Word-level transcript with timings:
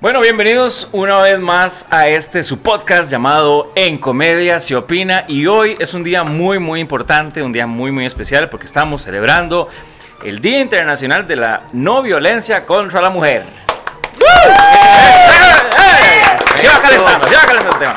Bueno, 0.00 0.22
bienvenidos 0.22 0.88
una 0.92 1.18
vez 1.18 1.38
más 1.38 1.86
a 1.90 2.08
este 2.08 2.42
su 2.42 2.60
podcast 2.60 3.10
llamado 3.10 3.70
En 3.74 3.98
Comedia 3.98 4.58
se 4.58 4.74
opina 4.74 5.26
y 5.28 5.44
hoy 5.44 5.76
es 5.78 5.92
un 5.92 6.02
día 6.02 6.24
muy 6.24 6.58
muy 6.58 6.80
importante, 6.80 7.42
un 7.42 7.52
día 7.52 7.66
muy 7.66 7.90
muy 7.90 8.06
especial 8.06 8.48
porque 8.48 8.64
estamos 8.64 9.02
celebrando 9.02 9.68
el 10.24 10.40
Día 10.40 10.62
Internacional 10.62 11.26
de 11.26 11.36
la 11.36 11.64
No 11.74 12.00
Violencia 12.00 12.64
contra 12.64 13.02
la 13.02 13.10
Mujer. 13.10 13.44
Se 16.56 16.66
va 16.66 16.80
calentando, 16.80 17.28
se 17.28 17.34
va 17.36 17.42
calentando 17.42 17.72
el 17.72 17.78
tema. 17.78 17.94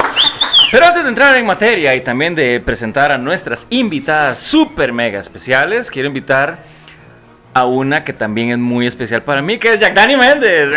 Pero 0.74 0.86
antes 0.86 1.04
de 1.04 1.10
entrar 1.10 1.38
en 1.38 1.46
materia 1.46 1.96
y 1.96 2.02
también 2.02 2.36
de 2.36 2.60
presentar 2.60 3.14
a 3.14 3.18
nuestras 3.18 3.66
invitadas 3.70 4.40
super 4.40 4.92
mega 4.92 5.22
especiales, 5.22 5.90
quiero 5.90 6.10
invitar 6.10 6.66
a 7.54 7.66
una 7.66 8.04
que 8.04 8.14
también 8.14 8.52
es 8.52 8.58
muy 8.58 8.88
especial 8.88 9.22
para 9.22 9.42
mí, 9.42 9.58
que 9.58 9.74
es 9.74 9.80
Jack 9.80 9.94
Dani 9.94 10.16
Méndez. 10.16 10.70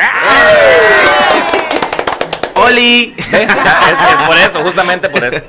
¡Oli! 2.55 3.15
es, 3.19 3.33
es 3.33 4.27
por 4.27 4.37
eso, 4.37 4.63
justamente 4.63 5.09
por 5.09 5.25
eso. 5.25 5.43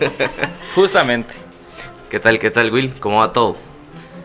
Justamente. 0.75 1.33
¿Qué 2.09 2.19
tal, 2.19 2.39
qué 2.39 2.51
tal, 2.51 2.71
Will? 2.71 2.93
¿Cómo 2.99 3.19
va 3.19 3.33
todo? 3.33 3.57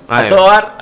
A 0.09 0.23
todo 0.29 0.51
dar. 0.51 0.77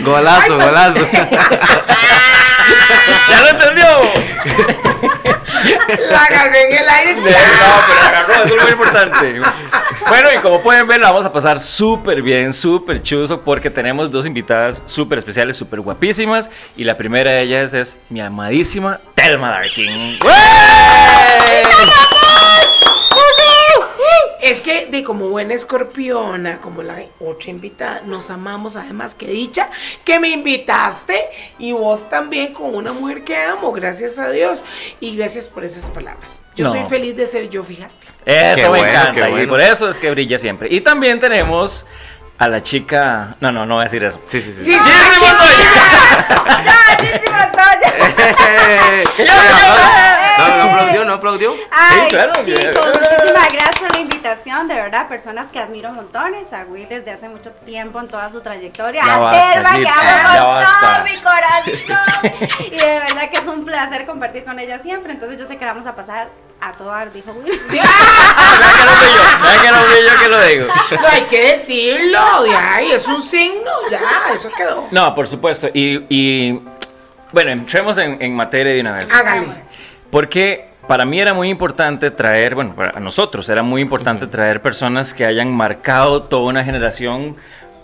Golazo, 0.00 0.56
golazo. 0.58 1.08
¿Ya 3.30 3.40
lo 3.40 3.48
entendió? 3.48 3.86
La 6.10 6.24
agarré 6.24 6.70
en 6.70 6.82
el 6.82 6.88
aire. 6.88 7.14
No, 7.20 7.26
pero 7.86 8.00
agarró, 8.08 8.44
eso 8.44 8.56
es 8.56 8.62
muy 8.62 8.72
importante. 8.72 9.40
Bueno, 10.08 10.28
y 10.34 10.38
como 10.38 10.60
pueden 10.60 10.86
ver, 10.86 11.00
la 11.00 11.10
vamos 11.10 11.26
a 11.26 11.32
pasar 11.32 11.58
súper 11.58 12.22
bien, 12.22 12.52
súper 12.52 13.02
chuzo, 13.02 13.40
porque 13.40 13.70
tenemos 13.70 14.10
dos 14.10 14.26
invitadas 14.26 14.82
súper 14.86 15.18
especiales, 15.18 15.56
súper 15.56 15.80
guapísimas. 15.80 16.50
Y 16.76 16.84
la 16.84 16.96
primera 16.96 17.30
de 17.32 17.42
ellas 17.42 17.74
es 17.74 17.98
mi 18.08 18.20
amadísima 18.20 19.00
Telma 19.14 19.50
Darkin. 19.50 20.18
Es 24.42 24.60
que 24.60 24.86
de 24.86 25.02
como 25.04 25.28
buena 25.28 25.54
escorpiona, 25.54 26.60
como 26.60 26.82
la 26.82 27.02
otra 27.20 27.50
invitada, 27.50 28.02
nos 28.06 28.30
amamos. 28.30 28.76
Además, 28.76 29.14
que 29.14 29.26
dicha 29.26 29.68
que 30.04 30.18
me 30.18 30.28
invitaste 30.30 31.18
y 31.58 31.72
vos 31.72 32.08
también 32.08 32.52
con 32.52 32.74
una 32.74 32.92
mujer 32.92 33.22
que 33.24 33.36
amo, 33.36 33.72
gracias 33.72 34.18
a 34.18 34.30
Dios. 34.30 34.62
Y 35.00 35.16
gracias 35.16 35.48
por 35.48 35.64
esas 35.64 35.90
palabras. 35.90 36.40
Yo 36.56 36.64
No. 36.66 36.72
soy 36.72 36.84
feliz 36.88 37.16
de 37.16 37.26
ser 37.26 37.48
yo, 37.48 37.62
fíjate. 37.62 37.92
Eso 38.24 38.56
Qué 38.56 38.62
me 38.62 38.68
bueno, 38.68 38.86
encanta, 38.88 39.12
qué 39.22 39.28
y 39.28 39.32
bueno. 39.32 39.48
por 39.48 39.60
eso 39.60 39.88
es 39.88 39.98
que 39.98 40.10
brilla 40.10 40.38
siempre. 40.38 40.68
Y 40.70 40.80
también 40.80 41.20
tenemos 41.20 41.86
a 42.40 42.48
la 42.48 42.62
chica. 42.62 43.36
No, 43.40 43.52
no, 43.52 43.66
no 43.66 43.74
voy 43.74 43.82
a 43.82 43.84
decir 43.84 44.02
eso. 44.02 44.18
Sí, 44.26 44.40
sí, 44.40 44.52
sí. 44.56 44.64
Sí, 44.64 44.72
sí, 44.72 44.80
¡Sí, 44.80 44.90
sí, 45.20 45.26
No, 50.38 50.56
no 50.56 50.62
aplaudió, 50.64 51.04
no 51.04 51.12
aplaudió. 51.14 51.54
Ay, 51.70 52.00
Sí, 52.00 52.08
claro. 52.08 52.32
chicos, 52.44 52.86
muchísimas 52.86 53.52
gracias 53.52 53.78
por 53.78 53.92
la 53.94 54.00
invitación, 54.00 54.68
de 54.68 54.74
verdad, 54.74 55.06
personas 55.08 55.50
que 55.50 55.58
admiro 55.58 55.92
montones, 55.92 56.50
a 56.54 56.64
Will 56.64 56.88
desde 56.88 57.10
hace 57.10 57.28
mucho 57.28 57.50
tiempo 57.50 58.00
en 58.00 58.08
toda 58.08 58.28
su 58.30 58.40
trayectoria, 58.40 59.04
Ya 59.04 59.14
a 59.16 59.52
Telma, 59.52 59.70
que 59.72 59.76
amo 59.76 59.84
ya 59.84 60.22
con 60.22 60.36
todo 60.36 60.52
basta. 60.54 61.04
mi 61.04 61.16
corazón, 61.18 62.66
y 62.72 62.76
de 62.76 62.98
verdad 63.00 63.30
que 63.30 63.38
es 63.38 63.46
un 63.46 63.64
placer 63.66 64.06
compartir 64.06 64.44
con 64.44 64.58
ella 64.58 64.78
siempre, 64.78 65.12
entonces 65.12 65.38
yo 65.38 65.46
sé 65.46 65.58
que 65.58 65.64
la 65.66 65.72
vamos 65.72 65.86
a 65.86 65.94
pasar 65.94 66.30
a 66.60 66.72
todo 66.72 66.92
dijo 67.14 67.32
Will. 67.32 67.58
Vean 67.70 67.86
que 67.86 68.84
no 68.84 68.92
fui 68.92 69.08
yo, 69.14 69.22
vean 69.42 69.60
que 69.62 69.70
no 69.70 69.78
fui 69.78 69.96
yo 70.04 70.20
que 70.20 70.28
lo 70.28 70.42
digo. 70.42 70.66
No 71.00 71.08
hay 71.08 71.22
que 71.22 71.52
decirlo, 71.56 72.20
de 72.42 72.54
ahí, 72.54 72.92
es 72.92 73.06
un 73.06 73.20
signo, 73.22 73.70
ya, 73.90 74.00
eso 74.32 74.50
quedó. 74.56 74.88
No, 74.90 75.14
por 75.14 75.26
supuesto. 75.26 75.68
Y, 75.72 76.04
y, 76.08 76.60
bueno, 77.32 77.50
entremos 77.50 77.98
en, 77.98 78.20
en 78.20 78.34
materia 78.34 78.72
de 78.72 78.80
una 78.80 78.92
vez. 78.92 79.12
Hágale. 79.12 79.46
Porque 80.10 80.70
para 80.88 81.04
mí 81.04 81.20
era 81.20 81.34
muy 81.34 81.48
importante 81.48 82.10
traer, 82.10 82.54
bueno, 82.54 82.74
para 82.74 82.98
nosotros 82.98 83.48
era 83.48 83.62
muy 83.62 83.80
importante 83.80 84.26
traer 84.26 84.60
personas 84.60 85.14
que 85.14 85.24
hayan 85.24 85.54
marcado 85.54 86.24
toda 86.24 86.42
una 86.42 86.64
generación 86.64 87.36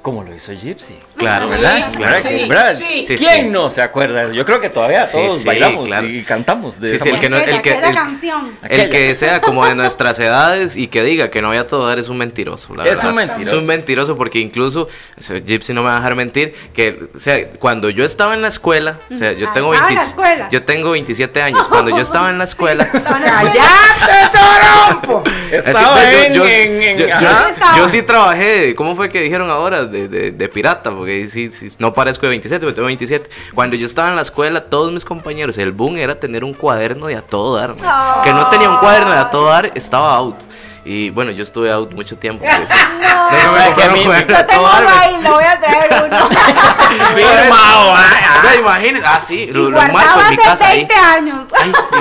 como 0.02 0.22
lo 0.22 0.34
hizo 0.34 0.52
Gypsy. 0.52 0.98
Claro, 1.16 1.48
¿Verdad? 1.48 1.92
Sí, 1.92 1.98
¿Verdad? 1.98 2.18
sí, 2.22 2.48
¿verdad? 2.48 2.74
sí. 2.74 3.04
Sí, 3.06 3.16
¿Quién 3.16 3.32
sí. 3.46 3.50
no 3.50 3.70
se 3.70 3.80
acuerda? 3.82 4.30
Yo 4.32 4.44
creo 4.44 4.60
que 4.60 4.68
todavía 4.70 5.10
todos 5.10 5.38
sí, 5.40 5.46
bailamos 5.46 5.88
claro. 5.88 6.06
y 6.08 6.22
cantamos 6.22 6.80
de 6.80 6.90
Sí, 6.90 6.96
esa 6.96 7.04
sí, 7.04 7.10
el 7.10 7.20
que 7.20 7.28
no- 7.30 7.38
el 7.38 7.62
que- 7.62 7.72
el- 7.74 7.94
canción. 7.94 8.58
El 8.68 8.90
que 8.90 9.14
sea 9.14 9.40
como 9.40 9.64
de 9.66 9.74
nuestras 9.74 10.18
edades 10.18 10.76
y 10.76 10.88
que 10.88 11.02
diga 11.02 11.30
que 11.30 11.40
no 11.40 11.48
había 11.48 11.66
todo 11.66 11.86
dar 11.88 11.98
es 11.98 12.08
un 12.08 12.18
mentiroso. 12.18 12.74
la 12.74 12.84
Es 12.84 12.90
verdad. 12.96 13.08
un 13.10 13.14
mentiroso. 13.16 13.50
Es 13.56 13.60
un 13.62 13.66
mentiroso 13.66 14.16
porque 14.16 14.38
incluso, 14.40 14.88
o 15.18 15.20
sea, 15.22 15.38
Gypsy 15.38 15.72
no 15.72 15.82
me 15.82 15.88
va 15.88 15.96
a 15.96 16.00
dejar 16.00 16.16
mentir, 16.16 16.54
que, 16.74 17.00
o 17.14 17.18
sea, 17.18 17.50
cuando 17.58 17.88
yo 17.90 18.04
estaba 18.04 18.34
en 18.34 18.42
la 18.42 18.48
escuela, 18.48 18.98
o 19.10 19.16
sea, 19.16 19.32
yo 19.32 19.48
Ah, 19.48 19.52
tengo, 19.54 19.72
estaba 19.72 19.88
en 19.90 19.94
la 19.96 20.00
20 20.02 20.10
escuela. 20.10 20.48
yo 20.50 20.62
tengo 20.64 20.90
27 20.90 21.42
años, 21.42 21.66
cuando 21.68 21.90
yo 21.96 22.02
estaba 22.02 22.28
en 22.30 22.38
la 22.38 22.44
escuela, 22.50 22.88
¡Cállate, 22.90 24.36
Sorompo! 24.36 25.22
Estaba 25.50 26.12
en, 26.12 26.32
yo 27.76 27.88
sí 27.88 28.02
trabajé, 28.02 28.74
¿cómo 28.74 28.96
fue 28.96 29.08
que 29.08 29.20
dijeron 29.20 29.50
ahora? 29.50 29.84
De, 29.86 30.08
de- 30.08 30.30
de 30.32 30.48
pirata, 30.48 30.90
porque 30.90 31.05
sí, 31.30 31.50
sí, 31.52 31.68
no 31.78 31.92
parezco 31.94 32.22
de 32.26 32.30
27, 32.30 32.60
pero 32.60 32.74
tengo 32.74 32.86
27. 32.86 33.28
Cuando 33.54 33.76
yo 33.76 33.86
estaba 33.86 34.08
en 34.08 34.16
la 34.16 34.22
escuela, 34.22 34.62
todos 34.64 34.92
mis 34.92 35.04
compañeros, 35.04 35.56
el 35.58 35.72
boom 35.72 35.96
era 35.96 36.18
tener 36.20 36.44
un 36.44 36.54
cuaderno 36.54 37.06
de 37.06 37.16
a 37.16 37.22
todo 37.22 37.56
dar. 37.56 37.74
man. 37.76 38.22
Que 38.22 38.32
no 38.32 38.48
tenía 38.48 38.70
un 38.70 38.76
cuaderno 38.78 39.12
de 39.12 39.18
a 39.18 39.30
todo 39.30 39.46
dar, 39.46 39.70
estaba 39.74 40.14
out. 40.16 40.36
Y 40.84 41.10
bueno, 41.10 41.32
yo 41.32 41.42
estuve 41.42 41.72
out 41.72 41.92
mucho 41.92 42.16
tiempo. 42.16 42.44
porque 42.44 42.66
sí. 42.66 42.74
No, 43.00 43.24
No, 43.24 43.28
Pero 43.30 43.50
se 43.52 43.58
vea 43.58 43.74
que 43.74 43.82
a 43.82 43.88
mí- 43.90 44.04
a 44.06 44.46
tengo 44.46 44.66
ahí, 44.68 45.16
le 45.22 45.30
voy 45.30 45.44
a 45.44 45.58
traer 45.60 46.04
uno. 46.06 46.28
Firmado, 47.16 47.94
ah, 47.94 48.04
O 48.38 48.42
sea, 48.42 48.54
imagínense, 48.60 49.06
ah, 49.06 49.20
sí, 49.26 49.34
Y 49.34 49.52
lo, 49.52 49.70
lo 49.70 49.80
marco 49.92 50.20
en 50.20 50.28
mi 50.28 50.34
hace 50.34 50.36
casa 50.36 50.66
ahí. 50.68 50.76
20 50.78 50.94
años. 50.94 51.46
Ay, 51.58 51.72
sí, 51.72 51.98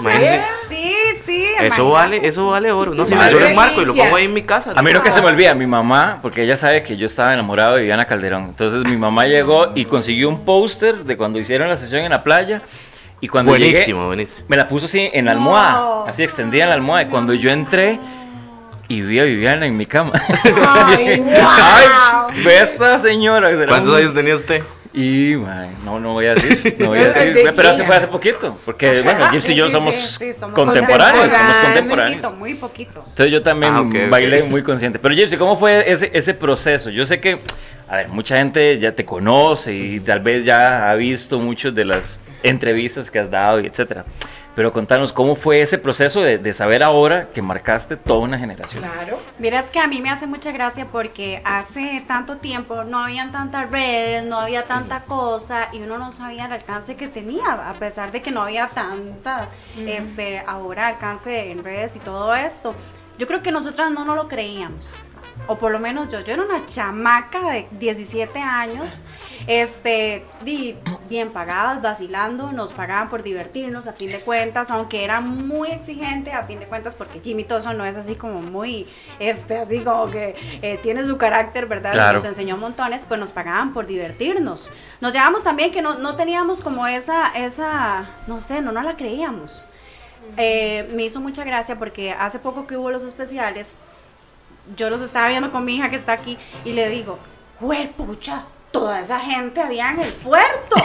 imagínense. 0.00 0.44
Eso 1.58 1.82
imagínate. 1.82 1.82
vale, 1.92 2.20
eso 2.28 2.46
vale 2.48 2.72
oro. 2.72 2.94
No, 2.94 3.06
si 3.06 3.14
Madre 3.14 3.32
yo 3.32 3.40
lo 3.40 3.46
enmarco 3.46 3.82
y 3.82 3.84
lo 3.84 3.94
pongo 3.94 4.16
ahí 4.16 4.24
en 4.24 4.32
mi 4.34 4.42
casa. 4.42 4.72
A 4.76 4.82
mí 4.82 4.92
lo 4.92 5.02
que 5.02 5.10
se 5.10 5.20
me 5.22 5.28
olvida, 5.28 5.54
mi 5.54 5.66
mamá, 5.66 6.18
porque 6.22 6.42
ella 6.42 6.56
sabe 6.56 6.82
que 6.82 6.96
yo 6.96 7.06
estaba 7.06 7.32
enamorado 7.32 7.74
de 7.74 7.80
Viviana 7.82 8.04
Calderón. 8.04 8.44
Entonces 8.44 8.84
mi 8.84 8.96
mamá 8.96 9.24
llegó 9.26 9.72
y 9.74 9.84
consiguió 9.86 10.28
un 10.28 10.44
póster 10.44 11.04
de 11.04 11.16
cuando 11.16 11.38
hicieron 11.38 11.68
la 11.68 11.76
sesión 11.76 12.02
en 12.04 12.10
la 12.10 12.22
playa. 12.22 12.60
Y 13.20 13.28
cuando 13.28 13.50
Buenísimo, 13.52 14.00
llegué, 14.00 14.06
buenísimo. 14.06 14.46
me 14.48 14.56
la 14.58 14.68
puso 14.68 14.84
así 14.86 15.08
en 15.12 15.24
la 15.24 15.32
No. 15.32 15.38
almohada, 15.40 16.04
así 16.08 16.22
extendida 16.22 16.64
en 16.64 16.68
la 16.68 16.74
almohada. 16.74 17.04
Y 17.04 17.06
cuando 17.06 17.32
yo 17.32 17.50
entré 17.50 17.98
y 18.88 19.00
vi 19.00 19.18
a 19.18 19.24
Viviana 19.24 19.64
en 19.66 19.76
mi 19.76 19.86
cama. 19.86 20.12
Ay, 20.14 21.20
wow. 21.20 21.30
Ay, 21.40 22.42
ve 22.44 22.58
esta 22.60 22.98
señora. 22.98 23.48
¿Cuántos 23.66 23.96
años 23.96 24.12
tenía 24.14 24.34
usted? 24.34 24.62
Y, 24.98 25.36
man, 25.36 25.74
no, 25.84 26.00
no 26.00 26.14
voy 26.14 26.24
a 26.24 26.34
decir, 26.34 26.74
no 26.78 26.88
voy 26.88 27.00
a 27.00 27.04
decir, 27.08 27.34
¿De 27.34 27.52
pero 27.52 27.68
hace 27.68 27.84
fue 27.84 27.96
hace 27.96 28.06
poquito, 28.08 28.56
porque, 28.64 29.02
bueno, 29.04 29.30
Gypsy 29.30 29.52
y 29.52 29.56
yo 29.56 29.68
somos, 29.68 29.94
sí, 29.94 30.32
sí, 30.32 30.40
somos 30.40 30.54
contemporáneos, 30.58 31.30
somos 31.30 31.56
contemporáneos. 31.64 32.16
Poquito, 32.22 32.36
muy 32.38 32.54
poquito. 32.54 33.04
Entonces 33.06 33.30
yo 33.30 33.42
también 33.42 33.74
Ah, 33.74 33.82
ok, 33.82 33.94
ok. 34.04 34.10
bailé 34.10 34.44
muy 34.44 34.62
consciente. 34.62 34.98
Pero 34.98 35.14
Gypsy, 35.14 35.36
¿cómo 35.36 35.54
fue 35.58 35.90
ese, 35.92 36.10
ese 36.14 36.32
proceso? 36.32 36.88
Yo 36.88 37.04
sé 37.04 37.20
que, 37.20 37.40
a 37.88 37.96
ver, 37.96 38.08
mucha 38.08 38.38
gente 38.38 38.78
ya 38.78 38.92
te 38.92 39.04
conoce 39.04 39.74
y 39.74 40.00
tal 40.00 40.20
vez 40.20 40.46
ya 40.46 40.88
ha 40.88 40.94
visto 40.94 41.38
muchas 41.38 41.74
de 41.74 41.84
las 41.84 42.18
entrevistas 42.42 43.10
que 43.10 43.18
has 43.18 43.30
dado 43.30 43.60
y 43.60 43.66
etcétera. 43.66 44.06
Pero 44.56 44.72
contanos, 44.72 45.12
¿cómo 45.12 45.36
fue 45.36 45.60
ese 45.60 45.76
proceso 45.76 46.22
de, 46.22 46.38
de 46.38 46.52
saber 46.54 46.82
ahora 46.82 47.28
que 47.34 47.42
marcaste 47.42 47.98
toda 47.98 48.20
una 48.20 48.38
generación? 48.38 48.82
Claro. 48.82 49.18
Miras 49.38 49.68
que 49.68 49.78
a 49.78 49.86
mí 49.86 50.00
me 50.00 50.08
hace 50.08 50.26
mucha 50.26 50.50
gracia 50.50 50.86
porque 50.90 51.42
hace 51.44 52.02
tanto 52.08 52.38
tiempo 52.38 52.82
no 52.82 53.00
habían 53.00 53.32
tantas 53.32 53.70
redes, 53.70 54.24
no 54.24 54.40
había 54.40 54.64
tanta 54.64 55.02
cosa 55.02 55.68
y 55.72 55.82
uno 55.82 55.98
no 55.98 56.10
sabía 56.10 56.46
el 56.46 56.52
alcance 56.52 56.96
que 56.96 57.06
tenía, 57.06 57.52
a 57.68 57.74
pesar 57.74 58.12
de 58.12 58.22
que 58.22 58.30
no 58.30 58.40
había 58.40 58.68
tanta 58.68 59.50
este, 59.76 60.42
ahora 60.46 60.86
alcance 60.86 61.50
en 61.50 61.62
redes 61.62 61.94
y 61.94 61.98
todo 61.98 62.34
esto. 62.34 62.74
Yo 63.18 63.26
creo 63.26 63.42
que 63.42 63.52
nosotras 63.52 63.90
no 63.90 64.06
nos 64.06 64.16
lo 64.16 64.26
creíamos. 64.26 64.90
O 65.48 65.58
por 65.58 65.70
lo 65.70 65.78
menos 65.78 66.08
yo, 66.08 66.20
yo 66.20 66.32
era 66.32 66.42
una 66.42 66.66
chamaca 66.66 67.50
de 67.50 67.68
17 67.70 68.38
años, 68.40 69.02
este, 69.46 70.24
bien 71.08 71.30
pagadas, 71.30 71.80
vacilando, 71.80 72.50
nos 72.50 72.72
pagaban 72.72 73.08
por 73.08 73.22
divertirnos 73.22 73.86
a 73.86 73.92
fin 73.92 74.10
de 74.10 74.18
cuentas, 74.18 74.70
aunque 74.70 75.04
era 75.04 75.20
muy 75.20 75.70
exigente 75.70 76.32
a 76.32 76.42
fin 76.44 76.58
de 76.58 76.66
cuentas, 76.66 76.94
porque 76.94 77.20
Jimmy 77.20 77.44
Toso 77.44 77.72
no 77.74 77.84
es 77.84 77.96
así 77.96 78.16
como 78.16 78.42
muy, 78.42 78.88
este, 79.20 79.58
así 79.58 79.80
como 79.80 80.06
que 80.06 80.34
eh, 80.62 80.80
tiene 80.82 81.04
su 81.04 81.16
carácter, 81.16 81.66
¿verdad? 81.66 81.92
Claro. 81.92 82.14
Nos 82.14 82.24
enseñó 82.24 82.56
montones, 82.56 83.06
pues 83.06 83.20
nos 83.20 83.30
pagaban 83.30 83.72
por 83.72 83.86
divertirnos. 83.86 84.72
Nos 85.00 85.12
llevamos 85.12 85.44
también 85.44 85.70
que 85.70 85.80
no, 85.80 85.96
no 85.98 86.16
teníamos 86.16 86.60
como 86.60 86.86
esa, 86.88 87.28
esa, 87.36 88.06
no 88.26 88.40
sé, 88.40 88.62
no 88.62 88.72
nos 88.72 88.84
la 88.84 88.96
creíamos. 88.96 89.64
Eh, 90.36 90.90
me 90.94 91.04
hizo 91.04 91.20
mucha 91.20 91.44
gracia 91.44 91.78
porque 91.78 92.12
hace 92.12 92.38
poco 92.38 92.66
que 92.66 92.76
hubo 92.76 92.90
los 92.90 93.02
especiales, 93.04 93.78
yo 94.74 94.90
los 94.90 95.00
estaba 95.00 95.28
viendo 95.28 95.52
con 95.52 95.64
mi 95.64 95.76
hija 95.76 95.90
que 95.90 95.96
está 95.96 96.12
aquí 96.12 96.38
y 96.64 96.72
le 96.72 96.88
digo, 96.88 97.18
pucha, 97.96 98.44
toda 98.70 99.00
esa 99.00 99.20
gente 99.20 99.60
había 99.60 99.90
en 99.90 100.00
el 100.00 100.12
puerto. 100.12 100.76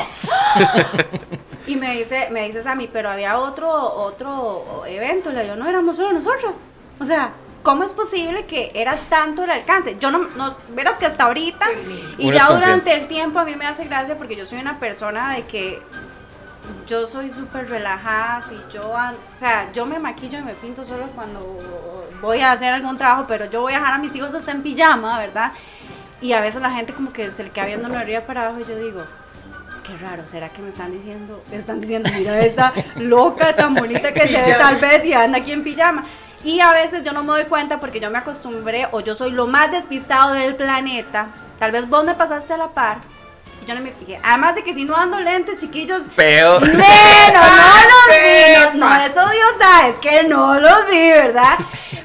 y 1.67 1.75
me 1.75 1.95
dice, 1.95 2.29
me 2.31 2.45
dices 2.45 2.65
a 2.65 2.75
mí, 2.75 2.89
pero 2.91 3.09
había 3.09 3.37
otro, 3.37 3.69
otro 3.69 4.83
evento. 4.85 5.31
Le 5.31 5.43
digo, 5.43 5.55
no 5.55 5.67
éramos 5.67 5.95
solo 5.95 6.13
nosotros. 6.13 6.55
O 6.99 7.05
sea, 7.05 7.31
¿cómo 7.63 7.83
es 7.83 7.93
posible 7.93 8.45
que 8.45 8.71
era 8.73 8.95
tanto 9.09 9.43
el 9.43 9.51
alcance? 9.51 9.97
Yo 9.99 10.11
no, 10.11 10.27
no 10.35 10.55
verás 10.69 10.97
que 10.97 11.05
hasta 11.05 11.25
ahorita 11.25 11.65
y 12.17 12.31
ya 12.31 12.47
durante 12.47 12.93
el 12.93 13.07
tiempo 13.07 13.39
a 13.39 13.45
mí 13.45 13.55
me 13.55 13.65
hace 13.65 13.85
gracia 13.85 14.17
porque 14.17 14.35
yo 14.35 14.45
soy 14.45 14.59
una 14.59 14.79
persona 14.79 15.33
de 15.33 15.45
que 15.45 15.81
yo 16.87 17.07
soy 17.07 17.31
súper 17.31 17.69
relajada, 17.69 18.41
si 18.41 18.57
yo, 18.73 18.89
o 18.89 19.37
sea, 19.37 19.71
yo 19.71 19.85
me 19.85 19.99
maquillo 19.99 20.39
y 20.39 20.43
me 20.43 20.53
pinto 20.53 20.83
solo 20.83 21.07
cuando 21.15 21.59
voy 22.21 22.41
a 22.41 22.51
hacer 22.51 22.73
algún 22.73 22.97
trabajo, 22.97 23.25
pero 23.27 23.45
yo 23.45 23.61
voy 23.61 23.73
a 23.73 23.79
dejar 23.79 23.93
a 23.93 23.97
mis 23.97 24.15
hijos 24.15 24.33
hasta 24.33 24.51
en 24.51 24.61
pijama, 24.61 25.19
¿verdad? 25.19 25.51
Y 26.21 26.33
a 26.33 26.41
veces 26.41 26.61
la 26.61 26.71
gente 26.71 26.93
como 26.93 27.11
que 27.11 27.31
se 27.31 27.43
le 27.43 27.49
queda 27.49 27.65
viendo 27.65 27.89
de 27.89 27.97
arriba 27.97 28.21
para 28.21 28.43
abajo 28.43 28.59
y 28.59 28.65
yo 28.65 28.75
digo, 28.77 29.03
qué 29.85 29.97
raro, 29.97 30.27
¿será 30.27 30.49
que 30.49 30.61
me 30.61 30.69
están 30.69 30.91
diciendo, 30.91 31.43
me 31.49 31.57
están 31.57 31.81
diciendo, 31.81 32.09
mira 32.13 32.39
esta 32.39 32.73
loca 32.97 33.55
tan 33.55 33.73
bonita 33.73 34.13
que 34.13 34.27
se 34.27 34.41
ve 34.41 34.53
tal 34.53 34.75
vez 34.77 35.03
y 35.05 35.13
anda 35.13 35.39
aquí 35.39 35.51
en 35.51 35.63
pijama? 35.63 36.05
Y 36.43 36.59
a 36.59 36.71
veces 36.73 37.03
yo 37.03 37.11
no 37.13 37.23
me 37.23 37.33
doy 37.33 37.45
cuenta 37.45 37.79
porque 37.79 37.99
yo 37.99 38.09
me 38.09 38.17
acostumbré 38.17 38.87
o 38.91 38.99
yo 38.99 39.13
soy 39.13 39.31
lo 39.31 39.45
más 39.45 39.71
despistado 39.71 40.33
del 40.33 40.55
planeta. 40.55 41.27
Tal 41.59 41.71
vez 41.71 41.87
vos 41.87 42.03
me 42.03 42.15
pasaste 42.15 42.53
a 42.53 42.57
la 42.57 42.69
par 42.69 42.97
yo 43.65 43.75
no 43.75 43.81
me 43.81 43.91
fijé. 43.91 44.19
Además 44.23 44.55
de 44.55 44.63
que 44.63 44.73
si 44.73 44.83
no 44.83 44.95
ando 44.95 45.19
lentes, 45.19 45.57
chiquillos, 45.57 46.01
Peor. 46.15 46.61
Menos, 46.61 46.81
no 46.81 47.73
los 47.91 48.73
vi. 48.73 48.79
No, 48.79 48.95
eso 48.95 49.29
Dios 49.29 49.49
sabe, 49.59 49.89
es 49.89 49.97
que 49.97 50.23
no 50.23 50.59
los 50.59 50.89
vi, 50.89 51.09
¿verdad? 51.09 51.57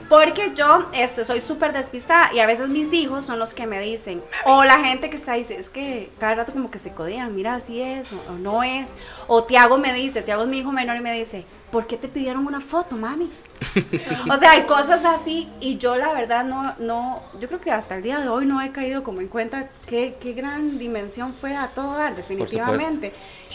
Porque 0.08 0.52
yo 0.54 0.86
este, 0.92 1.24
soy 1.24 1.40
súper 1.40 1.72
despistada 1.72 2.30
y 2.32 2.38
a 2.38 2.46
veces 2.46 2.68
mis 2.68 2.92
hijos 2.92 3.24
son 3.24 3.40
los 3.40 3.54
que 3.54 3.66
me 3.66 3.80
dicen, 3.80 4.22
o 4.44 4.64
la 4.64 4.78
gente 4.78 5.10
que 5.10 5.16
está 5.16 5.32
dice, 5.32 5.58
es 5.58 5.68
que 5.68 6.10
cada 6.20 6.36
rato 6.36 6.52
como 6.52 6.70
que 6.70 6.78
se 6.78 6.92
codían, 6.92 7.34
mira 7.34 7.58
si 7.58 7.82
es 7.82 8.12
o, 8.12 8.22
o 8.30 8.32
no 8.34 8.62
es. 8.62 8.94
O 9.26 9.44
Tiago 9.44 9.78
me 9.78 9.92
dice, 9.92 10.22
Tiago 10.22 10.42
es 10.42 10.48
mi 10.48 10.58
hijo 10.58 10.70
menor 10.70 10.96
y 10.96 11.00
me 11.00 11.12
dice, 11.12 11.44
¿por 11.72 11.86
qué 11.88 11.96
te 11.96 12.06
pidieron 12.06 12.46
una 12.46 12.60
foto, 12.60 12.94
mami? 12.96 13.32
o 14.30 14.36
sea, 14.36 14.52
hay 14.52 14.62
cosas 14.62 15.04
así 15.04 15.48
y 15.60 15.78
yo 15.78 15.96
la 15.96 16.12
verdad 16.12 16.44
no, 16.44 16.74
no, 16.78 17.22
yo 17.40 17.48
creo 17.48 17.60
que 17.60 17.70
hasta 17.70 17.96
el 17.96 18.02
día 18.02 18.20
de 18.20 18.28
hoy 18.28 18.46
no 18.46 18.60
he 18.60 18.70
caído 18.72 19.02
como 19.02 19.20
en 19.20 19.28
cuenta 19.28 19.68
qué, 19.86 20.16
qué 20.20 20.32
gran 20.32 20.78
dimensión 20.78 21.34
fue 21.34 21.56
a 21.56 21.68
todo 21.68 21.96
dar, 21.96 22.16
definitivamente. 22.16 23.12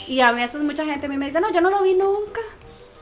Y 0.07 0.21
a 0.21 0.31
veces 0.31 0.61
mucha 0.63 0.85
gente 0.85 1.05
a 1.05 1.09
mí 1.09 1.17
me 1.17 1.25
dice, 1.25 1.41
no, 1.41 1.51
yo 1.51 1.61
no 1.61 1.69
lo 1.69 1.83
vi 1.83 1.93
nunca. 1.93 2.41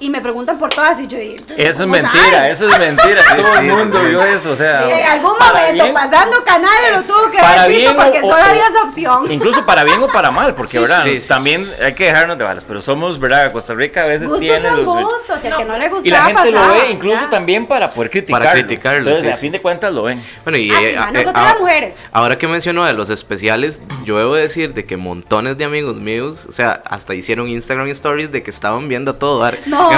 Y 0.01 0.09
me 0.09 0.21
preguntan 0.21 0.57
por 0.57 0.69
todas 0.69 0.97
y 1.01 1.07
yo 1.07 1.17
digo, 1.17 1.35
"Entonces, 1.39 1.57
Eso 1.59 1.69
es 1.71 1.77
¿cómo 1.79 1.91
mentira, 1.91 2.31
saben?". 2.31 2.51
eso 2.51 2.69
es 2.69 2.79
mentira. 2.79 3.21
Todo 3.35 3.43
sí, 3.53 3.59
el 3.59 3.63
mundo 3.65 3.99
sí. 4.01 4.07
vio 4.07 4.23
eso, 4.23 4.51
o 4.51 4.55
sea. 4.55 4.85
Sí, 4.85 4.91
en 4.93 5.05
algún 5.09 5.37
para 5.37 5.51
momento, 5.59 5.83
bien- 5.83 5.93
pasando 5.93 6.43
canales, 6.45 6.91
lo 6.95 7.01
tuvo 7.03 7.31
que 7.31 7.37
para 7.39 7.63
haber 7.63 7.75
visto 7.75 7.89
bien 7.91 7.99
o- 7.99 8.03
porque 8.05 8.19
o- 8.19 8.29
solo 8.29 8.41
o- 8.43 8.45
había 8.49 8.67
esa 8.67 8.83
opción. 8.83 9.31
Incluso 9.31 9.65
para 9.65 9.83
bien 9.83 10.01
o 10.01 10.07
para 10.07 10.31
mal, 10.31 10.55
porque 10.55 10.71
Sí, 10.71 10.77
¿verdad? 10.77 11.03
sí, 11.03 11.17
sí. 11.19 11.27
también 11.27 11.69
hay 11.83 11.93
que 11.95 12.05
dejarnos 12.05 12.37
de 12.37 12.45
balas, 12.45 12.63
pero 12.65 12.81
somos, 12.81 13.19
¿verdad? 13.19 13.51
Costa 13.51 13.73
Rica 13.73 14.01
a 14.03 14.05
veces 14.05 14.29
Gustos 14.29 14.39
tiene 14.39 14.61
son 14.61 14.77
los 14.77 14.85
gustos, 14.85 15.39
y 15.43 15.47
al 15.47 15.57
que 15.57 15.65
no 15.65 15.77
le 15.77 15.89
gustaba 15.89 16.07
y 16.07 16.09
la 16.11 16.23
gente 16.23 16.51
lo 16.51 16.59
pasaba, 16.61 16.73
ve 16.81 16.91
incluso 16.91 17.15
ya. 17.21 17.29
también 17.29 17.67
para 17.67 17.91
poder 17.91 18.09
criticarlo. 18.09 18.51
criticarlo, 18.51 18.99
Entonces, 18.99 19.23
sí, 19.23 19.29
a 19.29 19.35
sí. 19.35 19.41
fin 19.41 19.51
de 19.51 19.61
cuentas 19.61 19.93
lo 19.93 20.03
ven. 20.03 20.23
Bueno, 20.45 20.57
y 20.57 20.71
Ah, 20.71 20.75
sí, 20.79 20.85
eh, 20.85 20.95
ma, 20.97 21.09
eh, 21.09 21.11
nosotras 21.11 21.35
ah, 21.45 21.51
las 21.51 21.59
mujeres. 21.59 21.95
Ahora 22.13 22.37
que 22.37 22.47
mencionó 22.47 22.85
de 22.85 22.93
los 22.93 23.09
especiales, 23.09 23.81
yo 24.05 24.17
debo 24.17 24.35
decir 24.35 24.73
de 24.73 24.85
que 24.85 24.95
montones 24.95 25.57
de 25.57 25.65
amigos 25.65 25.97
míos, 25.97 26.45
o 26.47 26.53
sea, 26.53 26.81
hasta 26.85 27.13
hicieron 27.15 27.49
Instagram 27.49 27.89
stories 27.89 28.31
de 28.31 28.43
que 28.43 28.49
estaban 28.49 28.87
viendo 28.87 29.11
a 29.11 29.19
todo 29.19 29.39
dar. 29.39 29.57
No. 29.65 29.88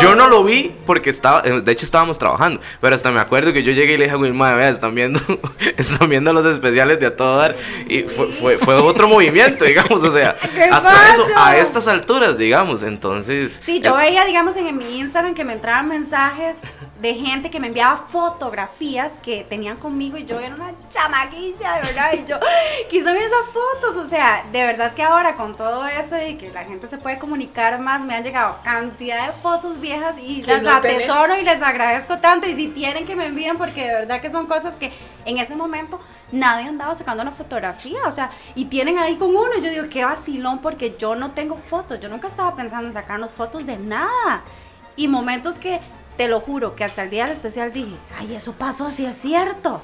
Yo 0.00 0.14
no 0.14 0.28
lo 0.28 0.44
vi 0.44 0.74
porque 0.86 1.10
estaba, 1.10 1.42
eh, 1.44 1.60
de 1.60 1.72
hecho 1.72 1.84
estábamos 1.84 2.18
trabajando, 2.18 2.60
pero 2.80 2.94
hasta 2.94 3.10
me 3.12 3.20
acuerdo 3.20 3.52
que 3.52 3.62
yo 3.62 3.72
llegué 3.72 3.94
y 3.94 3.96
le 3.98 4.04
dije 4.04 4.16
a 4.16 4.18
Wilma, 4.18 4.54
vea, 4.54 4.68
están 4.68 4.94
viendo, 4.94 5.20
están 5.76 6.08
viendo 6.08 6.32
los 6.32 6.46
especiales 6.46 7.00
de 7.00 7.06
a 7.06 7.16
todo 7.16 7.36
dar 7.38 7.56
y 7.88 8.02
fue, 8.02 8.32
fue, 8.32 8.58
fue 8.58 8.74
otro 8.74 9.08
movimiento, 9.08 9.64
digamos, 9.66 10.02
o 10.02 10.10
sea, 10.10 10.36
¡Qué 10.54 10.62
hasta 10.70 11.14
eso, 11.14 11.26
a 11.36 11.56
estas 11.56 11.86
alturas, 11.88 12.38
digamos, 12.38 12.82
entonces. 12.82 13.60
Sí, 13.64 13.80
yo 13.80 13.98
eh, 13.98 14.06
veía, 14.06 14.24
digamos, 14.24 14.56
en 14.56 14.76
mi 14.76 14.98
Instagram 14.98 15.34
que 15.34 15.44
me 15.44 15.54
entraban 15.54 15.88
mensajes 15.88 16.62
de 17.00 17.14
gente 17.14 17.50
que 17.50 17.60
me 17.60 17.66
enviaba 17.66 17.96
fotografías 17.96 19.20
que 19.20 19.44
tenían 19.44 19.76
conmigo 19.76 20.16
y 20.16 20.24
yo 20.24 20.40
era 20.40 20.54
una 20.54 20.72
chamaquilla, 20.88 21.76
de 21.76 21.80
verdad, 21.82 22.12
y 22.14 22.24
yo, 22.24 22.38
¿qué 22.90 23.04
son 23.04 23.16
esas 23.16 23.46
fotos? 23.52 23.96
O 23.96 24.08
sea, 24.08 24.44
de 24.50 24.64
verdad 24.64 24.94
que 24.94 25.02
ahora 25.02 25.36
con 25.36 25.56
todo 25.56 25.86
eso 25.86 26.16
y 26.20 26.36
que 26.36 26.50
la 26.50 26.64
gente 26.64 26.86
se 26.86 26.98
puede 26.98 27.18
comunicar 27.18 27.78
más, 27.78 28.02
me 28.02 28.14
han 28.14 28.24
llegado 28.24 28.56
cantidad 28.64 29.26
de 29.26 29.32
fotos 29.40 29.78
viejas 29.78 30.16
y 30.18 30.42
las 30.42 30.62
no 30.62 30.80
tenés. 30.80 31.02
atesoro 31.04 31.36
y 31.38 31.42
les 31.42 31.62
agradezco 31.62 32.18
tanto 32.18 32.48
y 32.48 32.54
si 32.54 32.68
tienen 32.68 33.06
que 33.06 33.14
me 33.14 33.26
envíen 33.26 33.58
porque 33.58 33.86
de 33.86 33.94
verdad 33.94 34.20
que 34.20 34.30
son 34.30 34.46
cosas 34.46 34.76
que 34.76 34.92
en 35.24 35.38
ese 35.38 35.54
momento 35.54 36.00
nadie 36.32 36.68
andaba 36.68 36.94
sacando 36.94 37.22
una 37.22 37.32
fotografía, 37.32 37.98
o 38.06 38.12
sea, 38.12 38.30
y 38.54 38.66
tienen 38.66 38.98
ahí 38.98 39.16
con 39.16 39.30
uno 39.30 39.50
y 39.58 39.62
yo 39.62 39.70
digo, 39.70 39.84
qué 39.90 40.04
vacilón 40.04 40.60
porque 40.60 40.96
yo 40.98 41.14
no 41.14 41.32
tengo 41.32 41.56
fotos, 41.56 42.00
yo 42.00 42.08
nunca 42.08 42.28
estaba 42.28 42.56
pensando 42.56 42.86
en 42.86 42.92
sacarnos 42.92 43.30
fotos 43.32 43.66
de 43.66 43.76
nada. 43.76 44.42
Y 44.98 45.08
momentos 45.08 45.58
que, 45.58 45.78
te 46.16 46.28
lo 46.28 46.40
juro, 46.40 46.74
que 46.74 46.84
hasta 46.84 47.02
el 47.02 47.10
día 47.10 47.24
del 47.24 47.32
especial 47.34 47.72
dije, 47.72 47.94
ay, 48.18 48.34
eso 48.34 48.52
pasó, 48.52 48.90
sí 48.90 49.04
es 49.06 49.16
cierto. 49.16 49.82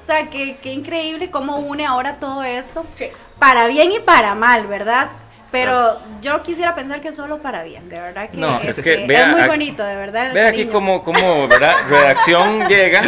O 0.00 0.04
sea, 0.04 0.28
que, 0.30 0.56
qué 0.62 0.72
increíble 0.72 1.30
cómo 1.30 1.56
une 1.58 1.86
ahora 1.86 2.16
todo 2.16 2.42
esto, 2.42 2.84
Sí. 2.94 3.06
para 3.38 3.66
bien 3.66 3.92
y 3.92 4.00
para 4.00 4.34
mal, 4.34 4.66
¿verdad? 4.66 5.08
Pero 5.52 5.98
yo 6.22 6.42
quisiera 6.44 6.74
pensar 6.76 7.00
que 7.00 7.10
solo 7.12 7.38
para 7.38 7.64
bien, 7.64 7.88
de 7.88 8.00
verdad 8.00 8.28
que, 8.30 8.36
No, 8.36 8.60
es 8.60 8.78
este, 8.78 8.82
que 9.00 9.06
vea, 9.06 9.28
es 9.30 9.36
muy 9.36 9.46
bonito, 9.48 9.82
de 9.84 9.96
verdad. 9.96 10.32
Ve 10.32 10.46
aquí 10.46 10.66
como, 10.66 11.02
como 11.02 11.48
¿verdad? 11.48 11.74
Redacción 11.90 12.68
llega, 12.68 13.02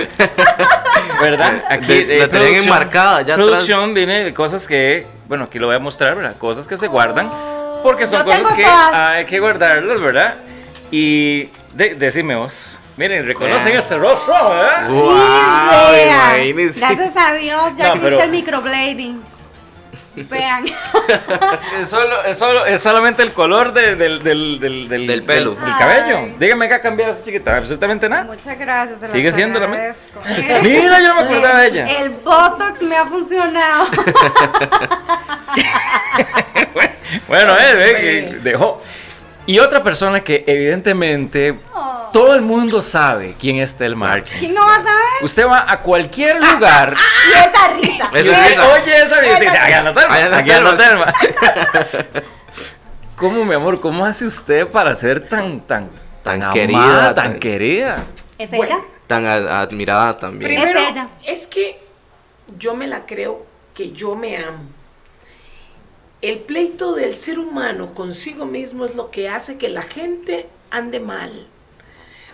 ¿verdad? 1.20 1.62
Aquí 1.70 2.02
De- 2.04 2.18
la 2.18 2.28
tenían 2.28 2.54
enmarcada 2.64 3.22
ya 3.22 3.34
atrás. 3.34 3.48
Producción 3.48 3.94
viene 3.94 4.24
de 4.24 4.34
cosas 4.34 4.66
que, 4.66 5.06
bueno, 5.28 5.44
aquí 5.44 5.58
lo 5.60 5.68
voy 5.68 5.76
a 5.76 5.78
mostrar, 5.78 6.14
¿verdad? 6.16 6.36
Cosas 6.36 6.66
que 6.66 6.76
se 6.76 6.88
guardan, 6.88 7.30
porque 7.82 8.06
son 8.08 8.20
Yo 8.26 8.32
cosas 8.32 8.52
que 8.56 8.64
todas. 8.64 8.92
hay 8.94 9.24
que 9.26 9.38
guardarlas, 9.40 10.00
¿verdad? 10.00 10.34
Y 10.90 11.48
de, 11.72 11.94
decime 11.94 12.34
vos, 12.36 12.78
miren, 12.96 13.26
reconocen 13.26 13.74
Ah. 13.74 13.78
este 13.78 13.96
rostro, 13.96 14.34
¿verdad? 14.50 14.88
¡Wow! 14.88 15.12
Gracias 16.76 17.16
a 17.16 17.34
Dios 17.34 17.62
ya 17.76 17.84
No, 17.88 17.94
existe 17.94 18.00
pero- 18.00 18.20
el 18.22 18.30
microblading. 18.30 19.22
Vean. 20.14 20.64
Es, 21.80 21.88
solo, 21.88 22.22
es, 22.24 22.36
solo, 22.38 22.66
es 22.66 22.82
solamente 22.82 23.22
el 23.22 23.32
color 23.32 23.72
de- 23.72 23.96
del, 23.96 24.22
del, 24.22 24.60
del, 24.60 24.86
del, 24.88 25.06
Del 25.06 25.22
pelo. 25.22 25.54
del 25.54 25.76
cabello. 25.78 26.34
Dígame 26.38 26.68
qué 26.68 26.74
ha 26.74 26.80
cambiado 26.82 27.14
esa 27.14 27.22
chiquita, 27.22 27.56
absolutamente 27.56 28.08
nada. 28.10 28.24
Muchas 28.24 28.58
gracias. 28.58 29.00
se 29.00 29.08
Sigue 29.08 29.32
siendo 29.32 29.58
la 29.58 29.68
mi- 29.68 29.76
agradezco. 29.76 30.20
Mira, 30.62 31.00
yo 31.00 31.08
no 31.08 31.14
me 31.14 31.20
acordaba 31.22 31.60
de 31.60 31.68
ella. 31.68 31.86
El 32.00 32.10
Botox 32.10 32.82
me 32.82 32.94
ha 32.96 33.06
funcionado. 33.06 33.86
Bueno, 37.28 37.52
eh, 37.58 37.74
ve 37.74 37.96
que 38.00 38.38
dejó. 38.42 38.80
Y 39.46 39.58
otra 39.58 39.82
persona 39.82 40.22
que 40.22 40.44
evidentemente 40.46 41.58
Oh. 41.74 42.10
todo 42.12 42.34
el 42.34 42.42
mundo 42.42 42.80
sabe 42.82 43.34
quién 43.40 43.56
es 43.58 43.74
Tel 43.74 43.96
Martins. 43.96 44.36
¿Quién 44.38 44.54
no 44.54 44.64
va 44.66 44.74
a 44.76 44.82
saber? 44.82 45.22
Usted 45.22 45.46
va 45.46 45.64
a 45.70 45.80
cualquier 45.80 46.36
lugar 46.40 46.94
Y 47.28 47.32
esa 47.32 47.68
risa. 47.74 48.08
Esa 48.12 48.18
y 48.20 48.48
risa. 48.50 48.68
oye 48.68 48.96
esa 49.02 49.20
risa 49.20 49.36
y 49.38 49.44
dice, 49.44 49.58
"Ay, 49.58 49.72
anda 49.72 49.94
Telma, 49.94 50.14
Ay, 50.14 50.22
anda 50.24 50.38
aquí 50.38 50.50
anda 50.52 50.76
Telma". 50.76 51.06
Telma". 51.12 52.22
¿Cómo, 53.16 53.44
mi 53.44 53.54
amor, 53.54 53.80
cómo 53.80 54.04
hace 54.04 54.24
usted 54.26 54.66
para 54.68 54.94
ser 54.94 55.28
tan, 55.28 55.60
tan, 55.60 55.88
tan, 56.22 56.40
Tan 56.40 56.42
amada, 56.42 56.52
querida, 56.54 57.14
tan 57.14 57.30
tan- 57.30 57.38
querida? 57.40 58.04
¿Es 58.38 58.50
Bueno. 58.50 58.64
ella? 58.76 58.84
Tan 59.06 59.26
admirada 59.26 60.16
también. 60.16 60.50
Primero, 60.50 60.78
Es 60.78 60.88
ella. 60.90 61.08
es 61.24 61.46
que 61.46 61.80
yo 62.58 62.74
me 62.74 62.86
la 62.86 63.04
creo 63.06 63.44
que 63.74 63.92
yo 63.92 64.14
me 64.16 64.36
amo. 64.38 64.64
El 66.22 66.38
pleito 66.38 66.94
del 66.94 67.16
ser 67.16 67.40
humano 67.40 67.94
consigo 67.94 68.46
mismo 68.46 68.84
es 68.84 68.94
lo 68.94 69.10
que 69.10 69.28
hace 69.28 69.58
que 69.58 69.68
la 69.68 69.82
gente 69.82 70.48
ande 70.70 71.00
mal. 71.00 71.48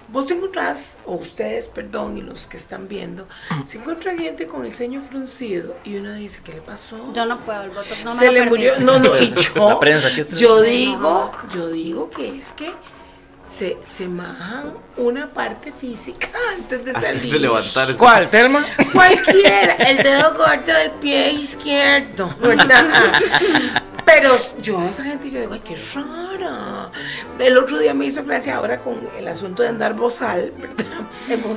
Vos 0.08 0.26
te 0.26 0.34
encontrás, 0.34 0.98
o 1.06 1.14
ustedes, 1.14 1.68
perdón, 1.68 2.18
y 2.18 2.20
los 2.20 2.46
que 2.46 2.58
están 2.58 2.86
viendo, 2.86 3.26
se 3.66 3.78
encuentra 3.78 4.14
gente 4.14 4.46
con 4.46 4.66
el 4.66 4.74
ceño 4.74 5.02
fruncido 5.08 5.74
y 5.84 5.96
uno 5.96 6.12
dice, 6.12 6.40
¿qué 6.44 6.52
le 6.52 6.60
pasó? 6.60 7.14
Yo 7.14 7.24
no 7.24 7.40
puedo, 7.40 7.62
el 7.62 7.70
Botox 7.70 8.04
no 8.04 8.14
me 8.14 8.18
se 8.18 8.26
lo 8.26 8.32
le 8.32 8.42
murió. 8.44 8.78
No, 8.78 8.98
no, 8.98 9.18
y 9.20 9.32
yo. 9.32 9.68
La 9.68 9.80
prensa. 9.80 10.10
Yo 10.36 10.60
digo, 10.60 11.32
yo 11.54 11.68
digo 11.68 12.10
que 12.10 12.38
es 12.38 12.52
que 12.52 12.70
se, 13.48 13.78
se 13.82 14.06
majan 14.06 14.74
una 14.96 15.28
parte 15.28 15.72
física 15.72 16.28
antes 16.54 16.84
de 16.84 16.92
salir. 16.92 17.08
Antes 17.08 17.32
de 17.32 17.38
levantarse. 17.38 17.96
¿Cuál, 17.96 18.30
Telma? 18.30 18.66
Cualquiera, 18.92 19.74
el 19.74 19.96
dedo 19.98 20.34
gordo 20.34 20.72
del 20.72 20.90
pie 20.92 21.32
izquierdo, 21.32 22.34
¿verdad? 22.40 22.86
Pero 24.04 24.36
yo 24.62 24.78
a 24.80 24.88
esa 24.88 25.04
gente 25.04 25.28
yo 25.30 25.40
digo, 25.40 25.52
ay, 25.52 25.60
qué 25.62 25.76
rara. 25.94 26.90
El 27.38 27.58
otro 27.58 27.78
día 27.78 27.92
me 27.92 28.06
hizo 28.06 28.24
gracia 28.24 28.56
ahora 28.56 28.78
con 28.80 28.96
el 29.18 29.28
asunto 29.28 29.62
de 29.62 29.68
andar 29.68 29.94
bozal, 29.94 30.52
¿verdad? 30.56 30.98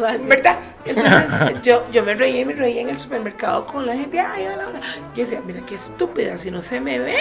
Alta. 0.05 0.25
¿Verdad? 0.27 0.59
Entonces 0.83 1.61
yo, 1.61 1.85
yo 1.91 2.03
me 2.03 2.13
reía 2.13 2.41
y 2.41 2.45
me 2.45 2.53
reía 2.53 2.81
en 2.81 2.89
el 2.89 2.99
supermercado 2.99 3.65
con 3.65 3.85
la 3.85 3.95
gente, 3.95 4.19
ay, 4.19 4.47
hola, 4.47 4.67
hola. 4.67 4.81
Yo 5.15 5.23
decía, 5.23 5.41
mira 5.45 5.61
qué 5.65 5.75
estúpida, 5.75 6.37
si 6.37 6.51
no 6.51 6.61
se 6.61 6.81
me 6.81 6.99
ve. 6.99 7.17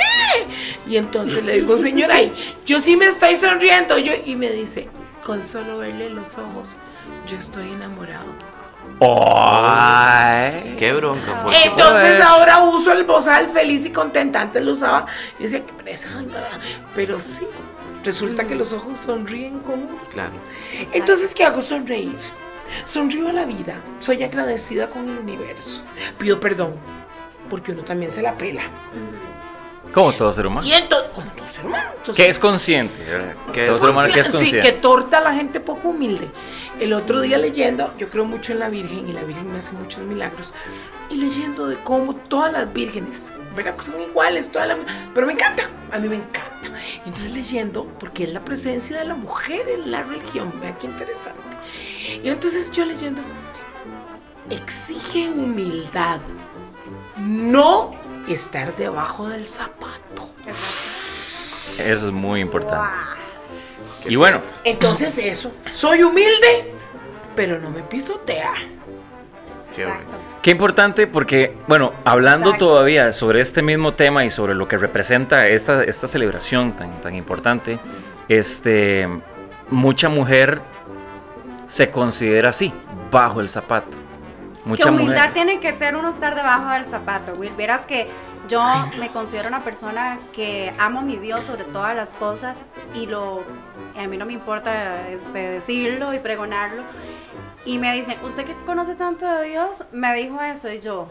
Y 0.89 0.97
entonces 0.97 1.45
le 1.45 1.61
digo, 1.61 1.79
señora, 1.79 2.17
ay, 2.17 2.33
yo 2.67 2.81
sí 2.81 2.97
me 2.97 3.07
estoy 3.07 3.37
sonriendo. 3.37 3.99
Yo, 3.99 4.13
y 4.25 4.35
me 4.35 4.51
dice, 4.61 4.89
con 5.25 5.43
solo 5.43 5.79
verle 5.79 6.11
los 6.11 6.39
ojos, 6.39 6.77
yo 7.27 7.37
estoy 7.37 7.71
enamorado. 7.73 8.33
Ay. 9.03 10.77
Qué 10.79 10.93
bronca. 10.93 11.43
porque- 11.43 11.63
Entonces 11.65 12.21
ahora 12.21 12.63
uso 12.63 12.93
el 12.93 13.05
bozal 13.05 13.49
feliz 13.49 13.85
y 13.85 13.91
contenta. 13.91 14.41
Antes 14.43 14.63
lo 14.63 14.73
usaba 14.73 15.07
y 15.39 15.45
decía 15.45 15.65
que 15.65 15.73
pereza, 15.73 16.09
ay, 16.19 16.27
no, 16.27 16.33
no". 16.39 16.45
Pero 16.95 17.19
sí, 17.19 17.47
resulta 18.05 18.45
que 18.47 18.55
los 18.55 18.73
ojos 18.73 18.99
sonríen 18.99 19.61
como. 19.61 19.87
Claro. 20.13 20.33
Entonces, 20.93 21.35
¿qué 21.35 21.45
hago? 21.45 21.63
Sonreír. 21.63 22.17
Sonrío 22.85 23.29
a 23.29 23.33
la 23.33 23.45
vida. 23.45 23.81
Soy 24.01 24.23
agradecida 24.23 24.89
con 24.89 25.09
el 25.09 25.19
universo. 25.19 25.83
Pido 26.19 26.39
perdón. 26.39 26.75
Porque 27.49 27.73
uno 27.73 27.83
también 27.83 28.11
se 28.13 28.23
la 28.23 28.37
pela. 28.39 28.63
Como 29.93 30.13
todo 30.13 30.33
ser 30.33 30.47
humano. 30.47 30.67
Y 30.67 30.73
entonces, 30.73 31.11
como 31.15 31.31
todo 31.33 31.47
ser 31.47 31.67
humano. 31.67 31.85
Entonces, 31.97 32.17
Que 32.25 32.31
es 32.31 32.39
consciente. 32.39 32.95
Que 33.53 33.67
todo 33.67 33.75
es 33.75 33.81
ser 33.81 33.91
humano 33.91 34.13
que 34.15 34.21
es 34.21 34.27
Sí, 34.27 34.33
consciente. 34.33 34.61
que 34.67 34.73
torta 34.79 35.21
la 35.21 35.35
gente 35.35 35.61
poco 35.61 35.89
humilde. 35.89 36.31
El 36.79 36.93
otro 36.95 37.21
día 37.21 37.37
leyendo, 37.37 37.93
yo 37.99 38.09
creo 38.09 38.25
mucho 38.25 38.53
en 38.53 38.59
la 38.61 38.69
Virgen 38.71 39.09
y 39.09 39.13
la 39.13 39.23
Virgen 39.23 39.53
me 39.53 39.59
hace 39.59 39.73
muchos 39.73 40.03
milagros. 40.03 40.55
Y 41.11 41.17
leyendo 41.17 41.67
de 41.67 41.77
cómo 41.83 42.15
todas 42.15 42.53
las 42.53 42.73
vírgenes, 42.73 43.33
¿verdad? 43.55 43.77
Que 43.77 43.83
son 43.83 44.01
iguales, 44.01 44.51
todas 44.51 44.69
las, 44.69 44.79
pero 45.13 45.27
me 45.27 45.35
encanta, 45.35 45.69
a 45.93 45.99
mí 45.99 46.09
me 46.09 46.17
encanta. 46.17 46.71
Entonces 47.05 47.33
leyendo, 47.35 47.85
porque 47.99 48.25
es 48.25 48.33
la 48.33 48.45
presencia 48.45 48.97
de 48.99 49.05
la 49.05 49.15
mujer 49.15 49.69
en 49.69 49.91
la 49.91 50.05
religión, 50.05 50.53
vean 50.61 50.77
qué 50.81 50.87
interesante. 50.87 51.43
Y 52.23 52.29
entonces 52.29 52.71
yo 52.73 52.85
leyendo, 52.87 53.21
exige 54.49 55.29
humildad, 55.31 56.21
no 57.19 57.91
estar 58.33 58.77
debajo 58.77 59.29
del 59.29 59.47
zapato. 59.47 60.31
Eso 60.47 62.09
es 62.09 62.13
muy 62.13 62.41
importante. 62.41 62.99
Y 64.07 64.17
bueno, 64.17 64.41
Entonces 64.65 65.19
eso, 65.19 65.53
soy 65.73 66.03
humilde, 66.03 66.73
pero 67.37 67.59
no 67.59 67.71
me 67.71 67.83
pisotea. 67.83 68.55
Qué. 69.75 69.87
Qué 70.43 70.51
importante 70.53 71.07
porque, 71.07 71.55
bueno, 71.69 71.93
hablando 72.05 72.51
Exacto. 72.51 72.67
todavía 72.67 73.13
sobre 73.13 73.43
este 73.43 73.61
mismo 73.61 73.93
tema 73.93 74.25
y 74.25 74.31
sobre 74.31 74.55
lo 74.55 74.67
que 74.67 74.79
representa 74.79 75.47
esta, 75.47 75.85
esta 75.85 76.09
celebración 76.09 76.75
tan, 76.77 76.99
tan 77.03 77.15
importante, 77.15 77.79
este, 78.27 79.07
mucha 79.69 80.09
mujer 80.09 80.63
se 81.67 81.91
considera 81.91 82.51
así, 82.51 82.73
bajo 83.11 83.43
el 83.43 83.51
zapato. 83.51 83.99
Mucha 84.65 84.85
que 84.85 84.91
humildad 84.91 85.29
mujer. 85.29 85.33
tiene 85.33 85.61
que 85.61 85.77
ser 85.77 85.97
uno 85.97 86.09
estar 86.09 86.35
debajo 86.35 86.71
del 86.71 86.87
zapato, 86.87 87.33
Will. 87.35 87.55
Verás 87.57 87.87
que 87.87 88.09
yo 88.49 88.63
me 88.99 89.11
considero 89.11 89.49
una 89.49 89.63
persona 89.63 90.19
que 90.33 90.73
amo 90.79 91.01
a 91.01 91.03
mi 91.03 91.17
Dios 91.17 91.45
sobre 91.45 91.65
todas 91.65 91.95
las 91.95 92.15
cosas 92.15 92.67
y 92.95 93.07
lo 93.07 93.43
a 93.97 94.07
mí 94.07 94.17
no 94.17 94.27
me 94.27 94.33
importa 94.33 95.09
este, 95.09 95.39
decirlo 95.39 96.15
y 96.15 96.19
pregonarlo. 96.19 96.83
Y 97.65 97.79
me 97.79 97.93
dicen, 97.93 98.17
¿usted 98.25 98.45
que 98.45 98.55
conoce 98.65 98.95
tanto 98.95 99.27
de 99.27 99.49
Dios? 99.49 99.85
Me 99.93 100.15
dijo 100.15 100.41
eso 100.41 100.71
y 100.71 100.81
yo, 100.81 101.09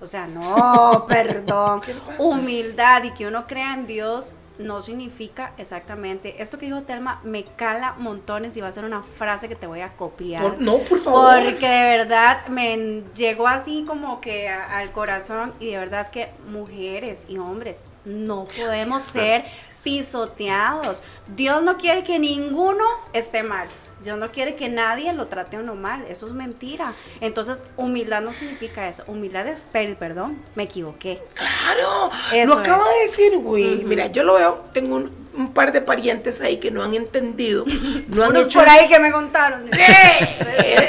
o 0.00 0.06
sea, 0.06 0.26
no, 0.26 1.06
perdón. 1.08 1.80
Humildad 2.18 3.04
y 3.04 3.10
que 3.12 3.26
uno 3.26 3.46
crea 3.46 3.74
en 3.74 3.86
Dios 3.86 4.34
no 4.58 4.80
significa 4.80 5.52
exactamente. 5.58 6.42
Esto 6.42 6.58
que 6.58 6.66
dijo 6.66 6.82
Telma 6.82 7.20
me 7.24 7.44
cala 7.44 7.94
montones 7.98 8.56
y 8.56 8.60
va 8.60 8.68
a 8.68 8.72
ser 8.72 8.84
una 8.84 9.02
frase 9.02 9.48
que 9.48 9.56
te 9.56 9.66
voy 9.66 9.80
a 9.80 9.94
copiar. 9.96 10.42
Por- 10.42 10.60
no, 10.60 10.78
por 10.78 10.98
favor. 10.98 11.42
Porque 11.44 11.66
de 11.68 11.96
verdad 11.98 12.46
me 12.48 13.02
llegó 13.14 13.48
así 13.48 13.84
como 13.86 14.20
que 14.20 14.48
a- 14.48 14.78
al 14.78 14.92
corazón 14.92 15.52
y 15.60 15.70
de 15.70 15.78
verdad 15.78 16.08
que 16.08 16.28
mujeres 16.48 17.24
y 17.28 17.38
hombres 17.38 17.84
no 18.04 18.44
podemos 18.44 19.02
ser 19.02 19.44
pisoteados. 19.82 21.02
Dios 21.34 21.62
no 21.62 21.76
quiere 21.76 22.04
que 22.04 22.18
ninguno 22.18 22.84
esté 23.12 23.42
mal. 23.42 23.68
Dios 24.02 24.18
no 24.18 24.30
quiere 24.30 24.54
que 24.56 24.68
nadie 24.68 25.12
lo 25.12 25.26
trate 25.26 25.56
a 25.56 25.60
uno 25.60 25.74
mal. 25.74 26.04
Eso 26.08 26.26
es 26.26 26.32
mentira. 26.32 26.92
Entonces, 27.20 27.64
humildad 27.76 28.20
no 28.22 28.32
significa 28.32 28.88
eso. 28.88 29.02
Humildad 29.06 29.46
es, 29.48 29.60
per- 29.72 29.96
perdón, 29.96 30.40
me 30.54 30.64
equivoqué. 30.64 31.22
Claro, 31.34 32.10
Eso 32.32 32.46
lo 32.54 32.60
acaba 32.60 32.84
es. 32.90 32.94
de 32.94 33.00
decir, 33.22 33.38
güey. 33.38 33.76
Mira, 33.84 34.06
yo 34.06 34.22
lo 34.24 34.34
veo, 34.34 34.64
tengo 34.72 34.96
un, 34.96 35.12
un 35.36 35.52
par 35.52 35.72
de 35.72 35.80
parientes 35.80 36.40
ahí 36.40 36.58
que 36.58 36.70
no 36.70 36.82
han 36.82 36.94
entendido, 36.94 37.64
no 38.08 38.24
han 38.24 38.30
Unos 38.30 38.46
hecho 38.46 38.58
por 38.58 38.68
ahí 38.68 38.88
que 38.88 38.98
me 38.98 39.10
contaron. 39.12 39.68
¡Eh! 39.72 40.36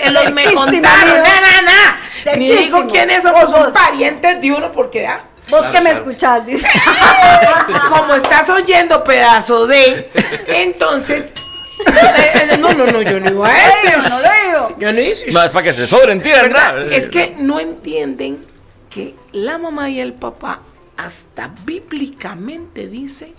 Eh, 0.06 0.12
los 0.12 0.32
me 0.32 0.44
contaron, 0.54 0.82
na, 1.24 1.42
na, 1.42 1.62
na. 2.26 2.36
Ni 2.38 2.50
digo 2.52 2.86
quiénes 2.88 3.22
pues 3.24 3.50
son 3.52 3.64
vos. 3.66 3.74
parientes 3.74 4.42
de 4.42 4.52
uno, 4.52 4.72
porque 4.72 5.06
ah, 5.08 5.24
Vos 5.50 5.60
Claro, 5.60 5.74
que 5.74 5.82
me 5.82 5.90
claro. 5.90 6.06
escuchás, 6.06 6.46
dice. 6.46 6.68
como 7.90 8.16
estás 8.16 8.50
oyendo 8.50 9.04
pedazo 9.04 9.68
de, 9.68 10.10
entonces, 10.48 11.34
no, 12.60 12.74
no, 12.74 12.86
no, 12.88 13.02
yo 13.02 13.20
no 13.20 13.30
iba 13.30 13.48
a 13.50 13.52
Yo 13.84 13.92
decir. 13.92 14.10
no 14.10 14.20
lo 14.20 14.28
digo. 14.68 14.76
Yo 14.80 14.94
no 14.94 15.00
hice. 15.00 15.32
No, 15.32 15.44
es 15.44 15.52
para 15.52 15.64
que 15.64 15.74
se 15.74 15.88
sobreentienda. 15.88 16.42
¿Verdad? 16.44 16.92
Es 16.92 17.10
que 17.10 17.36
no 17.38 17.60
entienden 17.60 18.46
que 18.90 19.16
la 19.32 19.58
mamá 19.58 19.90
y 19.90 20.00
el 20.00 20.14
papá 20.14 20.62
hasta 20.98 21.52
bíblicamente 21.66 22.88
dicen 22.88 23.34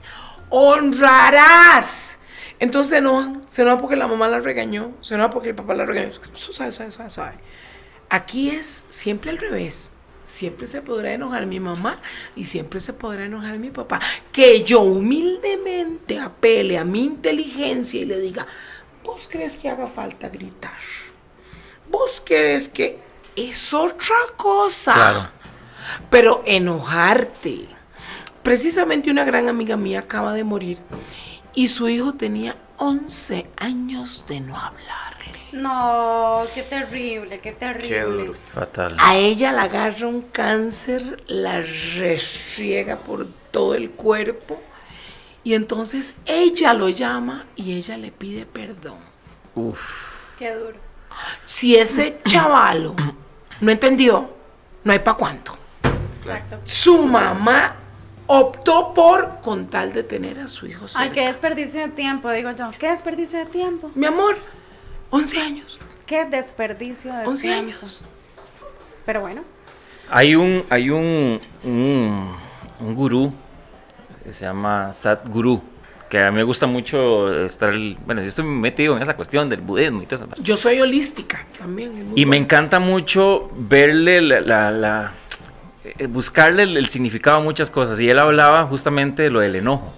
honrarás. 0.51 2.19
Entonces 2.59 2.91
se 2.91 2.97
enojan, 2.99 3.43
se 3.47 3.63
enojan 3.63 3.81
porque 3.81 3.97
la 3.97 4.07
mamá 4.07 4.29
la 4.29 4.39
regañó, 4.41 4.93
se 5.01 5.15
enojan 5.15 5.31
porque 5.33 5.51
el 5.51 5.55
papá 5.55 5.75
la 5.75 5.85
regañó. 5.85 6.13
Suave, 6.33 6.73
suave, 6.73 6.93
suave, 6.93 7.11
suave. 7.11 7.35
Aquí 8.09 8.51
es 8.51 8.85
siempre 8.91 9.31
al 9.31 9.39
revés. 9.39 9.91
Siempre 10.27 10.67
se 10.67 10.83
podrá 10.83 11.13
enojar 11.13 11.47
mi 11.47 11.61
mamá 11.61 11.99
y 12.35 12.47
siempre 12.47 12.81
se 12.81 12.93
podrá 12.93 13.25
enojar 13.25 13.59
mi 13.59 13.71
papá. 13.71 14.01
Que 14.33 14.63
yo 14.65 14.81
humildemente 14.81 16.19
apele 16.19 16.79
a 16.79 16.85
mi 16.85 17.05
inteligencia 17.05 18.01
y 18.01 18.05
le 18.05 18.19
diga, 18.21 18.47
¿vos 19.03 19.29
crees 19.31 19.57
que 19.57 19.69
haga 19.69 19.87
falta 19.87 20.29
gritar? 20.29 20.79
¿Vos 21.91 22.23
crees 22.25 22.69
que 22.69 22.99
es 23.37 23.75
otra 23.75 24.17
cosa? 24.37 24.95
Claro. 24.95 25.29
Pero 26.11 26.43
enojarte. 26.47 27.69
Precisamente 28.43 29.11
una 29.11 29.25
gran 29.25 29.49
amiga 29.49 29.77
mía 29.77 30.01
acaba 30.01 30.35
de 30.35 30.45
morir 30.45 30.79
y 31.55 31.69
su 31.69 31.89
hijo 31.89 32.15
tenía 32.15 32.57
11 32.77 33.47
años 33.57 34.27
de 34.29 34.41
no 34.41 34.59
hablarle. 34.59 35.24
No, 35.55 36.43
qué 36.53 36.63
terrible, 36.63 37.39
qué 37.39 37.53
terrible. 37.53 37.89
Qué 37.89 38.03
duro. 38.03 38.35
Fatal. 38.53 38.97
A 38.99 39.17
ella 39.17 39.53
la 39.53 39.63
agarra 39.63 40.09
un 40.09 40.23
cáncer, 40.23 41.23
la 41.29 41.63
restriega 41.97 42.97
por 42.97 43.27
todo 43.53 43.75
el 43.75 43.91
cuerpo 43.91 44.61
y 45.45 45.55
entonces 45.55 46.15
ella 46.27 46.75
lo 46.75 46.89
llama 46.89 47.45
y 47.55 47.77
ella 47.77 47.97
le 47.97 48.11
pide 48.11 48.47
perdón. 48.47 48.99
Uf. 49.55 49.79
Qué 50.39 50.53
duro. 50.55 50.77
Si 51.45 51.77
ese 51.77 52.19
chavalo 52.27 52.97
no 53.61 53.71
entendió, 53.71 54.31
no 54.83 54.93
hay 54.93 54.99
pa' 54.99 55.15
cuánto. 55.15 55.57
Exacto. 56.21 56.59
Su 56.65 57.07
mamá 57.07 57.77
optó 58.27 58.93
por 58.93 59.41
con 59.41 59.69
tal 59.69 59.93
de 59.93 60.03
tener 60.03 60.41
a 60.41 60.49
su 60.49 60.67
hijo 60.67 60.87
Ay, 60.87 60.89
cerca. 60.89 61.13
qué 61.15 61.27
desperdicio 61.27 61.83
de 61.83 61.89
tiempo, 61.91 62.31
digo 62.33 62.51
yo. 62.53 62.71
Qué 62.79 62.89
desperdicio 62.89 63.39
de 63.39 63.47
tiempo. 63.47 63.91
Mi 63.95 64.07
amor, 64.07 64.37
11 65.15 65.41
años. 65.41 65.79
Qué 66.07 66.25
desperdicio 66.25 67.13
de 67.15 67.27
11 67.27 67.43
tiempo. 67.43 67.71
años. 67.79 68.03
Pero 69.07 69.21
bueno, 69.21 69.43
Hay 70.11 70.35
un, 70.35 70.65
hay 70.71 70.91
un, 70.91 71.41
un, 71.63 72.37
un 72.81 72.95
gurú 72.95 73.33
que 74.25 74.33
se 74.33 74.45
llama 74.45 74.93
Sadhguru, 74.93 75.63
que 76.11 76.19
a 76.19 76.31
mí 76.31 76.37
me 76.37 76.43
gusta 76.43 76.67
mucho 76.67 77.45
estar, 77.45 77.71
el- 77.73 77.97
bueno, 78.07 78.23
yo 78.23 78.29
estoy 78.29 78.45
metido 78.45 78.97
en 78.97 79.03
esa 79.03 79.15
cuestión 79.17 79.49
del 79.49 79.61
budismo 79.61 80.03
y 80.03 80.07
todo 80.07 80.25
eso. 80.27 80.43
Yo 80.43 80.57
soy 80.57 80.81
holística 80.81 81.47
también. 81.59 82.13
Y 82.17 82.27
me 82.27 82.37
encanta 82.37 82.79
mucho 82.79 83.51
verle 83.57 84.21
la, 84.21 84.41
la- 84.41 84.71
la- 84.71 85.13
eh, 85.85 86.07
buscarle 86.07 86.63
el, 86.65 86.77
el 86.77 86.89
significado 86.89 87.39
a 87.39 87.41
muchas 87.41 87.71
cosas. 87.71 88.01
Y 88.01 88.09
él 88.11 88.19
hablaba 88.19 88.65
justamente 88.67 89.23
de 89.23 89.31
lo 89.31 89.41
del 89.41 89.57
enojo. 89.57 89.93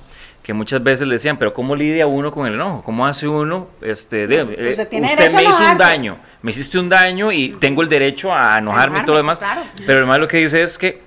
Que 0.47 0.53
muchas 0.55 0.81
veces 0.81 1.09
le 1.09 1.15
decían, 1.15 1.39
pero 1.39 1.53
¿cómo 1.53 1.75
lidia 1.75 2.07
uno 2.07 2.31
con 2.31 2.47
el 2.47 2.55
enojo? 2.55 2.85
¿Cómo 2.85 3.05
hace 3.05 3.27
uno? 3.27 3.67
Este, 3.83 4.29
de- 4.29 4.45
Pues, 4.45 4.79
eh, 4.79 4.83
usted 4.85 5.33
me 5.35 5.43
hizo 5.43 5.73
un 5.73 5.77
daño, 5.77 6.19
me 6.41 6.53
hiciste 6.53 6.79
un 6.79 6.89
daño 6.89 7.33
y 7.33 7.57
tengo 7.59 7.83
el 7.83 7.89
derecho 7.89 8.33
a 8.33 8.57
enojarme 8.59 9.01
y 9.01 9.03
todo 9.05 9.17
lo 9.17 9.23
demás. 9.23 9.43
sí, 9.75 9.83
Pero 9.85 9.99
además 9.99 10.21
lo 10.21 10.29
que 10.29 10.37
dice 10.37 10.63
es 10.63 10.79
que 10.79 11.01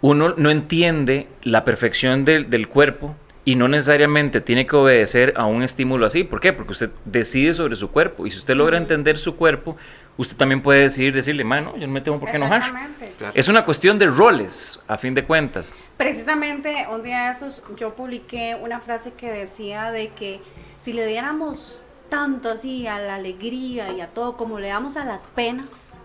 uno 0.00 0.34
no 0.36 0.48
entiende 0.48 1.26
la 1.42 1.64
perfección 1.64 2.24
del, 2.24 2.48
del 2.50 2.68
cuerpo 2.68 3.16
y 3.44 3.56
no 3.56 3.66
necesariamente 3.66 4.40
tiene 4.40 4.64
que 4.64 4.76
obedecer 4.76 5.34
a 5.36 5.44
un 5.46 5.64
estímulo 5.64 6.06
así. 6.06 6.22
¿Por 6.22 6.38
qué? 6.38 6.52
Porque 6.52 6.70
usted 6.70 6.90
decide 7.04 7.52
sobre 7.52 7.74
su 7.74 7.90
cuerpo 7.90 8.28
y 8.28 8.30
si 8.30 8.38
usted 8.38 8.54
logra 8.54 8.78
entender 8.78 9.18
su 9.18 9.34
cuerro, 9.34 9.76
usted 10.16 10.36
también 10.36 10.62
puede 10.62 10.82
decidir 10.82 11.12
decirle, 11.12 11.44
mano, 11.44 11.76
yo 11.76 11.86
no 11.86 11.92
me 11.92 12.00
tengo 12.00 12.18
por 12.18 12.30
qué 12.30 12.36
enojar. 12.36 12.58
exactamente. 12.58 13.14
Claro. 13.18 13.32
Es 13.36 13.48
una 13.48 13.64
cuestión 13.64 13.98
de 13.98 14.06
roles, 14.06 14.80
a 14.86 14.98
fin 14.98 15.14
de 15.14 15.24
cuentas. 15.24 15.72
Precisamente 15.96 16.86
un 16.90 17.02
día 17.02 17.26
de 17.26 17.32
esos 17.32 17.62
yo 17.76 17.94
publiqué 17.94 18.56
una 18.60 18.80
frase 18.80 19.12
que 19.12 19.30
decía 19.30 19.90
de 19.90 20.08
que 20.08 20.40
si 20.78 20.92
le 20.92 21.06
diéramos 21.06 21.84
tanto 22.08 22.50
así 22.50 22.86
a 22.86 22.98
la 22.98 23.16
alegría 23.16 23.92
y 23.92 24.00
a 24.00 24.08
todo 24.08 24.36
como 24.36 24.58
le 24.60 24.68
damos 24.68 24.96
a 24.96 25.04
las 25.04 25.26
penas, 25.26 25.98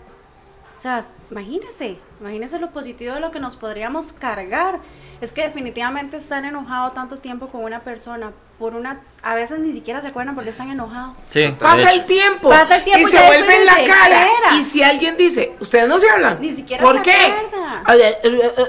o 0.79 0.81
sea, 0.81 1.03
imagínese, 1.29 1.98
imagínese 2.21 2.57
lo 2.57 2.71
positivo 2.71 3.13
de 3.13 3.19
lo 3.19 3.31
que 3.31 3.41
nos 3.41 3.57
podríamos 3.57 4.13
cargar. 4.13 4.79
Es 5.19 5.33
que 5.33 5.41
definitivamente 5.41 6.15
estar 6.15 6.45
enojado 6.45 6.93
tanto 6.93 7.17
tiempo 7.17 7.50
con 7.50 7.65
una 7.65 7.81
persona 7.81 8.31
por 8.57 8.75
una, 8.75 9.01
a 9.21 9.36
veces 9.36 9.59
ni 9.59 9.74
siquiera 9.74 10.00
se 10.01 10.07
acuerdan 10.07 10.36
porque 10.36 10.51
están 10.51 10.71
enojados. 10.71 11.17
Sí, 11.25 11.53
Pasa 11.59 11.91
el 11.91 12.05
tiempo. 12.05 12.48
Pasa 12.48 12.77
el 12.77 12.86
tiempo 12.86 13.09
y 13.09 13.12
y 13.12 13.13
se 13.13 13.36
en 13.36 13.65
la 13.65 13.75
cara. 13.86 14.25
Y 14.55 14.63
si 14.63 14.81
alguien 14.81 15.17
dice, 15.17 15.51
ustedes 15.59 15.86
no 15.89 16.00
se 16.00 16.09
hablan. 16.09 16.39
Ni 16.39 16.55
siquiera 16.55 16.81
¿Por 16.81 16.95
se 16.95 17.01
qué? 17.01 17.33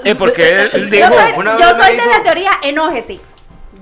eh, 0.03 0.15
porque 0.15 0.63
él 0.63 0.89
Yo 0.89 0.97
dijo, 0.97 1.13
soy, 1.13 1.31
una 1.37 1.55
yo 1.57 1.65
vez 1.65 1.77
me 1.77 1.83
soy 1.85 1.95
de 1.95 2.05
la 2.07 2.23
teoría, 2.23 2.51
enójese. 2.61 3.21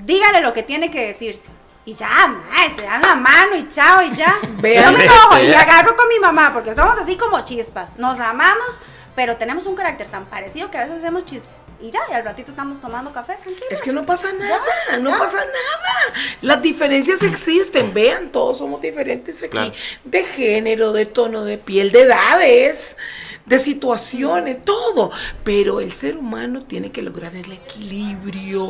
Dígale 0.06 0.42
lo 0.42 0.54
que 0.54 0.62
tiene 0.62 0.92
que 0.92 1.08
decirse. 1.08 1.50
Y 1.86 1.94
ya, 1.94 2.36
se 2.76 2.84
dan 2.84 3.02
la 3.02 3.16
mano 3.16 3.56
y 3.56 3.68
chao 3.70 4.04
y 4.04 4.16
ya. 4.16 4.38
Yo 4.44 4.52
me 4.62 4.76
enojo 4.76 5.40
y 5.40 5.54
agarro 5.54 5.96
con 5.96 6.08
mi 6.08 6.20
mamá 6.20 6.54
porque 6.54 6.76
somos 6.76 6.98
así 6.98 7.16
como 7.18 7.42
chispas. 7.42 7.98
Nos 7.98 8.20
amamos, 8.20 8.82
pero 9.16 9.38
tenemos 9.38 9.66
un 9.66 9.76
carácter 9.76 10.08
tan 10.08 10.26
parecido 10.26 10.70
que 10.70 10.78
a 10.78 10.82
veces 10.82 11.00
hacemos 11.00 11.26
chispas. 11.26 11.59
Y 11.82 11.92
ya, 11.92 12.02
y 12.10 12.14
al 12.14 12.26
ratito 12.26 12.50
estamos 12.52 12.82
tomando 12.82 13.12
café, 13.14 13.36
tranquilos. 13.42 13.68
Es 13.72 13.82
que 13.82 13.94
no 13.94 14.06
pasa 14.06 14.34
nada, 14.34 14.62
Ya, 14.90 14.98
no 14.98 15.12
ya. 15.12 15.18
pasa 15.18 15.38
nada. 15.38 16.14
Las 16.42 16.62
diferencias 16.62 17.24
existen, 17.24 17.94
vean, 17.94 18.32
todos 18.32 18.58
somos 18.58 18.82
diferentes 18.82 19.42
aquí. 19.42 19.50
Claro. 19.52 19.74
De 20.04 20.24
género, 20.24 20.92
de 20.92 21.06
tono 21.06 21.46
de 21.46 21.58
piel, 21.58 21.92
de 21.92 22.02
edades, 22.02 22.98
de 23.46 23.60
situaciones, 23.60 24.64
todo. 24.66 25.12
Pero 25.44 25.80
el 25.80 25.94
ser 25.94 26.18
humano 26.18 26.64
tiene 26.64 26.92
que 26.92 27.02
lograr 27.02 27.34
el 27.36 27.52
equilibrio. 27.52 28.68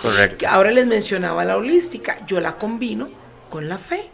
Correcto. 0.00 0.46
Ahora 0.48 0.70
les 0.72 0.86
mencionaba 0.86 1.44
la 1.44 1.56
holística, 1.56 2.18
yo 2.26 2.40
la 2.40 2.56
combino 2.56 3.08
con 3.50 3.68
la 3.68 3.78
fe. 3.78 4.10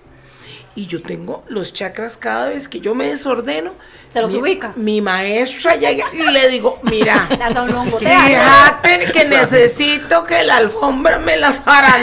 Y 0.76 0.86
yo 0.86 1.02
tengo 1.02 1.44
los 1.48 1.72
chakras 1.72 2.16
cada 2.16 2.48
vez 2.48 2.66
que 2.68 2.80
yo 2.80 2.94
me 2.96 3.06
desordeno. 3.08 3.74
Se 4.12 4.20
los 4.20 4.32
mi- 4.32 4.38
ubica. 4.38 4.72
Mi 4.74 5.00
maestra 5.00 5.76
llega 5.76 6.06
y 6.12 6.22
le 6.32 6.48
digo, 6.48 6.80
mira, 6.82 7.28
sonrombotea. 7.52 8.80
Fíjate 8.82 9.12
que 9.12 9.24
necesito 9.24 10.24
que 10.24 10.42
la 10.42 10.56
alfombra 10.56 11.18
me 11.18 11.36
las 11.36 11.60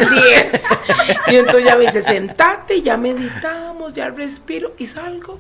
10. 0.10 0.66
Y 1.28 1.36
entonces 1.36 1.66
ya 1.66 1.76
me 1.76 1.86
dice, 1.86 2.02
sentate, 2.02 2.82
ya 2.82 2.96
meditamos, 2.98 3.94
ya 3.94 4.10
respiro 4.10 4.74
y 4.78 4.88
salgo. 4.88 5.40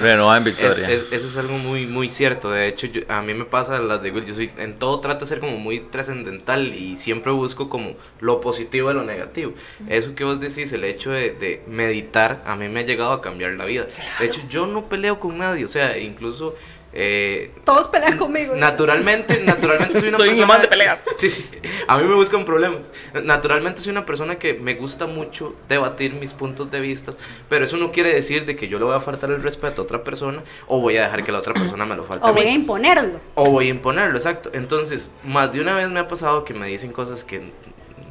Renovada 0.00 0.38
en 0.38 0.46
Es- 0.48 0.56
Victoria. 0.58 0.90
es- 0.90 1.12
eso 1.12 1.26
es 1.28 1.36
algo 1.36 1.58
muy 1.58 1.86
muy 1.86 2.10
cierto. 2.10 2.50
De 2.50 2.66
hecho, 2.68 2.86
yo- 2.88 3.02
a 3.08 3.22
mí 3.22 3.34
me 3.34 3.44
pasa 3.44 3.78
las 3.80 4.02
de 4.02 4.10
Will. 4.10 4.24
Yo 4.26 4.34
soy 4.34 4.50
en 4.58 4.78
todo 4.78 5.00
trato 5.00 5.24
de 5.24 5.28
ser 5.28 5.38
como 5.40 5.56
muy 5.58 5.80
trascendental 5.80 6.74
y 6.74 6.96
siempre 6.96 7.30
busco 7.32 7.68
como 7.68 7.94
lo 8.20 8.40
positivo 8.40 8.88
de 8.88 8.94
lo 8.94 9.04
negativo. 9.04 9.52
Eso 9.88 10.14
que 10.14 10.24
vos 10.24 10.40
decís, 10.40 10.72
el 10.72 10.84
hecho 10.84 11.10
de, 11.12 11.30
de 11.30 11.62
meditar, 11.68 12.42
a 12.46 12.56
mí 12.56 12.68
me 12.68 12.80
ha 12.80 12.82
llegado 12.84 13.12
a 13.12 13.20
cambiar 13.20 13.52
la 13.52 13.64
vida. 13.64 13.86
De 14.18 14.26
hecho, 14.26 14.40
yo 14.48 14.66
no 14.66 14.88
peleo 14.88 15.20
con 15.20 15.38
nadie. 15.38 15.64
O 15.64 15.68
sea, 15.68 15.96
incluso 15.98 16.56
eh, 16.98 17.50
Todos 17.64 17.88
pelean 17.88 18.16
conmigo. 18.16 18.54
Naturalmente, 18.56 19.42
naturalmente 19.44 20.00
soy 20.00 20.08
una 20.08 20.16
Soy 20.16 20.28
un 20.30 20.34
persona. 20.36 20.52
imán 20.54 20.62
de 20.62 20.68
peleas. 20.68 20.98
Sí, 21.18 21.28
sí. 21.28 21.46
A 21.88 21.98
mí 21.98 22.04
me 22.04 22.14
buscan 22.14 22.44
problemas. 22.46 22.80
Naturalmente 23.22 23.82
soy 23.82 23.90
una 23.90 24.06
persona 24.06 24.36
que 24.38 24.54
me 24.54 24.74
gusta 24.74 25.06
mucho 25.06 25.54
debatir 25.68 26.14
mis 26.14 26.32
puntos 26.32 26.70
de 26.70 26.80
vista, 26.80 27.12
pero 27.50 27.66
eso 27.66 27.76
no 27.76 27.92
quiere 27.92 28.14
decir 28.14 28.46
de 28.46 28.56
que 28.56 28.68
yo 28.68 28.78
le 28.78 28.86
voy 28.86 28.94
a 28.96 29.00
faltar 29.00 29.30
el 29.30 29.42
respeto 29.42 29.82
a 29.82 29.84
otra 29.84 30.02
persona 30.04 30.42
o 30.66 30.80
voy 30.80 30.96
a 30.96 31.02
dejar 31.02 31.22
que 31.22 31.32
la 31.32 31.38
otra 31.40 31.52
persona 31.52 31.84
me 31.84 31.96
lo 31.96 32.04
falte 32.04 32.24
O 32.24 32.28
a 32.28 32.32
mí. 32.32 32.40
voy 32.40 32.48
a 32.50 32.52
imponerlo. 32.54 33.20
O 33.34 33.50
voy 33.50 33.66
a 33.66 33.70
imponerlo, 33.70 34.16
exacto. 34.16 34.50
Entonces, 34.54 35.08
más 35.22 35.52
de 35.52 35.60
una 35.60 35.74
vez 35.74 35.90
me 35.90 36.00
ha 36.00 36.08
pasado 36.08 36.44
que 36.44 36.54
me 36.54 36.66
dicen 36.66 36.92
cosas 36.92 37.24
que 37.24 37.50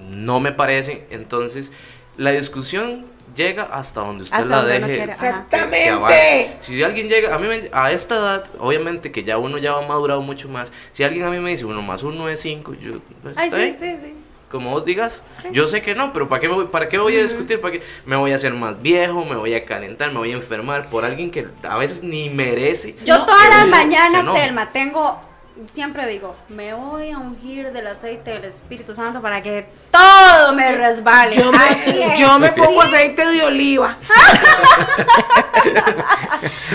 no 0.09 0.39
me 0.39 0.51
parecen. 0.51 1.01
Entonces, 1.09 1.71
la 2.17 2.31
discusión 2.31 3.05
llega 3.35 3.63
hasta 3.63 4.01
donde 4.01 4.23
usted 4.23 4.37
Hasta 4.37 4.49
la 4.49 4.57
donde 4.61 4.79
deje. 4.79 4.95
quiera, 4.97 5.13
ajá. 5.13 5.45
que- 5.49 5.57
que 5.57 5.63
Exactamente. 5.63 6.55
Si 6.59 6.83
alguien 6.83 7.07
llega, 7.09 7.33
a 7.33 7.37
mí 7.39 7.47
me- 7.47 7.69
a 7.71 7.91
esta 7.91 8.15
edad, 8.15 8.45
obviamente 8.59 9.11
que 9.11 9.23
ya 9.23 9.37
uno 9.37 9.57
ya 9.57 9.73
ha 9.73 9.81
madurado 9.81 10.21
mucho 10.21 10.47
más. 10.49 10.71
Si 10.91 11.03
alguien 11.03 11.25
a 11.25 11.29
mí 11.29 11.39
me 11.39 11.49
dice 11.51 11.65
uno 11.65 11.81
más 11.81 12.03
uno 12.03 12.29
es 12.29 12.41
cinco, 12.41 12.73
yo. 12.73 12.99
Ay, 13.35 13.47
¿está 13.47 13.57
sí, 13.57 13.75
sí, 13.79 13.97
sí. 14.01 14.13
Como 14.51 14.69
vos 14.69 14.85
digas, 14.85 15.23
yo 15.51 15.67
sé 15.67 15.81
que 15.81 15.95
no, 15.95 16.13
pero 16.13 16.29
¿para 16.29 16.39
qué, 16.39 16.47
me 16.47 16.53
voy, 16.53 16.65
¿para 16.67 16.87
qué 16.87 16.97
voy 16.97 17.17
a 17.17 17.23
discutir? 17.23 17.59
¿Para 17.59 17.73
qué 17.73 17.81
me 18.05 18.15
voy 18.15 18.31
a 18.31 18.35
hacer 18.35 18.53
más 18.53 18.81
viejo? 18.81 19.25
¿Me 19.25 19.35
voy 19.35 19.53
a 19.53 19.65
calentar? 19.65 20.11
¿Me 20.11 20.19
voy 20.19 20.31
a 20.31 20.35
enfermar 20.35 20.87
por 20.87 21.03
alguien 21.03 21.29
que 21.31 21.47
a 21.63 21.77
veces 21.77 22.03
ni 22.03 22.29
merece? 22.29 22.95
Yo 23.03 23.17
No, 23.17 23.25
todas 23.25 23.49
las 23.49 23.67
mañanas? 23.67 24.25
Telma, 24.33 24.71
tengo, 24.71 25.19
siempre 25.67 26.07
digo, 26.07 26.35
me 26.49 26.73
voy 26.73 27.11
a 27.11 27.17
ungir 27.17 27.71
del 27.71 27.87
aceite 27.87 28.31
del 28.31 28.45
Espíritu 28.45 28.93
Santo 28.93 29.21
para 29.21 29.41
que 29.41 29.67
todo 29.91 30.53
me 30.53 30.75
resbale. 30.75 31.35
Yo 31.35 31.51
me, 31.51 32.13
es. 32.13 32.19
yo 32.19 32.37
me 32.39 32.51
pongo 32.51 32.81
aceite 32.81 33.25
de 33.25 33.43
oliva. 33.43 33.97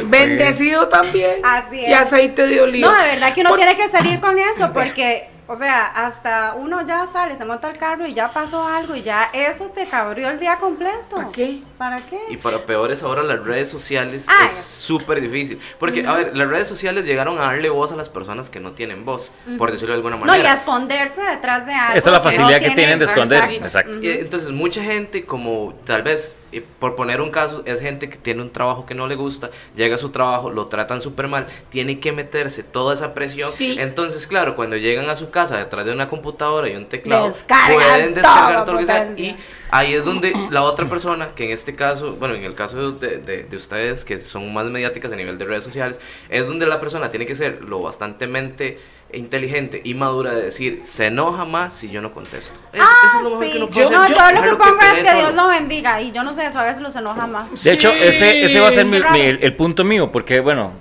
Bendecido 0.05 0.89
también. 0.89 1.45
Así 1.45 1.81
Y 1.81 1.93
es. 1.93 2.01
aceite 2.01 2.47
de 2.47 2.61
oliva. 2.61 2.91
No, 2.91 2.99
de 2.99 3.07
verdad 3.09 3.35
que 3.35 3.41
uno 3.43 3.51
Por- 3.51 3.59
tiene 3.59 3.77
que 3.77 3.88
salir 3.88 4.21
con 4.21 4.38
eso 4.38 4.73
porque, 4.73 5.29
o 5.53 5.57
sea, 5.57 5.87
hasta 5.87 6.55
uno 6.57 6.87
ya 6.87 7.09
sale, 7.09 7.37
se 7.37 7.45
monta 7.45 7.69
el 7.71 7.77
carro 7.77 8.07
y 8.07 8.13
ya 8.13 8.33
pasó 8.33 8.65
algo 8.65 8.95
y 8.95 9.03
ya 9.03 9.31
eso 9.33 9.67
te 9.75 9.85
cabrió 9.87 10.31
el 10.31 10.39
día 10.39 10.59
completo. 10.59 11.17
¿Para 11.17 11.33
qué? 11.33 11.61
¿Para 11.77 12.07
qué? 12.07 12.21
Y 12.29 12.37
para 12.37 12.65
peores 12.67 13.03
ahora 13.03 13.25
las 13.25 13.41
redes 13.45 13.69
sociales 13.69 14.27
Ah, 14.29 14.47
es 14.47 14.55
súper 14.55 15.21
difícil. 15.21 15.59
Porque, 15.81 16.07
a 16.07 16.13
ver, 16.15 16.37
las 16.37 16.49
redes 16.49 16.69
sociales 16.69 17.05
llegaron 17.05 17.37
a 17.39 17.43
darle 17.43 17.69
voz 17.69 17.91
a 17.91 17.97
las 17.97 18.09
personas 18.09 18.49
que 18.49 18.61
no 18.61 18.73
tienen 18.73 19.05
voz, 19.05 19.33
por 19.59 19.73
decirlo 19.73 19.95
de 19.95 19.97
alguna 19.97 20.17
No, 20.17 20.25
manera. 20.25 20.45
y 20.45 20.47
a 20.47 20.55
esconderse 20.55 21.21
detrás 21.21 21.67
de 21.67 21.75
algo. 21.75 21.99
Esa 21.99 22.11
es 22.11 22.13
la 22.13 22.13
que 22.13 22.25
no 22.25 22.31
facilidad 22.31 22.59
que 22.59 22.67
tiene- 22.67 22.77
tienen 22.77 22.99
de 23.01 23.05
esconder. 23.07 23.39
Exacto. 23.45 23.65
Exacto. 23.67 23.93
Y, 24.03 24.09
entonces, 24.09 24.51
mucha 24.51 24.83
gente, 24.85 25.25
como 25.25 25.75
tal 25.85 26.03
vez, 26.03 26.37
eh, 26.53 26.65
por 26.79 26.97
poner 26.97 27.21
un 27.21 27.31
caso, 27.31 27.63
es 27.65 27.81
gente 27.81 28.09
que 28.09 28.17
tiene 28.17 28.43
un 28.43 28.51
trabajo 28.51 28.87
que 28.87 28.95
no 28.95 29.07
le 29.07 29.15
gusta, 29.15 29.51
llega 29.77 29.95
a 29.95 29.99
su 29.99 30.11
trabajo, 30.11 30.51
lo 30.51 30.67
tratan 30.67 31.01
súper 31.01 31.29
mal, 31.29 31.47
tiene 31.71 32.01
que 32.01 32.13
meterse 32.13 32.63
toda 32.63 32.95
esa 32.95 33.15
presión. 33.15 33.51
Sí. 33.53 33.77
Entonces, 33.79 34.27
claro, 34.27 34.57
cuando 34.57 34.77
llegan 34.77 35.09
a 35.11 35.17
su 35.17 35.31
casa 35.31 35.59
detrás 35.59 35.87
de 35.87 35.93
una 35.93 36.09
computadora 36.09 36.69
y 36.69 36.77
un 36.77 36.87
teclado, 36.87 37.27
Descargan 37.27 37.73
pueden 37.75 38.15
descargar 38.15 38.65
todo, 38.65 38.75
lo 38.75 38.81
que 38.81 38.87
sea. 38.87 39.13
Y 39.17 39.37
ahí 39.71 39.95
es 39.95 40.05
donde 40.05 40.33
la 40.51 40.63
otra 40.63 40.89
persona, 40.89 41.29
que 41.35 41.45
en 41.45 41.51
este 41.51 41.75
caso, 41.75 42.15
bueno, 42.15 42.35
en 42.35 42.45
el 42.45 42.55
caso 42.55 42.93
de, 42.93 43.19
de- 43.19 43.45
de 43.45 43.57
ustedes 43.57 44.05
que 44.05 44.19
son 44.19 44.53
más 44.53 44.67
mediáticas 44.67 45.13
a 45.13 45.17
nivel 45.17 45.39
de 45.39 45.45
redes 45.45 45.65
sociales, 45.65 46.01
es 46.29 46.47
donde 46.47 46.67
la 46.67 46.81
persona 46.81 47.11
tiene 47.11 47.27
que 47.27 47.37
ser 47.37 47.63
lo 47.63 47.81
bastantemente 47.83 48.79
inteligente 49.14 49.81
y 49.85 49.94
madura 49.94 50.33
de 50.35 50.42
decir, 50.42 50.81
se 50.85 51.07
enoja 51.07 51.44
más 51.44 51.73
si 51.75 51.90
yo 51.90 52.01
no 52.03 52.12
contesto. 52.12 52.59
Es- 52.73 52.81
Ah, 52.83 52.87
eso 53.09 53.16
es 53.18 53.23
lo 53.25 53.31
mejor 53.31 53.44
sí. 53.44 53.51
que 53.53 53.59
uno 53.59 53.66
Yo, 53.68 53.73
puede 53.73 53.90
no, 53.96 54.03
hacer, 54.03 54.16
yo 54.16 54.33
lo 54.35 54.42
que 54.42 54.57
pongo 54.57 54.81
es 54.81 54.92
pelee 54.94 55.03
que 55.12 55.18
Dios 55.18 55.35
lo 55.35 55.49
bendiga 55.49 56.01
y 56.01 56.12
yo 56.12 56.23
no 56.23 56.35
sé 56.35 56.46
eso, 56.46 56.59
a 56.59 56.64
veces 56.64 56.83
los 56.83 56.94
enoja 56.96 57.27
más. 57.27 57.62
De 57.64 57.73
hecho, 57.73 57.90
Sí. 57.90 57.99
ese, 58.01 58.42
ese 58.44 58.61
va 58.61 58.68
a 58.68 58.73
ser 58.73 58.85
mi- 58.87 59.01
mi- 59.12 59.20
el, 59.20 59.38
el 59.42 59.55
punto 59.57 59.85
mío, 59.85 60.11
porque 60.12 60.40
bueno, 60.40 60.73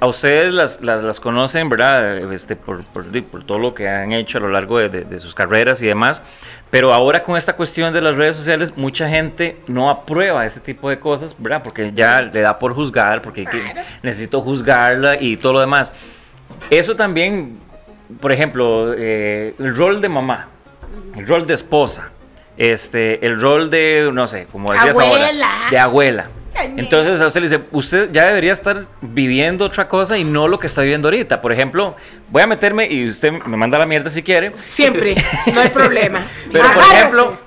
a 0.00 0.06
ustedes 0.06 0.54
las, 0.54 0.80
las, 0.80 1.02
las 1.02 1.18
conocen, 1.18 1.68
¿verdad? 1.68 2.32
Este, 2.32 2.54
por, 2.54 2.84
por, 2.84 3.04
por 3.24 3.44
todo 3.44 3.58
lo 3.58 3.74
que 3.74 3.88
han 3.88 4.12
hecho 4.12 4.38
a 4.38 4.40
lo 4.40 4.48
largo 4.48 4.78
de, 4.78 4.88
de- 4.88 5.04
de 5.04 5.18
sus 5.18 5.34
carreras 5.34 5.82
y 5.82 5.86
demás, 5.86 6.22
pero 6.70 6.92
ahora 6.92 7.24
con 7.24 7.36
esta 7.36 7.54
cuestión 7.56 7.92
de 7.92 8.00
las 8.00 8.14
redes 8.16 8.36
sociales, 8.36 8.74
mucha 8.76 9.08
gente 9.08 9.56
no 9.66 9.90
aprueba 9.90 10.46
ese 10.46 10.60
tipo 10.60 10.88
de 10.88 11.00
cosas, 11.00 11.34
¿verdad? 11.38 11.62
Porque 11.64 11.90
ya 11.92 12.20
le 12.22 12.42
da 12.42 12.58
por 12.60 12.74
juzgar, 12.74 13.22
porque 13.22 13.44
que- 13.44 13.74
necesito 14.02 14.40
juzgarla 14.40 15.20
y 15.20 15.36
todo 15.36 15.54
lo 15.54 15.60
demás. 15.60 15.92
Eso 16.70 16.94
también, 16.94 17.58
por 18.20 18.32
ejemplo, 18.32 18.94
eh, 18.96 19.54
el 19.58 19.76
rol 19.76 20.00
de 20.00 20.08
mamá, 20.08 20.48
el 21.16 21.26
rol 21.26 21.46
de 21.46 21.54
esposa, 21.54 22.10
este, 22.56 23.24
el 23.24 23.40
rol 23.40 23.70
de, 23.70 24.10
no 24.12 24.26
sé, 24.26 24.46
como 24.50 24.72
decías 24.72 24.98
Abuela. 24.98 25.26
ahora, 25.26 25.70
de 25.70 25.78
abuela. 25.78 26.30
Entonces 26.76 27.20
a 27.20 27.26
usted 27.28 27.40
le 27.40 27.48
dice, 27.48 27.62
usted 27.70 28.10
ya 28.10 28.26
debería 28.26 28.52
estar 28.52 28.86
viviendo 29.00 29.64
otra 29.64 29.86
cosa 29.86 30.18
y 30.18 30.24
no 30.24 30.48
lo 30.48 30.58
que 30.58 30.66
está 30.66 30.80
viviendo 30.82 31.06
ahorita. 31.06 31.40
Por 31.40 31.52
ejemplo, 31.52 31.94
voy 32.30 32.42
a 32.42 32.48
meterme 32.48 32.88
y 32.90 33.06
usted 33.06 33.30
me 33.30 33.56
manda 33.56 33.78
la 33.78 33.86
mierda 33.86 34.10
si 34.10 34.24
quiere. 34.24 34.52
Siempre, 34.64 35.14
no 35.54 35.60
hay 35.60 35.68
problema. 35.68 36.20
Pero 36.50 36.64
por 36.72 36.82
ejemplo, 36.82 37.38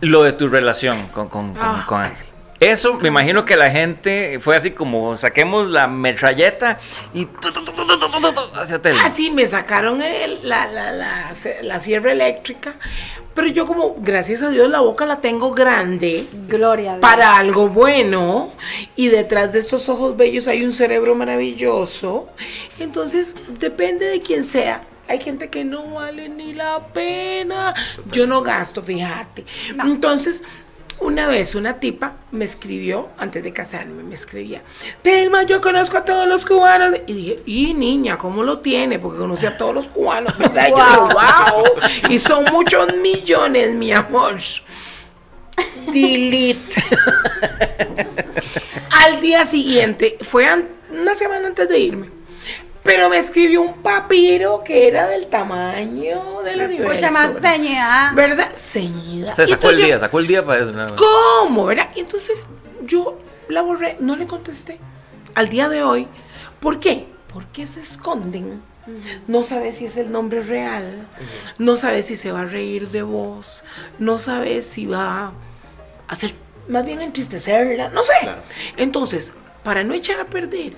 lo 0.00 0.22
de 0.22 0.32
tu 0.34 0.46
relación 0.46 1.08
con, 1.08 1.28
con, 1.28 1.54
con- 1.54 1.62
Ah. 1.64 1.84
con 1.88 2.00
Ángel. 2.02 2.25
Eso 2.60 2.94
me 2.94 3.08
imagino 3.08 3.44
que 3.44 3.56
la 3.56 3.70
gente 3.70 4.38
fue 4.40 4.56
así 4.56 4.70
como 4.70 5.16
saquemos 5.16 5.66
la 5.66 5.86
metralleta 5.88 6.78
y 7.12 7.28
hacia 8.54 8.80
tele. 8.80 9.00
Ah, 9.02 9.10
sí, 9.10 9.30
me 9.30 9.46
sacaron 9.46 9.98
la, 10.42 10.66
la, 10.66 10.92
la, 10.92 11.34
la, 11.62 11.80
sierra 11.80 12.12
eléctrica, 12.12 12.76
pero 13.34 13.48
yo 13.48 13.66
como, 13.66 13.96
gracias 13.98 14.42
a 14.42 14.50
Dios, 14.50 14.70
la 14.70 14.80
boca 14.80 15.04
la 15.04 15.20
tengo 15.20 15.52
grande. 15.52 16.26
Gloria. 16.48 16.92
Dios. 16.92 17.00
Para 17.00 17.36
algo 17.36 17.68
bueno 17.68 18.52
y 18.96 19.08
detrás 19.08 19.52
de 19.52 19.58
estos 19.58 19.88
ojos 19.88 20.16
bellos 20.16 20.48
hay 20.48 20.64
un 20.64 20.72
cerebro 20.72 21.14
maravilloso. 21.14 22.28
Entonces, 22.78 23.36
depende 23.58 24.06
de 24.06 24.20
quién 24.20 24.42
sea, 24.42 24.82
hay 25.08 25.20
gente 25.20 25.50
que 25.50 25.64
no 25.64 25.90
vale 25.90 26.28
ni 26.28 26.52
la 26.52 26.88
pena. 26.88 27.74
Yo 28.10 28.26
no 28.26 28.42
gasto, 28.42 28.82
fíjate. 28.82 29.44
Entonces, 29.78 30.42
una 31.00 31.26
vez 31.26 31.54
una 31.54 31.78
tipa 31.78 32.14
me 32.32 32.44
escribió, 32.44 33.08
antes 33.18 33.42
de 33.42 33.52
casarme, 33.52 34.02
me 34.02 34.14
escribía, 34.14 34.62
Telma, 35.02 35.42
yo 35.44 35.60
conozco 35.60 35.98
a 35.98 36.04
todos 36.04 36.26
los 36.26 36.44
cubanos. 36.44 37.00
Y 37.06 37.12
dije, 37.12 37.42
y 37.46 37.74
niña, 37.74 38.16
¿cómo 38.18 38.42
lo 38.42 38.60
tiene? 38.60 38.98
Porque 38.98 39.18
conoce 39.18 39.46
a 39.46 39.56
todos 39.56 39.74
los 39.74 39.88
cubanos, 39.88 40.36
¿verdad? 40.38 40.68
Y 40.68 40.70
yo, 40.70 41.08
Wow. 41.08 42.10
Y 42.10 42.18
son 42.18 42.44
muchos 42.52 42.94
millones, 42.96 43.74
mi 43.74 43.92
amor. 43.92 44.36
Delete. 45.92 46.84
Al 49.04 49.20
día 49.20 49.44
siguiente, 49.44 50.18
fue 50.20 50.46
una 50.90 51.14
semana 51.14 51.48
antes 51.48 51.68
de 51.68 51.78
irme, 51.78 52.10
pero 52.86 53.08
me 53.08 53.18
escribió 53.18 53.62
un 53.62 53.74
papiro 53.82 54.62
que 54.64 54.88
era 54.88 55.08
del 55.08 55.26
tamaño 55.26 56.42
del 56.42 56.62
universo. 56.62 56.92
Escucha 56.92 57.10
más 57.10 57.34
¿verdad? 57.34 57.54
seña. 57.54 58.12
¿Verdad? 58.14 58.50
Ceñida. 58.54 59.32
Se 59.32 59.46
sacó 59.46 59.70
el 59.70 59.76
día, 59.76 59.98
sacó 59.98 60.18
el 60.20 60.26
día 60.26 60.44
para 60.44 60.62
eso. 60.62 60.72
nada 60.72 60.90
más. 60.90 61.00
¿Cómo? 61.00 61.66
¿Verdad? 61.66 61.90
Entonces 61.96 62.46
yo 62.84 63.18
la 63.48 63.62
borré, 63.62 63.96
no 64.00 64.16
le 64.16 64.26
contesté. 64.26 64.78
Al 65.34 65.48
día 65.48 65.68
de 65.68 65.82
hoy, 65.82 66.08
¿por 66.60 66.80
qué? 66.80 67.06
Porque 67.32 67.66
se 67.66 67.80
esconden. 67.80 68.62
No 69.26 69.42
sabe 69.42 69.72
si 69.72 69.84
es 69.84 69.96
el 69.96 70.12
nombre 70.12 70.42
real, 70.42 71.08
no 71.58 71.76
sabe 71.76 72.02
si 72.02 72.16
se 72.16 72.30
va 72.30 72.42
a 72.42 72.44
reír 72.44 72.88
de 72.90 73.02
vos, 73.02 73.64
no 73.98 74.16
sabe 74.16 74.62
si 74.62 74.86
va 74.86 75.32
hacer, 76.06 76.34
más 76.68 76.84
bien 76.84 77.02
entristecerla, 77.02 77.88
no 77.88 78.04
sé. 78.04 78.12
Claro. 78.20 78.42
Entonces, 78.76 79.34
para 79.64 79.82
no 79.82 79.94
echar 79.94 80.20
a 80.20 80.26
perder 80.26 80.74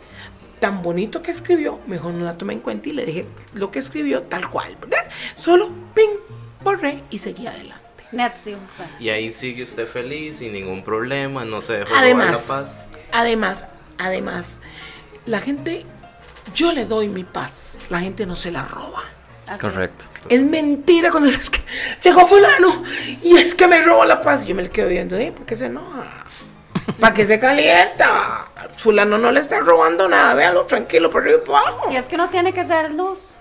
tan 0.61 0.83
bonito 0.83 1.23
que 1.23 1.31
escribió, 1.31 1.81
mejor 1.87 2.15
no 2.15 2.25
la 2.25 2.37
tomé 2.37 2.55
en 2.55 2.61
cuenta 2.61 2.89
y 2.89 2.93
le 2.93 3.07
dije 3.07 3.27
lo 3.55 3.71
que 3.71 3.79
escribió 3.79 4.23
tal 4.23 4.49
cual, 4.49 4.77
¿verdad? 4.81 5.09
Solo, 5.35 5.71
ping, 5.95 6.17
borré 6.63 7.03
y 7.11 7.19
seguí 7.19 7.47
adelante. 7.47 7.85
Usted. 8.63 8.85
Y 9.01 9.11
ahí 9.11 9.33
sigue 9.33 9.63
usted 9.63 9.87
feliz, 9.87 10.39
sin 10.39 10.53
ningún 10.53 10.83
problema, 10.83 11.45
no 11.45 11.61
se 11.61 11.75
dejó 11.75 11.91
robar 11.91 12.05
Además, 12.05 12.49
la 12.49 12.55
paz. 12.57 12.77
además, 13.13 13.67
además, 13.99 14.57
la 15.27 15.41
gente, 15.41 15.85
yo 16.55 16.73
le 16.73 16.87
doy 16.87 17.09
mi 17.09 17.25
paz, 17.25 17.79
la 17.91 18.01
gente 18.01 18.25
no 18.25 18.35
se 18.35 18.51
la 18.51 18.63
roba. 18.63 19.05
Así 19.47 19.61
Correcto. 19.61 20.05
Es 20.29 20.43
mentira 20.43 21.11
cuando 21.11 21.29
es 21.31 21.49
que 21.49 21.61
llegó 22.03 22.27
fulano 22.27 22.83
y 23.23 23.37
es 23.37 23.55
que 23.55 23.67
me 23.67 23.81
robó 23.81 24.05
la 24.05 24.21
paz. 24.21 24.47
Yo 24.47 24.55
me 24.55 24.63
le 24.63 24.71
quedo 24.71 24.89
viendo, 24.89 25.17
¿eh? 25.17 25.33
¿Por 25.33 25.47
qué 25.47 25.57
se 25.57 25.67
enoja? 25.67 26.27
¿Para 27.01 27.15
qué 27.15 27.27
se 27.27 27.39
calienta? 27.39 28.49
Fulano 28.77 29.19
no 29.19 29.31
le 29.31 29.41
está 29.41 29.61
robando 29.61 30.09
nada, 30.09 30.35
véalo 30.35 30.65
tranquilo 30.65 31.11
por 31.11 31.23
arriba 31.23 31.39
y 31.43 31.47
por 31.47 31.57
abajo. 31.57 31.93
Y 31.93 31.97
es 31.97 32.09
que 32.09 32.17
no 32.17 32.29
tiene 32.31 32.53
que 32.53 32.65
ser 32.65 32.93
luz. 32.93 33.37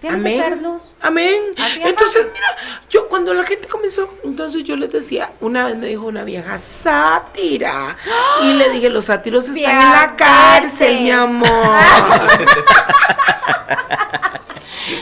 Tiene 0.00 0.22
que 0.22 0.38
ser 0.38 0.62
luz. 0.62 0.96
Amén. 1.02 1.42
Entonces, 1.82 2.26
mira, 2.32 2.56
yo 2.88 3.06
cuando 3.08 3.34
la 3.34 3.44
gente 3.44 3.68
comenzó, 3.68 4.14
entonces 4.24 4.64
yo 4.64 4.74
les 4.74 4.90
decía, 4.90 5.32
una 5.40 5.66
vez 5.66 5.76
me 5.76 5.88
dijo 5.88 6.06
una 6.06 6.24
vieja 6.24 6.56
sátira. 6.56 7.98
Y 8.42 8.54
le 8.54 8.70
dije, 8.70 8.88
los 8.88 9.04
sátiros 9.06 9.48
están 9.50 9.78
en 9.78 9.92
la 9.92 10.16
cárcel, 10.16 11.02
mi 11.02 11.10
amor. 11.10 11.50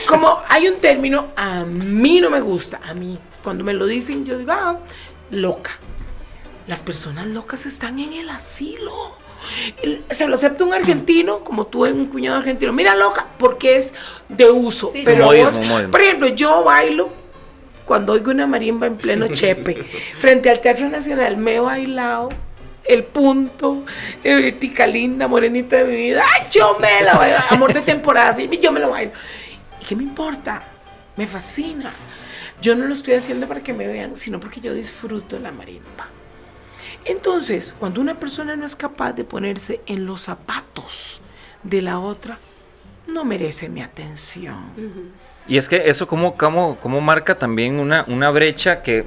Como 0.07 0.41
hay 0.49 0.67
un 0.67 0.79
término, 0.81 1.27
a 1.37 1.63
mí 1.63 2.19
no 2.19 2.29
me 2.29 2.41
gusta. 2.41 2.81
A 2.85 2.93
mí, 2.93 3.17
cuando 3.41 3.63
me 3.63 3.73
lo 3.73 3.85
dicen, 3.85 4.25
yo 4.25 4.37
digo, 4.37 4.51
ah, 4.51 4.79
loca. 5.31 5.71
Las 6.69 6.83
personas 6.83 7.25
locas 7.25 7.65
están 7.65 7.97
en 7.97 8.13
el 8.13 8.29
asilo. 8.29 9.17
Se 10.11 10.27
lo 10.27 10.35
acepta 10.35 10.63
un 10.63 10.71
argentino, 10.73 11.39
como 11.43 11.65
tú 11.65 11.83
un 11.87 12.05
cuñado 12.05 12.37
argentino. 12.37 12.71
Mira, 12.71 12.93
loca, 12.93 13.25
porque 13.39 13.75
es 13.75 13.95
de 14.27 14.51
uso. 14.51 14.91
Sí, 14.93 15.01
pero 15.03 15.25
modismo, 15.25 15.47
vos- 15.49 15.59
modismo. 15.65 15.91
por 15.91 16.01
ejemplo, 16.01 16.27
yo 16.27 16.63
bailo 16.63 17.09
cuando 17.85 18.13
oigo 18.13 18.29
una 18.29 18.45
marimba 18.45 18.85
en 18.85 18.97
pleno 18.97 19.27
chepe, 19.31 19.83
frente 20.19 20.47
al 20.51 20.61
Teatro 20.61 20.87
Nacional, 20.89 21.37
me 21.37 21.55
he 21.55 21.59
bailado 21.59 22.29
el 22.85 23.03
punto, 23.03 23.83
eh, 24.23 24.51
tica 24.51 24.85
linda, 24.85 25.27
morenita 25.27 25.77
de 25.77 25.85
mi 25.85 25.95
vida. 25.95 26.23
¡Ay, 26.35 26.47
yo 26.51 26.77
me 26.79 27.01
la 27.01 27.13
bailo! 27.13 27.37
Amor 27.49 27.73
de 27.73 27.81
temporada, 27.81 28.31
sí, 28.35 28.47
yo 28.61 28.71
me 28.71 28.79
lo 28.79 28.91
bailo. 28.91 29.11
¿Y 29.81 29.85
qué 29.85 29.95
me 29.95 30.03
importa? 30.03 30.61
Me 31.17 31.25
fascina. 31.25 31.91
Yo 32.61 32.75
no 32.75 32.85
lo 32.85 32.93
estoy 32.93 33.15
haciendo 33.15 33.47
para 33.47 33.63
que 33.63 33.73
me 33.73 33.87
vean, 33.87 34.15
sino 34.17 34.39
porque 34.39 34.61
yo 34.61 34.71
disfruto 34.75 35.39
la 35.39 35.51
marimba. 35.51 36.09
Entonces, 37.05 37.75
cuando 37.77 38.01
una 38.01 38.19
persona 38.19 38.55
no 38.55 38.65
es 38.65 38.75
capaz 38.75 39.13
de 39.13 39.23
ponerse 39.23 39.81
en 39.85 40.05
los 40.05 40.21
zapatos 40.21 41.21
de 41.63 41.81
la 41.81 41.99
otra, 41.99 42.39
no 43.07 43.25
merece 43.25 43.69
mi 43.69 43.81
atención. 43.81 44.57
Y 45.47 45.57
es 45.57 45.67
que 45.67 45.89
eso 45.89 46.07
como, 46.07 46.37
como, 46.37 46.77
como 46.79 47.01
marca 47.01 47.37
también 47.37 47.79
una, 47.79 48.05
una 48.07 48.29
brecha 48.29 48.81
que, 48.81 49.05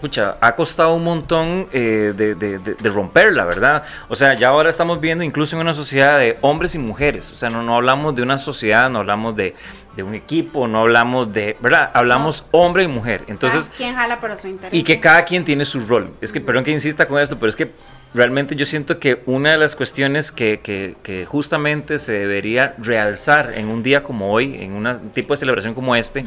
pucha, 0.00 0.36
ha 0.40 0.54
costado 0.54 0.94
un 0.94 1.04
montón 1.04 1.68
eh, 1.72 2.12
de, 2.16 2.34
de- 2.34 2.58
de- 2.58 2.74
de 2.74 2.90
romperla, 2.90 3.44
¿verdad? 3.44 3.82
O 4.08 4.14
sea, 4.14 4.34
ya 4.34 4.48
ahora 4.48 4.68
estamos 4.70 5.00
viendo 5.00 5.24
incluso 5.24 5.56
en 5.56 5.62
una 5.62 5.72
sociedad 5.72 6.18
de 6.18 6.38
hombres 6.42 6.74
y 6.74 6.78
mujeres. 6.78 7.32
O 7.32 7.34
sea, 7.34 7.48
no, 7.50 7.62
no 7.62 7.76
hablamos 7.76 8.14
de 8.14 8.22
una 8.22 8.38
sociedad, 8.38 8.90
no 8.90 8.98
hablamos 9.00 9.34
de, 9.36 9.54
de 9.96 10.02
un 10.02 10.14
equipo, 10.14 10.68
no 10.68 10.80
hablamos 10.80 11.32
de, 11.32 11.56
¿verdad? 11.60 11.90
Hablamos 11.94 12.44
hombre 12.50 12.82
y 12.84 12.88
mujer. 12.88 13.22
Entonces, 13.26 13.70
¿Quién 13.76 13.94
jala 13.94 14.20
por 14.20 14.36
su 14.36 14.48
interés? 14.48 14.78
y 14.78 14.82
que 14.82 15.00
cada 15.00 15.24
quien 15.24 15.44
tiene 15.44 15.64
su 15.64 15.80
rol. 15.80 16.10
Es 16.20 16.32
que, 16.32 16.40
perdón 16.40 16.64
que 16.64 16.72
insista 16.72 17.06
con 17.08 17.18
esto, 17.20 17.38
pero 17.38 17.48
es 17.48 17.56
que 17.56 17.70
realmente 18.14 18.54
yo 18.54 18.64
siento 18.64 18.98
que 18.98 19.22
una 19.26 19.50
de 19.52 19.58
las 19.58 19.74
cuestiones 19.76 20.30
que, 20.30 20.60
que- 20.62 20.94
que 21.02 21.24
justamente 21.26 21.98
se 21.98 22.12
debería 22.12 22.74
realzar 22.78 23.54
en 23.56 23.68
un 23.68 23.82
día 23.82 24.02
como 24.02 24.30
hoy, 24.32 24.56
en 24.62 24.72
un 24.72 25.10
tipo 25.12 25.32
de 25.34 25.38
celebración 25.38 25.74
como 25.74 25.96
este, 25.96 26.24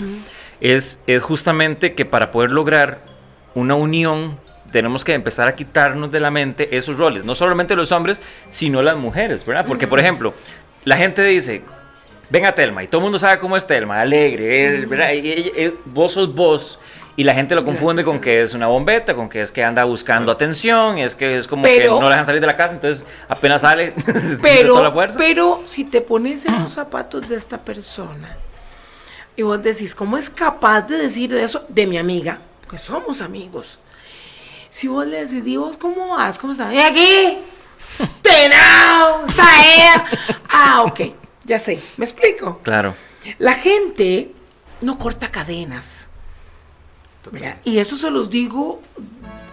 es, 0.61 1.01
es 1.07 1.21
justamente 1.23 1.93
que 1.93 2.05
para 2.05 2.31
poder 2.31 2.51
lograr 2.51 2.99
una 3.55 3.75
unión 3.75 4.37
tenemos 4.71 5.03
que 5.03 5.13
empezar 5.13 5.47
a 5.47 5.55
quitarnos 5.55 6.11
de 6.11 6.19
la 6.19 6.29
mente 6.29 6.75
esos 6.77 6.97
roles, 6.97 7.25
no 7.25 7.33
solamente 7.33 7.75
los 7.75 7.91
hombres, 7.91 8.21
sino 8.49 8.81
las 8.83 8.95
mujeres, 8.97 9.43
¿verdad? 9.45 9.65
Porque, 9.67 9.87
por 9.87 9.99
ejemplo, 9.99 10.33
la 10.85 10.95
gente 10.97 11.23
dice, 11.23 11.63
venga 12.29 12.53
Telma, 12.53 12.83
y 12.83 12.87
todo 12.87 12.99
el 12.99 13.03
mundo 13.03 13.17
sabe 13.17 13.39
cómo 13.39 13.57
es 13.57 13.65
Telma, 13.65 13.99
alegre, 14.01 14.85
¿verdad? 14.85 15.11
Y- 15.13 15.27
y- 15.27 15.51
y- 15.65 15.73
vos 15.85 16.11
sos 16.13 16.33
vos. 16.35 16.79
Y 17.15 17.23
la 17.25 17.33
gente 17.33 17.53
lo 17.55 17.65
confunde 17.65 18.03
con 18.05 18.21
que 18.21 18.43
es 18.43 18.53
una 18.53 18.67
bombeta, 18.67 19.13
con 19.13 19.27
que 19.27 19.41
es 19.41 19.51
que 19.51 19.61
anda 19.61 19.83
buscando 19.83 20.31
atención, 20.31 20.99
es 20.99 21.15
que 21.15 21.35
es 21.37 21.47
como 21.47 21.63
que 21.63 21.85
no 21.87 22.01
la 22.03 22.09
dejan 22.11 22.25
salir 22.25 22.39
de 22.39 22.47
la 22.47 22.55
casa, 22.55 22.75
entonces 22.75 23.05
apenas 23.27 23.61
sale, 23.61 23.93
Pero, 24.41 24.69
toda 24.75 24.83
la 24.83 24.91
fuerza. 24.91 25.17
pero 25.19 25.61
si 25.65 25.83
te 25.83 25.99
pones 25.99 26.45
en 26.45 26.61
los 26.61 26.71
zapatos 26.71 27.27
de 27.27 27.35
esta 27.35 27.57
persona 27.57 28.37
y 29.35 29.41
vos 29.41 29.61
decís, 29.61 29.93
¿cómo 29.95 30.17
es 30.17 30.29
capaz 30.29 30.83
de 30.83 30.95
decir 30.97 31.33
eso 31.33 31.65
de 31.67 31.87
mi 31.87 31.97
amiga? 31.97 32.39
Porque 32.69 32.83
somos 32.83 33.21
amigos. 33.21 33.79
Si 34.69 34.87
vos 34.87 35.03
le 35.07 35.25
decís, 35.25 35.41
"¿Y 35.43 35.57
vos 35.57 35.75
cómo 35.75 36.09
vas? 36.09 36.37
¿Cómo 36.37 36.53
estás? 36.53 36.71
¿Y 36.71 36.77
aquí? 36.77 37.39
¡Tenao! 38.21 39.25
Ah, 40.47 40.83
ok, 40.83 40.99
ya 41.45 41.57
sé, 41.57 41.81
¿me 41.97 42.05
explico? 42.05 42.59
Claro. 42.61 42.93
La 43.39 43.55
gente 43.55 44.35
no 44.81 44.99
corta 44.99 45.31
cadenas. 45.31 46.09
Y 47.63 47.79
eso 47.79 47.97
se 47.97 48.11
los 48.11 48.29
digo 48.29 48.83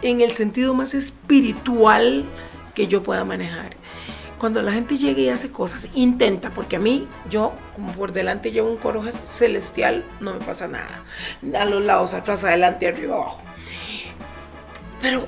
en 0.03 0.21
el 0.21 0.33
sentido 0.33 0.75
más 0.75 0.93
espiritual 0.93 2.27
que 2.75 2.87
yo 2.87 3.03
pueda 3.03 3.25
manejar. 3.25 3.79
Cuando 4.39 4.61
la 4.61 4.73
gente 4.73 4.99
llega 4.99 5.21
y 5.21 5.29
hace 5.31 5.51
cosas, 5.51 5.89
intenta, 5.95 6.51
porque 6.51 6.77
a 6.77 6.79
mí, 6.79 7.09
yo, 7.31 7.55
como 7.75 7.93
por 7.93 8.13
delante 8.13 8.53
llevo 8.53 8.71
un 8.71 8.77
coro 8.77 9.03
celestial, 9.25 10.05
no 10.21 10.35
me 10.35 10.41
pasa 10.45 10.69
nada. 10.69 11.05
A 11.59 11.65
los 11.65 11.83
lados, 11.83 12.13
atrás, 12.13 12.45
adelante, 12.45 12.87
arriba, 12.87 13.15
abajo. 13.17 13.41
Pero 15.01 15.27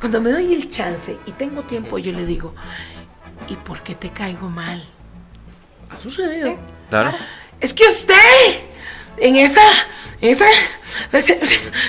cuando 0.00 0.20
me 0.20 0.30
doy 0.30 0.52
el 0.54 0.70
chance 0.70 1.16
y 1.26 1.32
tengo 1.32 1.62
tiempo, 1.62 1.96
yo 1.96 2.12
le 2.12 2.26
digo, 2.26 2.54
¿y 3.48 3.56
por 3.56 3.82
qué 3.82 3.94
te 3.94 4.10
caigo 4.10 4.50
mal? 4.50 4.86
Ha 5.88 5.98
sucedido. 6.00 6.50
Sí. 6.50 6.56
Claro. 6.90 7.12
Es 7.60 7.72
que 7.72 7.86
usted, 7.86 8.14
en 9.18 9.36
esa, 9.36 9.60
esa, 10.20 10.46
ese- 11.12 11.40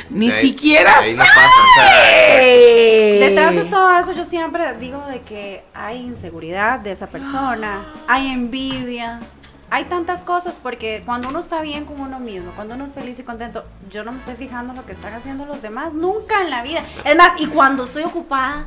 ni 0.09 0.27
Ahí- 0.27 0.31
siquiera 0.31 0.99
ahí 0.99 1.11
no 1.11 1.17
sabe. 1.17 1.29
pasa, 1.35 2.39
Detrás 3.19 3.55
de 3.55 3.65
todo 3.65 3.97
eso 3.99 4.11
yo 4.13 4.25
siempre 4.25 4.73
digo 4.77 5.01
de 5.07 5.21
que 5.21 5.63
hay 5.73 5.97
inseguridad 5.99 6.79
de 6.79 6.91
esa 6.91 7.07
persona, 7.07 7.81
hay 8.07 8.27
envidia, 8.27 9.19
hay 9.69 9.85
tantas 9.85 10.23
cosas 10.23 10.59
porque 10.61 11.01
cuando 11.05 11.29
uno 11.29 11.39
está 11.39 11.61
bien 11.61 11.85
con 11.85 11.99
uno 11.99 12.19
mismo, 12.19 12.51
cuando 12.55 12.75
uno 12.75 12.85
es 12.85 12.93
feliz 12.93 13.19
y 13.19 13.23
contento, 13.23 13.65
yo 13.89 14.03
no 14.03 14.11
me 14.11 14.19
estoy 14.19 14.35
fijando 14.35 14.73
en 14.73 14.77
lo 14.77 14.85
que 14.85 14.91
están 14.93 15.13
haciendo 15.13 15.45
los 15.45 15.61
demás, 15.61 15.93
nunca 15.93 16.41
en 16.41 16.49
la 16.49 16.61
vida. 16.63 16.83
Es 17.03 17.15
más, 17.15 17.39
y 17.39 17.47
cuando 17.47 17.83
estoy 17.83 18.03
ocupada, 18.03 18.65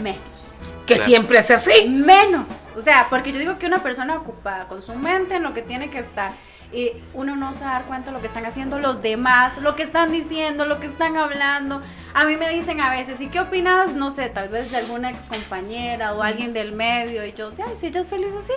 menos. 0.00 0.56
Que 0.86 0.94
Claro. 0.94 1.08
siempre 1.08 1.38
hace 1.38 1.54
así. 1.54 1.88
Menos. 1.88 2.72
O 2.76 2.80
sea, 2.80 3.06
porque 3.10 3.32
yo 3.32 3.38
digo 3.38 3.58
que 3.58 3.66
una 3.66 3.78
persona 3.82 4.16
ocupada 4.16 4.66
con 4.68 4.80
su 4.82 4.94
mente 4.94 5.36
en 5.36 5.42
lo 5.42 5.52
que 5.54 5.62
tiene 5.62 5.90
que 5.90 5.98
estar, 5.98 6.32
y 6.72 6.92
uno 7.14 7.34
no 7.36 7.48
a 7.48 7.52
dar 7.52 7.84
cuenta 7.84 8.10
de 8.10 8.12
lo 8.12 8.20
que 8.20 8.26
están 8.26 8.44
haciendo 8.44 8.78
los 8.78 9.00
demás, 9.00 9.56
lo 9.58 9.74
que 9.74 9.82
están 9.82 10.12
diciendo, 10.12 10.66
lo 10.66 10.80
que 10.80 10.86
están 10.86 11.16
hablando. 11.16 11.80
A 12.14 12.24
mí 12.24 12.36
me 12.36 12.48
dicen 12.50 12.80
a 12.80 12.90
veces, 12.90 13.20
¿y 13.20 13.28
qué 13.28 13.40
opinas? 13.40 13.94
No 13.94 14.10
sé, 14.10 14.28
tal 14.28 14.48
vez 14.48 14.70
de 14.70 14.76
alguna 14.76 15.10
ex 15.10 15.26
compañera 15.26 16.12
o 16.14 16.22
alguien 16.22 16.52
del 16.52 16.72
medio. 16.72 17.24
Y 17.24 17.32
yo, 17.32 17.52
ay, 17.66 17.76
si 17.76 17.86
ella 17.86 18.02
es 18.02 18.06
feliz 18.08 18.34
así, 18.34 18.52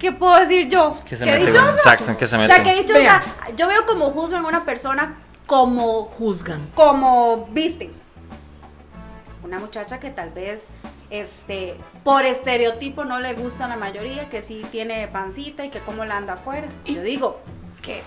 ¿qué 0.00 0.10
puedo 0.10 0.36
decir 0.40 0.68
yo? 0.68 0.98
Que 1.04 1.16
se 1.16 1.24
¿Qué 1.24 1.30
mete, 1.30 1.46
dichosa? 1.52 1.70
exacto, 1.72 2.10
en 2.10 2.16
que 2.16 2.26
se 2.26 2.36
O 2.36 2.38
mete. 2.40 2.54
sea, 2.54 2.64
que 2.64 2.92
Vea. 2.92 3.22
yo 3.56 3.68
veo 3.68 3.86
como 3.86 4.10
juzgan 4.10 4.44
a 4.44 4.48
una 4.48 4.64
persona 4.64 5.14
como 5.46 6.04
Juzgan. 6.06 6.70
como 6.74 7.46
visten. 7.52 7.92
Una 9.44 9.58
muchacha 9.58 10.00
que 10.00 10.10
tal 10.10 10.30
vez 10.30 10.68
este 11.20 11.76
por 12.04 12.24
estereotipo 12.24 13.04
no 13.04 13.20
le 13.20 13.34
gusta 13.34 13.66
a 13.66 13.68
la 13.68 13.76
mayoría, 13.76 14.28
que 14.28 14.42
sí 14.42 14.62
tiene 14.70 15.06
pancita 15.08 15.64
y 15.64 15.70
que 15.70 15.80
como 15.80 16.04
la 16.04 16.16
anda 16.16 16.32
afuera. 16.34 16.66
Y- 16.84 16.94
Yo 16.96 17.02
digo, 17.02 17.40
que 17.82 18.02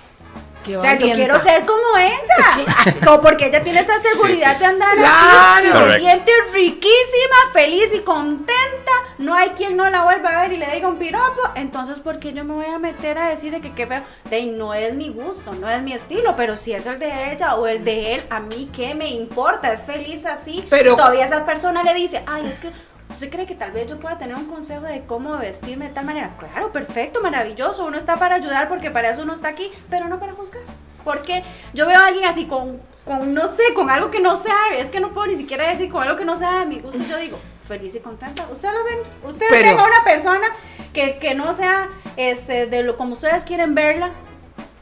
Que 0.65 0.77
o 0.77 0.81
sea, 0.81 0.97
yo 0.97 1.11
quiero 1.13 1.39
ser 1.43 1.63
como 1.65 1.95
ella. 1.97 2.95
Como 3.05 3.21
porque 3.21 3.47
ella 3.47 3.61
tiene 3.61 3.81
esa 3.81 3.99
seguridad 3.99 4.53
sí. 4.53 4.59
de 4.59 4.65
andar 4.65 4.95
Claro. 4.97 5.91
Se 5.93 5.99
siente 5.99 6.31
riquísima, 6.53 7.35
feliz 7.53 7.91
y 7.93 7.99
contenta. 7.99 8.91
No 9.19 9.33
hay 9.35 9.49
quien 9.49 9.77
no 9.77 9.87
la 9.89 10.03
vuelva 10.03 10.29
a 10.29 10.41
ver 10.41 10.53
y 10.53 10.57
le 10.57 10.65
diga 10.71 10.87
un 10.87 10.97
piropo. 10.97 11.41
Entonces, 11.55 11.99
¿por 11.99 12.19
qué 12.19 12.33
yo 12.33 12.43
me 12.43 12.53
voy 12.55 12.65
a 12.65 12.79
meter 12.79 13.17
a 13.19 13.29
decirle 13.29 13.61
que 13.61 13.73
qué 13.73 13.85
feo? 13.87 14.01
De 14.29 14.43
no 14.47 14.73
es 14.73 14.93
mi 14.93 15.09
gusto, 15.09 15.53
no 15.53 15.69
es 15.69 15.81
mi 15.83 15.93
estilo. 15.93 16.35
Pero 16.35 16.55
si 16.55 16.73
es 16.73 16.85
el 16.87 16.97
de 16.99 17.31
ella 17.31 17.55
o 17.55 17.67
el 17.67 17.83
de 17.85 18.15
él, 18.15 18.23
a 18.29 18.39
mí 18.39 18.69
qué 18.75 18.95
me 18.95 19.09
importa. 19.09 19.71
Es 19.71 19.81
feliz 19.83 20.25
así. 20.25 20.65
Pero- 20.69 20.95
todavía 20.95 21.25
esa 21.25 21.45
persona 21.45 21.83
le 21.83 21.93
dice, 21.93 22.23
ay, 22.25 22.47
es 22.47 22.59
que. 22.59 22.71
¿Usted 23.09 23.29
cree 23.29 23.45
que 23.45 23.55
tal 23.55 23.71
vez 23.71 23.87
yo 23.87 23.99
pueda 23.99 24.17
tener 24.17 24.35
un 24.35 24.45
consejo 24.45 24.81
de 24.81 25.03
cómo 25.05 25.37
vestirme 25.37 25.87
de 25.87 25.93
tal 25.93 26.05
manera? 26.05 26.35
Claro, 26.37 26.71
perfecto, 26.71 27.21
maravilloso. 27.21 27.85
Uno 27.85 27.97
está 27.97 28.17
para 28.17 28.35
ayudar 28.35 28.67
porque 28.67 28.91
para 28.91 29.09
eso 29.09 29.21
uno 29.21 29.33
está 29.33 29.49
aquí, 29.49 29.71
pero 29.89 30.07
no 30.07 30.19
para 30.19 30.33
juzgar. 30.33 30.63
Porque 31.03 31.43
yo 31.73 31.85
veo 31.85 31.99
a 31.99 32.07
alguien 32.07 32.25
así 32.25 32.45
con, 32.45 32.81
con, 33.05 33.33
no 33.33 33.47
sé, 33.47 33.73
con 33.75 33.89
algo 33.89 34.09
que 34.09 34.19
no 34.19 34.41
sea, 34.41 34.55
es 34.77 34.89
que 34.89 34.99
no 34.99 35.13
puedo 35.13 35.27
ni 35.27 35.37
siquiera 35.37 35.69
decir 35.69 35.89
con 35.89 36.01
algo 36.01 36.17
que 36.17 36.25
no 36.25 36.35
sea 36.35 36.59
de 36.59 36.65
mi 36.65 36.79
gusto, 36.79 37.03
yo 37.07 37.17
digo, 37.17 37.37
feliz 37.67 37.95
y 37.95 37.99
contenta. 37.99 38.47
Ustedes 38.51 38.73
lo 38.73 38.83
ven, 38.83 38.99
ustedes 39.23 39.51
ven 39.51 39.79
a 39.79 39.85
una 39.85 40.03
persona 40.03 40.47
que, 40.91 41.17
que 41.19 41.35
no 41.35 41.53
sea 41.53 41.89
este, 42.17 42.65
de 42.65 42.83
lo 42.83 42.97
como 42.97 43.13
ustedes 43.13 43.43
quieren 43.43 43.75
verla, 43.75 44.11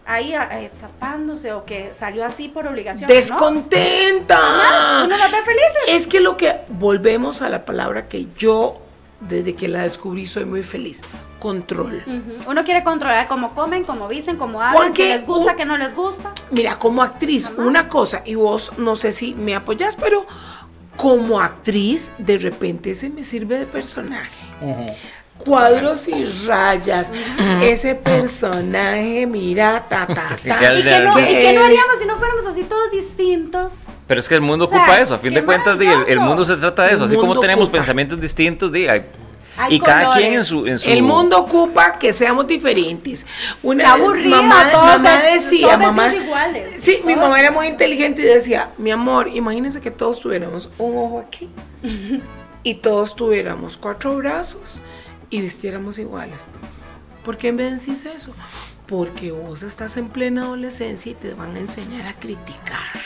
ahí 0.06 0.34
eh, 0.34 0.72
tapándose 0.80 1.54
o 1.54 1.66
que 1.66 1.94
salió 1.94 2.26
así 2.26 2.50
por 2.50 2.68
obligación. 2.68 3.08
¿no? 3.10 3.16
Descontenta. 3.16 5.04
Uno 5.06 5.18
las 5.18 5.32
ve 5.32 5.38
felices. 5.44 5.84
Es 5.88 6.08
que 6.08 6.20
lo 6.20 6.38
que 6.38 6.62
volvemos 6.70 7.42
a 7.42 7.50
la 7.50 7.66
palabra 7.66 8.08
que 8.08 8.28
yo 8.38 8.84
desde 9.28 9.56
que 9.56 9.68
la 9.68 9.84
descubrí 9.84 10.26
soy 10.26 10.46
muy 10.46 10.64
feliz, 10.64 11.02
control. 11.40 12.04
Uno 12.48 12.64
quiere 12.64 12.84
controlar 12.84 13.28
cómo 13.28 13.54
comen, 13.56 13.84
cómo 13.84 14.08
visten, 14.08 14.38
cómo 14.38 14.62
hablan, 14.62 14.94
qué 14.94 15.10
les 15.10 15.26
gusta, 15.26 15.56
qué 15.56 15.66
no 15.66 15.78
les 15.78 15.96
gusta. 15.96 16.34
Mira, 16.52 16.78
como 16.78 17.02
actriz, 17.02 17.50
una 17.58 17.88
cosa, 17.88 18.22
y 18.26 18.36
vos 18.36 18.74
no 18.78 18.96
sé 18.96 19.12
si 19.12 19.34
me 19.36 19.56
apoyas, 19.56 19.96
pero 19.96 20.26
como 20.96 21.40
actriz, 21.40 22.12
de 22.18 22.38
repente 22.38 22.96
se 22.96 23.10
me 23.10 23.24
sirve 23.24 23.60
de 23.60 23.66
personaje. 23.66 24.98
Cuadros 25.46 26.08
y 26.08 26.26
rayas, 26.46 27.12
ese 27.62 27.96
personaje, 27.96 29.26
mira, 29.28 29.86
ta, 29.90 30.08
ta, 30.08 30.38
ta. 30.48 30.74
¿Y 30.78 30.84
qué 30.84 31.00
no, 31.02 31.20
y 31.20 31.24
qué 31.26 31.54
no 31.54 31.64
haríamos 31.64 31.96
si 32.00 32.06
no 32.06 32.16
fuéramos 32.16 32.46
así 32.48 32.64
todos 32.64 32.92
distintos? 32.92 33.74
Pero 34.08 34.20
es 34.20 34.28
que 34.30 34.36
el 34.36 34.42
mundo 34.42 34.66
O 34.66 34.70
sea, 34.70 34.80
ocupa 34.80 34.98
eso, 35.00 35.16
a 35.16 35.18
fin 35.18 35.34
de 35.34 35.44
cuentas, 35.44 35.78
di, 35.78 35.86
el, 35.88 36.04
el 36.08 36.20
mundo 36.20 36.44
se 36.46 36.56
trata 36.58 36.84
de 36.84 36.90
eso, 36.94 37.04
El 37.04 37.10
así 37.10 37.18
como 37.18 37.40
tenemos 37.40 37.64
ocupa. 37.68 37.78
pensamientos 37.80 38.20
distintos, 38.20 38.72
di, 38.72 38.88
hay- 38.88 39.06
Hay 39.58 39.76
y 39.76 39.80
cada 39.80 40.06
colores. 40.06 40.22
quien 40.24 40.34
en 40.40 40.44
su, 40.46 40.66
en 40.66 40.80
su... 40.80 40.90
El 40.90 41.04
mundo 41.04 41.38
ocupa 41.40 42.00
que 42.00 42.12
seamos 42.12 42.48
diferentes. 42.48 43.26
Una 43.62 43.94
aburrido, 43.94 44.30
mamá, 44.42 44.70
todos 44.72 44.86
mamá 44.86 45.22
decía, 45.32 45.78
mamá, 45.78 46.14
iguales. 46.14 46.82
sí, 46.82 47.02
mi 47.06 47.16
mamá 47.16 47.40
era 47.40 47.52
muy 47.52 47.68
inteligente 47.68 48.22
y 48.24 48.26
decía, 48.26 48.72
mi 48.78 48.90
amor, 48.92 49.28
imagínense 49.28 49.80
que 49.80 49.92
todos 49.92 50.20
tuviéramos 50.20 50.70
un 50.80 50.98
ojo 50.98 51.20
aquí 51.20 51.50
y 52.64 52.74
todos 52.76 53.16
tuviéramos 53.16 53.78
cuatro 53.78 54.16
brazos 54.16 54.80
y 55.34 55.42
vistiéramos 55.42 55.98
iguales. 55.98 56.42
¿Por 57.26 57.40
qué 57.40 57.52
me 57.52 57.64
decís 57.64 58.06
eso? 58.06 58.36
Porque 58.86 59.32
vos 59.32 59.64
estás 59.64 59.98
en 59.98 60.10
plena 60.10 60.44
adolescencia 60.44 61.12
y 61.12 61.16
te 61.16 61.34
van 61.34 61.56
a 61.56 61.60
enseñar 61.60 62.06
a 62.06 62.14
criticar. 62.20 63.02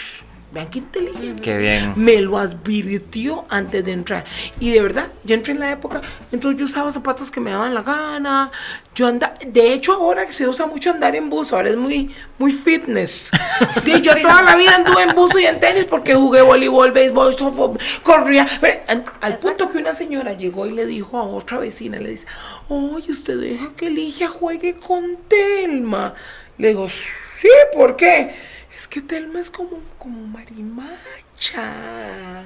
Vean 0.49 0.69
qué 0.69 0.79
inteligente. 0.79 1.41
Qué 1.41 1.57
bien. 1.57 1.93
Me 1.97 2.21
lo 2.21 2.37
advirtió 2.37 3.45
antes 3.49 3.83
de 3.83 3.91
entrar. 3.91 4.23
Y 4.61 4.71
de 4.71 4.81
verdad, 4.81 5.09
yo 5.25 5.35
entré 5.35 5.51
en 5.51 5.59
la 5.59 5.71
época, 5.71 6.01
entonces 6.31 6.57
yo 6.57 6.65
usaba 6.65 6.89
zapatos 6.91 7.29
que 7.31 7.41
me 7.41 7.51
daban 7.51 7.73
la 7.73 7.81
gana. 7.81 8.49
Yo 8.95 9.07
anda, 9.07 9.33
de 9.45 9.73
hecho 9.73 9.93
ahora 9.93 10.31
se 10.31 10.47
usa 10.47 10.65
mucho 10.65 10.91
andar 10.91 11.15
en 11.17 11.29
buzo, 11.29 11.57
ahora 11.57 11.69
es 11.69 11.75
muy, 11.75 12.15
muy 12.37 12.51
fitness. 12.51 13.29
Yo 14.01 14.15
toda 14.21 14.41
la 14.41 14.55
vida 14.55 14.75
anduve 14.75 15.03
en 15.03 15.13
buzo 15.13 15.37
y 15.37 15.45
en 15.45 15.59
tenis 15.59 15.85
porque 15.85 16.15
jugué 16.15 16.41
voleibol, 16.41 16.91
béisbol, 16.91 17.33
softball, 17.33 17.77
corría. 18.01 18.47
Pero, 18.61 18.81
Al, 18.87 19.03
al 19.21 19.33
Exacto. 19.33 19.47
punto 19.49 19.69
que 19.69 19.77
una 19.79 19.93
señora 19.93 20.33
llegó 20.33 20.65
y 20.65 20.71
le 20.71 20.85
dijo 20.85 21.17
a 21.17 21.23
otra 21.23 21.57
vecina, 21.59 21.99
le 21.99 22.11
dice, 22.11 22.25
oye, 22.69 23.11
usted 23.11 23.37
deja 23.37 23.73
que 23.75 23.89
Ligia 23.89 24.29
juegue 24.29 24.75
con 24.75 25.17
Telma. 25.27 26.13
Le 26.57 26.69
digo, 26.69 26.87
sí, 26.89 27.49
¿por 27.73 27.95
qué? 27.97 28.33
Es 28.77 28.87
que 28.87 29.01
Telma 29.01 29.39
es 29.39 29.49
como, 29.49 29.79
como 29.97 30.21
marimacha. 30.27 32.43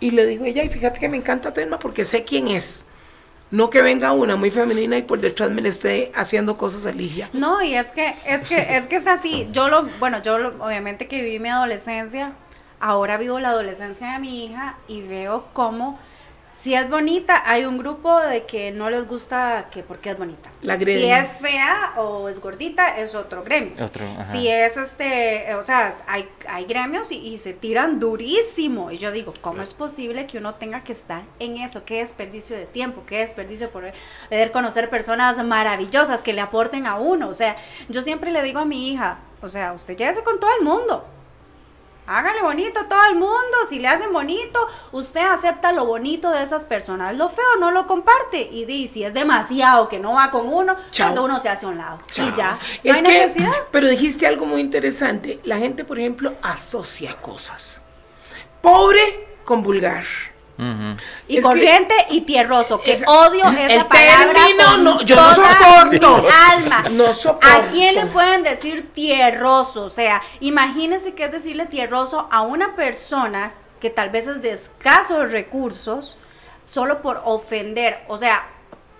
Y 0.00 0.12
le 0.12 0.24
digo 0.26 0.44
ella, 0.44 0.62
y 0.62 0.68
fíjate 0.68 1.00
que 1.00 1.08
me 1.08 1.16
encanta 1.16 1.52
Telma 1.52 1.78
porque 1.80 2.04
sé 2.04 2.22
quién 2.24 2.46
es. 2.48 2.86
No 3.50 3.70
que 3.70 3.82
venga 3.82 4.12
una 4.12 4.36
muy 4.36 4.50
femenina 4.50 4.96
y 4.96 5.02
por 5.02 5.20
detrás 5.20 5.50
me 5.50 5.60
le 5.62 5.68
esté 5.68 6.10
haciendo 6.14 6.56
cosas 6.56 6.86
a 6.86 6.92
Ligia. 6.92 7.28
No, 7.32 7.62
y 7.62 7.74
es 7.74 7.88
que, 7.88 8.14
es 8.26 8.46
que, 8.48 8.76
es 8.76 8.86
que 8.86 8.96
es 8.96 9.06
así. 9.06 9.48
Yo 9.52 9.68
lo, 9.68 9.84
bueno, 9.98 10.22
yo 10.22 10.38
lo- 10.38 10.64
obviamente 10.64 11.06
que 11.08 11.22
viví 11.22 11.38
mi 11.40 11.48
adolescencia, 11.48 12.32
ahora 12.80 13.16
vivo 13.18 13.38
la 13.40 13.50
adolescencia 13.50 14.12
de 14.12 14.18
mi 14.20 14.44
hija 14.46 14.76
y 14.88 15.02
veo 15.02 15.46
cómo 15.52 15.98
si 16.66 16.74
es 16.74 16.90
bonita, 16.90 17.44
hay 17.46 17.64
un 17.64 17.78
grupo 17.78 18.20
de 18.20 18.44
que 18.44 18.72
no 18.72 18.90
les 18.90 19.06
gusta 19.06 19.68
que 19.70 19.84
porque 19.84 20.10
es 20.10 20.18
bonita. 20.18 20.50
La 20.62 20.72
agreden. 20.72 21.00
si 21.00 21.12
es 21.12 21.40
fea 21.40 21.92
o 21.96 22.28
es 22.28 22.40
gordita, 22.40 22.98
es 22.98 23.14
otro 23.14 23.44
gremio. 23.44 23.84
Otro, 23.84 24.04
ajá. 24.04 24.24
Si 24.24 24.48
es 24.48 24.76
este, 24.76 25.54
o 25.54 25.62
sea, 25.62 25.94
hay, 26.08 26.28
hay 26.48 26.64
gremios 26.64 27.12
y, 27.12 27.18
y 27.18 27.38
se 27.38 27.52
tiran 27.52 28.00
durísimo. 28.00 28.90
Y 28.90 28.98
yo 28.98 29.12
digo, 29.12 29.32
¿cómo 29.40 29.62
es 29.62 29.74
posible 29.74 30.26
que 30.26 30.38
uno 30.38 30.56
tenga 30.56 30.82
que 30.82 30.92
estar 30.92 31.22
en 31.38 31.58
eso? 31.58 31.84
Qué 31.84 31.98
desperdicio 31.98 32.56
de 32.56 32.66
tiempo, 32.66 33.04
qué 33.06 33.18
desperdicio 33.18 33.70
por 33.70 33.84
poder 34.28 34.50
conocer 34.50 34.90
personas 34.90 35.38
maravillosas 35.44 36.20
que 36.20 36.32
le 36.32 36.40
aporten 36.40 36.88
a 36.88 36.96
uno. 36.96 37.28
O 37.28 37.34
sea, 37.34 37.54
yo 37.88 38.02
siempre 38.02 38.32
le 38.32 38.42
digo 38.42 38.58
a 38.58 38.64
mi 38.64 38.90
hija, 38.90 39.18
o 39.40 39.48
sea, 39.48 39.72
usted 39.72 39.96
llévese 39.96 40.24
con 40.24 40.40
todo 40.40 40.50
el 40.58 40.64
mundo. 40.64 41.06
Hágale 42.06 42.40
bonito 42.42 42.80
a 42.80 42.88
todo 42.88 43.04
el 43.10 43.16
mundo, 43.16 43.56
si 43.68 43.78
le 43.80 43.88
hacen 43.88 44.12
bonito, 44.12 44.64
usted 44.92 45.20
acepta 45.20 45.72
lo 45.72 45.86
bonito 45.86 46.30
de 46.30 46.42
esas 46.42 46.64
personas, 46.64 47.16
lo 47.16 47.28
feo 47.28 47.56
no 47.58 47.72
lo 47.72 47.86
comparte 47.88 48.38
y 48.40 48.64
di, 48.64 48.86
si 48.86 49.02
es 49.02 49.12
demasiado 49.12 49.88
que 49.88 49.98
no 49.98 50.12
va 50.12 50.30
con 50.30 50.46
uno, 50.48 50.76
Chao. 50.92 51.10
pues 51.10 51.20
uno 51.20 51.40
se 51.40 51.48
hace 51.48 51.66
a 51.66 51.68
un 51.68 51.78
lado 51.78 51.98
Chao. 52.12 52.28
y 52.28 52.32
ya, 52.34 52.50
no 52.84 52.90
es 52.92 52.96
hay 52.98 53.02
que, 53.02 53.08
necesidad. 53.26 53.52
pero 53.72 53.88
dijiste 53.88 54.26
algo 54.26 54.46
muy 54.46 54.60
interesante. 54.60 55.40
La 55.44 55.58
gente, 55.58 55.84
por 55.84 55.98
ejemplo, 55.98 56.34
asocia 56.42 57.16
cosas. 57.20 57.82
Pobre 58.60 59.26
con 59.44 59.62
vulgar. 59.62 60.04
Y 60.58 61.36
Es 61.36 61.36
que- 61.36 61.42
corriente 61.42 61.94
y 62.10 62.22
tierroso, 62.22 62.80
que 62.80 62.92
Esa- 62.92 63.10
odio 63.10 63.44
esa 63.44 63.66
el 63.66 63.84
palabra 63.86 64.32
término 64.46 64.64
con 64.70 64.84
no- 64.84 65.00
yo 65.02 65.16
no 65.16 65.34
soporto. 65.34 66.22
mi 66.22 66.28
alma. 66.52 66.84
No 66.90 67.12
soporto. 67.12 67.46
¿A 67.46 67.60
quién 67.70 67.94
le 67.94 68.06
pueden 68.06 68.42
decir 68.42 68.90
tierroso? 68.94 69.84
O 69.84 69.88
sea, 69.90 70.22
imagínense 70.40 71.14
que 71.14 71.24
es 71.26 71.32
decirle 71.32 71.66
tierroso 71.66 72.26
a 72.30 72.40
una 72.42 72.74
persona 72.74 73.52
que 73.80 73.90
tal 73.90 74.08
vez 74.10 74.26
es 74.28 74.40
de 74.40 74.52
escasos 74.52 75.30
recursos 75.30 76.16
solo 76.64 77.02
por 77.02 77.20
ofender, 77.24 78.00
o 78.08 78.16
sea, 78.16 78.46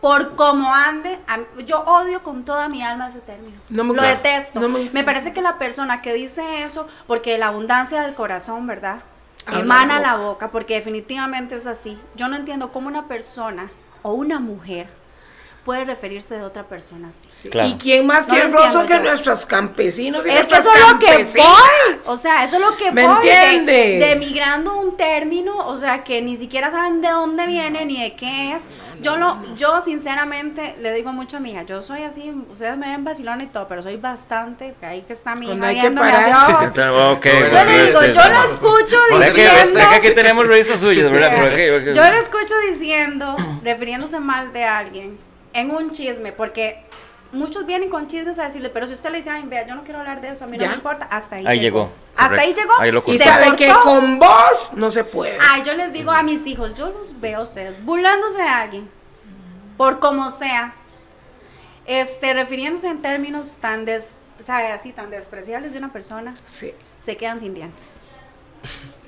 por 0.03 0.37
cómo 0.37 0.73
ande, 0.75 1.19
yo 1.65 1.81
odio 1.81 2.23
con 2.23 2.45
toda 2.45 2.69
mi 2.69 2.83
alma 2.83 3.09
ese 3.09 3.21
término. 3.21 3.57
No 3.71 3.83
me 3.83 3.95
Lo 3.95 4.03
detesto. 4.03 4.61
No 4.61 4.69
me 4.69 5.03
parece 5.05 5.33
que 5.33 5.41
la 5.41 5.59
persona 5.59 6.03
que 6.03 6.13
dice 6.13 6.63
eso, 6.65 6.87
porque 7.07 7.39
la 7.39 7.49
abundancia 7.49 8.03
del 8.03 8.15
corazón, 8.15 8.67
¿verdad? 8.67 8.99
Habla 9.47 9.61
Emana 9.61 10.01
la 10.01 10.13
la 10.13 10.19
boca. 10.19 10.49
porque 10.51 10.75
definitivamente 10.75 11.55
es 11.57 11.67
así. 11.67 11.99
Yo 12.17 12.29
no 12.29 12.37
entiendo 12.37 12.73
cómo 12.73 12.89
una 12.89 13.07
persona 13.09 13.71
o 14.03 14.13
una 14.13 14.39
mujer 14.41 14.89
puede 15.65 15.85
referirse 15.85 16.37
de 16.37 16.43
otra 16.43 16.63
persona 16.65 17.09
así. 17.09 17.29
Sí. 17.33 17.51
Claro. 17.51 17.69
¿Y 17.69 17.75
quién 17.75 18.07
más 18.07 18.29
No 18.29 18.35
tierroso 18.35 18.57
entiendo 18.83 18.87
que 18.87 18.95
yo. 18.95 19.01
nuestros 19.03 19.47
campesinos 19.47 20.25
y 20.25 20.31
Es 20.31 20.47
que 20.47 20.55
eso 20.57 20.71
es 20.73 20.93
lo 20.93 20.99
que 21.01 21.25
voy, 21.41 21.99
o 22.07 22.17
sea, 22.17 22.45
eso 22.45 22.55
es 22.57 22.63
lo 22.63 22.77
que 22.77 22.93
¿Me 22.93 23.05
voy, 23.07 23.27
de- 23.27 23.33
entiende? 23.33 24.07
De, 24.07 24.15
migrando 24.17 24.77
un 24.81 24.97
término, 24.97 25.67
o 25.67 25.77
sea, 25.77 26.05
que 26.05 26.23
ni 26.23 26.37
siquiera 26.37 26.71
saben 26.71 27.01
de 27.01 27.09
dónde 27.09 27.47
viene 27.49 27.85
ni 27.85 28.01
de 28.01 28.15
qué 28.15 28.53
es. 28.55 28.69
Yo 29.03 29.17
lo, 29.17 29.55
yo 29.57 29.81
sinceramente 29.81 30.77
le 30.81 30.93
digo 30.93 31.13
mucho 31.13 31.37
a 31.37 31.41
mi 31.41 31.53
hija, 31.53 31.63
yo 31.63 31.83
soy 31.83 32.03
así, 32.03 32.33
ustedes 32.51 32.77
me 32.77 32.89
ven 32.89 33.05
vacilona 33.05 33.43
y 33.43 33.47
todo, 33.47 33.69
pero 33.69 33.83
soy 33.83 33.97
bastante, 33.97 34.75
ahí 34.83 35.03
que 35.03 35.13
está 35.13 35.35
mi 35.35 35.47
hija 35.47 35.71
viéndome 35.71 36.11
hacia 36.11 36.35
abajo. 36.35 36.65
Yo 36.65 37.21
pues, 37.21 37.53
le 37.53 37.65
sí, 37.67 37.87
digo, 37.87 38.01
sí, 38.01 38.07
yo 38.13 38.23
sí. 38.23 38.31
lo 38.31 38.45
escucho 38.51 38.97
diciendo. 39.21 39.81
que 39.91 39.97
aquí 39.97 40.11
tenemos 40.15 40.47
registros 40.47 40.81
suyos, 40.81 41.11
¿verdad? 41.11 41.33
Pero 41.55 41.77
aquí- 41.77 41.93
Yo 41.93 42.03
le 42.03 42.19
escucho 42.21 42.55
diciendo, 42.71 43.37
refiriéndose 43.63 44.21
mal 44.21 44.53
de 44.53 44.65
alguien, 44.65 45.19
en 45.53 45.71
un 45.71 45.91
chisme, 45.91 46.33
porque 46.33 46.85
muchos 47.37 47.67
vienen 47.67 47.89
con 47.91 48.09
chismes 48.09 48.39
a 48.39 48.45
decirle, 48.45 48.71
pero 48.71 48.87
si 48.87 48.95
usted 48.95 49.11
le 49.11 49.19
dice, 49.19 49.31
ay, 49.31 49.45
vea, 49.47 49.67
yo 49.67 49.75
no 49.75 49.85
quiero 49.85 50.01
hablar 50.01 50.21
de 50.21 50.31
eso, 50.31 50.45
a 50.45 50.47
mí 50.47 50.57
Ya. 50.59 50.65
no 50.67 50.71
me 50.71 50.77
importa, 50.77 51.05
hasta 51.11 51.37
ahí, 51.37 51.47
Ahí 51.47 51.61
llegó, 51.61 51.91
Hasta 52.17 52.41
ahí 52.41 52.55
llegó. 52.55 52.73
Ahí 52.79 52.91
lo 52.93 53.01
Y 53.01 53.03
cortó. 53.03 53.25
sabe 53.25 53.57
que 53.57 53.73
con 53.83 54.19
vos 54.19 54.71
no 54.75 54.91
se 54.91 55.05
puede. 55.05 55.39
Ay, 55.41 55.63
yo 55.65 55.75
les 55.75 55.93
digo 55.93 56.11
a 56.11 56.23
mis 56.23 56.47
hijos, 56.47 56.75
yo 56.75 56.91
los 56.91 57.21
veo 57.21 57.39
a 57.39 57.43
ustedes 57.43 57.85
burlándose 57.85 58.39
de 58.43 58.49
alguien, 58.49 58.91
por 59.77 59.99
como 60.01 60.31
sea, 60.31 60.75
este, 61.87 62.33
refiriéndose 62.35 62.89
en 62.89 63.03
términos 63.03 63.57
tan 63.57 63.85
des, 63.85 64.17
sabe, 64.43 64.73
así, 64.73 64.93
tan 64.93 65.11
despreciables 65.11 65.73
de 65.73 65.79
una 65.79 65.93
persona, 65.93 66.35
Sí. 66.47 66.73
se 67.05 67.17
quedan 67.17 67.39
sin 67.41 67.55
dientes. 67.55 67.85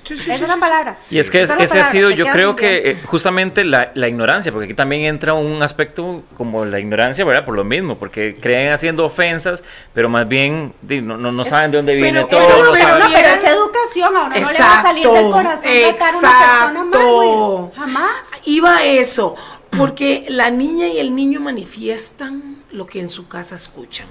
Sí, 0.03 0.15
sí, 0.17 0.31
Esa 0.31 0.37
sí, 0.39 0.43
es 0.45 0.51
sí, 0.53 0.59
palabra. 0.59 0.97
Y 1.11 1.19
es 1.19 1.29
que 1.29 1.41
es- 1.41 1.51
ese 1.59 1.79
ha 1.79 1.83
sido, 1.83 2.09
yo 2.09 2.25
creo 2.27 2.55
que 2.55 2.91
eh, 2.91 3.01
justamente 3.05 3.63
la, 3.63 3.91
la 3.93 4.07
ignorancia, 4.07 4.51
porque 4.51 4.65
aquí 4.65 4.73
también 4.73 5.03
entra 5.03 5.33
un 5.33 5.61
aspecto 5.61 6.23
como 6.37 6.65
la 6.65 6.79
ignorancia, 6.79 7.23
¿verdad? 7.25 7.45
Por 7.45 7.55
lo 7.55 7.63
mismo, 7.63 7.97
porque 7.97 8.35
creen 8.41 8.71
haciendo 8.71 9.05
ofensas, 9.05 9.63
pero 9.93 10.09
más 10.09 10.27
bien 10.27 10.73
no, 10.81 11.17
no, 11.17 11.31
no 11.31 11.43
saben 11.43 11.71
de 11.71 11.77
dónde 11.77 11.95
viene 11.95 12.25
pero- 12.25 12.39
todo. 12.39 12.47
pero- 12.49 12.65
no 12.65 12.71
pero- 12.73 12.99
No, 12.99 13.13
pero 13.13 13.29
es 13.29 13.43
educación, 13.43 14.15
a 14.17 14.19
uno 14.21 14.29
no 14.29 14.35
le 14.35 14.41
va 14.41 14.79
a 14.79 14.81
salir 14.81 15.03
del 15.05 15.15
Exacto, 15.15 15.31
corazón 15.31 15.61
tratar 15.61 16.13
a 16.15 16.69
una 16.71 16.91
persona 16.91 16.91
exacto. 16.91 17.15
güey. 17.15 17.71
Jamás. 17.75 18.11
Iba 18.45 18.77
a 18.77 18.85
eso, 18.85 19.35
porque 19.77 20.25
la 20.29 20.49
niña 20.49 20.87
y 20.87 20.97
el 20.99 21.13
niño 21.15 21.39
manifiestan 21.39 22.63
lo 22.71 22.87
que 22.87 22.99
en 22.99 23.09
su 23.09 23.27
casa 23.27 23.55
escuchan. 23.55 24.07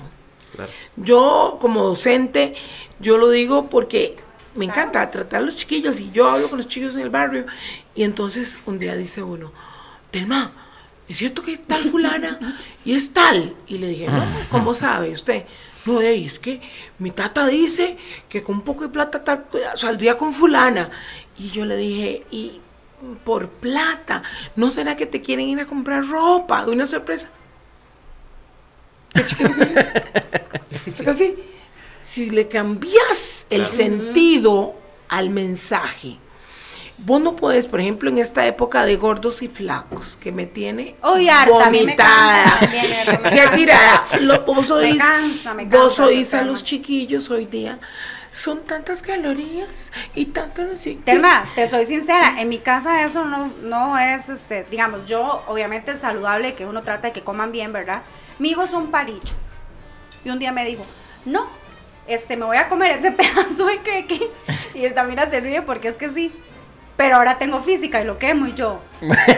Claro. 0.55 0.71
Yo 0.97 1.57
como 1.61 1.83
docente, 1.85 2.55
yo 3.01 3.19
lo 3.19 3.31
digo 3.31 3.69
porque 3.69 4.17
me 4.59 4.65
encanta 4.65 5.11
tratar 5.11 5.41
a 5.41 5.45
los 5.45 5.57
chiquillos 5.57 6.01
y 6.01 6.11
yo 6.11 6.29
hablo 6.29 6.49
con 6.51 6.59
los 6.59 6.67
chiquillos 6.69 6.97
en 6.97 7.03
el 7.03 7.11
barrio 7.11 7.47
y 7.95 8.03
entonces 8.03 8.59
un 8.67 8.79
día 8.79 8.97
dice 8.97 9.23
uno, 9.23 9.53
Telma, 10.11 10.53
¿es 11.09 11.17
cierto 11.19 11.43
que 11.43 11.57
tal 11.59 11.85
fulana? 11.85 12.57
Y 12.85 12.95
es 12.95 13.13
tal. 13.13 13.55
Y 13.67 13.79
le 13.79 13.89
dije, 13.89 14.09
no, 14.09 14.25
¿cómo 14.51 14.75
sabe 14.75 15.11
usted? 15.11 15.45
No, 15.85 16.01
de 16.01 16.09
ahí 16.09 16.27
es 16.27 16.39
que 16.39 16.61
mi 16.99 17.11
tata 17.13 17.47
dice 17.47 17.97
que 18.29 18.43
con 18.43 18.57
un 18.57 18.63
poco 18.63 18.83
de 18.83 18.89
plata 18.89 19.23
tal- 19.23 19.47
saldría 19.75 20.19
con 20.19 20.33
fulana. 20.33 20.91
Y 21.39 21.51
yo 21.51 21.65
le 21.65 21.77
dije, 21.77 22.27
y 22.31 22.61
por 23.25 23.49
plata, 23.49 24.23
¿no 24.57 24.71
será 24.71 24.97
que 24.97 25.07
te 25.07 25.23
quieren 25.23 25.49
ir 25.49 25.61
a 25.61 25.67
comprar 25.67 26.05
ropa? 26.05 26.67
De 26.67 26.73
una 26.73 26.85
sorpresa. 26.85 27.31
Chica, 29.15 29.49
chica, 29.49 29.65
chica. 29.67 30.93
Chica, 30.95 31.11
así. 31.13 31.35
Si 32.09 32.31
le 32.31 32.49
cambias 32.49 33.47
el 33.51 33.67
sentido 33.67 34.75
al 35.09 35.29
mensaje, 35.31 36.17
vos 36.99 37.21
no 37.21 37.37
puedes, 37.37 37.67
por 37.67 37.81
ejemplo, 37.81 38.09
en 38.09 38.17
esta 38.19 38.47
época 38.47 38.85
de 38.87 38.97
gordos 38.97 39.43
y 39.43 39.49
flacos, 39.49 40.17
que 40.21 40.33
me 40.33 40.47
tiene 40.47 40.97
Uy, 41.05 41.29
harta, 41.29 41.71
me 41.71 41.81
vomitada. 41.81 42.61
me 42.71 43.31
Qué 43.31 43.49
tirada. 43.55 44.07
Lo- 44.21 44.41
vos 44.47 44.71
oís, 44.71 44.97
cansa, 45.03 45.53
me 45.55 45.65
vos 45.67 45.97
cansa 45.97 46.07
oís 46.07 46.29
ese 46.29 46.37
a 46.39 46.43
los 46.43 46.65
chiquillos 46.65 47.31
hoy 47.31 47.45
día. 47.45 47.79
Son 48.33 48.61
tantas 48.65 49.03
calorías 49.03 49.91
y 50.15 50.27
tanto 50.27 50.63
no 50.63 50.77
sé. 50.77 50.97
Telma, 51.05 51.45
te 51.55 51.69
soy 51.69 51.85
sincera, 51.87 52.41
en 52.41 52.49
mi 52.49 52.59
casa 52.59 53.03
eso 53.05 53.25
no, 53.25 53.51
no 53.63 53.99
es, 53.99 54.29
este, 54.29 54.65
digamos, 54.71 55.05
yo 55.07 55.43
obviamente 55.49 55.93
es 55.93 56.01
saludable 56.01 56.55
que 56.55 56.65
uno 56.65 56.83
trata 56.83 57.09
de 57.09 57.13
que 57.13 57.23
coman 57.23 57.53
bien, 57.53 57.73
¿verdad? 57.73 58.03
Mi 58.39 58.51
hijo 58.51 58.63
es 58.63 58.73
un 58.73 58.91
palillo. 58.91 59.35
Y 60.25 60.31
un 60.31 60.39
día 60.39 60.53
me 60.53 60.65
dijo, 60.65 60.85
no, 61.25 61.47
este, 62.09 62.37
me 62.37 62.47
voy 62.47 62.57
a 62.57 62.69
comer 62.69 62.99
ese 62.99 63.13
pedazo 63.13 63.67
de 63.67 63.79
queque. 63.79 64.31
Y 64.75 64.85
esta 64.85 65.05
mira 65.05 65.31
se 65.31 65.41
ríe 65.41 65.63
porque 65.63 65.89
es 65.89 65.97
que 65.97 66.09
sí. 66.11 66.33
Pero 66.97 67.15
ahora 67.15 67.39
tengo 67.39 67.63
física 67.63 68.01
y 68.01 68.05
lo 68.05 68.19
quemo 68.19 68.49
y 68.49 68.55
yo. 68.55 68.81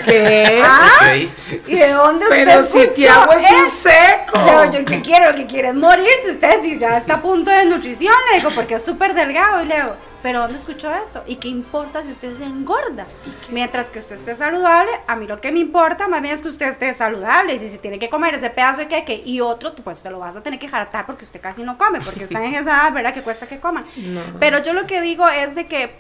¿Qué? 0.07 0.63
¿Ah? 0.65 1.15
¿Y 1.15 1.75
de 1.75 1.89
dónde 1.91 2.25
usted 2.25 2.45
Pero 2.47 2.63
si 2.63 2.89
te 2.89 3.11
hago 3.11 3.33
es 3.35 3.51
un 3.51 3.71
seco. 3.71 4.39
Le 4.39 4.51
digo, 4.51 4.65
yo 4.79 4.85
qué 4.87 5.03
quiero, 5.03 5.31
lo 5.31 5.37
que 5.37 5.47
quiere 5.47 5.69
es 5.69 5.75
morirse 5.75 6.31
usted 6.31 6.63
si 6.63 6.79
ya 6.79 6.97
está 6.97 7.17
a 7.17 7.21
punto 7.21 7.51
de 7.51 7.67
nutrición, 7.67 8.15
le 8.31 8.39
digo, 8.39 8.51
porque 8.55 8.77
es 8.77 8.83
súper 8.83 9.13
delgado 9.13 9.63
y 9.63 9.67
le 9.67 9.75
digo, 9.77 9.95
pero 10.23 10.41
¿dónde 10.41 10.59
escuchó 10.59 10.93
eso? 10.95 11.23
¿Y 11.27 11.37
qué 11.37 11.49
importa 11.49 12.03
si 12.03 12.13
usted 12.13 12.35
se 12.35 12.45
engorda? 12.45 13.07
Mientras 13.51 13.87
que 13.87 13.99
usted 13.99 14.17
esté 14.17 14.37
saludable, 14.37 14.91
a 15.07 15.17
mí 15.17 15.27
lo 15.27 15.41
que 15.41 15.51
me 15.51 15.61
importa 15.61 16.09
más 16.09 16.21
bien 16.23 16.35
es 16.35 16.43
que 16.43 16.49
usted 16.49 16.69
esté 16.69 16.93
saludable 16.95 17.55
y 17.55 17.59
si 17.59 17.69
se 17.69 17.79
tiene 17.79 17.99
que 17.99 18.11
comer 18.11 18.35
ese 18.35 18.51
pedazo 18.51 18.81
de 18.81 18.89
queque 18.89 19.23
y 19.25 19.41
otro, 19.41 19.75
pues 19.75 20.03
te 20.03 20.11
lo 20.11 20.19
vas 20.19 20.37
a 20.37 20.43
tener 20.43 20.59
que 20.59 20.69
jartar 20.69 21.07
porque 21.07 21.25
usted 21.25 21.41
casi 21.41 21.63
no 21.63 21.79
come, 21.79 22.01
porque 22.01 22.25
están 22.25 22.45
en 22.45 22.55
esa 22.55 22.71
edad, 22.71 22.93
¿verdad? 22.93 23.15
Que 23.15 23.23
cuesta 23.23 23.47
que 23.47 23.61
coman. 23.61 23.87
No. 23.97 24.21
Pero 24.39 24.63
yo 24.63 24.73
lo 24.73 24.87
que 24.87 25.01
digo 25.01 25.27
es 25.29 25.55
de 25.55 25.67
que, 25.67 25.95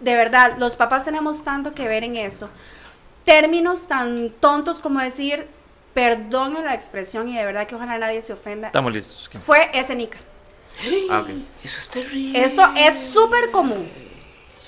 de 0.00 0.16
verdad, 0.16 0.56
los 0.58 0.76
papás 0.76 1.04
tenemos 1.04 1.44
tanto 1.44 1.72
que 1.74 1.88
ver 1.88 2.04
en 2.04 2.16
eso. 2.16 2.50
Términos 3.24 3.86
tan 3.88 4.30
tontos 4.40 4.80
como 4.80 5.00
decir, 5.00 5.46
perdone 5.94 6.62
la 6.62 6.74
expresión 6.74 7.28
y 7.28 7.36
de 7.36 7.44
verdad 7.44 7.66
que 7.66 7.74
ojalá 7.74 7.98
nadie 7.98 8.20
se 8.22 8.32
ofenda. 8.32 8.68
Estamos 8.68 8.92
listos. 8.92 9.30
Fue 9.40 9.68
ese 9.72 9.94
Nica. 9.94 10.18
Ah. 11.10 11.24
Eso 11.64 11.78
es 11.78 11.90
terrible. 11.90 12.44
Esto 12.44 12.62
es 12.76 12.98
súper 13.12 13.50
común. 13.50 13.88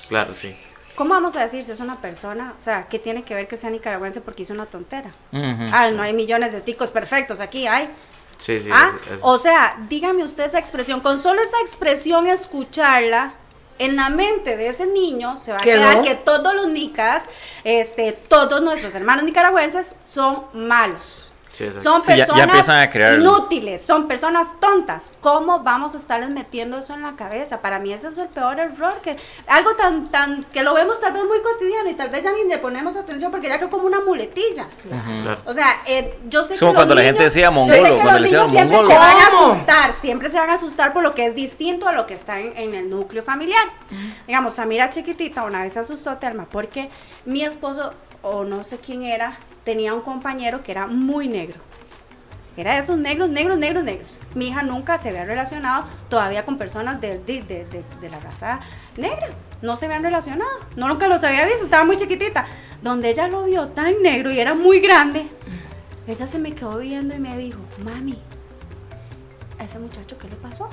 Claro, 0.08 0.32
sí. 0.32 0.54
¿Cómo 0.94 1.10
vamos 1.14 1.34
a 1.36 1.40
decir 1.40 1.64
si 1.64 1.72
es 1.72 1.80
una 1.80 2.00
persona? 2.00 2.54
O 2.56 2.60
sea, 2.60 2.86
¿qué 2.88 2.98
tiene 3.00 3.24
que 3.24 3.34
ver 3.34 3.48
que 3.48 3.56
sea 3.56 3.68
nicaragüense 3.70 4.20
porque 4.20 4.42
hizo 4.42 4.54
una 4.54 4.66
tontera? 4.66 5.10
Ujú. 5.32 5.66
Ah, 5.72 5.90
no 5.90 6.02
hay 6.02 6.12
millones 6.12 6.52
de 6.52 6.60
ticos 6.60 6.90
perfectos 6.92 7.40
aquí, 7.40 7.66
hay. 7.66 7.90
Sí, 8.38 8.60
sí. 8.60 8.68
ah, 8.72 8.92
es- 9.10 9.16
es- 9.16 9.20
o 9.22 9.38
sea, 9.38 9.76
dígame 9.88 10.22
usted 10.22 10.44
esa 10.44 10.58
expresión. 10.58 11.00
Con 11.00 11.20
solo 11.20 11.40
esa 11.42 11.60
expresión, 11.62 12.28
escucharla, 12.28 13.34
en 13.78 13.96
la 13.96 14.08
mente 14.08 14.56
de 14.56 14.68
ese 14.68 14.86
niño 14.86 15.36
se 15.36 15.50
va 15.50 15.58
a 15.58 15.60
quedar 15.60 16.02
que 16.02 16.14
todos 16.14 16.54
los 16.54 16.68
nicas, 16.68 17.24
este, 17.64 18.12
todos 18.12 18.62
nuestros 18.62 18.94
hermanos 18.94 19.24
nicaragüenses 19.24 19.96
son 20.04 20.44
malos. 20.54 21.28
Sí. 21.54 21.70
Son 21.82 22.02
Sí, 22.02 22.08
ya- 22.12 22.16
ya 22.18 22.26
personas 22.26 22.48
empiezan 22.48 22.78
a 22.78 22.90
crear- 22.90 23.18
inútiles, 23.20 23.82
son 23.84 24.06
personas 24.08 24.48
tontas. 24.60 25.08
¿Cómo 25.20 25.60
vamos 25.60 25.94
a 25.94 25.98
estarles 25.98 26.30
metiendo 26.30 26.78
eso 26.78 26.92
en 26.94 27.02
la 27.02 27.16
cabeza? 27.16 27.60
Para 27.60 27.78
mí 27.78 27.92
ese 27.92 28.08
es 28.08 28.18
el 28.18 28.28
peor 28.28 28.58
error, 28.60 28.94
que 29.02 29.16
algo 29.46 29.74
tan, 29.76 30.04
tan, 30.08 30.42
que 30.44 30.62
lo 30.62 30.74
vemos 30.74 31.00
tal 31.00 31.12
vez 31.12 31.22
muy 31.24 31.40
cotidiano 31.40 31.88
y 31.90 31.94
tal 31.94 32.08
vez 32.10 32.24
ya 32.24 32.32
ni 32.32 32.44
le 32.48 32.58
ponemos 32.58 32.96
atención 32.96 33.30
porque 33.30 33.48
ya 33.48 33.58
que 33.58 33.68
como 33.68 33.84
una 33.84 34.00
muletilla. 34.00 34.66
Claro. 34.82 35.38
O 35.46 35.52
sea, 35.52 35.82
eh, 35.86 36.18
yo 36.28 36.42
sé 36.44 36.54
Es 36.54 36.58
que 36.58 36.64
como 36.66 36.72
los 36.72 36.78
cuando 36.78 36.94
la 36.94 37.00
niños- 37.02 37.12
gente 37.12 37.24
decía 37.24 37.50
mongolo, 37.50 37.82
que 37.82 38.02
cuando 38.02 38.12
le 38.14 38.20
decían 38.22 38.50
siempre 38.50 38.76
mongolo. 38.76 38.86
se 38.86 38.98
van 38.98 39.16
a 39.16 39.26
asustar, 39.26 39.94
siempre 40.00 40.30
se 40.30 40.36
van 40.38 40.50
a 40.50 40.54
asustar 40.54 40.92
por 40.92 41.02
lo 41.02 41.12
que 41.12 41.26
es 41.26 41.34
distinto 41.34 41.88
a 41.88 41.92
lo 41.92 42.06
que 42.06 42.14
está 42.14 42.40
en, 42.40 42.56
en 42.56 42.74
el 42.74 42.90
núcleo 42.90 43.22
familiar. 43.22 43.64
Digamos, 44.26 44.54
Samira 44.54 44.90
chiquitita 44.90 45.44
una 45.44 45.62
vez 45.62 45.74
se 45.74 45.80
asustó, 45.80 46.16
Telma, 46.16 46.46
porque 46.50 46.88
mi 47.24 47.42
esposo, 47.44 47.92
o 48.24 48.42
no 48.44 48.64
sé 48.64 48.78
quién 48.78 49.02
era, 49.04 49.36
tenía 49.64 49.94
un 49.94 50.00
compañero 50.00 50.62
que 50.64 50.72
era 50.72 50.86
muy 50.86 51.28
negro. 51.28 51.60
Era 52.56 52.74
de 52.74 52.78
esos 52.80 52.96
negros, 52.96 53.28
negros, 53.30 53.58
negros, 53.58 53.82
negros. 53.84 54.20
Mi 54.34 54.48
hija 54.48 54.62
nunca 54.62 54.98
se 54.98 55.08
había 55.08 55.24
relacionado 55.24 55.86
todavía 56.08 56.44
con 56.44 56.56
personas 56.56 57.00
de, 57.00 57.18
de, 57.18 57.42
de- 57.42 57.64
de- 57.64 57.84
de 58.00 58.08
la 58.10 58.20
raza 58.20 58.60
negra. 58.96 59.28
No 59.60 59.76
se 59.76 59.86
habían 59.86 60.02
relacionado. 60.04 60.50
No 60.76 60.86
nunca 60.88 61.08
los 61.08 61.24
había 61.24 61.44
visto, 61.46 61.64
estaba 61.64 61.84
muy 61.84 61.96
chiquitita. 61.96 62.46
Donde 62.80 63.10
ella 63.10 63.26
lo 63.28 63.44
vio 63.44 63.68
tan 63.68 64.00
negro 64.02 64.30
y 64.30 64.38
era 64.38 64.54
muy 64.54 64.78
grande, 64.80 65.26
ella 66.06 66.26
se 66.26 66.38
me 66.38 66.52
quedó 66.52 66.78
viendo 66.78 67.14
y 67.14 67.18
me 67.18 67.36
dijo, 67.36 67.58
mami, 67.82 68.18
¿a 69.58 69.64
ese 69.64 69.78
muchacho 69.78 70.16
qué 70.18 70.28
le 70.28 70.36
pasó? 70.36 70.68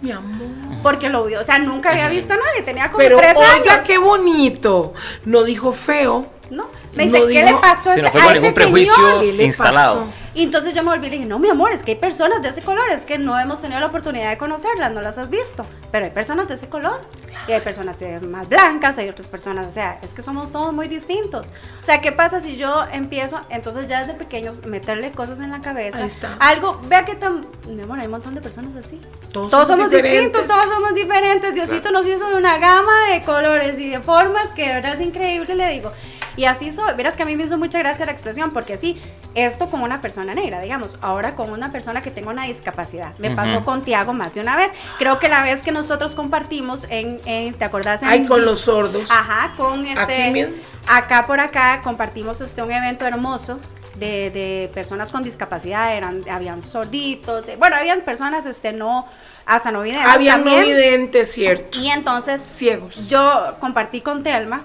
Mi 0.00 0.10
amor. 0.12 0.48
Porque 0.82 1.08
lo 1.08 1.24
vio, 1.24 1.40
o 1.40 1.44
sea, 1.44 1.58
nunca 1.58 1.90
había 1.90 2.08
visto 2.08 2.34
a 2.34 2.36
nadie, 2.36 2.62
tenía 2.62 2.86
como 2.86 2.98
Pero 2.98 3.16
tres 3.18 3.34
oiga, 3.36 3.74
años. 3.74 3.84
qué 3.86 3.96
bonito. 3.98 4.92
No 5.24 5.42
dijo 5.44 5.72
feo. 5.72 6.26
¿No? 6.50 6.68
Me 6.94 7.06
no 7.06 7.12
dice, 7.12 7.26
¿qué 7.28 7.34
le 7.42 7.46
dijo- 7.46 7.60
pasó 7.60 7.90
a 7.90 7.94
Si 7.94 8.02
no 8.02 8.08
ese, 8.08 8.18
fue 8.18 8.20
a 8.20 8.24
ese 8.30 8.34
ningún 8.40 8.54
prejuicio 8.54 8.94
señor?" 8.94 9.20
¿Qué 9.20 9.32
le 9.32 9.44
instalado. 9.44 9.94
pasó? 10.00 10.12
Y 10.34 10.42
entonces 10.42 10.74
yo 10.74 10.82
me 10.82 10.90
volví 10.90 11.06
y 11.06 11.10
le 11.10 11.16
dije, 11.16 11.28
no, 11.28 11.38
mi 11.38 11.48
amor, 11.48 11.72
es 11.72 11.82
que 11.82 11.92
hay 11.92 11.96
personas 11.96 12.42
de 12.42 12.50
ese 12.50 12.60
color, 12.60 12.84
es 12.90 13.06
que 13.06 13.16
no 13.16 13.40
hemos 13.40 13.62
tenido 13.62 13.80
la 13.80 13.86
oportunidad 13.86 14.28
de 14.28 14.36
conocerlas, 14.36 14.92
no 14.92 15.00
las 15.00 15.16
has 15.16 15.30
visto, 15.30 15.64
pero 15.90 16.04
hay 16.04 16.10
personas 16.10 16.46
de 16.46 16.54
ese 16.56 16.68
color, 16.68 17.00
y 17.48 17.52
hay 17.52 17.60
personas 17.62 17.96
más 18.28 18.46
blancas, 18.46 18.98
hay 18.98 19.08
otras 19.08 19.28
personas, 19.28 19.66
o 19.66 19.72
sea, 19.72 19.98
es 20.02 20.12
que 20.12 20.20
somos 20.20 20.52
todos 20.52 20.74
muy 20.74 20.88
distintos. 20.88 21.52
O 21.82 21.86
sea, 21.86 22.02
¿qué 22.02 22.12
pasa 22.12 22.40
si 22.40 22.56
yo 22.58 22.84
empiezo, 22.92 23.40
entonces 23.48 23.86
ya 23.86 24.00
desde 24.00 24.12
pequeños, 24.12 24.58
meterle 24.66 25.10
cosas 25.10 25.40
en 25.40 25.50
la 25.50 25.62
cabeza? 25.62 25.98
Ahí 26.00 26.06
está. 26.06 26.34
Algo, 26.38 26.80
vea 26.86 27.06
que 27.06 27.14
tan, 27.14 27.46
mi 27.66 27.80
amor, 27.82 27.98
hay 28.00 28.04
un 28.04 28.10
montón 28.12 28.34
de 28.34 28.42
personas 28.42 28.74
así. 28.76 29.00
Todos 29.32 29.50
Todos, 29.50 29.68
somos 29.68 29.88
diferentes. 29.88 30.32
distintos, 30.32 30.46
todos 30.54 30.66
somos 30.74 30.94
diferentes. 30.94 31.54
Diosito 31.54 31.90
nos 31.92 32.06
hizo 32.06 32.26
una 32.36 32.58
gama 32.58 33.08
de 33.10 33.22
colores 33.22 33.78
y 33.78 33.88
de 33.88 34.00
formas 34.00 34.48
que 34.48 34.66
de 34.66 34.74
verdad 34.74 34.94
es 34.96 35.00
increíble, 35.00 35.54
le 35.54 35.70
digo. 35.70 35.92
Y 36.36 36.44
así 36.44 36.70
soy. 36.72 36.94
Verás 36.94 37.16
que 37.16 37.22
a 37.22 37.26
mí 37.26 37.34
me 37.34 37.44
hizo 37.44 37.56
mucha 37.58 37.78
gracia 37.78 38.06
la 38.06 38.12
expresión, 38.12 38.50
porque 38.52 38.76
sí, 38.76 39.00
esto 39.34 39.70
con 39.70 39.80
una 39.82 40.00
persona 40.00 40.34
negra, 40.34 40.60
digamos, 40.60 40.98
ahora 41.00 41.34
con 41.34 41.50
una 41.50 41.72
persona 41.72 42.02
que 42.02 42.10
tenga 42.10 42.30
una 42.30 42.44
discapacidad. 42.44 43.14
Me 43.18 43.30
pasó 43.30 43.56
Ujú. 43.56 43.64
con 43.64 43.82
Tiago 43.82 44.12
más 44.12 44.34
de 44.34 44.40
una 44.40 44.56
vez. 44.56 44.70
Creo 44.98 45.18
que 45.18 45.28
la 45.28 45.42
vez 45.42 45.62
que 45.62 45.72
nosotros 45.72 46.14
compartimos 46.14 46.86
en, 46.90 47.20
en 47.24 47.54
¿te 47.54 47.64
acordás? 47.64 48.02
En 48.02 48.08
Ay, 48.08 48.26
con 48.26 48.44
los 48.44 48.60
sordos. 48.60 49.10
Ajá, 49.10 49.54
con 49.56 49.86
este. 49.86 50.00
Aquí 50.24 50.30
mismo. 50.30 50.54
Acá 50.86 51.24
por 51.26 51.40
acá 51.40 51.80
compartimos 51.82 52.40
este 52.40 52.62
un 52.62 52.70
evento 52.70 53.06
hermoso 53.06 53.58
de, 53.96 54.30
de 54.30 54.70
personas 54.74 55.10
con 55.10 55.22
discapacidad, 55.22 55.96
eran, 55.96 56.22
habían 56.30 56.60
sorditos, 56.62 57.48
eh, 57.48 57.56
bueno, 57.58 57.76
habían 57.76 58.02
personas 58.02 58.44
este 58.46 58.72
no, 58.72 59.06
hasta 59.46 59.72
no 59.72 59.80
videntes 59.82 60.12
Había 60.12 60.36
no 60.36 60.44
videntes, 60.60 61.32
cierto. 61.32 61.78
Y 61.80 61.88
entonces 61.88 62.42
Ciegos. 62.42 63.08
yo 63.08 63.56
compartí 63.58 64.02
con 64.02 64.22
Telma 64.22 64.62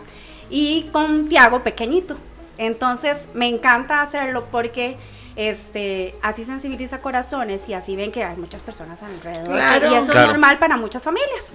y 0.51 0.89
con 0.91 1.27
Tiago 1.29 1.63
pequeñito. 1.63 2.17
Entonces 2.57 3.27
me 3.33 3.47
encanta 3.47 4.01
hacerlo 4.01 4.45
porque 4.51 4.97
este 5.35 6.13
así 6.21 6.43
sensibiliza 6.43 6.99
corazones 6.99 7.67
y 7.69 7.73
así 7.73 7.95
ven 7.95 8.11
que 8.11 8.23
hay 8.23 8.35
muchas 8.37 8.61
personas 8.61 9.01
alrededor. 9.01 9.47
Claro. 9.47 9.91
Y 9.91 9.95
eso 9.95 10.11
Claro. 10.11 10.27
es 10.27 10.27
normal 10.33 10.59
para 10.59 10.77
muchas 10.77 11.01
familias. 11.01 11.53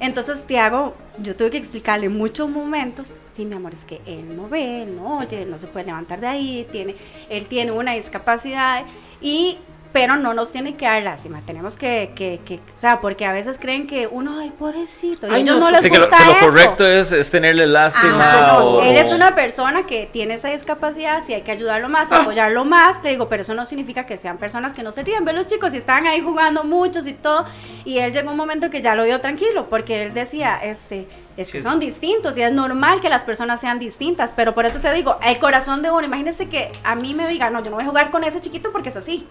Entonces 0.00 0.46
Tiago, 0.46 0.94
yo 1.20 1.34
tuve 1.34 1.50
que 1.50 1.56
explicarle 1.56 2.06
en 2.06 2.16
muchos 2.16 2.48
momentos, 2.48 3.16
sí, 3.32 3.44
mi 3.44 3.56
amor, 3.56 3.72
es 3.72 3.84
que 3.84 4.00
él 4.06 4.36
no 4.36 4.48
ve, 4.48 4.82
él 4.82 4.94
no 4.94 5.18
oye, 5.18 5.42
él 5.42 5.50
no 5.50 5.58
se 5.58 5.66
puede 5.66 5.86
levantar 5.86 6.20
de 6.20 6.26
ahí, 6.28 6.68
tiene, 6.70 6.94
él 7.28 7.46
tiene 7.46 7.72
una 7.72 7.92
discapacidad 7.94 8.84
y 9.20 9.58
pero 9.92 10.16
no 10.16 10.34
nos 10.34 10.52
tiene 10.52 10.76
que 10.76 10.84
dar 10.84 11.02
lástima, 11.02 11.40
tenemos 11.46 11.78
que, 11.78 12.12
que, 12.14 12.40
que 12.44 12.56
o 12.56 12.78
sea, 12.78 13.00
porque 13.00 13.24
a 13.24 13.32
veces 13.32 13.58
creen 13.58 13.86
que 13.86 14.06
uno, 14.06 14.38
ay, 14.38 14.50
pobrecito, 14.50 15.26
y 15.26 15.30
Ay, 15.30 15.42
ellos 15.42 15.56
no, 15.58 15.64
no, 15.66 15.70
les 15.70 15.82
Sí, 15.82 15.90
que 15.90 15.96
lo, 15.98 16.06
gusta 16.06 16.18
que 16.18 16.24
lo 16.26 16.40
correcto 16.40 16.86
es, 16.86 17.10
es 17.12 17.30
tenerle 17.30 17.66
lástima. 17.66 18.20
Ah, 18.22 18.62
o, 18.62 18.82
él 18.82 18.96
es 18.96 19.12
una 19.12 19.34
persona 19.34 19.86
que 19.86 20.06
tiene 20.12 20.34
esa 20.34 20.48
discapacidad, 20.48 21.22
si 21.24 21.32
hay 21.34 21.42
que 21.42 21.52
ayudarlo 21.52 21.88
más, 21.88 22.12
Ah. 22.12 22.20
apoyarlo 22.22 22.64
más, 22.64 23.00
te 23.00 23.08
digo, 23.08 23.28
pero 23.28 23.42
eso 23.42 23.54
no 23.54 23.64
significa 23.64 24.04
que 24.04 24.16
sean 24.16 24.36
personas 24.36 24.74
que 24.74 24.82
no 24.82 24.92
se 24.92 25.02
ríen. 25.02 25.24
Ve 25.24 25.32
los 25.32 25.46
chicos 25.46 25.72
y 25.74 25.78
estaban 25.78 26.06
ahí 26.06 26.20
jugando 26.20 26.64
muchos 26.64 27.06
y 27.06 27.14
todo, 27.14 27.46
y 27.84 27.98
él 27.98 28.12
llegó 28.12 28.30
un 28.30 28.36
momento 28.36 28.68
que 28.70 28.82
ya 28.82 28.94
lo 28.94 29.04
vio 29.04 29.20
tranquilo, 29.20 29.68
porque 29.70 30.02
él 30.02 30.12
decía, 30.14 30.56
este, 30.62 31.08
es 31.36 31.50
que 31.50 31.58
Sí. 31.58 31.64
son 31.64 31.80
distintos 31.80 32.36
y 32.36 32.42
es 32.42 32.52
normal 32.52 33.00
que 33.00 33.08
las 33.08 33.24
personas 33.24 33.60
sean 33.60 33.78
distintas, 33.78 34.32
pero 34.36 34.54
por 34.54 34.66
eso 34.66 34.80
te 34.80 34.92
digo, 34.92 35.18
el 35.24 35.38
corazón 35.38 35.82
de 35.82 35.90
uno, 35.90 36.02
imagínense 36.04 36.48
que 36.48 36.70
a 36.84 36.94
mí 36.94 37.14
me 37.14 37.26
diga, 37.28 37.48
no, 37.50 37.60
yo 37.62 37.70
no 37.70 37.76
voy 37.76 37.84
a 37.84 37.88
jugar 37.88 38.10
con 38.10 38.22
ese 38.24 38.40
chiquito 38.40 38.70
porque 38.70 38.90
es 38.90 38.96
así. 38.96 39.26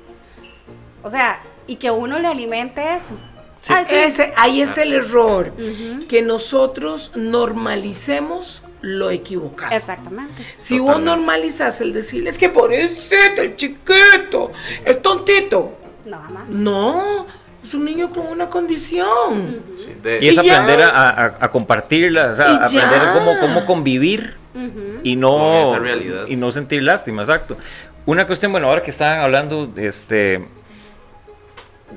O 1.03 1.09
sea, 1.09 1.39
y 1.67 1.75
que 1.77 1.91
uno 1.91 2.19
le 2.19 2.27
alimente 2.27 2.81
eso. 2.95 3.15
Sí. 3.61 3.73
Ay, 3.75 3.85
sí. 3.87 3.95
Ese, 3.95 4.33
ahí 4.37 4.61
está 4.61 4.83
el 4.83 4.93
error. 4.93 5.51
Que 6.07 6.21
nosotros 6.21 7.11
normalicemos 7.15 8.63
lo 8.81 9.09
equivocado. 9.09 9.75
Exactamente. 9.75 10.33
Si 10.57 10.77
vos 10.79 10.87
Totalmente. 10.95 11.17
normalizas 11.17 11.81
el 11.81 11.93
decirle, 11.93 12.29
es 12.29 12.37
que 12.37 12.49
pobrecito, 12.49 13.41
el 13.41 13.55
chiquito, 13.55 14.51
es 14.85 15.01
tontito. 15.01 15.73
Nada 16.05 16.29
más. 16.29 16.47
No, 16.49 17.25
Es 17.63 17.73
un 17.73 17.83
niño 17.83 18.09
con 18.11 18.27
una 18.27 18.49
condición. 18.49 19.57
Sí, 19.83 19.93
de- 20.01 20.19
Y 20.21 20.29
es 20.29 20.35
Y 20.35 20.39
aprender 20.39 20.81
a, 20.83 21.09
a- 21.09 21.37
a 21.41 21.51
compartirla, 21.51 22.27
o 22.31 22.35
sea, 22.35 22.51
Y 22.51 22.55
aprender 22.55 23.01
ya. 23.01 23.13
cómo, 23.13 23.37
cómo 23.41 23.65
convivir 23.65 24.35
y 25.03 25.15
no, 25.17 25.53
esa 25.71 25.79
realidad. 25.79 26.25
y 26.27 26.35
no 26.37 26.49
sentir 26.49 26.81
lástima, 26.83 27.23
exacto. 27.23 27.57
Una 28.05 28.25
cuestión, 28.25 28.53
bueno, 28.53 28.69
ahora 28.69 28.81
que 28.83 28.91
estaban 28.91 29.19
hablando 29.19 29.69
este, 29.75 30.47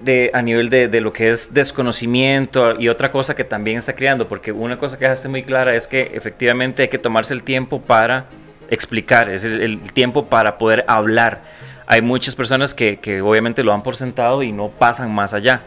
de, 0.03 0.31
a 0.33 0.41
nivel 0.43 0.71
de, 0.71 0.89
de 0.89 1.01
lo 1.01 1.13
que 1.13 1.29
es 1.29 1.53
desconocimiento 1.53 2.81
y 2.81 2.89
otra 2.89 3.11
cosa 3.11 3.35
que 3.35 3.45
también 3.45 3.79
está 3.79 3.95
creando, 3.95 4.29
porque 4.29 4.53
una 4.53 4.79
cosa 4.79 4.99
que 4.99 5.05
dejaste 5.05 5.29
muy 5.29 5.43
clara 5.43 5.75
es 5.75 5.87
que 5.87 6.13
efectivamente 6.15 6.83
hay 6.83 6.89
que 6.89 6.99
tomarse 6.99 7.35
el 7.35 7.43
tiempo 7.43 7.81
para 7.81 8.27
explicar, 8.71 9.29
es 9.31 9.45
el, 9.45 9.61
el 9.61 9.81
tiempo 9.93 10.27
para 10.27 10.59
poder 10.59 10.85
hablar. 10.87 11.43
Hay 11.87 12.03
muchas 12.03 12.37
personas 12.37 12.73
que, 12.75 12.99
que 12.99 13.21
obviamente 13.21 13.65
lo 13.65 13.73
dan 13.73 13.83
por 13.83 13.97
sentado 13.97 14.43
y 14.45 14.53
no 14.53 14.69
pasan 14.69 15.13
más 15.13 15.35
allá. 15.35 15.63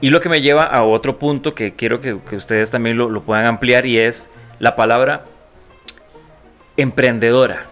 Y 0.00 0.10
lo 0.10 0.20
que 0.20 0.28
me 0.28 0.40
lleva 0.40 0.62
a 0.64 0.84
otro 0.84 1.18
punto 1.18 1.54
que 1.54 1.72
quiero 1.74 2.00
que, 2.00 2.18
que 2.28 2.36
ustedes 2.36 2.70
también 2.70 2.96
lo, 2.96 3.08
lo 3.08 3.22
puedan 3.22 3.46
ampliar 3.46 3.84
y 3.84 3.98
es 3.98 4.30
la 4.60 4.76
palabra 4.76 5.22
emprendedora. 6.76 7.66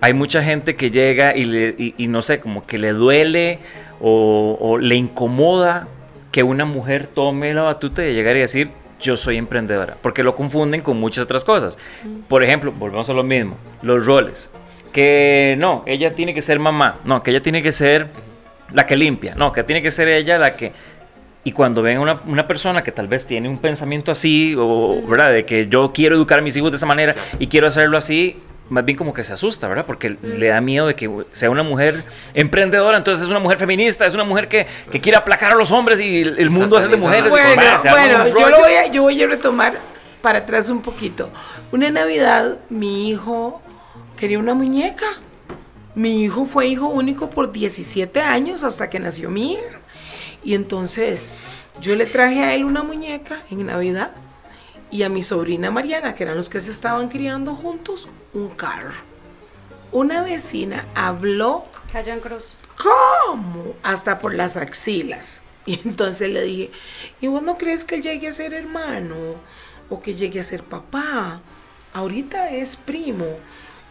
Hay 0.00 0.12
mucha 0.14 0.42
gente 0.42 0.76
que 0.76 0.90
llega 0.90 1.34
y, 1.36 1.44
le- 1.46 1.94
y 1.96 2.06
no 2.08 2.20
sé, 2.22 2.38
como 2.38 2.66
que 2.66 2.78
le 2.78 2.92
duele 2.92 3.58
o, 4.00 4.56
o 4.60 4.78
le 4.78 4.96
incomoda 4.96 5.88
que 6.30 6.42
una 6.42 6.64
mujer 6.64 7.06
tome 7.06 7.54
la 7.54 7.62
batuta 7.62 8.02
de 8.02 8.12
llegar 8.12 8.36
y 8.36 8.40
decir, 8.40 8.70
yo 9.00 9.16
soy 9.16 9.36
emprendedora, 9.36 9.96
porque 10.02 10.22
lo 10.22 10.34
confunden 10.34 10.80
con 10.80 10.98
muchas 10.98 11.24
otras 11.24 11.44
cosas. 11.44 11.78
Por 12.28 12.42
ejemplo, 12.42 12.72
volvemos 12.72 13.08
a 13.10 13.12
lo 13.12 13.22
mismo, 13.22 13.56
los 13.82 14.04
roles. 14.04 14.50
Que 14.92 15.56
no, 15.58 15.82
ella 15.86 16.14
tiene 16.14 16.34
que 16.34 16.42
ser 16.42 16.58
mamá, 16.58 17.00
no, 17.04 17.22
que 17.22 17.30
ella 17.30 17.42
tiene 17.42 17.62
que 17.62 17.72
ser 17.72 18.08
la 18.72 18.86
que 18.86 18.96
limpia, 18.96 19.34
no, 19.34 19.52
que 19.52 19.62
tiene 19.62 19.82
que 19.82 19.90
ser 19.90 20.08
ella 20.08 20.38
la 20.38 20.56
que... 20.56 20.72
Y 21.46 21.52
cuando 21.52 21.82
ven 21.82 21.98
a 21.98 22.00
una, 22.00 22.20
una 22.26 22.46
persona 22.46 22.82
que 22.82 22.90
tal 22.90 23.06
vez 23.06 23.26
tiene 23.26 23.48
un 23.48 23.58
pensamiento 23.58 24.10
así, 24.10 24.54
o, 24.58 25.02
¿verdad? 25.06 25.30
De 25.30 25.44
que 25.44 25.68
yo 25.68 25.92
quiero 25.92 26.16
educar 26.16 26.38
a 26.38 26.42
mis 26.42 26.56
hijos 26.56 26.70
de 26.70 26.76
esa 26.76 26.86
manera 26.86 27.14
y 27.38 27.48
quiero 27.48 27.66
hacerlo 27.66 27.98
así, 27.98 28.38
más 28.70 28.84
bien 28.84 28.96
como 28.96 29.12
que 29.12 29.24
se 29.24 29.32
asusta, 29.32 29.68
¿verdad? 29.68 29.84
Porque 29.86 30.16
le 30.22 30.48
da 30.48 30.60
miedo 30.60 30.86
de 30.86 30.94
que 30.94 31.10
sea 31.32 31.50
una 31.50 31.62
mujer 31.62 32.04
emprendedora, 32.32 32.96
entonces 32.96 33.24
es 33.24 33.30
una 33.30 33.38
mujer 33.38 33.58
feminista, 33.58 34.06
es 34.06 34.14
una 34.14 34.24
mujer 34.24 34.48
que, 34.48 34.66
que 34.90 35.00
quiere 35.00 35.18
aplacar 35.18 35.52
a 35.52 35.54
los 35.54 35.70
hombres 35.70 36.00
y 36.00 36.22
el, 36.22 36.38
el 36.38 36.50
mundo 36.50 36.78
es 36.78 36.88
de 36.88 36.96
mujeres. 36.96 37.30
Bueno, 37.30 37.52
bueno, 37.90 38.26
yo, 38.28 38.48
lo 38.48 38.58
voy 38.60 38.72
a, 38.72 38.86
yo 38.86 39.02
voy 39.02 39.22
a 39.22 39.26
retomar 39.26 39.74
para 40.22 40.40
atrás 40.40 40.70
un 40.70 40.80
poquito. 40.80 41.30
Una 41.72 41.90
Navidad, 41.90 42.58
mi 42.70 43.10
hijo 43.10 43.60
quería 44.16 44.38
una 44.38 44.54
muñeca. 44.54 45.06
Mi 45.94 46.24
hijo 46.24 46.46
fue 46.46 46.66
hijo 46.66 46.88
único 46.88 47.30
por 47.30 47.52
17 47.52 48.20
años 48.20 48.64
hasta 48.64 48.90
que 48.90 48.98
nació 48.98 49.30
mi 49.30 49.52
hija. 49.52 49.80
Y 50.42 50.54
entonces 50.54 51.34
yo 51.80 51.94
le 51.94 52.06
traje 52.06 52.42
a 52.42 52.54
él 52.54 52.64
una 52.64 52.82
muñeca 52.82 53.42
en 53.50 53.66
Navidad 53.66 54.10
y 54.94 55.02
a 55.02 55.08
mi 55.08 55.24
sobrina 55.24 55.72
Mariana, 55.72 56.14
que 56.14 56.22
eran 56.22 56.36
los 56.36 56.48
que 56.48 56.60
se 56.60 56.70
estaban 56.70 57.08
criando 57.08 57.56
juntos, 57.56 58.08
un 58.32 58.50
carro. 58.50 58.92
Una 59.90 60.22
vecina 60.22 60.86
habló 60.94 61.64
Cayó 61.92 62.12
en 62.12 62.20
cruz. 62.20 62.54
¿Cómo? 62.80 63.74
Hasta 63.82 64.20
por 64.20 64.34
las 64.34 64.56
axilas. 64.56 65.42
Y 65.66 65.80
entonces 65.84 66.28
le 66.28 66.42
dije, 66.42 66.70
¿y 67.22 67.26
vos 67.26 67.42
no 67.42 67.56
crees 67.56 67.84
que 67.84 68.02
llegue 68.02 68.28
a 68.28 68.32
ser 68.32 68.54
hermano? 68.54 69.16
¿O 69.88 70.00
que 70.00 70.14
llegue 70.14 70.38
a 70.38 70.44
ser 70.44 70.62
papá? 70.62 71.40
Ahorita 71.92 72.50
es 72.50 72.76
primo. 72.76 73.38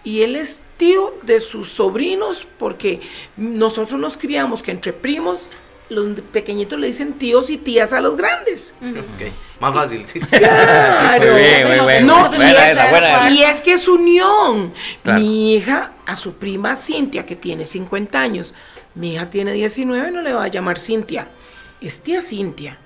Y 0.03 0.21
él 0.21 0.37
es 0.37 0.61
tío 0.77 1.15
de 1.23 1.39
sus 1.39 1.69
sobrinos 1.69 2.47
porque 2.59 3.01
nosotros 3.35 3.99
nos 3.99 4.17
criamos 4.17 4.61
que 4.61 4.71
entre 4.71 4.93
primos 4.93 5.49
los 5.93 6.19
pequeñitos 6.31 6.79
le 6.79 6.87
dicen 6.87 7.13
tíos 7.13 7.49
y 7.49 7.57
tías 7.57 7.93
a 7.93 8.01
los 8.01 8.17
grandes. 8.17 8.73
Ok, 8.81 9.31
Más 9.59 9.73
fácil, 9.73 10.05
sí. 10.07 10.19
Claro. 10.29 11.31
Muy 11.33 11.41
bien, 11.41 11.67
muy 11.67 11.87
bien. 11.87 12.05
No, 12.05 12.27
Buena 12.29 12.51
y, 12.51 12.55
es, 12.55 12.71
esa, 12.71 12.89
buena 12.89 13.07
esa. 13.27 13.29
y 13.31 13.43
es 13.43 13.61
que 13.61 13.73
es 13.73 13.87
unión. 13.87 14.73
Claro. 15.03 15.19
Mi 15.19 15.55
hija, 15.55 15.93
a 16.05 16.15
su 16.15 16.33
prima 16.33 16.75
Cintia, 16.75 17.25
que 17.25 17.35
tiene 17.35 17.65
50 17.65 18.19
años, 18.19 18.53
mi 18.95 19.13
hija 19.13 19.29
tiene 19.29 19.53
19, 19.53 20.11
no 20.11 20.21
le 20.21 20.33
va 20.33 20.43
a 20.43 20.47
llamar 20.47 20.77
Cintia, 20.77 21.29
es 21.81 22.01
tía 22.01 22.21
Cintia. 22.21 22.77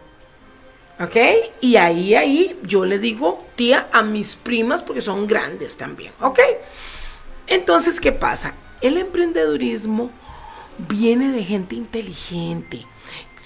¿Ok? 0.99 1.15
Y 1.61 1.75
ahí, 1.75 2.15
ahí 2.15 2.59
yo 2.63 2.83
le 2.85 2.97
digo 2.97 3.45
tía 3.55 3.87
a 3.91 4.01
mis 4.01 4.35
primas 4.35 4.81
porque 4.81 5.01
son 5.01 5.27
grandes 5.27 5.77
también. 5.77 6.11
¿Ok? 6.21 6.39
Entonces, 7.45 7.99
¿qué 7.99 8.11
pasa? 8.11 8.55
El 8.81 8.97
emprendedurismo 8.97 10.09
viene 10.89 11.31
de 11.31 11.43
gente 11.43 11.75
inteligente. 11.75 12.85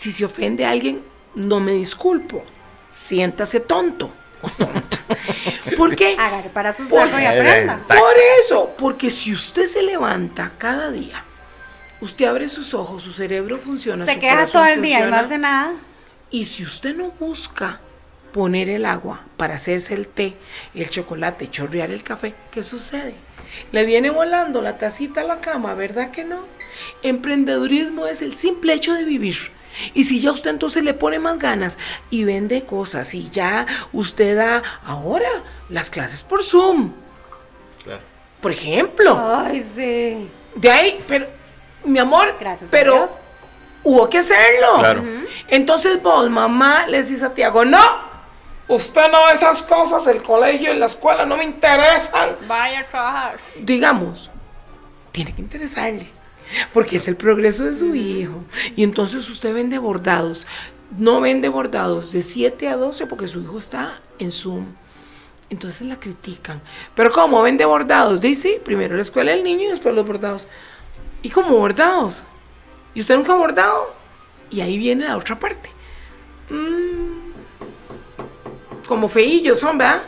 Si 0.02 0.12
se 0.12 0.26
ofende 0.26 0.66
a 0.66 0.72
alguien, 0.72 1.04
no 1.36 1.60
me 1.60 1.74
disculpo. 1.74 2.44
Siéntase 2.90 3.60
tonto. 3.60 4.12
¿Por 5.78 5.96
qué? 5.96 6.16
Agarre 6.18 6.50
para 6.50 6.74
su 6.74 6.88
saco 6.88 7.20
y 7.20 7.24
aprenda. 7.24 7.78
Por 7.88 8.16
eso, 8.40 8.74
porque 8.80 9.12
si 9.12 9.32
usted 9.32 9.68
se 9.68 9.84
levanta 9.84 10.54
cada 10.58 10.90
día, 10.90 11.24
usted 12.00 12.26
abre 12.26 12.50
sus 12.50 12.74
ojos, 12.74 13.04
su 13.04 13.12
cerebro 13.12 13.60
funciona, 13.60 14.08
Se 14.08 14.16
su 14.16 14.22
corazón 14.22 14.64
todo 14.64 14.74
el 14.74 14.82
día 14.82 15.08
y 15.08 15.12
no 15.12 15.18
hace 15.18 15.38
nada. 15.38 15.74
y 16.32 16.46
si 16.46 16.64
usted 16.64 16.96
no 16.96 17.12
busca 17.20 17.80
poner 18.34 18.70
el 18.70 18.88
agua 18.88 19.22
para 19.38 19.54
hacerse 19.54 19.94
el 19.94 20.08
té, 20.08 20.36
el 20.74 20.90
chocolate, 20.90 21.48
chorrear 21.48 21.92
el 21.92 22.02
café, 22.02 22.34
¿qué 22.50 22.64
sucede? 22.64 23.14
Le 23.72 23.86
viene 23.86 24.10
volando 24.10 24.64
la 24.64 24.80
tacita 24.80 25.22
a 25.22 25.26
la 25.26 25.42
cama, 25.42 25.76
¿verdad 25.76 26.10
que 26.10 26.24
no? 26.24 26.48
Emprendedurismo 27.04 28.08
es 28.08 28.24
el 28.24 28.34
simple 28.34 28.74
hecho 28.74 28.96
de 28.96 29.04
vivir. 29.04 29.61
Y 29.94 30.04
si 30.04 30.20
ya 30.20 30.32
usted 30.32 30.50
entonces 30.50 30.84
le 30.84 30.94
pone 30.94 31.20
más 31.20 31.40
ganas 31.40 31.78
y 32.10 32.24
vende 32.24 32.64
cosas 32.66 33.14
y 33.14 33.30
ya 33.30 33.66
usted 33.94 34.36
da 34.38 34.64
ahora 34.86 35.30
las 35.70 35.90
clases 35.90 36.24
por 36.24 36.44
Zoom, 36.44 36.92
Claro. 37.84 38.02
por 38.42 38.52
ejemplo. 38.52 39.18
Ay, 39.20 39.66
sí. 39.76 40.30
De 40.56 40.70
ahí, 40.72 41.04
pero, 41.08 41.28
mi 41.86 42.00
amor, 42.00 42.36
Gracias 42.40 42.68
a 42.68 42.72
pero 42.72 42.94
Dios. 42.94 43.18
hubo 43.84 44.10
que 44.10 44.18
hacerlo. 44.20 44.76
Claro. 44.80 45.04
Entonces 45.48 46.02
vos, 46.04 46.30
mamá, 46.30 46.86
le 46.88 47.04
decís 47.04 47.24
a 47.24 47.34
Tiago, 47.34 47.64
no, 47.66 47.80
usted 48.68 49.10
no 49.12 49.26
ve 49.26 49.34
esas 49.34 49.64
cosas, 49.64 50.06
el 50.08 50.22
colegio 50.22 50.74
y 50.74 50.78
la 50.78 50.86
escuela 50.88 51.26
no 51.26 51.38
me 51.38 51.46
interesan. 51.46 52.36
Vaya 52.48 52.82
a 52.82 52.88
trabajar. 52.88 53.38
Digamos, 53.60 54.30
tiene 55.12 55.34
que 55.34 55.42
interesarle, 55.42 56.08
porque 56.74 56.98
es 56.98 57.08
el 57.08 57.16
progreso 57.16 57.66
de 57.66 57.76
su 57.76 57.96
hijo. 57.96 58.44
Y 58.76 58.84
entonces 58.84 59.30
usted 59.30 59.54
vende 59.54 59.78
bordados, 59.78 60.48
no 60.98 61.22
vende 61.22 61.50
bordados 61.50 62.12
de 62.12 62.22
7 62.22 62.68
a 62.68 62.78
12 62.78 63.08
porque 63.08 63.28
su 63.28 63.42
hijo 63.42 63.58
está 63.58 64.00
en 64.20 64.32
Zoom. 64.32 64.66
Entonces 65.50 65.86
la 65.88 66.00
critican. 66.00 66.62
Pero 66.96 67.12
¿cómo 67.12 67.42
vende 67.42 67.66
bordados? 67.66 68.22
Dice, 68.22 68.62
primero 68.64 68.96
la 68.96 69.02
escuela 69.02 69.32
del 69.32 69.44
niño 69.44 69.64
y 69.64 69.72
después 69.72 69.94
los 69.94 70.08
bordados. 70.08 70.48
¿Y 71.22 71.30
cómo 71.30 71.58
bordados? 71.58 72.26
¿Y 72.94 73.02
usted 73.02 73.16
nunca 73.18 73.34
ha 73.34 73.38
bordado? 73.38 73.94
Y 74.50 74.62
ahí 74.62 74.78
viene 74.78 75.06
la 75.06 75.18
otra 75.18 75.38
parte. 75.38 75.70
Mm, 76.50 77.32
como 78.88 79.08
feillos 79.08 79.60
son, 79.60 79.78
¿verdad? 79.78 80.04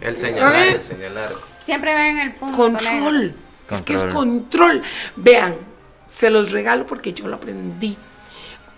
El 0.00 0.16
señalar, 0.16 0.52
ver. 0.52 0.74
el 0.74 0.82
señalar. 0.82 1.34
Siempre 1.64 1.94
ven 1.94 2.18
el 2.18 2.34
punto. 2.34 2.56
Control. 2.56 3.34
Es 3.70 3.82
que 3.82 3.94
es 3.94 4.00
Control. 4.00 4.14
control. 4.14 4.82
Vean, 5.16 5.56
se 6.08 6.30
los 6.30 6.52
regalo 6.52 6.86
porque 6.86 7.12
yo 7.12 7.28
lo 7.28 7.36
aprendí. 7.36 7.96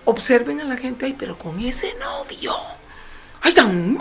Observen 0.05 0.61
a 0.61 0.64
la 0.64 0.76
gente 0.76 1.07
ahí, 1.07 1.14
pero 1.16 1.38
con 1.38 1.59
ese 1.61 1.95
novio. 1.99 2.55
Ay, 3.43 3.53
tan. 3.53 3.99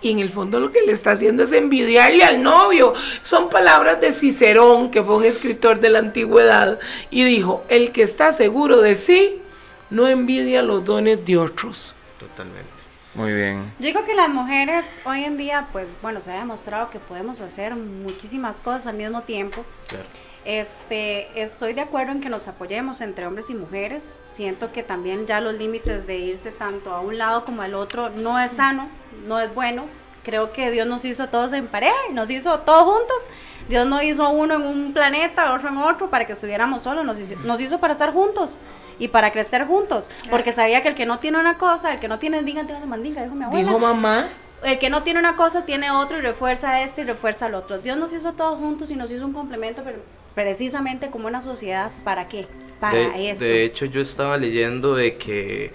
Y 0.00 0.10
en 0.10 0.18
el 0.18 0.28
fondo 0.28 0.60
lo 0.60 0.70
que 0.70 0.82
le 0.82 0.92
está 0.92 1.12
haciendo 1.12 1.44
es 1.44 1.52
envidiarle 1.52 2.24
al 2.24 2.42
novio. 2.42 2.92
Son 3.22 3.48
palabras 3.48 4.00
de 4.00 4.12
Cicerón, 4.12 4.90
que 4.90 5.02
fue 5.02 5.16
un 5.16 5.24
escritor 5.24 5.80
de 5.80 5.88
la 5.88 6.00
antigüedad, 6.00 6.78
y 7.10 7.24
dijo, 7.24 7.64
el 7.68 7.92
que 7.92 8.02
está 8.02 8.32
seguro 8.32 8.80
de 8.82 8.96
sí, 8.96 9.40
no 9.88 10.08
envidia 10.08 10.60
los 10.62 10.84
dones 10.84 11.24
de 11.24 11.38
otros. 11.38 11.94
Totalmente. 12.18 12.73
Muy 13.14 13.32
bien. 13.32 13.72
Yo 13.78 13.86
digo 13.86 14.04
que 14.04 14.14
las 14.14 14.28
mujeres 14.28 15.00
hoy 15.04 15.24
en 15.24 15.36
día, 15.36 15.68
pues 15.70 15.96
bueno, 16.02 16.20
se 16.20 16.32
ha 16.32 16.38
demostrado 16.38 16.90
que 16.90 16.98
podemos 16.98 17.40
hacer 17.40 17.76
muchísimas 17.76 18.60
cosas 18.60 18.88
al 18.88 18.96
mismo 18.96 19.22
tiempo. 19.22 19.64
Claro. 19.88 20.04
Este, 20.44 21.40
estoy 21.40 21.72
de 21.72 21.80
acuerdo 21.80 22.12
en 22.12 22.20
que 22.20 22.28
nos 22.28 22.48
apoyemos 22.48 23.00
entre 23.00 23.26
hombres 23.26 23.48
y 23.50 23.54
mujeres. 23.54 24.20
Siento 24.32 24.72
que 24.72 24.82
también 24.82 25.26
ya 25.26 25.40
los 25.40 25.54
límites 25.54 26.06
de 26.06 26.18
irse 26.18 26.50
tanto 26.50 26.92
a 26.92 27.00
un 27.00 27.16
lado 27.16 27.44
como 27.44 27.62
al 27.62 27.74
otro 27.74 28.10
no 28.10 28.38
es 28.38 28.50
sano, 28.50 28.88
no 29.26 29.40
es 29.40 29.54
bueno. 29.54 29.86
Creo 30.24 30.52
que 30.52 30.70
Dios 30.70 30.86
nos 30.86 31.04
hizo 31.04 31.22
a 31.22 31.30
todos 31.30 31.52
en 31.52 31.68
pareja 31.68 31.94
y 32.10 32.14
nos 32.14 32.30
hizo 32.30 32.58
todos 32.60 32.82
juntos. 32.82 33.30
Dios 33.68 33.86
no 33.86 34.02
hizo 34.02 34.28
uno 34.30 34.54
en 34.54 34.62
un 34.62 34.92
planeta, 34.92 35.52
otro 35.54 35.68
en 35.68 35.78
otro 35.78 36.10
para 36.10 36.26
que 36.26 36.32
estuviéramos 36.32 36.82
solos. 36.82 37.04
Nos 37.04 37.20
hizo, 37.20 37.36
nos 37.36 37.60
hizo 37.60 37.78
para 37.78 37.92
estar 37.92 38.12
juntos 38.12 38.60
y 38.98 39.08
para 39.08 39.32
crecer 39.32 39.66
juntos. 39.66 40.10
Porque 40.30 40.52
sabía 40.52 40.82
que 40.82 40.88
el 40.88 40.94
que 40.94 41.06
no 41.06 41.18
tiene 41.18 41.38
una 41.38 41.58
cosa, 41.58 41.92
el 41.92 42.00
que 42.00 42.08
no 42.08 42.18
tiene, 42.18 42.42
diga, 42.42 42.64
tenga 42.66 42.86
mandinga, 42.86 43.22
dijo 43.22 43.34
mi 43.34 43.44
abuela. 43.44 43.64
Dijo 43.64 43.78
mamá, 43.78 44.28
el 44.62 44.78
que 44.78 44.90
no 44.90 45.02
tiene 45.02 45.20
una 45.20 45.36
cosa 45.36 45.64
tiene 45.64 45.90
otro 45.90 46.18
y 46.18 46.20
refuerza 46.20 46.82
este 46.82 47.02
y 47.02 47.04
refuerza 47.04 47.46
el 47.46 47.54
otro. 47.54 47.78
Dios 47.78 47.96
nos 47.96 48.12
hizo 48.12 48.32
todos 48.32 48.58
juntos 48.58 48.90
y 48.90 48.96
nos 48.96 49.10
hizo 49.10 49.26
un 49.26 49.32
complemento, 49.32 49.82
pero 49.84 49.98
precisamente 50.34 51.10
como 51.10 51.28
una 51.28 51.40
sociedad, 51.40 51.90
¿para 52.02 52.26
qué? 52.26 52.46
Para 52.80 52.98
de, 52.98 53.30
eso. 53.30 53.44
de 53.44 53.64
hecho, 53.64 53.84
yo 53.84 54.00
estaba 54.00 54.36
leyendo 54.36 54.94
de 54.94 55.16
que 55.16 55.72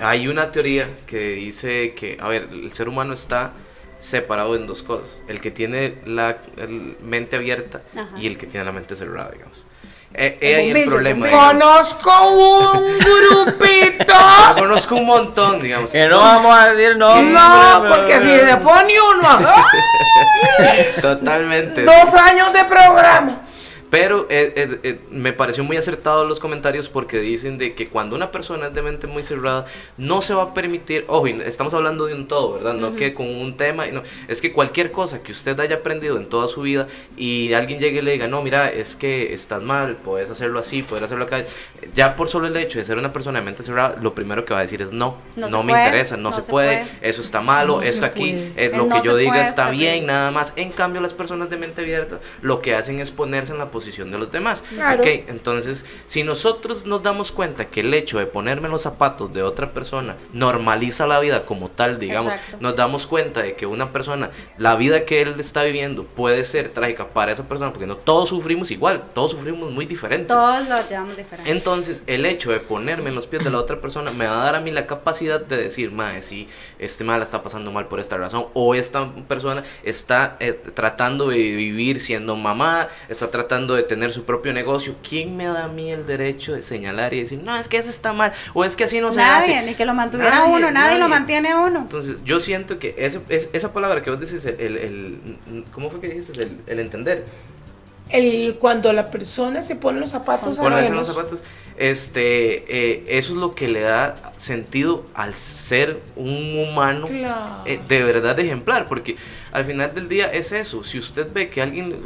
hay 0.00 0.28
una 0.28 0.50
teoría 0.50 0.88
que 1.06 1.34
dice 1.34 1.94
que, 1.94 2.16
a 2.20 2.28
ver, 2.28 2.48
el 2.52 2.72
ser 2.72 2.88
humano 2.88 3.12
está 3.12 3.52
separado 4.00 4.56
en 4.56 4.66
dos 4.66 4.82
cosas. 4.82 5.22
El 5.28 5.40
que 5.40 5.50
tiene 5.50 5.94
la 6.06 6.38
el 6.56 6.96
mente 7.02 7.36
abierta 7.36 7.82
Ajá. 7.96 8.18
y 8.18 8.26
el 8.26 8.36
que 8.36 8.46
tiene 8.46 8.64
la 8.64 8.72
mente 8.72 8.96
cerrada, 8.96 9.30
digamos. 9.30 9.64
Eh, 10.14 10.38
eh, 10.40 10.56
ahí 10.56 10.70
el 10.70 10.84
problema. 10.84 11.28
Conozco 11.30 12.28
un 12.28 12.98
grupito. 13.44 14.14
Conozco 14.58 14.96
un 14.96 15.06
montón, 15.06 15.62
digamos. 15.62 15.90
Que 15.90 16.06
no 16.06 16.18
vamos 16.18 16.54
a 16.54 16.72
decir 16.74 16.96
no. 16.96 17.20
No, 17.22 17.84
porque 17.88 18.20
si 18.20 18.46
se 18.50 18.56
pone 18.58 18.94
uno 19.00 19.28
a- 19.28 19.64
Totalmente. 21.00 21.82
dos 21.84 22.14
años 22.14 22.52
de 22.52 22.64
programa. 22.64 23.41
Pero 23.92 24.26
eh, 24.30 24.54
eh, 24.56 24.78
eh, 24.84 25.00
me 25.10 25.34
pareció 25.34 25.64
muy 25.64 25.76
acertado 25.76 26.24
los 26.24 26.40
comentarios 26.40 26.88
porque 26.88 27.18
dicen 27.18 27.58
de 27.58 27.74
que 27.74 27.90
cuando 27.90 28.16
una 28.16 28.32
persona 28.32 28.68
es 28.68 28.72
de 28.72 28.80
mente 28.80 29.06
muy 29.06 29.22
cerrada, 29.22 29.66
no 29.98 30.22
se 30.22 30.32
va 30.32 30.44
a 30.44 30.54
permitir, 30.54 31.04
ojo, 31.08 31.26
estamos 31.26 31.74
hablando 31.74 32.06
de 32.06 32.14
un 32.14 32.26
todo, 32.26 32.54
¿verdad? 32.54 32.72
No 32.72 32.96
que 32.96 33.12
con 33.12 33.28
un 33.28 33.54
tema, 33.58 33.86
y 33.86 33.92
no, 33.92 34.02
es 34.28 34.40
que 34.40 34.50
cualquier 34.50 34.92
cosa 34.92 35.20
que 35.20 35.30
usted 35.30 35.60
haya 35.60 35.76
aprendido 35.76 36.16
en 36.16 36.26
toda 36.26 36.48
su 36.48 36.62
vida 36.62 36.88
y 37.18 37.52
alguien 37.52 37.80
llegue 37.80 37.98
y 37.98 38.00
le 38.02 38.12
diga, 38.12 38.28
no, 38.28 38.40
mira, 38.40 38.72
es 38.72 38.96
que 38.96 39.34
estás 39.34 39.62
mal, 39.62 39.96
puedes 40.02 40.30
hacerlo 40.30 40.58
así, 40.58 40.82
puedes 40.82 41.04
hacerlo 41.04 41.26
acá, 41.26 41.44
ya 41.94 42.16
por 42.16 42.30
solo 42.30 42.46
el 42.46 42.56
hecho 42.56 42.78
de 42.78 42.86
ser 42.86 42.96
una 42.96 43.12
persona 43.12 43.40
de 43.40 43.44
mente 43.44 43.62
cerrada, 43.62 43.96
lo 44.00 44.14
primero 44.14 44.46
que 44.46 44.54
va 44.54 44.60
a 44.60 44.62
decir 44.62 44.80
es 44.80 44.92
no, 44.94 45.18
no, 45.36 45.50
No 45.50 45.62
me 45.62 45.74
puede, 45.74 45.84
interesa, 45.84 46.16
no, 46.16 46.30
no 46.30 46.32
se, 46.32 46.40
se 46.40 46.50
puede, 46.50 46.86
puede. 46.86 47.10
eso 47.10 47.20
está 47.20 47.42
malo, 47.42 47.76
No 47.76 47.82
esto 47.82 48.06
aquí, 48.06 48.54
es 48.56 48.72
lo 48.72 48.86
no 48.86 49.02
que 49.02 49.06
yo 49.06 49.16
diga 49.16 49.42
está 49.42 49.68
bien, 49.68 49.92
bien. 49.92 50.06
nada 50.06 50.30
más. 50.30 50.54
En 50.56 50.70
cambio, 50.70 51.02
las 51.02 51.12
personas 51.12 51.50
de 51.50 51.58
mente 51.58 51.82
abierta 51.82 52.20
lo 52.40 52.62
que 52.62 52.74
hacen 52.74 52.98
es 52.98 53.10
ponerse 53.10 53.52
en 53.52 53.58
la 53.58 53.66
posición 53.66 53.81
de 53.84 54.18
los 54.18 54.30
demás. 54.30 54.62
Claro. 54.74 55.02
Entonces, 55.04 55.84
si 56.06 56.22
nosotros 56.22 56.86
nos 56.86 57.02
damos 57.02 57.32
cuenta 57.32 57.66
que 57.66 57.80
el 57.80 57.92
hecho 57.94 58.18
de 58.18 58.26
ponerme 58.26 58.68
los 58.68 58.82
zapatos 58.82 59.32
de 59.32 59.42
otra 59.42 59.72
persona 59.72 60.16
normaliza 60.32 61.06
la 61.06 61.20
vida 61.20 61.44
como 61.44 61.68
tal, 61.68 61.98
digamos, 61.98 62.32
Exacto. 62.34 62.58
nos 62.60 62.76
damos 62.76 63.06
cuenta 63.06 63.42
de 63.42 63.54
que 63.54 63.66
una 63.66 63.92
persona, 63.92 64.30
la 64.58 64.76
vida 64.76 65.04
que 65.04 65.22
él 65.22 65.34
está 65.38 65.62
viviendo 65.64 66.04
puede 66.04 66.44
ser 66.44 66.68
trágica 66.70 67.08
para 67.08 67.32
esa 67.32 67.48
persona, 67.48 67.70
porque 67.70 67.86
no 67.86 67.96
todos 67.96 68.28
sufrimos 68.30 68.70
igual, 68.70 69.02
todos 69.14 69.32
sufrimos 69.32 69.70
muy 69.70 69.86
diferentes. 69.86 70.28
Todos 70.28 70.68
lo 70.68 70.88
llamamos 70.88 71.16
diferente. 71.16 71.50
Entonces, 71.50 72.02
el 72.06 72.26
hecho 72.26 72.50
de 72.50 72.60
ponerme 72.60 73.10
en 73.10 73.14
los 73.14 73.26
pies 73.26 73.44
de 73.44 73.50
la 73.50 73.58
otra 73.58 73.80
persona 73.80 74.10
me 74.10 74.26
va 74.26 74.40
a 74.40 74.44
dar 74.44 74.56
a 74.56 74.60
mí 74.60 74.70
la 74.70 74.86
capacidad 74.86 75.40
de 75.40 75.56
decir, 75.56 75.90
madre, 75.92 76.22
si 76.22 76.48
este 76.78 77.04
mal 77.04 77.22
está 77.22 77.42
pasando 77.42 77.72
mal 77.72 77.86
por 77.86 78.00
esta 78.00 78.16
razón, 78.16 78.46
o 78.54 78.74
esta 78.74 79.10
persona 79.28 79.64
está 79.82 80.36
eh, 80.40 80.52
tratando 80.74 81.28
de 81.28 81.36
vivir 81.36 82.00
siendo 82.00 82.36
mamá, 82.36 82.88
está 83.08 83.30
tratando 83.30 83.71
de 83.74 83.82
tener 83.82 84.12
su 84.12 84.24
propio 84.24 84.52
negocio. 84.52 84.94
¿Quién 85.08 85.36
me 85.36 85.44
da 85.46 85.64
a 85.64 85.68
mí 85.68 85.90
el 85.90 86.06
derecho 86.06 86.52
de 86.54 86.62
señalar 86.62 87.14
y 87.14 87.20
decir, 87.20 87.40
no, 87.42 87.56
es 87.56 87.68
que 87.68 87.76
eso 87.76 87.90
está 87.90 88.12
mal, 88.12 88.32
o 88.54 88.64
es 88.64 88.76
que 88.76 88.84
así 88.84 89.00
no 89.00 89.10
se 89.12 89.18
nadie, 89.18 89.56
hace? 89.58 89.66
ni 89.66 89.74
que 89.74 89.84
lo 89.84 89.94
mantuviera 89.94 90.30
Nadie, 90.40 90.54
uno, 90.54 90.70
nadie, 90.70 90.94
lo 90.98 91.08
nadie. 91.08 91.08
mantiene 91.20 91.48
a 91.50 91.60
uno. 91.60 91.78
Entonces, 91.80 92.18
yo 92.24 92.40
siento 92.40 92.78
que 92.78 92.94
ese- 92.98 93.20
es- 93.28 93.48
esa 93.52 93.72
palabra 93.72 94.02
que 94.02 94.10
vos 94.10 94.20
decís, 94.20 94.44
el, 94.44 94.60
el- 94.60 94.76
el- 94.76 95.64
¿cómo 95.72 95.90
fue 95.90 96.00
que 96.00 96.08
dijiste? 96.08 96.42
El, 96.42 96.58
el 96.66 96.78
entender. 96.80 97.24
El, 98.08 98.56
cuando 98.58 98.92
la 98.92 99.10
persona 99.10 99.62
se 99.62 99.76
pone 99.76 99.98
los 100.00 100.10
zapatos 100.10 100.58
ponerse 100.58 100.88
en 100.90 100.96
los 100.96 101.06
zapatos. 101.06 101.42
Este, 101.78 102.64
eh, 102.68 103.04
eso 103.08 103.32
es 103.32 103.38
lo 103.38 103.54
que 103.54 103.66
le 103.66 103.80
da 103.80 104.32
sentido 104.36 105.04
al 105.14 105.34
ser 105.34 106.00
un 106.16 106.58
humano 106.68 107.06
Claro. 107.06 107.62
eh, 107.64 107.80
de 107.88 108.04
verdad 108.04 108.38
ejemplar, 108.38 108.86
porque 108.86 109.16
al 109.52 109.64
final 109.64 109.94
del 109.94 110.08
día 110.08 110.26
es 110.26 110.52
eso. 110.52 110.84
Si 110.84 110.98
usted 110.98 111.32
ve 111.32 111.48
que 111.48 111.62
alguien 111.62 111.96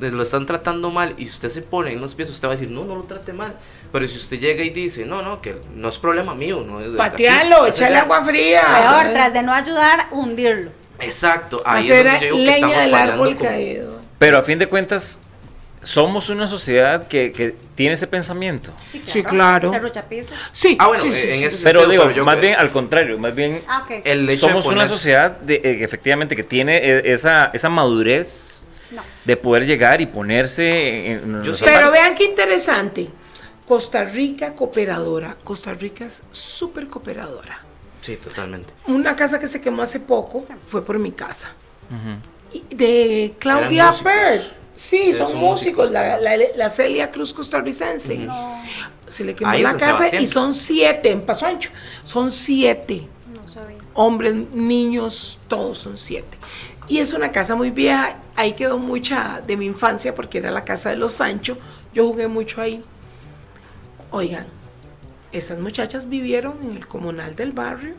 lo 0.00 0.22
están 0.22 0.46
tratando 0.46 0.90
mal 0.90 1.14
y 1.18 1.26
usted 1.26 1.48
se 1.48 1.62
pone 1.62 1.92
en 1.92 2.00
los 2.00 2.14
pies, 2.14 2.28
usted 2.30 2.48
va 2.48 2.52
a 2.52 2.56
decir, 2.56 2.70
no, 2.70 2.84
no 2.84 2.96
lo 2.96 3.02
trate 3.02 3.32
mal. 3.32 3.54
Pero 3.92 4.06
si 4.08 4.16
usted 4.16 4.38
llega 4.38 4.62
y 4.62 4.70
dice, 4.70 5.04
no, 5.06 5.22
no, 5.22 5.40
que 5.40 5.56
no 5.74 5.88
es 5.88 5.98
problema 5.98 6.34
mío, 6.34 6.64
no 6.66 6.80
es 6.80 6.88
Patealo, 6.96 7.66
echarle 7.66 7.98
agua 7.98 8.24
fría. 8.24 8.62
Peor, 8.62 9.12
tras 9.14 9.32
de 9.32 9.42
no 9.42 9.52
ayudar, 9.52 10.06
hundirlo. 10.10 10.70
Exacto, 11.00 11.62
ahí 11.64 11.84
es 11.86 11.90
Hacer 11.92 12.04
donde 12.10 12.20
yo 12.28 12.34
digo 12.34 12.36
que 12.38 12.44
leña 12.44 12.56
estamos 12.56 12.76
del 12.84 12.94
árbol 12.94 13.36
como- 13.36 13.50
caído. 13.50 13.98
Pero 14.18 14.38
a 14.38 14.42
fin 14.42 14.58
de 14.58 14.66
cuentas, 14.66 15.18
somos 15.80 16.28
una 16.28 16.48
sociedad 16.48 17.06
que, 17.06 17.32
que 17.32 17.54
tiene 17.76 17.94
ese 17.94 18.08
pensamiento. 18.08 18.72
Sí, 19.06 19.22
claro. 19.22 19.70
Sí, 20.52 20.76
Ah, 20.78 20.88
bueno, 20.88 21.02
sí, 21.04 21.12
sí, 21.12 21.28
en 21.30 21.44
ese. 21.46 21.62
Pero 21.62 21.80
sentido, 21.80 21.86
digo, 21.90 22.02
pero 22.02 22.16
yo 22.16 22.24
más 22.24 22.34
que- 22.34 22.40
bien 22.42 22.56
al 22.58 22.70
contrario, 22.70 23.16
más 23.18 23.34
bien 23.34 23.60
Ah, 23.68 23.84
ok. 23.84 24.02
El 24.04 24.28
hecho 24.28 24.46
de 24.46 24.52
somos 24.52 24.66
una 24.66 24.88
sociedad 24.88 25.30
de, 25.38 25.54
eh, 25.56 25.60
que 25.78 25.84
efectivamente 25.84 26.34
que 26.34 26.42
tiene 26.42 26.78
eh, 26.78 27.02
esa, 27.12 27.50
esa 27.54 27.68
madurez 27.68 28.64
No. 28.90 29.02
de 29.24 29.36
poder 29.36 29.66
llegar 29.66 30.00
y 30.00 30.06
ponerse 30.06 30.68
en, 31.12 31.12
en 31.36 31.42
Yo 31.42 31.52
Pero 31.52 31.56
zapatos. 31.56 31.92
vean 31.92 32.14
qué 32.14 32.24
interesante. 32.24 33.08
Costa 33.66 34.02
Rica 34.04 34.54
cooperadora. 34.54 35.36
Costa 35.44 35.74
Rica 35.74 36.06
es 36.06 36.22
súper 36.30 36.86
cooperadora. 36.88 37.60
Sí, 38.00 38.16
totalmente. 38.16 38.72
Una 38.86 39.14
casa 39.14 39.38
que 39.38 39.46
se 39.46 39.60
quemó 39.60 39.82
hace 39.82 40.00
poco 40.00 40.42
fue 40.68 40.82
por 40.84 40.98
mi 40.98 41.10
casa. 41.12 41.52
De 42.70 43.34
Claudia. 43.38 43.92
Bird. 44.02 44.42
Sí, 44.74 45.12
son 45.12 45.30
son 45.32 45.38
músicos. 45.38 45.90
La, 45.90 46.18
la- 46.18 46.36
la 46.56 46.70
Celia 46.70 47.10
Cruz 47.10 47.34
costarricense. 47.34 48.16
No, 48.18 48.62
Se 49.08 49.24
le 49.24 49.34
quemó 49.34 49.50
Ahí 49.50 49.62
la 49.62 49.72
casa 49.76 49.96
Sebastián. 49.96 50.22
y 50.22 50.26
son 50.26 50.54
siete 50.54 51.10
en 51.10 51.22
Paso 51.22 51.46
Ancho. 51.46 51.70
Son 52.04 52.30
siete. 52.30 53.06
no 53.34 53.46
sabía. 53.52 53.76
hombres, 53.94 54.34
niños, 54.54 55.38
todos 55.48 55.78
son 55.78 55.96
siete. 55.96 56.38
Y 56.88 56.98
es 56.98 57.12
una 57.12 57.30
casa 57.32 57.54
muy 57.54 57.70
vieja, 57.70 58.16
ahí 58.34 58.52
quedó 58.54 58.78
mucha 58.78 59.42
de 59.46 59.56
mi 59.56 59.66
infancia 59.66 60.14
porque 60.14 60.38
era 60.38 60.50
la 60.50 60.64
casa 60.64 60.88
de 60.90 60.96
los 60.96 61.12
Sancho, 61.12 61.58
yo 61.92 62.06
jugué 62.08 62.28
mucho 62.28 62.60
ahí. 62.62 62.82
Oigan, 64.10 64.46
esas 65.32 65.58
muchachas 65.58 66.08
vivieron 66.08 66.54
en 66.62 66.76
el 66.76 66.86
comunal 66.86 67.36
del 67.36 67.52
barrio 67.52 67.94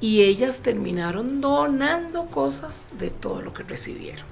y 0.00 0.22
ellas 0.22 0.60
terminaron 0.62 1.40
donando 1.40 2.26
cosas 2.26 2.86
de 2.98 3.10
todo 3.10 3.42
lo 3.42 3.52
que 3.52 3.64
recibieron. 3.64 4.24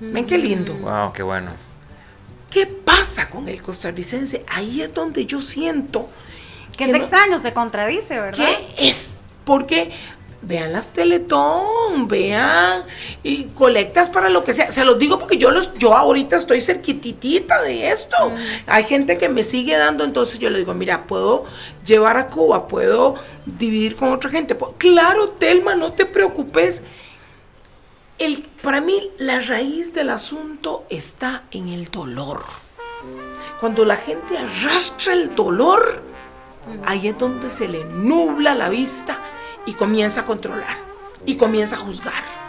Ven 0.00 0.26
qué 0.26 0.38
lindo. 0.38 0.74
Wow, 0.74 1.12
qué 1.12 1.22
bueno. 1.22 1.50
¿Qué 2.50 2.66
pasa 2.66 3.28
con 3.28 3.48
el 3.48 3.60
costarricense? 3.62 4.44
Ahí 4.48 4.80
es 4.82 4.94
donde 4.94 5.26
yo 5.26 5.40
siento 5.40 6.08
Que 6.72 6.78
que 6.78 6.84
es 6.84 6.90
no- 6.92 6.96
extraño, 6.98 7.38
se 7.40 7.52
contradice, 7.52 8.20
¿verdad? 8.20 8.46
¿Qué 8.76 8.88
es? 8.88 9.08
Porque 9.44 9.90
vean 10.46 10.72
las 10.72 10.90
Teletón, 10.90 12.06
vean 12.06 12.84
y 13.22 13.44
colectas 13.44 14.10
para 14.10 14.28
lo 14.28 14.44
que 14.44 14.52
sea. 14.52 14.70
Se 14.70 14.84
los 14.84 14.98
digo 14.98 15.18
porque 15.18 15.36
yo 15.36 15.50
los, 15.50 15.74
yo 15.74 15.96
ahorita 15.96 16.36
estoy 16.36 16.60
cerquititita 16.60 17.62
de 17.62 17.90
esto. 17.90 18.16
Hay 18.66 18.84
gente 18.84 19.18
que 19.18 19.28
me 19.28 19.42
sigue 19.42 19.76
dando, 19.76 20.04
entonces 20.04 20.38
yo 20.38 20.50
le 20.50 20.58
digo, 20.58 20.74
mira, 20.74 21.06
puedo 21.06 21.44
llevar 21.84 22.16
a 22.16 22.28
Cuba, 22.28 22.68
puedo 22.68 23.16
dividir 23.46 23.96
con 23.96 24.12
otra 24.12 24.30
gente. 24.30 24.56
Claro, 24.78 25.28
Telma, 25.28 25.74
no 25.74 25.92
te 25.92 26.06
preocupes. 26.06 26.82
El, 28.18 28.42
para 28.62 28.80
mí, 28.80 29.10
la 29.18 29.40
raíz 29.40 29.92
del 29.92 30.10
asunto 30.10 30.84
está 30.88 31.44
en 31.50 31.68
el 31.68 31.90
dolor. 31.90 32.42
Cuando 33.60 33.84
la 33.84 33.96
gente 33.96 34.38
arrastra 34.38 35.14
el 35.14 35.34
dolor, 35.34 36.02
ahí 36.84 37.08
es 37.08 37.18
donde 37.18 37.50
se 37.50 37.66
le 37.66 37.84
nubla 37.84 38.54
la 38.54 38.68
vista 38.68 39.18
y 39.66 39.74
comienza 39.74 40.22
a 40.22 40.24
controlar 40.24 40.76
y 41.26 41.36
comienza 41.36 41.76
a 41.76 41.78
juzgar. 41.78 42.44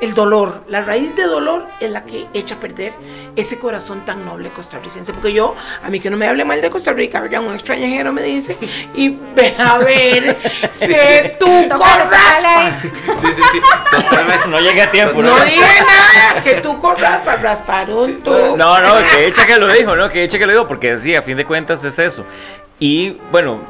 El 0.00 0.12
dolor, 0.12 0.64
la 0.68 0.82
raíz 0.82 1.14
de 1.16 1.22
dolor 1.22 1.66
es 1.80 1.90
la 1.90 2.04
que 2.04 2.26
echa 2.34 2.56
a 2.56 2.58
perder 2.58 2.92
ese 3.36 3.58
corazón 3.58 4.04
tan 4.04 4.26
noble 4.26 4.50
costarricense. 4.50 5.12
Porque 5.12 5.32
yo, 5.32 5.54
a 5.82 5.88
mí 5.88 6.00
que 6.00 6.10
no 6.10 6.16
me 6.16 6.26
hable 6.26 6.44
mal 6.44 6.60
de 6.60 6.68
Costa 6.68 6.92
Rica, 6.92 7.20
¿verdad? 7.20 7.40
Un 7.40 7.54
extranjero 7.54 8.12
me 8.12 8.22
dice, 8.22 8.58
y 8.94 9.10
ve 9.34 9.54
a 9.56 9.78
ver 9.78 10.36
que 10.78 11.36
tú 11.38 11.46
corras. 11.68 12.74
Sí, 13.20 13.28
sí, 13.34 13.42
sí, 13.52 13.60
totalmente. 13.90 14.48
No 14.48 14.60
llegué 14.60 14.82
a 14.82 14.90
tiempo, 14.90 15.22
¿no? 15.22 15.38
No 15.38 15.44
dije 15.44 15.60
nada, 15.60 16.40
que 16.42 16.54
tú 16.54 16.78
corras 16.80 17.20
para 17.22 17.40
raspar 17.40 17.88
un 17.88 18.20
tú. 18.20 18.56
No, 18.58 18.80
no, 18.80 18.96
que 19.10 19.28
echa 19.28 19.46
que 19.46 19.56
lo 19.58 19.72
dijo, 19.72 19.94
¿no? 19.94 20.08
Que 20.10 20.24
echa 20.24 20.38
que 20.38 20.44
lo 20.44 20.52
dijo, 20.52 20.66
porque 20.66 20.96
sí, 20.96 21.14
a 21.14 21.22
fin 21.22 21.36
de 21.36 21.44
cuentas 21.44 21.82
es 21.84 21.98
eso. 22.00 22.24
Y 22.80 23.12
bueno, 23.30 23.60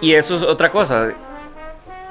y 0.00 0.12
eso 0.12 0.36
es 0.36 0.42
otra 0.42 0.70
cosa. 0.70 1.14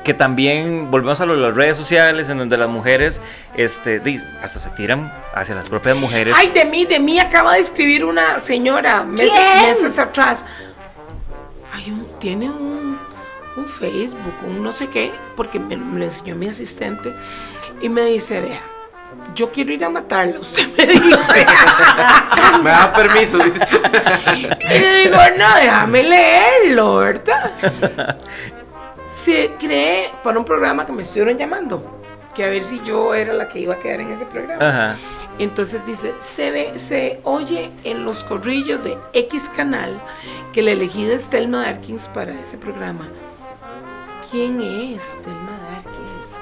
Que 0.03 0.13
también 0.13 0.89
volvemos 0.89 1.19
a 1.19 1.25
lo 1.25 1.35
de 1.35 1.41
las 1.41 1.53
redes 1.55 1.75
sociales, 1.75 2.29
en 2.29 2.37
donde 2.37 2.55
las 2.57 2.69
mujeres 2.69 3.21
este, 3.55 4.01
hasta 4.41 4.57
se 4.59 4.69
tiran 4.69 5.11
hacia 5.35 5.53
las 5.55 5.69
propias 5.69 5.97
mujeres. 5.97 6.33
Ay, 6.37 6.49
de 6.51 6.63
mí, 6.63 6.85
de 6.85 6.99
mí 6.99 7.19
acaba 7.19 7.55
de 7.55 7.59
escribir 7.59 8.05
una 8.05 8.39
señora 8.39 9.03
meses, 9.03 9.33
meses 9.61 9.99
atrás. 9.99 10.45
Ay, 11.73 11.91
un- 11.91 12.07
tiene 12.19 12.49
un, 12.49 12.97
un 13.57 13.65
Facebook, 13.67 14.33
un 14.47 14.63
no 14.63 14.71
sé 14.71 14.87
qué, 14.87 15.11
porque 15.35 15.59
me, 15.59 15.75
me 15.75 15.99
lo 15.99 16.05
enseñó 16.05 16.35
mi 16.35 16.47
asistente. 16.47 17.13
Y 17.81 17.89
me 17.89 18.03
dice, 18.03 18.39
vea, 18.39 18.61
yo 19.35 19.51
quiero 19.51 19.73
ir 19.73 19.83
a 19.83 19.89
matarla, 19.89 20.39
usted 20.39 20.67
me 20.77 20.85
dice. 20.85 21.45
Me 22.63 22.69
da 22.71 22.91
permiso. 22.93 23.37
dice. 23.39 23.59
y 24.35 24.79
le 24.79 24.95
digo, 25.03 25.17
no, 25.37 25.55
déjame 25.57 26.01
leerlo, 26.03 26.95
¿verdad? 26.97 28.17
Se 29.27 29.55
cree 29.59 30.09
para 30.23 30.39
un 30.39 30.45
programa 30.45 30.85
que 30.85 30.93
me 30.93 31.01
estuvieron 31.01 31.37
llamando, 31.37 31.83
que 32.33 32.45
a 32.45 32.49
ver 32.49 32.63
si 32.63 32.81
yo 32.85 33.13
era 33.13 33.33
la 33.33 33.49
que 33.49 33.59
iba 33.59 33.73
a 33.73 33.77
quedar 33.77 33.99
en 33.99 34.09
ese 34.09 34.25
programa. 34.25 34.65
Ajá. 34.65 34.97
Entonces 35.37 35.85
dice, 35.85 36.13
se 36.33 36.49
ve, 36.49 36.79
se 36.79 37.19
oye 37.25 37.73
en 37.83 38.05
los 38.05 38.23
corrillos 38.23 38.81
de 38.85 38.97
X 39.11 39.51
canal 39.53 40.01
que 40.53 40.61
la 40.61 40.71
elegida 40.71 41.15
es 41.15 41.29
Thelma 41.29 41.63
Darkins 41.65 42.07
para 42.13 42.39
ese 42.39 42.57
programa. 42.57 43.05
¿Quién 44.31 44.61
es 44.61 45.03
Thelma 45.21 45.59
Darkins? 45.73 46.37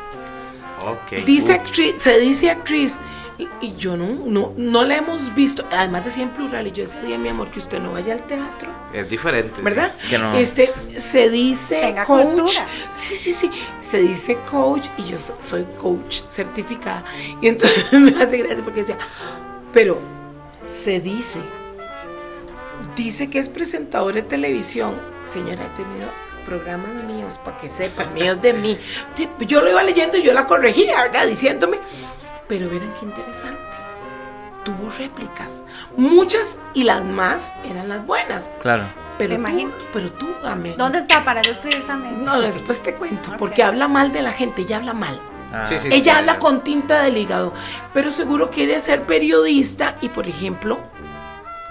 Ok. 0.85 1.25
Dice 1.25 1.53
actriz, 1.53 1.95
se 1.97 2.19
dice 2.19 2.51
actriz. 2.51 3.01
Y, 3.37 3.49
y 3.59 3.75
yo 3.75 3.97
no, 3.97 4.07
no, 4.25 4.53
no 4.55 4.85
la 4.85 4.95
hemos 4.97 5.33
visto. 5.35 5.65
Además 5.71 6.05
decía 6.05 6.23
en 6.23 6.29
plural. 6.29 6.67
Y 6.67 6.71
yo 6.71 6.83
decía, 6.83 7.01
"Día, 7.01 7.17
mi 7.17 7.27
amor, 7.29 7.49
que 7.49 7.59
usted 7.59 7.81
no 7.81 7.91
vaya 7.91 8.13
al 8.13 8.23
teatro. 8.25 8.69
es 8.93 9.09
diferente. 9.09 9.55
sí. 9.57 9.61
¿Verdad? 9.61 9.93
Que 10.09 10.17
no. 10.17 10.33
Este, 10.35 10.71
se 10.97 11.29
dice 11.29 11.81
Tenga 11.81 12.05
coach. 12.05 12.23
cultura. 12.25 12.65
Sí, 12.91 13.15
sí, 13.15 13.33
sí. 13.33 13.51
Se 13.81 13.97
dice 13.99 14.37
coach 14.49 14.87
y 14.97 15.03
yo 15.03 15.19
so- 15.19 15.35
soy 15.39 15.65
coach 15.81 16.21
certificada. 16.29 17.03
Y 17.41 17.47
entonces 17.49 17.91
me 17.99 18.11
hace 18.23 18.37
gracia 18.37 18.63
porque 18.63 18.79
decía, 18.79 18.97
pero 19.73 19.99
se 20.69 20.99
dice, 21.01 21.39
dice 22.95 23.29
que 23.29 23.39
es 23.39 23.49
presentador 23.49 24.13
de 24.13 24.21
televisión. 24.21 24.95
Señora, 25.25 25.65
he 25.65 25.77
tenido 25.77 26.07
programas 26.45 26.93
míos 27.05 27.39
para 27.43 27.57
que 27.57 27.67
sepan, 27.69 28.13
míos 28.13 28.41
de 28.41 28.53
mí. 28.53 28.77
Yo 29.47 29.61
lo 29.61 29.69
iba 29.71 29.81
leyendo 29.83 30.17
y 30.17 30.23
yo 30.23 30.31
la 30.33 30.45
corregía, 30.45 31.01
¿verdad? 31.03 31.25
Diciéndome, 31.27 31.79
pero 32.47 32.69
verán 32.69 32.93
qué 32.99 33.05
interesante. 33.05 33.61
Tuvo 34.63 34.89
réplicas, 34.97 35.63
muchas 35.95 36.57
y 36.73 36.83
las 36.85 37.03
más 37.03 37.53
eran 37.69 37.87
las 37.87 38.05
buenas. 38.05 38.49
Claro. 38.61 38.85
Pero 39.17 39.37
Me 39.37 39.45
tú, 39.45 39.51
imagino. 39.51 39.71
pero 39.93 40.11
tú, 40.13 40.27
amén. 40.43 40.73
¿Dónde 40.77 40.97
está 40.99 41.23
para 41.23 41.41
yo 41.43 41.51
escribir 41.51 41.85
también? 41.85 42.25
No, 42.25 42.41
después 42.41 42.81
te 42.81 42.95
cuento, 42.95 43.31
porque 43.37 43.61
habla 43.61 43.87
mal 43.87 44.11
de 44.11 44.23
la 44.23 44.31
gente, 44.31 44.63
ella 44.63 44.77
habla 44.77 44.93
mal. 44.93 45.19
Ah. 45.53 45.65
Sí, 45.67 45.77
sí. 45.79 45.87
ella 45.91 46.17
habla 46.17 46.39
con 46.39 46.61
tinta 46.61 47.03
del 47.03 47.15
hígado, 47.17 47.53
pero 47.93 48.11
seguro 48.11 48.49
quiere 48.49 48.79
ser 48.79 49.03
periodista 49.03 49.95
y, 50.01 50.09
por 50.09 50.27
ejemplo, 50.27 50.79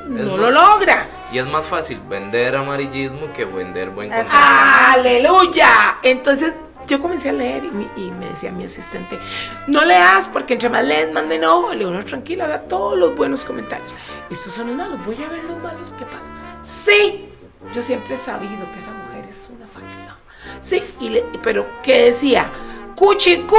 no 0.07 0.37
lo 0.37 0.51
logra. 0.51 1.07
Y 1.33 1.39
es 1.39 1.47
más 1.47 1.65
fácil 1.65 2.01
vender 2.09 2.55
amarillismo 2.55 3.33
que 3.33 3.45
vender 3.45 3.91
buen 3.91 4.09
contenido. 4.11 4.37
¡Aleluya! 4.41 5.97
Entonces 6.03 6.55
yo 6.87 7.01
comencé 7.01 7.29
a 7.29 7.33
leer 7.33 7.65
y, 7.97 8.11
me 8.11 8.27
decía 8.29 8.51
mi 8.53 8.65
asistente, 8.65 9.19
no 9.67 9.85
leas 9.85 10.29
porque 10.29 10.55
entre 10.55 10.69
más 10.69 10.85
lees, 10.85 11.13
más 11.13 11.25
me 11.27 11.37
enojo. 11.37 11.73
Le 11.73 11.79
digo, 11.81 11.91
no, 11.91 12.05
tranquila, 12.05 12.47
vea 12.47 12.63
todos 12.63 12.99
los 12.99 13.15
buenos 13.17 13.45
comentarios. 13.45 13.95
Estos 14.31 14.53
son 14.53 14.69
los 14.69 14.77
malos, 14.77 15.05
voy 15.05 15.17
a 15.25 15.29
ver 15.29 15.45
los 15.45 15.59
malos, 15.59 15.89
¿qué 15.99 16.05
pasa? 16.05 16.29
Sí, 16.63 17.29
yo 17.73 17.83
siempre 17.83 18.15
he 18.15 18.19
sabido 18.19 18.71
que 18.73 18.79
esa 18.81 18.91
mujer 18.93 19.25
es 19.31 19.49
una 19.51 19.67
falsa. 19.67 20.17
Sí, 20.61 20.83
y 21.01 21.09
le- 21.11 21.23
pero 21.43 21.67
¿qué 21.83 22.07
decía? 22.07 22.51
Cuchicú 22.95 23.57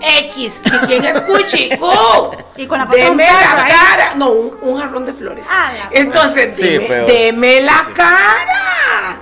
X. 0.00 0.62
¿Y 0.64 0.70
quién 0.86 1.04
es 1.04 1.20
Cuchicú? 1.20 1.90
Y 2.56 2.66
con 2.66 2.78
la 2.78 2.86
foto 2.86 2.96
de 2.96 3.10
un 3.10 3.16
Deme 3.18 3.30
la 3.30 3.64
ahí. 3.64 3.72
cara. 3.72 4.14
No, 4.14 4.30
un, 4.30 4.56
un 4.62 4.78
jarrón 4.80 5.04
de 5.04 5.12
flores. 5.12 5.44
Ah, 5.50 5.72
Entonces, 5.90 6.56
Sí, 6.56 6.78
deme, 7.06 7.60
la 7.60 7.84
Sí. 7.84 7.92
cara. 7.94 9.19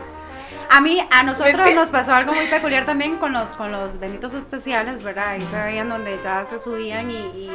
A 0.71 0.81
mí, 0.81 1.01
a 1.11 1.23
nosotros 1.23 1.75
nos 1.75 1.91
pasó 1.91 2.15
algo 2.15 2.33
muy 2.35 2.47
peculiar 2.47 2.85
también 2.85 3.17
con 3.17 3.33
los, 3.33 3.49
con 3.51 3.73
los 3.73 3.99
benditos 3.99 4.35
especiales, 4.35 5.03
¿verdad? 5.03 5.29
Ahí 5.31 5.47
se 5.51 5.57
veían 5.57 5.89
donde 5.89 6.21
ya 6.23 6.45
se 6.45 6.59
subían 6.59 7.11
y, 7.11 7.15
y- 7.15 7.51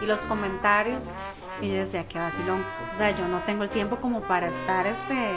y 0.00 0.06
los 0.06 0.20
comentarios. 0.26 1.14
Y 1.60 1.68
yo 1.70 1.74
decía, 1.74 2.06
qué 2.06 2.18
vacilón. 2.20 2.64
O 2.94 2.96
sea, 2.96 3.10
yo 3.12 3.26
no 3.26 3.40
tengo 3.40 3.64
el 3.64 3.70
tiempo 3.70 3.96
como 3.96 4.20
para 4.20 4.46
estar 4.46 4.86
este, 4.86 5.32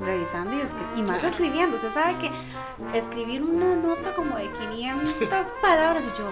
revisando 0.00 0.54
y, 0.54 0.60
escri- 0.60 0.98
y 0.98 1.02
más 1.02 1.24
escribiendo. 1.24 1.76
Usted 1.76 1.92
sabe 1.92 2.14
que 2.16 2.30
escribir 2.98 3.42
una 3.42 3.74
nota 3.74 4.14
como 4.14 4.36
de 4.36 4.50
500 4.52 5.52
palabras 5.62 6.04
y 6.04 6.18
yo, 6.18 6.28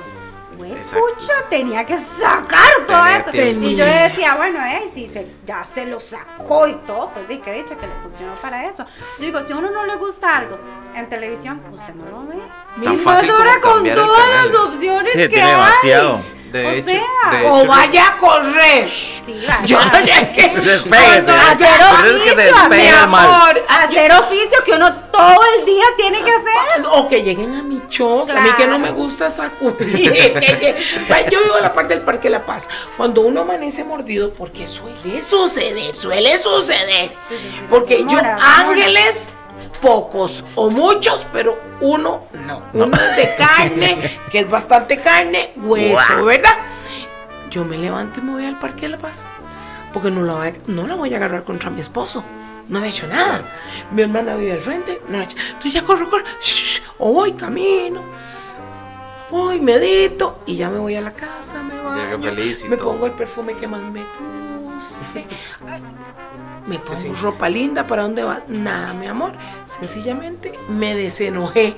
güey, 0.60 0.74
pucha, 0.74 1.32
tenía 1.48 1.84
que 1.86 1.98
sacar 1.98 2.86
todo 2.86 3.04
Tenía 3.04 3.18
eso. 3.18 3.30
Y 3.34 3.76
yo 3.76 3.84
decía, 3.84 4.36
bueno, 4.36 4.64
eh, 4.64 4.90
si 4.92 5.08
se, 5.08 5.26
ya 5.46 5.64
se 5.64 5.86
lo 5.86 5.98
sacó 5.98 6.66
y 6.68 6.74
todo, 6.86 7.10
pues 7.10 7.28
di 7.28 7.38
que 7.38 7.52
dicha 7.52 7.76
que 7.76 7.86
le 7.86 7.94
funcionó 8.02 8.34
para 8.36 8.68
eso. 8.68 8.84
Yo 9.18 9.24
digo, 9.24 9.42
si 9.42 9.52
a 9.52 9.56
uno 9.56 9.70
no 9.70 9.86
le 9.86 9.96
gusta 9.96 10.36
algo 10.36 10.58
en 10.94 11.08
televisión, 11.08 11.62
usted 11.72 11.94
no 11.94 12.06
lo 12.10 12.26
ve. 12.26 12.36
Tan 12.84 12.98
fácil 13.00 13.28
más 13.28 13.38
ahora 13.38 13.60
con 13.60 13.84
todas 13.84 14.20
canal. 14.26 14.52
las 14.52 14.60
opciones 14.60 15.12
Sí, 15.12 15.18
que 15.18 15.28
tiene 15.28 15.44
hay. 15.44 15.50
demasiado. 15.54 16.20
De 16.50 16.66
o 16.66 16.70
hecho, 16.72 16.84
sea, 16.88 17.30
de 17.40 17.46
O 17.46 17.58
hecho, 17.58 17.66
vaya 17.68 18.08
a 18.08 18.18
correr. 18.18 18.90
Sí, 18.90 19.44
vaya. 19.46 19.64
Yo 19.64 19.78
es 19.80 20.28
que. 20.30 20.48
Despéguese. 20.60 21.30
Hacer 21.30 21.80
es 21.80 22.22
que 22.22 22.28
se 22.28 22.34
oficio, 22.34 22.34
despegue 22.36 22.92
mi 23.02 23.06
mal. 23.06 23.64
hacer 23.68 24.12
oficio 24.12 24.64
que 24.64 24.72
uno 24.72 24.92
todo 25.12 25.40
el 25.60 25.64
día 25.64 25.84
tiene 25.96 26.24
que 26.24 26.30
hacer. 26.32 26.86
O 26.90 27.06
que 27.06 27.22
lleguen 27.22 27.54
a 27.54 27.62
mi 27.62 27.80
choza. 27.88 28.36
A 28.36 28.40
mí 28.42 28.50
que 28.56 28.66
no 28.66 28.80
me 28.80 28.90
gusta 28.90 29.30
sacudir. 29.30 30.12
Yo 31.30 31.40
vivo 31.44 31.56
en 31.56 31.62
la 31.62 31.72
parte 31.72 31.94
del 31.94 32.02
Parque 32.02 32.28
La 32.28 32.44
Paz. 32.44 32.68
Cuando 32.96 33.20
uno 33.20 33.42
amanece 33.42 33.84
mordido, 33.84 34.32
porque 34.34 34.66
suele 34.66 35.22
suceder, 35.22 35.94
suele 35.94 36.36
suceder. 36.36 37.10
Sí, 37.28 37.36
sí, 37.36 37.50
sí, 37.58 37.64
Porque 37.68 38.04
yo, 38.08 38.18
ángeles, 38.40 39.30
pocos 39.80 40.44
o 40.54 40.70
muchos, 40.70 41.26
pero 41.32 41.58
uno 41.80 42.26
no. 42.46 42.62
Uno 42.72 42.96
de 43.16 43.34
carne, 43.36 43.98
que 44.30 44.40
es 44.40 44.50
bastante 44.50 44.98
carne, 44.98 45.52
hueso, 45.56 46.24
¿verdad? 46.24 46.54
Yo 47.50 47.64
me 47.64 47.78
levanto 47.78 48.20
y 48.20 48.22
me 48.22 48.32
voy 48.32 48.44
al 48.44 48.58
Parque 48.58 48.82
de 48.82 48.90
la 48.90 48.98
Paz. 48.98 49.26
Porque 49.92 50.10
no 50.10 50.22
la, 50.22 50.34
voy 50.34 50.48
a, 50.48 50.52
no 50.68 50.86
la 50.86 50.94
voy 50.94 51.12
a 51.12 51.16
agarrar 51.16 51.42
contra 51.42 51.70
mi 51.70 51.80
esposo. 51.80 52.22
No 52.68 52.78
me 52.78 52.86
ha 52.86 52.90
hecho 52.90 53.08
nada. 53.08 53.42
Mi 53.90 54.02
hermana 54.02 54.36
vive 54.36 54.52
al 54.52 54.60
frente. 54.60 55.02
No 55.08 55.18
ha 55.18 55.24
hecho. 55.24 55.36
Entonces 55.48 55.72
ya 55.72 55.82
corro, 55.82 56.08
corro. 56.08 56.24
shh, 56.40 56.80
o 56.98 57.12
voy 57.12 57.32
camino. 57.32 58.00
Voy, 59.30 59.60
medito. 59.60 60.42
Y 60.46 60.54
ya 60.54 60.70
me 60.70 60.78
voy 60.78 60.94
a 60.94 61.00
la 61.00 61.12
casa, 61.12 61.62
me 61.62 61.80
baño. 61.80 62.18
Me 62.68 62.76
pongo 62.76 63.06
el 63.06 63.12
perfume 63.12 63.54
que 63.54 63.66
más 63.66 63.80
me 63.80 64.04
guste. 64.04 65.26
Ay, 65.66 65.82
me 66.66 66.78
pongo 66.78 67.00
sí. 67.00 67.12
ropa 67.20 67.48
linda. 67.48 67.86
¿Para 67.86 68.02
dónde 68.02 68.22
va? 68.22 68.40
Nada, 68.48 68.92
mi 68.94 69.06
amor. 69.06 69.32
Sencillamente 69.66 70.52
me 70.68 70.94
desenojé. 70.94 71.76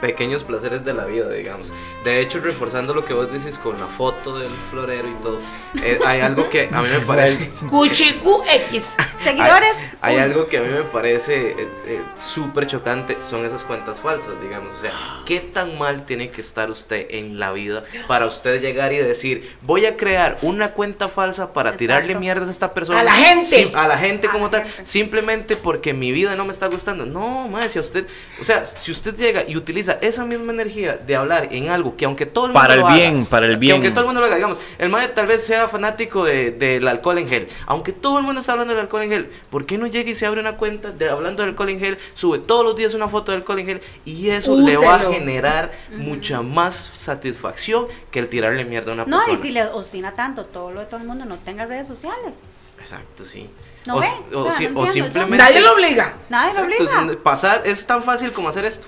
pequeños 0.00 0.42
placeres 0.42 0.84
de 0.84 0.94
la 0.94 1.04
vida, 1.04 1.30
digamos. 1.30 1.72
De 2.04 2.20
hecho, 2.20 2.40
reforzando 2.40 2.94
lo 2.94 3.04
que 3.04 3.14
vos 3.14 3.32
dices 3.32 3.58
con 3.58 3.78
la 3.78 3.86
foto 3.86 4.38
del 4.38 4.50
florero 4.70 5.08
y 5.08 5.14
todo, 5.22 5.38
eh, 5.82 6.00
hay 6.04 6.20
algo 6.20 6.50
que 6.50 6.68
a 6.72 6.80
mí 6.82 6.88
me 6.92 7.00
parece... 7.00 7.50
Cuchicu 7.70 8.42
X. 8.52 8.96
Seguidores. 9.22 9.74
Hay 10.00 10.16
uno. 10.16 10.24
algo 10.24 10.46
que 10.48 10.58
a 10.58 10.62
mí 10.62 10.68
me 10.68 10.82
parece 10.82 11.50
eh, 11.52 11.68
eh, 11.86 12.00
súper 12.16 12.66
chocante, 12.66 13.18
son 13.20 13.44
esas 13.44 13.62
cuentas 13.64 14.00
falsas, 14.00 14.32
digamos. 14.42 14.74
O 14.76 14.80
sea, 14.80 14.92
¿qué 15.26 15.38
tan 15.38 15.78
mal 15.78 16.04
tiene 16.04 16.28
que 16.30 16.40
estar 16.40 16.70
usted 16.70 17.06
en 17.10 17.38
la 17.38 17.52
vida 17.52 17.84
para 18.08 18.26
usted 18.26 18.60
llegar 18.60 18.92
y 18.92 18.96
decir, 18.96 19.54
voy 19.62 19.86
a 19.86 19.96
crear 19.96 20.38
una 20.42 20.72
cuenta 20.72 21.08
falsa 21.08 21.52
para 21.52 21.76
tirarle 21.76 22.06
Exacto. 22.06 22.20
mierdas 22.20 22.48
a 22.48 22.50
esta 22.50 22.72
persona? 22.72 22.98
A 23.00 23.04
la 23.04 23.12
gente. 23.12 23.46
Sim- 23.46 23.76
a 23.76 23.86
la 23.86 23.96
gente 23.96 24.26
A 24.26 24.32
como 24.32 24.46
la 24.46 24.50
tal, 24.50 24.64
gente. 24.64 24.86
simplemente 24.86 25.54
porque 25.56 25.92
mi 25.94 26.10
vida 26.10 26.34
no 26.34 26.44
me 26.44 26.50
está 26.52 26.66
gustando. 26.66 27.06
No, 27.06 27.46
madre, 27.46 27.68
si 27.68 27.78
a 27.78 27.80
usted, 27.80 28.06
o 28.40 28.44
sea, 28.44 28.66
si 28.66 28.90
usted 28.90 29.14
llega 29.14 29.44
y 29.46 29.56
utiliza 29.56 29.98
esa 30.00 30.24
misma 30.24 30.52
energía 30.52 30.96
de 30.96 31.14
hablar 31.14 31.48
en 31.52 31.68
algo 31.68 31.91
que 31.96 32.04
aunque 32.04 32.26
todo 32.26 32.46
el 32.46 32.50
mundo 32.52 32.60
Para 32.60 32.74
el 32.74 32.80
lo 32.80 32.86
haga, 32.86 32.96
bien, 32.96 33.26
para 33.26 33.46
el 33.46 33.52
que 33.52 33.58
bien. 33.58 33.72
aunque 33.74 33.90
todo 33.90 34.00
el 34.00 34.06
mundo 34.06 34.20
lo 34.20 34.26
haga, 34.26 34.36
digamos, 34.36 34.60
el 34.78 34.88
madre 34.88 35.08
tal 35.08 35.26
vez 35.26 35.44
sea 35.44 35.68
fanático 35.68 36.24
de- 36.24 36.50
del 36.52 36.86
alcohol 36.88 37.18
en 37.18 37.28
gel, 37.28 37.48
aunque 37.66 37.92
todo 37.92 38.18
el 38.18 38.24
mundo 38.24 38.40
está 38.40 38.52
hablando 38.52 38.72
del 38.74 38.82
alcohol 38.82 39.02
en 39.02 39.10
gel, 39.10 39.30
¿por 39.50 39.66
qué 39.66 39.78
no 39.78 39.86
llega 39.86 40.10
y 40.10 40.14
se 40.14 40.26
abre 40.26 40.40
una 40.40 40.56
cuenta 40.56 40.90
de 40.90 41.08
hablando 41.10 41.42
del 41.42 41.50
alcohol 41.50 41.70
en 41.70 41.80
gel, 41.80 41.98
sube 42.14 42.38
todos 42.38 42.64
los 42.64 42.76
días 42.76 42.94
una 42.94 43.08
foto 43.08 43.32
del 43.32 43.40
alcohol 43.42 43.58
en 43.60 43.66
gel 43.66 43.80
y 44.04 44.28
eso 44.30 44.56
le 44.56 44.76
va 44.76 44.94
a 44.96 44.98
generar 45.00 45.72
mucha 45.96 46.42
más 46.42 46.90
satisfacción 46.92 47.86
que 48.10 48.18
el 48.18 48.28
tirarle 48.28 48.64
mierda 48.64 48.90
a 48.90 48.94
una 48.94 49.04
No, 49.04 49.18
persona? 49.18 49.38
y 49.38 49.42
si 49.42 49.50
le 49.50 49.64
obstina 49.66 50.12
tanto 50.14 50.44
todo 50.44 50.72
lo 50.72 50.80
de 50.80 50.86
todo 50.86 51.00
el 51.00 51.06
mundo, 51.06 51.24
no 51.24 51.36
tenga 51.38 51.66
redes 51.66 51.86
sociales. 51.86 52.36
Exacto, 52.78 53.24
sí. 53.24 53.48
¿No 53.86 53.96
o, 53.96 54.00
ve? 54.00 54.08
o 54.34 54.50
si- 54.50 54.66
no 54.68 54.80
o 54.80 54.86
simplemente 54.88 55.36
Nadie 55.36 55.60
lo 55.60 55.72
obliga. 55.74 56.14
Nadie 56.28 56.54
lo 56.54 56.62
obliga. 56.62 57.16
Pasar 57.22 57.62
es 57.64 57.86
tan 57.86 58.02
fácil 58.02 58.32
como 58.32 58.48
hacer 58.48 58.64
esto. 58.64 58.86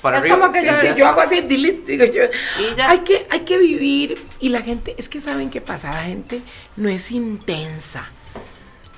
Para 0.00 0.16
Es 0.18 0.22
arriba, 0.22 0.38
como 0.40 0.52
que 0.52 0.60
sí, 0.62 0.66
yo- 0.96 1.06
hago 1.06 1.20
así, 1.20 1.40
delete, 1.42 1.92
digo 1.92 2.04
yo. 2.06 2.22
Y 2.60 2.76
ya. 2.76 2.90
Hay 2.90 2.98
que, 3.00 3.26
hay 3.30 3.40
que 3.40 3.56
vivir. 3.58 4.18
Y 4.40 4.48
la 4.48 4.60
gente, 4.62 4.94
es 4.98 5.08
que 5.08 5.20
saben 5.20 5.48
qué 5.50 5.60
pasa, 5.60 5.92
la 5.92 6.02
gente 6.04 6.42
no 6.76 6.88
es 6.88 7.10
intensa. 7.12 8.10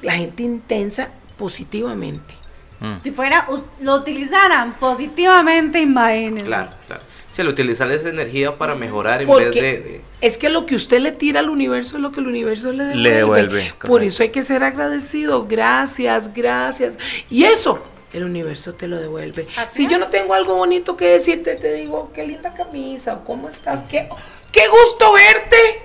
La 0.02 0.12
gente 0.14 0.42
intensa 0.42 1.10
positivamente. 1.36 2.34
Mm. 2.80 2.98
Si 3.00 3.10
fuera, 3.10 3.46
lo 3.80 3.94
utilizaran 3.96 4.72
positivamente, 4.74 5.80
imagínense. 5.80 6.44
Claro, 6.46 6.70
claro. 6.86 7.02
Si 7.32 7.40
al 7.42 7.48
utilizar 7.48 7.90
esa 7.90 8.08
energía 8.10 8.56
para 8.56 8.74
mejorar 8.76 9.22
en 9.22 9.26
Porque 9.26 9.46
vez 9.46 9.54
de, 9.54 9.60
de- 9.60 10.00
es 10.20 10.38
que 10.38 10.48
lo 10.48 10.66
que 10.66 10.76
usted 10.76 11.00
le 11.00 11.10
tira 11.12 11.40
al 11.40 11.50
universo 11.50 11.96
es 11.96 12.02
lo 12.02 12.12
que 12.12 12.20
el 12.20 12.28
universo 12.28 12.70
le 12.70 12.84
devuelve. 12.84 13.02
Le 13.02 13.10
devuelve, 13.10 13.74
Por 13.86 14.04
eso 14.04 14.22
hay 14.22 14.28
que 14.28 14.42
ser 14.42 14.62
agradecido. 14.62 15.44
Gracias, 15.46 16.32
gracias. 16.32 16.96
Y 17.28 17.44
eso, 17.44 17.82
el 18.14 18.24
universo 18.24 18.74
te 18.74 18.88
lo 18.88 18.98
devuelve. 18.98 19.46
Así 19.56 19.84
si 19.84 19.86
yo 19.88 19.98
no 19.98 20.08
tengo 20.08 20.34
algo 20.34 20.54
bonito 20.54 20.96
que 20.96 21.06
decirte, 21.08 21.56
te 21.56 21.72
digo, 21.74 22.10
qué 22.14 22.24
linda 22.26 22.54
camisa, 22.54 23.14
o 23.14 23.24
cómo 23.24 23.48
estás, 23.48 23.82
qué, 23.84 24.08
qué 24.52 24.68
gusto 24.68 25.12
verte. 25.12 25.82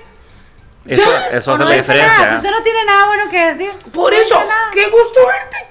Eso, 0.86 1.12
Ya. 1.12 1.28
eso 1.30 1.52
hace 1.54 1.64
no 1.64 1.70
la 1.70 1.76
nada, 1.76 1.82
diferencia. 1.82 2.30
Si 2.30 2.36
usted 2.38 2.52
no 2.52 2.64
tiene 2.64 2.86
nada 2.86 3.06
bueno 3.08 3.30
que 3.30 3.46
decir. 3.46 3.72
Por 3.92 4.14
no 4.14 4.20
eso, 4.20 4.42
qué 4.72 4.88
gusto 4.90 5.20
verte. 5.28 5.68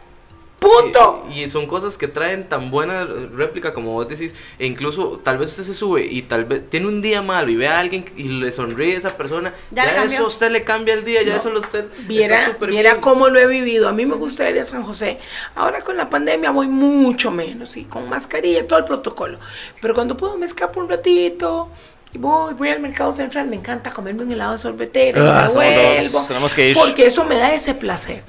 Punto. 0.59 1.26
Y, 1.32 1.44
y 1.44 1.48
son 1.50 1.66
cosas 1.66 1.96
que 1.96 2.09
traen 2.09 2.48
tan 2.48 2.70
buena 2.70 3.04
réplica 3.04 3.72
como 3.72 3.92
vos 3.92 4.09
decís, 4.09 4.34
e 4.59 4.66
incluso 4.66 5.20
tal 5.22 5.38
vez 5.38 5.50
usted 5.50 5.62
se 5.62 5.74
sube 5.74 6.04
y 6.04 6.22
tal 6.22 6.44
vez 6.46 6.68
tiene 6.68 6.86
un 6.88 7.00
día 7.00 7.22
malo 7.22 7.48
y 7.50 7.56
ve 7.56 7.68
a 7.68 7.78
alguien 7.78 8.04
y 8.16 8.24
le 8.24 8.50
sonríe 8.50 8.94
a 8.96 8.98
esa 8.98 9.16
persona, 9.16 9.52
Ya 9.70 9.84
ya, 9.84 10.04
eso 10.04 10.24
a 10.24 10.26
usted 10.26 10.50
le 10.50 10.64
cambia 10.64 10.94
el 10.94 11.04
día, 11.04 11.22
ya 11.22 11.36
eso 11.36 11.50
a 11.50 11.59
usted 11.59 11.86
Viera, 12.06 12.56
viera 12.68 12.90
bien. 12.90 13.00
cómo 13.00 13.28
lo 13.28 13.38
he 13.38 13.46
vivido. 13.46 13.88
A 13.88 13.92
mí 13.92 14.04
me 14.04 14.16
gusta 14.16 14.50
ir 14.50 14.59
a 14.59 14.64
San 14.64 14.82
José. 14.82 15.18
Ahora 15.54 15.82
con 15.82 15.96
la 15.96 16.11
pandemia 16.11 16.50
voy 16.50 16.66
mucho 16.66 17.30
menos 17.30 17.76
y 17.76 17.84
con 17.84 18.09
mascarilla, 18.09 18.66
todo 18.66 18.80
el 18.80 18.84
protocolo. 18.84 19.38
Pero 19.80 19.94
cuando 19.94 20.16
puedo 20.16 20.36
me 20.36 20.46
escapo 20.46 20.80
un 20.80 20.88
ratito 20.88 21.68
y 22.12 22.18
voy, 22.18 22.54
voy 22.54 22.68
al 22.70 22.80
mercado 22.80 23.12
central. 23.12 23.46
Me 23.46 23.56
encanta 23.56 23.90
comerme 23.92 24.24
un 24.24 24.32
helado 24.32 24.52
de 24.52 24.59
sorbetera. 24.59 25.20
y 25.20 25.26
Ah, 25.28 25.42
me 25.44 25.50
somos 25.50 25.54
dos, 25.54 26.12
vuelvo. 26.12 26.26
tenemos 26.26 26.54
que 26.54 26.68
ir. 26.70 26.74
Porque 26.76 27.06
eso 27.06 27.24
me 27.24 27.36
da 27.36 27.54
ese 27.54 27.74
placer. 27.74 28.24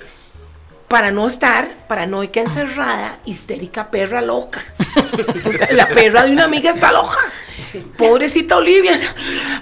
Para 0.89 1.11
no 1.11 1.27
estar 1.27 1.85
paranoica 1.87 2.41
encerrada, 2.41 3.19
histérica 3.23 3.91
perra 3.91 4.21
loca. 4.21 4.63
La 5.71 5.87
perra 5.87 6.25
de 6.25 6.31
una 6.31 6.45
amiga 6.45 6.71
está 6.71 6.91
loca. 6.91 7.19
Pobrecita 7.95 8.57
Olivia, 8.57 8.97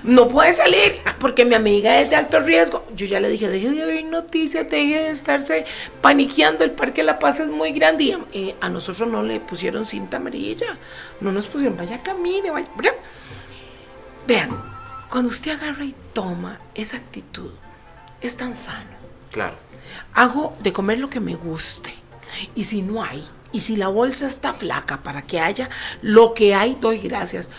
no 0.03 0.29
puede 0.29 0.53
salir 0.53 1.01
porque 1.19 1.43
mi 1.43 1.55
amiga 1.55 1.99
es 1.99 2.09
de 2.09 2.15
alto 2.15 2.39
riesgo. 2.39 2.87
Yo 2.95 3.05
ya 3.05 3.19
le 3.19 3.27
dije, 3.27 3.49
deje 3.49 3.71
de 3.71 3.83
oír 3.83 4.05
noticias, 4.05 4.69
deje 4.69 5.03
de 5.03 5.09
estarse 5.09 5.65
paniqueando, 5.99 6.63
el 6.63 6.71
Parque 6.71 7.03
La 7.03 7.19
Paz 7.19 7.41
es 7.41 7.49
muy 7.49 7.73
grande. 7.73 8.17
Y 8.31 8.49
eh, 8.49 8.55
a 8.61 8.69
nosotros 8.69 9.09
no 9.09 9.21
le 9.21 9.41
pusieron 9.41 9.83
cinta 9.83 10.17
amarilla, 10.17 10.77
no 11.19 11.33
nos 11.33 11.47
pusieron, 11.47 11.75
vaya 11.75 12.01
camine, 12.01 12.51
vaya. 12.51 12.67
Vean, 14.25 14.63
cuando 15.09 15.29
usted 15.29 15.51
agarra 15.51 15.83
y 15.83 15.93
toma 16.13 16.61
esa 16.73 16.95
actitud, 16.95 17.51
es 18.21 18.37
tan 18.37 18.55
sano 18.55 18.95
Claro. 19.31 19.57
Hago 20.13 20.55
de 20.61 20.73
comer 20.73 20.99
lo 20.99 21.09
que 21.09 21.19
me 21.19 21.35
guste. 21.35 21.93
Y 22.55 22.65
si 22.65 22.81
no 22.81 23.03
hay, 23.03 23.23
y 23.51 23.61
si 23.61 23.75
la 23.77 23.87
bolsa 23.87 24.27
está 24.27 24.53
flaca 24.53 25.01
para 25.03 25.21
que 25.21 25.39
haya 25.39 25.69
lo 26.01 26.33
que 26.33 26.53
hay, 26.53 26.77
doy 26.79 26.99
gracias. 26.99 27.49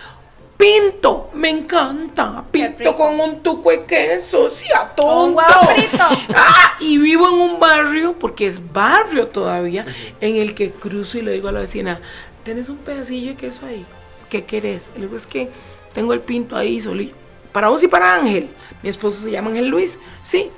Pinto, 0.57 1.31
me 1.35 1.51
encanta. 1.51 2.45
Pinto 2.51 2.95
con 2.97 3.21
un 3.21 3.43
tuco 3.45 3.71
de 3.71 3.85
queso, 3.85 4.49
Con 4.49 4.95
tonto. 4.97 5.25
un 5.25 5.35
huevo 5.37 5.75
frito. 5.75 6.05
Ah, 6.35 6.77
y 6.81 6.99
vivo 6.99 7.29
en 7.29 7.35
un 7.35 7.61
barrio, 7.61 8.19
porque 8.19 8.47
es 8.47 8.73
barrio 8.73 9.29
todavía, 9.29 9.87
en 10.21 10.37
el 10.37 10.55
que 10.57 10.73
cruzo 10.73 11.19
y 11.19 11.23
le 11.23 11.33
digo 11.33 11.49
a 11.49 11.53
la 11.53 11.61
vecina, 11.61 12.01
¿tienes 12.45 12.69
un 12.69 12.79
pedacillo 12.79 13.29
de 13.31 13.37
queso 13.37 13.67
ahí? 13.67 13.87
¿Qué 14.29 14.45
querés? 14.45 14.91
Le 14.97 15.03
digo, 15.03 15.17
es 15.17 15.29
que 15.29 15.49
tengo 15.95 16.13
el 16.13 16.21
pinto 16.21 16.57
ahí 16.57 16.81
solito. 16.81 17.15
Para 17.53 17.69
vos 17.69 17.83
y 17.85 17.89
para 17.89 18.17
Ángel. 18.17 18.51
Mi 18.83 18.89
esposo 18.89 19.23
se 19.23 19.31
llama 19.31 19.51
Ángel 19.51 19.69
Luis. 19.69 19.99
Sí. 20.23 20.51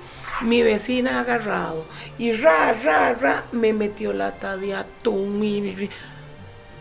Mi 0.43 0.63
vecina 0.63 1.19
ha 1.19 1.21
agarrado 1.21 1.85
y 2.19 2.33
ra, 2.33 2.73
ra, 2.73 3.13
ra, 3.15 3.45
me 3.53 3.73
metió 3.73 4.13
lata 4.13 4.57
de 4.57 4.75
atún. 4.75 5.43
y- 5.45 5.89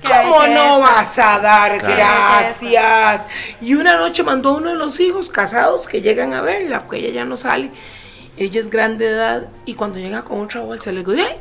¿Cómo 0.01 0.47
no 0.47 0.79
vas 0.79 1.19
a 1.19 1.39
dar 1.39 1.77
gracias? 1.77 3.27
Y 3.59 3.73
una 3.73 3.95
noche 3.97 4.23
mandó 4.23 4.49
a 4.49 4.53
uno 4.53 4.69
de 4.69 4.75
los 4.75 4.97
hijos 5.01 5.29
casados 5.29 5.87
que 5.89 6.01
llegan 6.01 6.33
a 6.33 6.41
verla, 6.41 6.79
porque 6.81 6.99
ella 6.99 7.09
ya 7.09 7.25
no 7.25 7.35
sale. 7.35 7.69
Ella 8.37 8.61
es 8.61 8.69
grande 8.69 9.05
de 9.05 9.11
edad 9.11 9.49
y 9.65 9.73
cuando 9.73 9.99
llega 9.99 10.21
con 10.23 10.39
otra 10.39 10.61
bolsa 10.61 10.93
le 10.93 10.99
digo, 11.03 11.11
"Ay, 11.11 11.35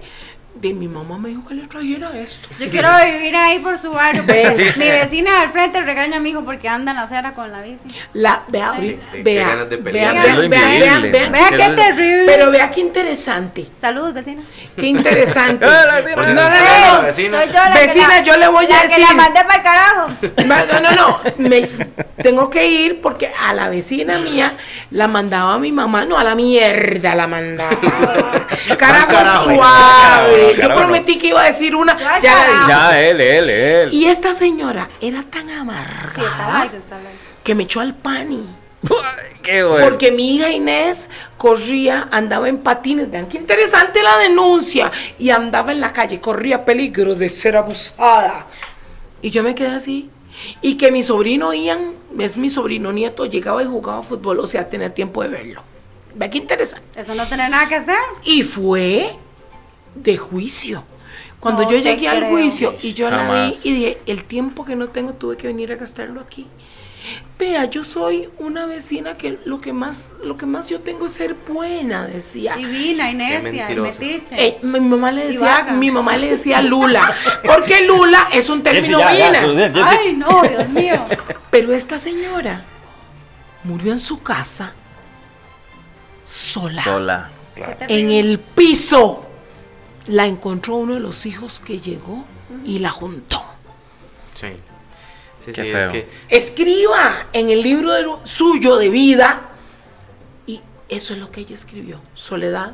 de 0.60 0.74
mi 0.74 0.88
mamá 0.88 1.18
me 1.18 1.28
dijo 1.28 1.46
que 1.46 1.54
le 1.54 1.66
trajera 1.66 2.10
esto. 2.18 2.48
Yo 2.58 2.68
quiero 2.70 2.88
vivir 3.04 3.34
ahí 3.36 3.58
por 3.60 3.78
su 3.78 3.90
barrio. 3.92 4.24
Porque 4.26 4.74
Mi 4.76 4.88
vecina 4.88 5.40
del 5.40 5.50
frente 5.50 5.80
regaña 5.80 6.16
a 6.16 6.20
mi 6.20 6.30
hijo 6.30 6.44
porque 6.44 6.68
anda 6.68 6.90
en 6.92 6.96
la 6.96 7.04
acera 7.04 7.32
con 7.32 7.50
la 7.52 7.60
bici. 7.62 7.88
La, 8.12 8.42
vea, 8.48 8.74
Sí. 8.78 8.98
vea, 9.22 9.64
vea, 9.64 9.64
vea, 9.80 10.12
vea, 10.12 10.48
vea, 10.48 10.98
vea, 11.00 11.30
Vea 11.30 11.48
qué 11.50 11.74
terrible. 11.74 12.24
Pero 12.26 12.50
vea 12.50 12.70
qué 12.70 12.80
interesante, 12.80 13.66
Saludos, 13.80 14.14
vecina. 14.14 14.42
qué 14.76 14.86
interesante. 14.86 15.66
No, 16.18 16.34
no, 16.34 16.34
no, 16.34 17.02
vecina. 17.02 17.38
Soy 17.42 17.48
yo 17.48 17.52
la 17.54 17.70
Vecina, 17.74 18.08
la, 18.08 18.22
yo 18.22 18.36
le 18.36 18.48
voy 18.48 18.66
a 18.66 18.68
la 18.68 18.82
que 18.82 18.88
decir. 18.88 19.04
la 19.08 19.14
mandé 19.14 19.40
para 19.44 19.54
el 19.56 19.62
carajo. 19.62 20.08
No, 20.46 20.80
no, 20.80 20.90
no, 20.92 21.20
me, 21.38 21.68
tengo 22.22 22.50
que 22.50 22.66
ir 22.66 23.00
porque 23.00 23.30
a 23.40 23.52
la 23.54 23.68
vecina 23.68 24.18
mía 24.18 24.54
la 24.90 25.08
mandaba 25.08 25.58
mi 25.58 25.72
mamá, 25.72 26.04
no 26.04 26.18
a 26.18 26.24
la 26.24 26.34
mierda 26.34 27.14
la 27.14 27.26
mandaba. 27.26 27.70
Carajo 28.78 29.08
carajo, 29.12 29.50
Yo 30.54 30.74
prometí 30.74 31.18
que 31.18 31.28
iba 31.28 31.42
a 31.42 31.46
decir 31.46 31.74
una, 31.74 31.96
Ya, 31.96 32.20
ya. 32.20 32.66
Ya, 32.68 33.00
él, 33.00 33.20
él, 33.20 33.50
él. 33.50 33.94
Y 33.94 34.06
esta 34.06 34.34
señora 34.34 34.88
era 35.00 35.22
tan 35.22 35.48
Sí, 35.48 35.54
está 35.54 35.60
amargada 35.60 36.58
light, 36.58 36.74
está 36.74 36.96
light. 36.96 37.16
que 37.42 37.54
me 37.54 37.62
echó 37.64 37.80
al 37.80 37.94
pani. 37.94 38.44
Qué 39.42 39.62
bueno. 39.64 39.84
Porque 39.84 40.12
mi 40.12 40.36
hija 40.36 40.50
Inés 40.50 41.10
corría, 41.36 42.08
andaba 42.12 42.48
en 42.48 42.58
patines, 42.58 43.10
vean 43.10 43.28
qué 43.28 43.38
interesante 43.38 44.02
la 44.02 44.18
denuncia, 44.18 44.92
y 45.18 45.30
andaba 45.30 45.72
en 45.72 45.80
la 45.80 45.92
calle, 45.92 46.20
corría 46.20 46.64
peligro 46.64 47.14
de 47.14 47.28
ser 47.28 47.56
abusada. 47.56 48.46
Y 49.20 49.30
yo 49.30 49.42
me 49.42 49.54
quedé 49.54 49.68
así. 49.68 50.10
Y 50.62 50.76
que 50.76 50.92
mi 50.92 51.02
sobrino 51.02 51.52
Ian, 51.52 51.94
es 52.18 52.36
mi 52.36 52.48
sobrino 52.48 52.92
nieto, 52.92 53.26
llegaba 53.26 53.62
y 53.62 53.66
jugaba 53.66 54.02
fútbol, 54.04 54.38
o 54.38 54.46
sea, 54.46 54.68
tenía 54.68 54.94
tiempo 54.94 55.22
de 55.22 55.28
verlo. 55.30 55.62
Vean 56.14 56.30
qué 56.30 56.38
interesante. 56.38 57.00
Eso 57.00 57.14
no 57.14 57.26
tiene 57.26 57.48
nada 57.48 57.66
que 57.68 57.74
hacer. 57.76 57.96
Y 58.22 58.42
fue 58.44 59.16
de 59.94 60.16
juicio. 60.16 60.84
Cuando 61.40 61.62
No 61.62 61.70
yo 61.70 61.78
llegué 61.78 62.08
al 62.08 62.24
juicio 62.24 62.74
y 62.82 62.94
yo 62.94 63.10
la 63.10 63.46
vi 63.46 63.54
y 63.62 63.72
dije, 63.72 63.98
el 64.06 64.24
tiempo 64.24 64.64
que 64.64 64.74
no 64.74 64.88
tengo 64.88 65.12
tuve 65.14 65.36
que 65.36 65.46
venir 65.46 65.72
a 65.72 65.76
gastarlo 65.76 66.20
aquí. 66.20 66.46
Vea, 67.38 67.66
yo 67.66 67.84
soy 67.84 68.28
una 68.38 68.66
vecina 68.66 69.16
que 69.16 69.38
lo 69.44 69.60
que 69.60 69.72
más, 69.72 70.12
lo 70.24 70.36
que 70.36 70.44
más 70.44 70.66
yo 70.66 70.80
tengo 70.80 71.06
es 71.06 71.12
ser 71.12 71.34
buena, 71.34 72.06
decía. 72.06 72.56
Divina, 72.56 73.10
Inesia, 73.10 73.68
metiche. 73.68 74.34
Eh, 74.36 74.58
mi 74.62 74.80
mamá 74.80 75.12
le 75.12 75.28
decía, 75.28 75.64
mi 75.72 75.90
mamá 75.90 76.16
le 76.16 76.30
decía 76.30 76.60
Lula, 76.60 77.14
porque 77.44 77.82
Lula 77.82 78.28
es 78.32 78.48
un 78.48 78.62
término 78.62 78.98
vina. 78.98 79.40
Jessy. 79.40 79.80
Ay, 79.84 80.16
no, 80.16 80.42
Dios 80.42 80.68
mío. 80.68 81.04
Pero 81.50 81.72
esta 81.72 81.98
señora 81.98 82.64
murió 83.62 83.92
en 83.92 84.00
su 84.00 84.20
casa 84.20 84.72
sola. 86.24 86.82
Sola. 86.82 87.30
Claro. 87.54 87.76
En 87.88 88.10
el 88.10 88.40
piso 88.40 89.27
la 90.08 90.26
encontró 90.26 90.76
uno 90.76 90.94
de 90.94 91.00
los 91.00 91.24
hijos 91.26 91.60
que 91.60 91.80
llegó 91.80 92.24
y 92.64 92.78
la 92.80 92.90
juntó. 92.90 93.44
Sí. 94.34 94.48
Sí, 95.44 95.52
Qué 95.52 95.62
sí, 95.64 95.70
feo. 95.70 95.80
es 95.80 95.92
que 95.92 96.08
Escriba 96.28 97.26
en 97.32 97.48
el 97.50 97.62
libro 97.62 97.92
de 97.92 98.02
lo- 98.02 98.20
suyo 98.26 98.76
de 98.76 98.88
vida. 98.90 99.42
Y 100.46 100.60
eso 100.88 101.14
es 101.14 101.20
lo 101.20 101.30
que 101.30 101.40
ella 101.42 101.54
escribió. 101.54 102.00
Soledad, 102.14 102.72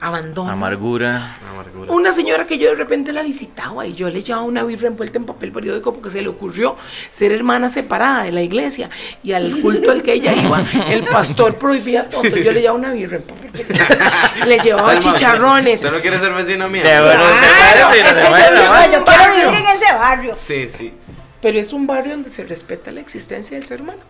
abandono. 0.00 0.50
Amargura. 0.50 1.36
amargura. 1.50 1.92
Una 1.92 2.12
señora 2.12 2.46
que 2.46 2.58
yo 2.58 2.70
de 2.70 2.74
repente 2.74 3.12
la 3.12 3.22
visitaba 3.22 3.86
y 3.86 3.94
yo 3.94 4.10
le 4.10 4.22
llevaba 4.22 4.44
una 4.44 4.64
birra 4.64 4.88
envuelta 4.88 5.18
en 5.18 5.24
papel 5.26 5.52
periódico 5.52 5.92
porque 5.92 6.10
se 6.10 6.22
le 6.22 6.28
ocurrió 6.28 6.76
ser 7.10 7.32
hermana 7.32 7.68
separada 7.68 8.24
de 8.24 8.32
la 8.32 8.42
iglesia 8.42 8.90
y 9.22 9.32
al 9.32 9.60
culto 9.60 9.90
al 9.90 10.02
que 10.02 10.14
ella 10.14 10.32
iba, 10.34 10.64
el 10.88 11.04
pastor 11.04 11.56
prohibía 11.56 12.08
todo. 12.08 12.22
Yo 12.24 12.52
le 12.52 12.60
llevaba 12.60 12.78
una 12.78 12.92
birra 12.92 13.16
en 13.18 13.22
papel 13.22 13.50
periódico. 13.50 13.94
Le 14.46 14.58
llevaba 14.58 14.98
chicharrones. 14.98 15.80
¿Usted 15.80 15.92
no 15.92 16.00
quiere 16.00 16.18
ser 16.18 16.32
bueno, 16.32 16.68
Claro, 16.82 17.90
¿te 17.90 18.10
parece? 18.10 18.10
es 18.10 18.86
que 18.88 18.92
yo 18.92 19.04
quiero 19.04 19.34
vivir 19.34 19.54
en 19.54 19.76
ese 19.76 19.92
barrio. 19.92 20.34
Sí, 20.36 20.68
sí. 20.76 20.92
Pero 21.40 21.58
es 21.58 21.72
un 21.72 21.86
barrio 21.86 22.12
donde 22.12 22.30
se 22.30 22.44
respeta 22.44 22.90
la 22.92 23.00
existencia 23.00 23.56
del 23.58 23.66
ser 23.66 23.82
humano. 23.82 24.00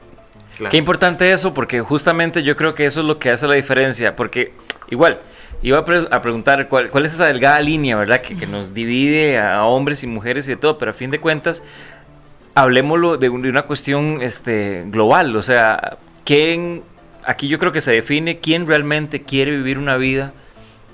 Claro. 0.57 0.71
Qué 0.71 0.77
importante 0.77 1.33
eso, 1.33 1.55
porque 1.55 1.81
justamente 1.81 2.43
yo 2.43 2.57
creo 2.57 2.75
que 2.75 2.85
eso 2.85 3.01
es 3.01 3.07
lo 3.07 3.19
que 3.19 3.31
hace 3.31 3.47
la 3.47 3.55
diferencia, 3.55 4.15
porque 4.17 4.53
igual, 4.91 5.21
iba 5.63 5.79
a, 5.79 5.85
pre- 5.85 6.07
a 6.11 6.23
preguntar 6.23 6.69
cuál, 6.69 6.91
cuál 6.91 7.05
es 7.07 7.15
esa 7.15 7.27
delgada 7.27 7.61
línea, 7.61 7.97
¿verdad? 7.97 8.21
Que, 8.21 8.37
que 8.37 8.47
nos 8.47 8.75
divide 8.75 9.39
a 9.39 9.65
hombres 9.65 10.03
y 10.03 10.07
mujeres 10.07 10.49
y 10.49 10.53
de 10.53 10.57
todo, 10.57 10.79
pero 10.79 10.91
a 10.91 10.95
fin 10.95 11.11
de 11.11 11.21
cuentas, 11.21 11.63
hablemoslo 12.55 13.17
de, 13.17 13.29
un- 13.29 13.43
de 13.43 13.49
una 13.51 13.63
cuestión 13.63 14.21
este, 14.23 14.85
global, 14.89 15.35
o 15.37 15.43
sea, 15.43 15.97
¿quién, 16.25 16.83
aquí 17.25 17.49
yo 17.49 17.59
creo 17.59 17.73
que 17.73 17.81
se 17.81 17.93
define 17.93 18.39
quién 18.41 18.67
realmente 18.67 19.23
quiere 19.23 19.53
vivir 19.53 19.79
una 19.79 19.97
vida 19.97 20.33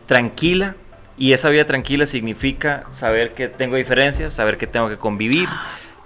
tranquila, 0.06 0.74
y 1.16 1.32
esa 1.32 1.48
vida 1.48 1.64
tranquila 1.64 2.06
significa 2.06 2.84
saber 2.90 3.34
que 3.34 3.48
tengo 3.48 3.74
diferencias, 3.74 4.32
saber 4.32 4.56
que 4.56 4.68
tengo 4.68 4.88
que 4.88 4.98
convivir, 4.98 5.48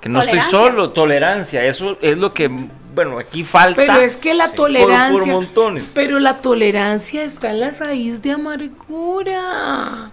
que 0.01 0.09
no 0.09 0.21
estoy 0.21 0.41
solo, 0.51 0.91
tolerancia, 0.93 1.65
eso 1.67 1.99
es 2.01 2.17
lo 2.17 2.33
que, 2.33 2.51
bueno, 2.95 3.19
aquí 3.19 3.45
falta. 3.45 3.77
Pero 3.81 3.95
es 3.95 4.17
que 4.17 4.35
la 4.35 4.49
Sí. 4.49 4.57
tolerancia. 4.57 5.11
Por- 5.13 5.21
por 5.21 5.29
montones. 5.33 5.91
Pero 5.95 6.19
la 6.21 6.41
tolerancia 6.41 7.25
está 7.25 7.51
en 7.51 7.61
la 7.61 7.71
raíz 7.71 8.23
de 8.23 8.33
amargura. 8.33 10.11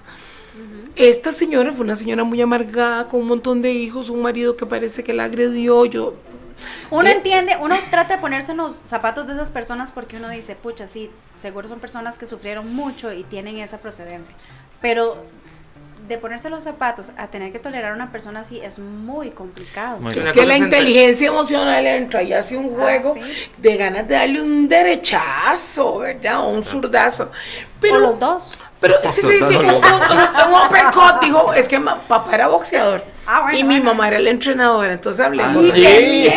Esta 0.96 1.32
señora 1.32 1.72
fue 1.72 1.86
una 1.86 1.96
señora 1.96 2.24
muy 2.24 2.42
amargada, 2.42 3.08
con 3.08 3.22
un 3.22 3.28
montón 3.28 3.62
de 3.62 3.72
hijos, 3.72 4.10
un 4.10 4.22
marido 4.22 4.58
que 4.58 4.66
parece 4.66 5.04
que 5.04 5.14
la 5.14 5.26
agredió. 5.26 5.86
Yo. 5.86 6.14
Uno 6.92 7.08
Eh, 7.08 7.14
entiende, 7.14 7.56
uno 7.62 7.76
trata 7.90 8.16
de 8.16 8.22
ponerse 8.22 8.52
en 8.52 8.58
los 8.58 8.82
zapatos 8.86 9.26
de 9.28 9.34
esas 9.34 9.50
personas 9.50 9.94
porque 9.94 10.18
uno 10.18 10.28
dice, 10.30 10.56
pucha, 10.56 10.88
sí, 10.88 11.10
seguro 11.40 11.70
son 11.70 11.80
personas 11.80 12.18
que 12.18 12.26
sufrieron 12.26 12.74
mucho 12.74 13.14
y 13.14 13.24
tienen 13.24 13.58
esa 13.60 13.78
procedencia. 13.78 14.36
Pero 14.82 15.24
de 16.10 16.18
ponerse 16.18 16.49
los 16.49 16.64
zapatos 16.64 17.12
a 17.18 17.28
tener 17.28 17.51
que 17.53 17.60
tolerar 17.60 17.91
a 17.91 17.95
una 17.95 18.12
persona 18.12 18.41
así 18.41 18.60
es 18.60 18.80
muy 18.80 19.30
complicado. 19.30 19.99
Muy 19.99 20.12
Es 20.12 20.32
que 20.32 20.45
la 20.45 20.57
inteligencia 20.57 21.28
emocional 21.28 21.86
entra 21.86 22.24
y 22.24 22.34
hace 22.34 22.57
un 22.57 22.74
Ah, 22.74 22.82
juego 22.82 23.14
sí. 23.14 23.22
de 23.57 23.78
ganas 23.78 24.07
de 24.07 24.16
darle 24.16 24.41
un 24.41 24.68
derechazo, 24.68 25.99
¿verdad? 25.99 26.39
O 26.41 26.49
un 26.49 26.64
zurdazo. 26.64 27.26
o 27.26 27.30
Pero 27.80 27.99
los 27.99 28.20
dos. 28.20 28.60
Pero 28.82 28.95
sí, 29.12 29.22
sí, 29.22 29.38
sí, 29.47 29.55
un, 29.55 29.66
un, 29.66 29.66
un, 29.66 29.74
un 29.76 30.62
uppercut, 30.66 31.22
dijo, 31.22 31.53
es 31.53 31.68
que 31.68 31.80
papá 31.80 32.30
era 32.34 32.47
boxeador 32.47 33.03
Ah, 33.32 33.42
bueno, 33.42 33.60
y 33.60 33.64
mi 33.64 33.80
mamá 33.80 34.08
era 34.08 34.18
la 34.18 34.32
entrenadora, 34.32 34.92
entonces 34.92 35.24
hablemos 35.24 35.58
Ah, 35.58 35.62
de 35.62 35.72
sí. 35.72 36.30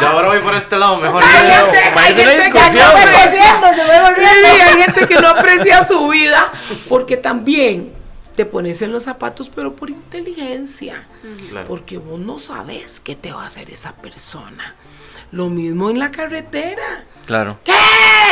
Yo 0.00 0.08
ahora 0.08 0.28
voy 0.28 0.40
por 0.40 0.54
este 0.54 0.76
lado, 0.76 0.98
mejor. 0.98 1.24
Hay 1.24 1.50
gente, 1.50 1.78
hay 1.78 2.12
es 2.12 2.18
una 2.18 2.42
gente 2.42 2.50
que 2.52 2.64
discusión, 2.64 3.60
no 3.62 4.14
Sí, 4.14 4.60
hay 4.60 4.82
gente 4.82 5.06
que 5.06 5.14
no 5.14 5.28
aprecia 5.28 5.84
su 5.84 6.08
vida 6.08 6.52
porque 6.86 7.16
también 7.16 7.94
te 8.36 8.44
pones 8.44 8.82
en 8.82 8.92
los 8.92 9.04
zapatos, 9.04 9.48
pero 9.48 9.74
por 9.74 9.88
inteligencia. 9.88 11.08
Claro. 11.48 11.66
Porque 11.66 11.96
vos 11.96 12.20
no 12.20 12.38
sabes 12.38 13.00
qué 13.00 13.16
te 13.16 13.32
va 13.32 13.44
a 13.44 13.46
hacer 13.46 13.70
esa 13.70 13.92
persona. 13.94 14.74
Lo 15.32 15.48
mismo 15.48 15.88
en 15.88 15.98
la 15.98 16.10
carretera. 16.10 17.06
Claro. 17.24 17.58
¿Qué? 17.64 17.72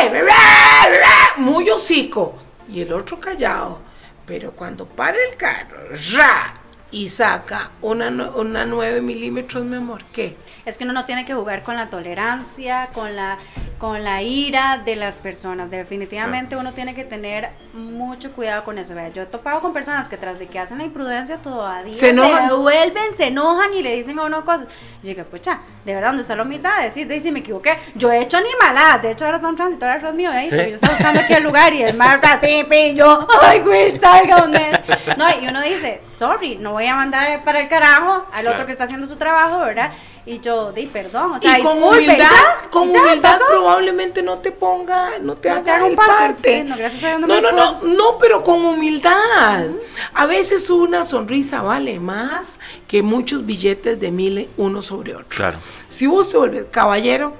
Bebé, 0.03 0.21
bebé. 0.21 1.03
Muy 1.37 1.67
hocico. 1.71 2.37
Y 2.71 2.81
el 2.81 2.93
otro 2.93 3.19
callado. 3.19 3.81
Pero 4.27 4.51
cuando 4.51 4.85
para 4.85 5.17
el 5.17 5.35
carro, 5.35 5.77
¡ra! 6.15 6.61
Y 6.91 7.09
saca 7.09 7.71
una, 7.81 8.09
una 8.09 8.65
9 8.65 9.01
milímetros, 9.01 9.63
mi 9.65 9.75
amor, 9.75 10.03
¿qué? 10.13 10.37
Es 10.65 10.77
que 10.77 10.83
uno 10.83 10.93
no 10.93 11.05
tiene 11.05 11.25
que 11.25 11.33
jugar 11.33 11.63
con 11.63 11.75
la 11.75 11.89
tolerancia, 11.89 12.89
con 12.93 13.15
la, 13.15 13.37
con 13.77 14.03
la 14.03 14.21
ira 14.21 14.81
de 14.83 14.95
las 14.95 15.19
personas. 15.19 15.69
Definitivamente 15.69 16.55
uno 16.55 16.73
tiene 16.73 16.95
que 16.95 17.03
tener 17.03 17.49
mucho 17.73 18.31
cuidado 18.31 18.63
con 18.63 18.77
eso. 18.77 18.95
Vea, 18.95 19.09
yo 19.09 19.23
he 19.23 19.25
topado 19.25 19.61
con 19.61 19.73
personas 19.73 20.07
que 20.07 20.17
tras 20.17 20.39
de 20.39 20.47
que 20.47 20.57
hacen 20.57 20.77
la 20.77 20.85
imprudencia 20.85 21.37
todavía 21.37 21.97
Se 21.97 22.09
enojan. 22.09 22.49
vuelven, 22.61 23.15
se 23.17 23.27
enojan 23.27 23.73
y 23.73 23.81
le 23.81 23.95
dicen 23.95 24.17
a 24.17 24.23
uno 24.23 24.45
cosas. 24.45 24.67
Y 25.03 25.07
yo 25.07 25.13
digo, 25.15 25.23
pucha, 25.25 25.59
de 25.83 25.93
verdad, 25.93 26.09
¿dónde 26.09 26.21
está 26.21 26.35
la? 26.35 26.45
De 26.45 26.85
decir, 26.85 27.07
de 27.07 27.19
si 27.19 27.31
me 27.31 27.39
equivoqué. 27.39 27.77
Yo 27.95 28.11
he 28.11 28.21
hecho 28.21 28.37
animaladas. 28.37 29.01
De 29.01 29.11
hecho, 29.11 29.25
ahora 29.25 29.37
están 29.37 29.55
transitorias 29.55 29.97
atrás 29.97 30.13
mío, 30.13 30.31
¿eh? 30.31 30.47
Sí. 30.47 30.55
Yo 30.55 30.61
estaba 30.63 30.93
buscando 30.93 31.21
aquí 31.21 31.33
el 31.33 31.43
lugar 31.43 31.73
y 31.73 31.81
el 31.83 31.95
mar, 31.95 32.21
ta, 32.21 32.39
pi, 32.39 32.63
pi, 32.69 32.75
y 32.75 32.93
yo, 32.95 33.27
ay, 33.41 33.59
güey, 33.59 33.99
salga 33.99 34.39
donde 34.41 34.71
es. 34.71 35.17
No, 35.17 35.25
y 35.41 35.47
uno 35.47 35.61
dice, 35.61 36.01
sorry, 36.15 36.55
no 36.57 36.74
voy 36.75 36.85
a 36.87 36.95
mandar 36.95 37.43
para 37.43 37.61
el 37.61 37.67
carajo 37.69 38.25
al 38.31 38.47
otro 38.47 38.65
que 38.65 38.71
está 38.73 38.83
haciendo 38.83 39.07
su 39.07 39.15
trabajo, 39.15 39.59
¿verdad? 39.59 39.91
Y 40.25 40.39
yo, 40.39 40.71
di 40.71 40.87
perdón, 40.87 41.33
o 41.33 41.39
sea, 41.39 41.57
y 41.59 41.63
con 41.63 41.75
disculpe, 41.77 41.97
humildad, 42.03 42.17
ya, 42.17 42.69
con 42.69 42.91
ya, 42.91 43.01
humildad 43.01 43.31
pasó. 43.33 43.45
probablemente 43.47 44.23
no 44.23 44.39
te 44.39 44.51
ponga, 44.51 45.11
no 45.21 45.35
te 45.35 45.49
No 45.49 45.61
te 45.61 45.71
haga 45.71 45.87
el 45.87 45.95
parte, 45.95 46.17
parte. 46.17 46.61
sí, 46.63 46.63
no, 46.67 46.77
gracias 46.77 47.03
a 47.03 47.07
Dios 47.09 47.19
no 47.21 47.27
no, 47.27 47.35
me 47.35 47.41
no, 47.41 47.51
no, 47.51 47.81
no, 47.83 48.17
pero 48.19 48.41
con 48.43 48.65
humildad. 48.65 49.67
A 50.13 50.25
veces 50.25 50.69
una 50.69 51.05
sonrisa 51.05 51.61
vale 51.61 51.99
más 51.99 52.59
que 52.87 53.03
muchos 53.03 53.45
billetes 53.45 53.99
de 53.99 54.11
mil 54.11 54.49
uno 54.57 54.81
sobre 54.81 55.13
otro. 55.15 55.27
Claro. 55.29 55.59
Si 55.89 56.07
vos 56.07 56.29
te 56.31 56.37
vuelves 56.37 56.65
caballero, 56.71 57.33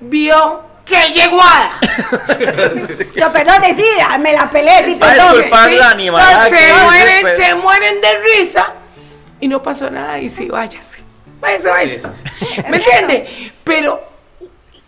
vio 0.00 0.62
que 0.86 1.12
llegó 1.12 1.42
a 1.42 1.78
Yo, 3.14 3.32
perdón, 3.32 3.60
decía, 3.60 4.16
me 4.18 4.32
la 4.32 4.48
peleé, 4.48 4.94
a 4.94 4.98
perdón. 4.98 5.76
la 5.76 5.90
animalada 5.90 6.48
se, 6.48 6.72
mueren, 6.72 7.36
se 7.36 7.54
mueren 7.56 8.00
de 8.00 8.08
risa 8.18 8.72
y 9.40 9.48
no 9.48 9.62
pasó 9.62 9.90
nada 9.90 10.18
y 10.18 10.30
sí, 10.30 10.48
váyase. 10.48 11.04
Váyase, 11.40 11.68
váyase. 11.68 12.08
¿Me 12.70 12.76
entiende? 12.78 13.52
Pero 13.64 14.02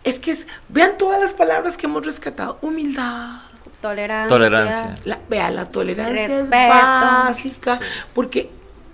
es 0.03 0.19
que 0.19 0.31
es, 0.31 0.47
vean 0.69 0.97
todas 0.97 1.19
las 1.19 1.33
palabras 1.33 1.77
que 1.77 1.85
hemos 1.85 2.05
rescatado. 2.05 2.57
Humildad. 2.61 3.41
Tolerancia. 3.81 4.27
Tolerancia. 4.27 4.95
La, 5.05 5.19
vea, 5.29 5.51
la 5.51 5.65
tolerancia 5.65 6.39
es 6.39 6.49
básica. 6.49 7.79
Porque, 8.13 8.49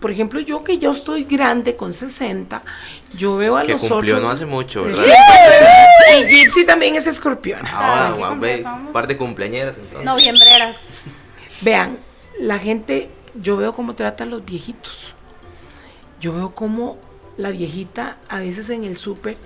por 0.05 0.11
ejemplo, 0.11 0.39
yo 0.39 0.63
que 0.63 0.77
yo 0.77 0.91
estoy 0.91 1.23
grande 1.23 1.75
con 1.75 1.91
60, 1.91 2.61
yo 3.17 3.37
veo 3.37 3.57
a 3.57 3.63
Que 3.63 3.71
los 3.71 3.81
cumplió 3.81 4.17
otros. 4.17 4.21
no 4.23 4.29
hace 4.29 4.45
mucho, 4.45 4.85
Sí, 4.85 4.91
¿verdad? 4.91 5.15
Y 6.19 6.27
Gypsy 6.27 6.63
también 6.63 6.93
es 6.93 7.07
escorpión. 7.07 7.65
Ahora, 7.65 8.09
¿qué 8.13 8.19
Juan 8.19 8.39
Bey, 8.39 8.51
conversamos? 8.61 8.93
par 8.93 9.07
de 9.07 9.17
cumpleañeras 9.17 9.75
entonces. 9.77 10.03
Noviembreras. 10.05 10.77
Vean, 11.61 11.97
la 12.39 12.59
gente, 12.59 13.09
yo 13.33 13.57
veo 13.57 13.73
cómo 13.73 13.95
tratan 13.95 14.29
los 14.29 14.45
viejitos. 14.45 15.15
Yo 16.19 16.33
veo 16.35 16.53
cómo 16.53 16.99
la 17.35 17.49
viejita, 17.49 18.17
a 18.29 18.37
veces 18.37 18.69
en 18.69 18.83
el 18.83 18.97
súper, 18.99 19.37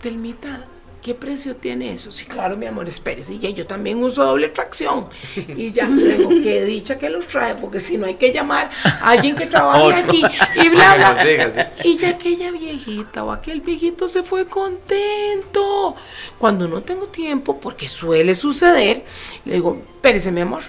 Telmita, 0.00 0.64
¿qué 1.08 1.14
precio 1.14 1.56
tiene 1.56 1.94
eso? 1.94 2.12
Sí, 2.12 2.26
claro, 2.26 2.54
mi 2.54 2.66
amor, 2.66 2.86
espérese. 2.86 3.32
Y 3.32 3.38
ya 3.38 3.48
yo 3.48 3.66
también 3.66 4.02
uso 4.04 4.26
doble 4.26 4.48
tracción. 4.48 5.08
Y 5.34 5.72
ya, 5.72 5.86
luego, 5.86 6.28
qué 6.42 6.66
dicha 6.66 6.98
que 6.98 7.08
los 7.08 7.26
trae, 7.26 7.54
porque 7.54 7.80
si 7.80 7.96
no 7.96 8.04
hay 8.04 8.16
que 8.16 8.30
llamar 8.30 8.70
a 8.84 9.08
alguien 9.08 9.34
que 9.34 9.46
trabaje 9.46 10.00
aquí 10.02 10.22
y 10.56 10.68
bla, 10.68 10.96
bla. 10.96 11.72
Y 11.82 11.96
ya 11.96 12.10
aquella 12.10 12.50
viejita 12.50 13.24
o 13.24 13.32
aquel 13.32 13.62
viejito 13.62 14.06
se 14.06 14.22
fue 14.22 14.48
contento. 14.48 15.96
Cuando 16.36 16.68
no 16.68 16.82
tengo 16.82 17.06
tiempo, 17.06 17.58
porque 17.58 17.88
suele 17.88 18.34
suceder, 18.34 19.02
le 19.46 19.54
digo, 19.54 19.80
espérese, 19.94 20.30
mi 20.30 20.42
amor. 20.42 20.64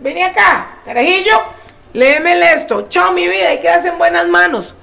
Vení 0.00 0.22
acá, 0.22 0.78
carajillo, 0.82 1.42
léeme 1.92 2.40
esto. 2.54 2.86
Chao, 2.88 3.12
mi 3.12 3.28
vida, 3.28 3.52
y 3.52 3.60
quedas 3.60 3.84
en 3.84 3.98
buenas 3.98 4.26
manos. 4.28 4.74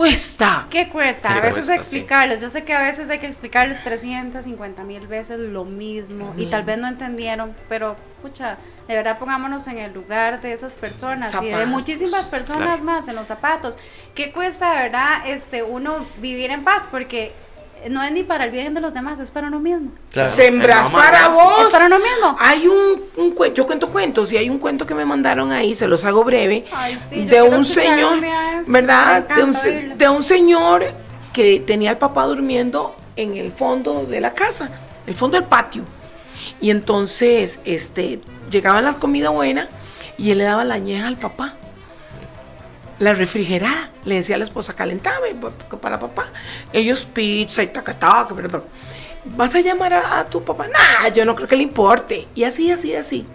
¿Qué 0.00 0.06
cuesta? 0.06 0.66
¿Qué 0.70 0.88
cuesta? 0.88 1.28
¿Qué 1.28 1.34
a 1.34 1.40
veces 1.42 1.52
cuesta? 1.64 1.74
explicarles. 1.74 2.40
Yo 2.40 2.48
sé 2.48 2.64
que 2.64 2.72
a 2.72 2.80
veces 2.82 3.10
hay 3.10 3.18
que 3.18 3.26
explicarles 3.26 3.84
350 3.84 4.82
mil 4.84 5.06
veces 5.06 5.38
lo 5.38 5.66
mismo 5.66 6.32
y 6.38 6.46
tal 6.46 6.62
vez 6.62 6.78
no 6.78 6.88
entendieron, 6.88 7.54
pero 7.68 7.96
pucha, 8.22 8.56
de 8.88 8.94
verdad 8.96 9.18
pongámonos 9.18 9.66
en 9.66 9.76
el 9.76 9.92
lugar 9.92 10.40
de 10.40 10.54
esas 10.54 10.74
personas 10.74 11.34
y 11.42 11.44
de 11.46 11.50
Zapatos. 11.52 11.68
muchísimas 11.68 12.28
personas 12.28 12.62
Claro. 12.80 12.84
más 12.84 13.08
en 13.08 13.14
los 13.16 13.26
zapatos. 13.26 13.76
¿Qué 14.14 14.32
cuesta, 14.32 14.70
de 14.74 14.82
verdad, 14.84 15.26
este, 15.26 15.62
uno 15.62 16.06
vivir 16.18 16.50
en 16.50 16.64
paz? 16.64 16.88
Porque 16.90 17.32
no 17.88 18.02
es 18.02 18.12
ni 18.12 18.22
para 18.24 18.44
el 18.44 18.50
bien 18.50 18.74
de 18.74 18.80
los 18.80 18.92
demás, 18.92 19.18
es 19.20 19.30
para 19.30 19.48
uno 19.48 19.60
mismo. 19.60 19.90
Claro. 20.10 20.34
Sembras 20.34 20.90
para 20.90 21.28
vos. 21.28 21.66
Es 21.66 21.72
para 21.72 21.86
uno 21.86 21.98
mismo. 21.98 22.36
Hay 22.38 22.66
un, 22.66 23.02
un 23.16 23.30
cuento, 23.32 23.56
yo 23.56 23.66
cuento 23.66 23.90
cuentos 23.90 24.32
y 24.32 24.36
hay 24.36 24.50
un 24.50 24.58
cuento 24.58 24.86
que 24.86 24.94
me 24.94 25.04
mandaron 25.04 25.52
ahí, 25.52 25.74
se 25.74 25.86
los 25.86 26.04
hago 26.04 26.24
breve, 26.24 26.66
Ay, 26.72 26.98
sí, 27.08 27.24
de 27.24 27.42
un 27.42 27.64
señor. 27.64 28.18
¿verdad? 28.66 29.26
De 29.28 29.42
un, 29.44 29.98
de 29.98 30.08
un 30.08 30.22
señor 30.22 30.84
que 31.32 31.60
tenía 31.60 31.90
al 31.90 31.98
papá 31.98 32.26
durmiendo 32.26 32.94
en 33.16 33.36
el 33.36 33.52
fondo 33.52 34.04
de 34.04 34.20
la 34.20 34.34
casa, 34.34 34.70
el 35.06 35.14
fondo 35.14 35.38
del 35.38 35.48
patio. 35.48 35.82
Y 36.60 36.70
entonces, 36.70 37.60
este, 37.64 38.20
llegaba 38.50 38.80
la 38.80 38.94
comida 38.94 39.30
buena 39.30 39.68
y 40.18 40.30
él 40.30 40.38
le 40.38 40.44
daba 40.44 40.64
la 40.64 40.74
añeja 40.74 41.06
al 41.06 41.16
papá. 41.16 41.54
La 43.00 43.12
refrigerada, 43.14 43.90
le 44.04 44.14
decía 44.16 44.36
a 44.36 44.38
la 44.38 44.44
esposa, 44.44 44.74
calentame 44.76 45.34
pa- 45.34 45.78
para 45.80 45.98
papá. 45.98 46.26
Ellos 46.72 47.04
pizza 47.06 47.62
y 47.62 47.66
tacataca, 47.66 48.34
pero, 48.34 48.48
pero, 48.48 48.64
¿vas 49.36 49.54
a 49.54 49.60
llamar 49.60 49.92
a, 49.94 50.20
a 50.20 50.24
tu 50.26 50.44
papá? 50.44 50.66
Nah, 50.68 51.08
yo 51.08 51.24
no 51.24 51.34
creo 51.34 51.48
que 51.48 51.56
le 51.56 51.62
importe. 51.64 52.28
Y 52.34 52.44
así, 52.44 52.70
así, 52.70 52.94
así. 52.94 53.26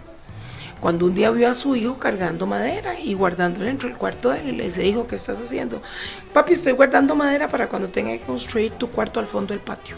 Cuando 0.80 1.06
un 1.06 1.14
día 1.14 1.30
vio 1.30 1.50
a 1.50 1.54
su 1.54 1.74
hijo 1.74 1.98
cargando 1.98 2.46
madera 2.46 2.98
y 3.00 3.14
guardándola 3.14 3.66
dentro 3.66 3.88
del 3.88 3.98
cuarto 3.98 4.30
de 4.30 4.38
él, 4.40 4.48
y 4.50 4.52
le 4.52 4.64
dice, 4.64 4.84
hijo, 4.86 5.06
¿qué 5.06 5.16
estás 5.16 5.40
haciendo? 5.40 5.82
Papi, 6.32 6.52
estoy 6.54 6.72
guardando 6.72 7.16
madera 7.16 7.48
para 7.48 7.68
cuando 7.68 7.88
tenga 7.88 8.12
que 8.12 8.20
construir 8.20 8.72
tu 8.72 8.88
cuarto 8.90 9.18
al 9.18 9.26
fondo 9.26 9.52
del 9.52 9.60
patio. 9.60 9.96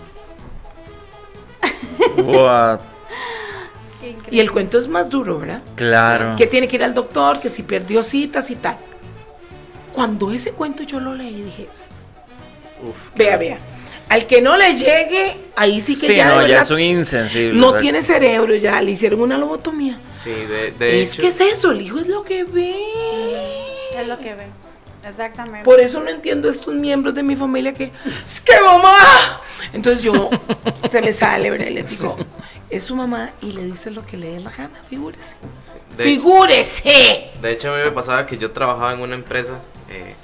What? 2.25 2.81
Y 4.31 4.41
el 4.41 4.51
cuento 4.51 4.79
es 4.79 4.89
más 4.89 5.11
duro, 5.11 5.41
¿verdad? 5.41 5.61
Claro. 5.75 6.37
Que 6.37 6.47
tiene 6.47 6.69
que 6.69 6.77
ir 6.77 6.85
al 6.85 6.95
doctor, 6.95 7.41
que 7.41 7.49
si 7.49 7.63
perdió 7.63 8.03
citas 8.03 8.51
y 8.51 8.57
tal. 8.57 8.79
Cuando 9.99 10.31
ese 10.31 10.53
cuento 10.53 10.85
yo 10.85 11.01
lo 11.01 11.13
leí, 11.13 11.43
dije, 11.43 11.67
Uf, 11.73 13.17
vea, 13.17 13.37
vea. 13.37 13.59
Al 14.09 14.29
que 14.29 14.41
no 14.41 14.57
le 14.57 14.77
llegue, 14.77 15.37
ahí 15.57 15.81
sí 15.81 15.99
que 15.99 16.07
Sí, 16.07 16.15
ya, 16.15 16.29
no, 16.29 16.47
ya 16.47 16.61
es 16.61 16.71
un 16.71 16.79
insensible. 16.79 17.59
no 17.59 17.73
¿verdad? 17.73 17.81
tiene 17.81 18.03
cerebro, 18.03 18.55
ya 18.55 18.81
le 18.81 18.93
hicieron 18.93 19.21
una 19.23 19.37
lobotomía. 19.37 19.99
Sí, 20.23 20.31
de, 20.31 20.71
de 20.71 21.03
es 21.03 21.15
hecho, 21.15 21.23
que 21.23 21.29
es 21.31 21.41
eso, 21.41 21.73
el 21.73 21.81
hijo 21.81 21.99
es 21.99 22.07
lo 22.07 22.23
que 22.23 22.45
ve. 22.45 22.77
Es 23.99 24.07
lo 24.07 24.17
que 24.21 24.35
ven. 24.37 24.51
Exactamente. 25.05 25.65
Por 25.65 25.81
eso 25.81 26.01
no 26.01 26.11
entiendo 26.11 26.49
estos 26.49 26.73
miembros 26.77 27.13
de 27.17 27.25
mi 27.25 27.35
familia 27.35 27.75
que, 27.75 27.91
es 28.23 28.41
que 28.41 28.53
mamá. 28.65 29.41
Entonces 29.73 30.01
yo, 30.05 30.31
se 30.89 31.01
me 31.03 31.13
sale, 31.13 31.51
¿verdad? 31.51 31.67
Y 31.67 31.71
le 31.75 31.83
digo, 31.83 32.17
es 32.71 32.85
su 32.85 32.95
mamá 32.95 33.31
y 33.43 33.51
le 33.51 33.65
dice 33.65 33.91
lo 33.91 34.07
que 34.07 34.17
le 34.17 34.35
dé 34.35 34.39
la 34.39 34.51
gana, 34.51 34.81
figúrese. 34.89 35.35
de, 35.97 36.05
¡Figúrese! 36.05 37.33
de 37.43 37.51
hecho, 37.53 37.75
a 37.75 37.77
mí 37.79 37.83
me 37.83 37.91
pasaba 37.91 38.25
que 38.29 38.39
yo 38.39 38.53
trabajaba 38.53 38.93
en 38.93 39.01
una 39.01 39.17
empresa, 39.17 39.59
eh, 39.91 40.15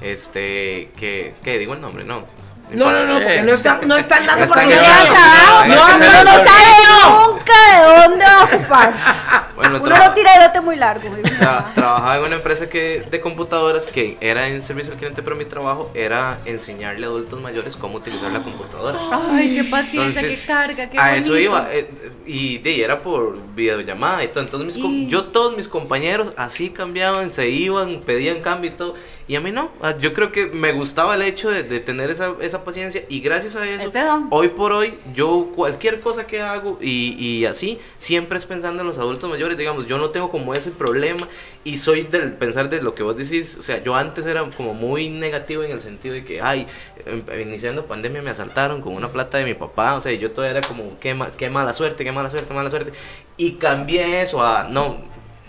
este, 0.00 0.90
que, 0.96 1.34
¿qué? 1.42 1.58
Digo 1.58 1.74
el 1.74 1.80
nombre, 1.80 2.04
no. 2.04 2.24
No, 2.70 2.90
no, 2.92 3.04
no, 3.04 3.14
porque 3.14 3.42
no 3.42 3.54
están, 3.54 3.88
no 3.88 3.96
están 3.96 4.26
dando 4.26 4.44
No 4.46 4.54
dando- 4.54 4.74
No, 4.76 5.64
no, 5.66 5.98
no, 5.98 5.98
no, 5.98 6.24
no, 6.24 6.44
no, 6.44 7.08
no. 7.24 7.32
nunca 7.32 7.54
de 7.72 8.02
dónde 8.08 8.24
va 8.26 8.34
a 8.40 8.44
ocupar. 8.44 9.47
Bueno, 9.58 9.80
Uno 9.82 9.96
no 9.96 10.14
tira 10.14 10.34
elote 10.36 10.60
muy 10.60 10.76
largo. 10.76 11.10
mi 11.10 11.22
Tra- 11.22 11.74
trabajaba 11.74 12.16
en 12.18 12.22
una 12.26 12.36
empresa 12.36 12.68
que, 12.68 13.04
de 13.10 13.20
computadoras 13.20 13.86
que 13.86 14.16
era 14.20 14.48
en 14.48 14.62
servicio 14.62 14.92
al 14.92 14.98
cliente, 14.98 15.22
pero 15.22 15.34
mi 15.36 15.44
trabajo 15.44 15.90
era 15.94 16.38
enseñarle 16.44 17.04
a 17.06 17.08
adultos 17.08 17.40
mayores 17.40 17.76
cómo 17.76 17.96
utilizar 17.98 18.30
la 18.30 18.40
computadora. 18.42 18.98
Ay, 19.32 19.56
qué 19.56 19.64
paciencia, 19.64 20.20
Entonces, 20.20 20.40
qué 20.42 20.46
carga, 20.46 20.88
qué 20.90 20.98
a 20.98 21.16
eso 21.16 21.36
iba. 21.36 21.68
eh, 21.72 21.88
y 22.26 22.58
de, 22.58 22.82
era 22.84 23.02
por 23.02 23.36
videollamada 23.54 24.22
y 24.22 24.28
todo. 24.28 24.44
Entonces, 24.44 24.66
mis 24.66 24.76
Y- 24.84 25.08
yo, 25.08 25.24
todos 25.26 25.56
mis 25.56 25.66
compañeros 25.68 26.32
así 26.36 26.70
cambiaban, 26.70 27.30
se 27.30 27.48
iban, 27.48 28.00
pedían 28.00 28.40
cambio 28.40 28.70
y 28.70 28.74
todo. 28.74 28.94
Y 29.26 29.36
a 29.36 29.40
mí 29.40 29.50
no. 29.50 29.70
Ah, 29.82 29.94
Yo 29.98 30.12
creo 30.14 30.32
que 30.32 30.46
me 30.46 30.72
gustaba 30.72 31.14
el 31.14 31.22
hecho 31.22 31.50
de, 31.50 31.62
de 31.62 31.80
tener 31.80 32.10
esa, 32.10 32.32
esa 32.40 32.64
paciencia. 32.64 33.02
Y 33.08 33.20
gracias 33.20 33.56
a 33.56 33.66
eso, 33.68 33.90
hoy 34.30 34.48
por 34.48 34.72
hoy, 34.72 34.94
yo 35.14 35.50
cualquier 35.54 36.00
cosa 36.00 36.26
que 36.26 36.40
hago 36.40 36.78
y, 36.80 37.14
y 37.18 37.44
así, 37.44 37.78
siempre 37.98 38.38
es 38.38 38.46
pensando 38.46 38.82
en 38.82 38.86
los 38.88 38.98
adultos 38.98 39.28
mayores. 39.28 39.47
Digamos, 39.56 39.86
yo 39.86 39.98
no 39.98 40.10
tengo 40.10 40.30
como 40.30 40.54
ese 40.54 40.70
problema. 40.70 41.26
Y 41.64 41.78
soy 41.78 42.02
del 42.02 42.32
pensar 42.32 42.70
de 42.70 42.82
lo 42.82 42.94
que 42.94 43.02
vos 43.02 43.16
decís. 43.16 43.56
O 43.58 43.62
sea, 43.62 43.82
yo 43.82 43.94
antes 43.94 44.26
era 44.26 44.42
como 44.56 44.74
muy 44.74 45.08
negativo 45.08 45.62
en 45.62 45.72
el 45.72 45.80
sentido 45.80 46.14
de 46.14 46.24
que, 46.24 46.40
ay, 46.42 46.66
em- 47.06 47.24
iniciando 47.40 47.86
pandemia 47.86 48.22
me 48.22 48.30
asaltaron 48.30 48.80
con 48.80 48.94
una 48.94 49.08
plata 49.08 49.38
de 49.38 49.44
mi 49.44 49.54
papá. 49.54 49.94
O 49.94 50.00
sea, 50.00 50.12
yo 50.12 50.30
todavía 50.32 50.58
era 50.58 50.66
como, 50.68 50.98
qué, 51.00 51.14
ma- 51.14 51.30
qué 51.32 51.50
mala 51.50 51.72
suerte, 51.74 52.04
qué 52.04 52.12
mala 52.12 52.30
suerte, 52.30 52.52
mala 52.54 52.70
suerte. 52.70 52.92
Y 53.36 53.52
cambié 53.52 54.22
eso 54.22 54.42
a, 54.42 54.64
no, 54.70 54.98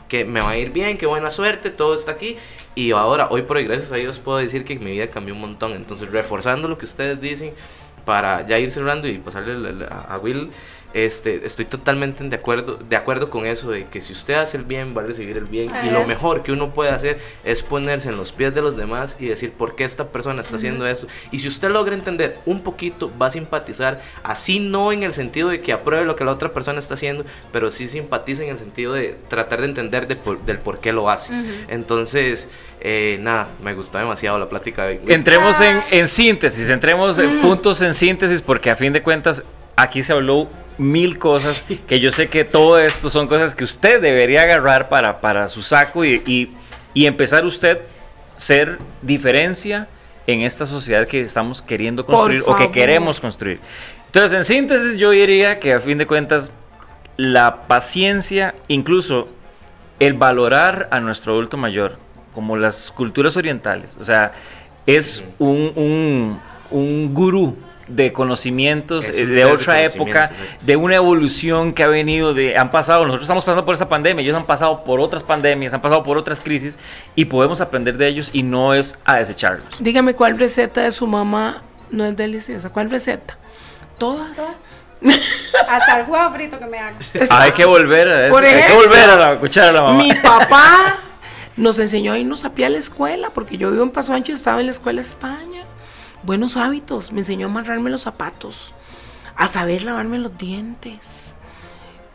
que 0.08 0.26
me 0.26 0.42
va 0.42 0.52
a 0.52 0.58
ir 0.58 0.72
bien, 0.72 0.98
qué 0.98 1.06
buena 1.06 1.30
suerte, 1.30 1.70
todo 1.70 1.94
está 1.96 2.12
aquí. 2.12 2.38
Y 2.76 2.92
ahora, 2.92 3.28
hoy 3.30 3.42
por 3.44 3.58
hoy, 3.58 3.66
gracias 3.66 3.92
a 3.92 3.96
Dios, 3.96 4.20
puedo 4.20 4.38
decir 4.38 4.64
que 4.66 4.78
mi 4.80 4.92
vida 4.92 5.10
cambió 5.10 5.34
un 5.34 5.42
montón. 5.42 5.74
Entonces, 5.74 6.10
reforzando 6.12 6.68
lo 6.68 6.78
que 6.78 6.86
ustedes 6.86 7.20
dicen, 7.22 7.54
para 8.06 8.48
ya 8.48 8.58
ir 8.58 8.72
cerrando 8.72 9.08
y 9.08 9.18
pasarle 9.20 9.86
a 9.90 10.18
Will, 10.18 10.50
este, 10.94 11.46
estoy 11.46 11.66
totalmente 11.66 12.24
de 12.24 12.36
acuerdo, 12.36 12.78
de 12.78 12.96
acuerdo 12.96 13.30
con 13.30 13.46
eso, 13.46 13.70
de 13.70 13.86
que 13.88 14.02
si 14.02 14.12
usted 14.14 14.34
hace 14.36 14.58
el 14.58 14.64
bien, 14.64 14.96
va 14.98 15.02
a 15.02 15.06
recibir 15.06 15.38
el 15.38 15.46
bien. 15.46 15.70
Y 15.86 15.90
lo 15.92 16.06
mejor 16.08 16.42
que 16.44 16.52
uno 16.52 16.72
puede 16.74 16.90
hacer 16.90 17.20
es 17.44 17.62
ponerse 17.62 18.10
en 18.10 18.18
los 18.18 18.32
pies 18.32 18.54
de 18.56 18.62
los 18.62 18.76
demás 18.76 19.16
y 19.20 19.28
decir 19.28 19.52
por 19.52 19.76
qué 19.76 19.84
esta 19.84 20.08
persona 20.10 20.42
está 20.42 20.56
haciendo 20.56 20.88
eso. 20.88 21.08
Y 21.32 21.40
si 21.40 21.48
usted 21.48 21.70
logra 21.70 21.94
entender 21.94 22.40
un 22.46 22.62
poquito, 22.62 23.12
va 23.22 23.28
a 23.28 23.30
simpatizar, 23.30 24.02
así 24.24 24.60
no 24.60 24.92
en 24.92 25.04
el 25.04 25.14
sentido 25.14 25.50
de 25.50 25.62
que 25.62 25.74
apruebe 25.74 26.06
lo 26.06 26.16
que 26.16 26.24
la 26.26 26.32
otra 26.32 26.54
persona 26.54 26.80
está 26.80 26.96
haciendo, 26.96 27.24
pero 27.52 27.70
sí 27.72 27.88
simpatiza 27.88 28.44
en 28.44 28.50
el 28.50 28.58
sentido 28.58 28.94
de 28.94 29.16
tratar 29.28 29.62
de 29.62 29.68
entender 29.68 30.08
de 30.08 30.16
por- 30.16 30.42
del 30.42 30.58
por 30.60 30.80
qué 30.80 30.92
lo 30.92 31.10
hace. 31.10 31.32
Entonces, 31.70 32.48
eh, 32.82 33.18
nada, 33.22 33.50
me 33.64 33.74
gustó 33.74 33.98
demasiado 33.98 34.38
la 34.40 34.50
plática. 34.50 34.86
de- 34.86 35.00
Entremos 35.08 35.62
en, 35.62 35.80
en 35.92 36.08
síntesis, 36.08 36.70
entremos 36.70 37.18
en 37.20 37.42
puntos 37.42 37.82
en 37.82 37.94
síntesis, 37.94 38.42
porque 38.42 38.70
a 38.72 38.76
fin 38.76 38.92
de 38.92 39.04
cuentas 39.04 39.44
aquí 39.82 40.04
se 40.04 40.14
habló 40.14 40.48
mil 40.78 41.20
cosas 41.20 41.66
que 41.88 42.00
yo 42.00 42.12
sé 42.12 42.30
que 42.30 42.46
todo 42.46 42.80
esto 42.80 43.10
son 43.10 43.28
cosas 43.28 43.54
que 43.54 43.64
usted 43.64 44.02
debería 44.02 44.44
agarrar 44.44 44.88
para, 44.90 45.20
para 45.20 45.50
su 45.50 45.62
saco 45.62 46.06
y, 46.06 46.22
y- 46.26 46.52
y 46.94 47.06
empezar 47.06 47.46
usted 47.46 47.80
ser 48.38 48.80
diferencia 49.02 49.88
en 50.26 50.42
esta 50.42 50.66
sociedad 50.66 51.08
que 51.08 51.22
estamos 51.22 51.62
queriendo 51.62 52.06
construir 52.06 52.42
o 52.42 52.56
que 52.56 52.72
queremos 52.72 53.20
construir. 53.20 53.60
Entonces, 54.08 54.34
en 54.38 54.44
síntesis, 54.44 54.98
yo 54.98 55.12
diría 55.12 55.60
que 55.60 55.74
a 55.74 55.80
fin 55.80 55.98
de 55.98 56.08
cuentas 56.08 56.52
la 57.18 57.68
paciencia, 57.68 58.56
incluso 58.68 59.28
el 60.00 60.14
valorar 60.14 60.88
a 60.92 61.00
nuestro 61.00 61.34
adulto 61.34 61.58
mayor, 61.58 61.98
como 62.34 62.56
las 62.56 62.90
culturas 62.92 63.36
orientales, 63.38 63.98
o 64.00 64.04
sea, 64.04 64.32
es 64.86 65.24
un, 65.38 65.72
un, 65.76 66.40
un 66.72 67.14
gurú 67.14 67.58
de 67.90 68.14
conocimientos 68.14 69.08
eh, 69.10 69.26
de 69.26 69.46
otra 69.46 69.84
época, 69.84 70.32
de 70.62 70.76
una 70.76 70.96
evolución 70.96 71.74
que 71.74 71.84
ha 71.84 71.88
venido 71.88 72.34
de, 72.34 72.58
han 72.58 72.72
pasado, 72.72 73.04
nosotros 73.04 73.24
estamos 73.24 73.44
pasando 73.44 73.66
por 73.66 73.74
esta 73.74 73.90
pandemia, 73.90 74.24
ellos 74.24 74.36
han 74.36 74.46
pasado 74.46 74.84
por 74.84 75.00
otras 75.00 75.24
pandemias, 75.24 75.74
han 75.74 75.82
pasado 75.82 76.04
por 76.04 76.18
otras 76.18 76.40
crisis 76.40 76.80
y 77.16 77.26
podemos 77.26 77.62
aprender 77.62 77.98
de 77.98 78.08
ellos 78.08 78.30
y 78.32 78.44
no 78.44 78.74
es 78.74 78.98
a 79.06 79.18
desecharlos. 79.18 79.78
Dígame 79.80 80.14
cuál 80.14 80.38
receta 80.40 80.82
de 80.82 80.92
su 80.92 81.08
mamá 81.08 81.64
no 81.92 82.06
es 82.06 82.16
deliciosa. 82.16 82.70
¿Cuál 82.70 82.90
receta? 82.90 83.38
Todas. 83.98 84.38
Todas. 84.38 84.60
Hasta 85.70 86.00
el 86.02 86.10
huevo 86.10 86.32
frito 86.34 86.60
que 86.60 86.66
me 86.66 86.78
haga. 86.78 86.98
Hay 87.30 87.52
que 87.54 87.66
volver 87.66 88.08
a 88.08 88.26
eso, 88.26 88.36
Por 88.36 88.44
hay 88.44 88.64
que 88.64 88.74
volver 88.74 89.10
a 89.10 89.16
la 89.16 89.36
cuchara 89.38 89.68
de 89.68 89.74
la 89.74 89.82
mamá. 89.84 90.04
Mi 90.04 90.14
papá 90.14 91.00
nos 91.58 91.80
enseñó 91.80 92.14
a 92.14 92.18
irnos 92.18 92.46
a 92.46 92.54
pie 92.54 92.66
a 92.66 92.70
la 92.70 92.78
escuela, 92.78 93.30
porque 93.34 93.58
yo 93.58 93.72
vivo 93.72 93.84
en 93.84 93.92
Paso 93.92 94.14
Ancho 94.14 94.32
y 94.32 94.36
estaba 94.36 94.60
en 94.60 94.68
la 94.68 94.72
escuela 94.72 95.02
España. 95.02 95.64
Buenos 96.24 96.58
hábitos, 96.58 97.12
me 97.12 97.20
enseñó 97.20 97.48
a 97.48 97.50
amarrarme 97.50 97.90
los 97.90 98.02
zapatos, 98.02 98.76
a 99.36 99.48
saber 99.48 99.84
lavarme 99.84 100.20
los 100.20 100.38
dientes, 100.38 101.34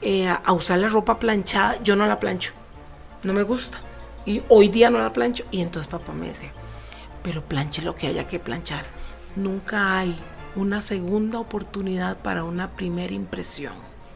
eh, 0.03 0.29
a 0.29 0.53
usar 0.53 0.79
la 0.79 0.89
ropa 0.89 1.19
planchada. 1.19 1.83
Yo 1.83 1.97
no 1.97 2.07
la 2.07 2.21
plancho, 2.21 2.53
no 3.23 3.33
me 3.33 3.43
gusta. 3.43 3.81
Y 4.27 4.43
hoy 4.49 4.69
día 4.69 4.91
no 4.91 4.99
la 4.99 5.13
plancho. 5.13 5.45
Y 5.51 5.61
entonces 5.61 5.91
papá 5.91 6.13
me 6.13 6.29
decía, 6.29 6.53
pero 7.23 7.43
planche 7.43 7.83
lo 7.83 7.95
que 7.95 8.07
haya 8.09 8.27
que 8.27 8.39
planchar. 8.39 8.85
Nunca 9.37 9.99
hay 9.99 10.15
una 10.55 10.81
segunda 10.81 11.39
oportunidad 11.39 12.19
para 12.19 12.45
una 12.45 12.71
primera 12.71 13.15
impresión. 13.15 13.73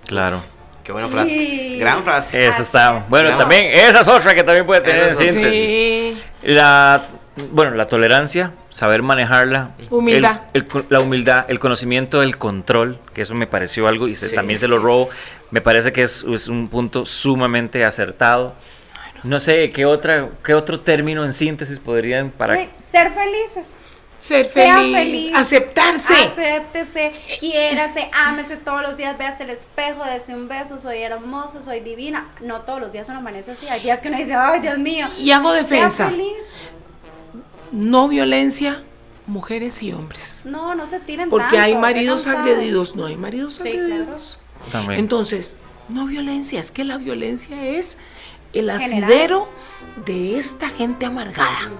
Claro. 0.06 0.40
Qué 0.84 0.92
buena 0.92 1.08
frase. 1.08 1.30
Sí. 1.30 1.76
Gran 1.78 2.02
frase. 2.02 2.46
Eso 2.46 2.62
está. 2.62 3.04
Bueno, 3.08 3.36
también, 3.36 3.72
esa 3.72 4.00
es 4.00 4.08
otra 4.08 4.34
que 4.34 4.42
también 4.42 4.64
puede 4.64 4.80
tener 4.80 5.08
en 5.08 5.16
síntesis. 5.16 5.72
Sí. 5.72 6.22
La, 6.42 7.02
bueno, 7.52 7.72
la 7.74 7.86
tolerancia, 7.86 8.52
saber 8.70 9.02
manejarla. 9.02 9.72
Humildad. 9.90 10.40
El- 10.52 10.62
el 10.62 10.68
co- 10.68 10.84
la 10.88 11.00
humildad, 11.00 11.44
el 11.48 11.58
conocimiento 11.58 12.20
del 12.20 12.36
control, 12.38 12.98
que 13.14 13.22
eso 13.22 13.34
me 13.34 13.46
pareció 13.46 13.88
algo 13.88 14.08
y 14.08 14.14
se- 14.14 14.28
Sí, 14.28 14.34
también 14.34 14.58
se 14.58 14.68
lo 14.68 14.78
robo. 14.78 15.08
Me 15.50 15.60
parece 15.60 15.92
que 15.92 16.02
es, 16.02 16.24
es 16.32 16.48
un 16.48 16.68
punto 16.68 17.06
sumamente 17.06 17.84
acertado. 17.84 18.54
No 19.24 19.40
sé, 19.40 19.70
¿qué, 19.72 19.84
otra, 19.84 20.28
¿qué 20.44 20.54
otro 20.54 20.80
término 20.80 21.24
en 21.24 21.32
síntesis 21.32 21.80
podrían 21.80 22.30
para... 22.30 22.54
Sí, 22.56 22.68
Ser 22.92 23.12
felices. 23.12 23.66
Ser 24.20 24.46
Sea 24.46 24.76
feliz, 24.78 24.94
feliz. 24.96 25.32
aceptarse. 25.34 26.12
Acéptese, 26.14 27.12
quiérase, 27.40 28.10
ámese 28.12 28.56
todos 28.56 28.82
los 28.82 28.96
días, 28.96 29.16
véase 29.16 29.44
el 29.44 29.50
espejo, 29.50 30.04
dése 30.04 30.34
un 30.34 30.48
beso, 30.48 30.76
soy 30.76 30.98
hermoso, 30.98 31.62
soy 31.62 31.80
divina. 31.80 32.28
No 32.40 32.60
todos 32.62 32.80
los 32.80 32.92
días 32.92 33.08
uno 33.08 33.18
amanece 33.18 33.52
así. 33.52 33.68
Hay 33.68 33.80
días 33.80 34.00
que 34.00 34.08
uno 34.08 34.18
dice, 34.18 34.34
ay, 34.34 34.60
Dios 34.60 34.76
mío. 34.78 35.06
Y 35.16 35.30
hago 35.30 35.52
Sea 35.52 35.62
defensa. 35.62 36.08
feliz. 36.10 36.34
No 37.72 38.08
violencia, 38.08 38.82
mujeres 39.26 39.82
y 39.82 39.92
hombres. 39.92 40.42
No, 40.44 40.74
no 40.74 40.86
se 40.86 41.00
tiren 41.00 41.28
Porque 41.30 41.56
tanto, 41.56 41.62
hay 41.62 41.76
maridos 41.76 42.26
agredidos, 42.26 42.96
no 42.96 43.06
hay 43.06 43.16
maridos 43.16 43.54
Sí, 43.62 43.68
agredidos. 43.68 44.40
También. 44.72 45.00
Entonces, 45.00 45.56
no 45.88 46.06
violencia, 46.06 46.60
es 46.60 46.70
que 46.70 46.84
la 46.84 46.96
violencia 46.98 47.62
es 47.64 47.98
el 48.52 48.70
General. 48.70 48.82
asidero 49.04 49.48
de 50.06 50.38
esta 50.38 50.68
gente 50.68 51.06
amargada. 51.06 51.70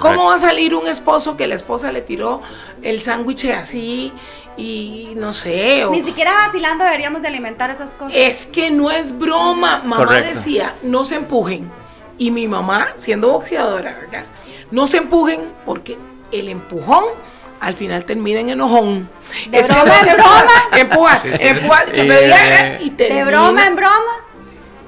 ¿Cómo 0.00 0.24
va 0.24 0.34
a 0.34 0.38
salir 0.38 0.74
un 0.74 0.88
esposo 0.88 1.36
que 1.36 1.46
la 1.46 1.54
esposa 1.54 1.92
le 1.92 2.00
tiró 2.02 2.42
el 2.82 3.00
sándwich 3.00 3.44
así 3.50 4.12
y 4.56 5.12
no 5.16 5.32
sé? 5.32 5.84
o- 5.84 5.90
Ni 5.92 6.02
siquiera 6.02 6.32
vacilando 6.34 6.82
deberíamos 6.84 7.22
de 7.22 7.28
alimentar 7.28 7.70
esas 7.70 7.94
cosas. 7.94 8.12
Es 8.16 8.44
que 8.46 8.70
no 8.72 8.90
es 8.90 9.16
broma. 9.16 9.78
Mamá 9.84 9.96
Correcto. 9.98 10.30
decía, 10.36 10.74
no 10.82 11.04
se 11.04 11.14
empujen. 11.16 11.70
Y 12.18 12.30
mi 12.30 12.46
mamá, 12.48 12.88
siendo 12.94 13.28
boxeadora, 13.32 13.96
¿verdad? 14.00 14.24
No 14.70 14.86
se 14.86 14.98
empujen 14.98 15.40
porque 15.66 15.98
el 16.32 16.48
empujón 16.48 17.04
al 17.60 17.74
final 17.74 18.04
termina 18.04 18.40
en 18.40 18.50
enojón. 18.50 19.08
De 19.50 19.58
Es 19.60 19.68
broma 19.68 19.84
no 19.84 20.10
en 20.10 20.16
broma. 20.16 20.52
empuja, 20.76 20.80
Empuja, 20.80 21.16
Sí, 21.20 21.28
sí. 21.38 21.46
empuja, 21.48 21.84
eh, 21.92 22.92
de 22.96 23.24
broma 23.24 23.66
en 23.66 23.76
broma. 23.76 24.12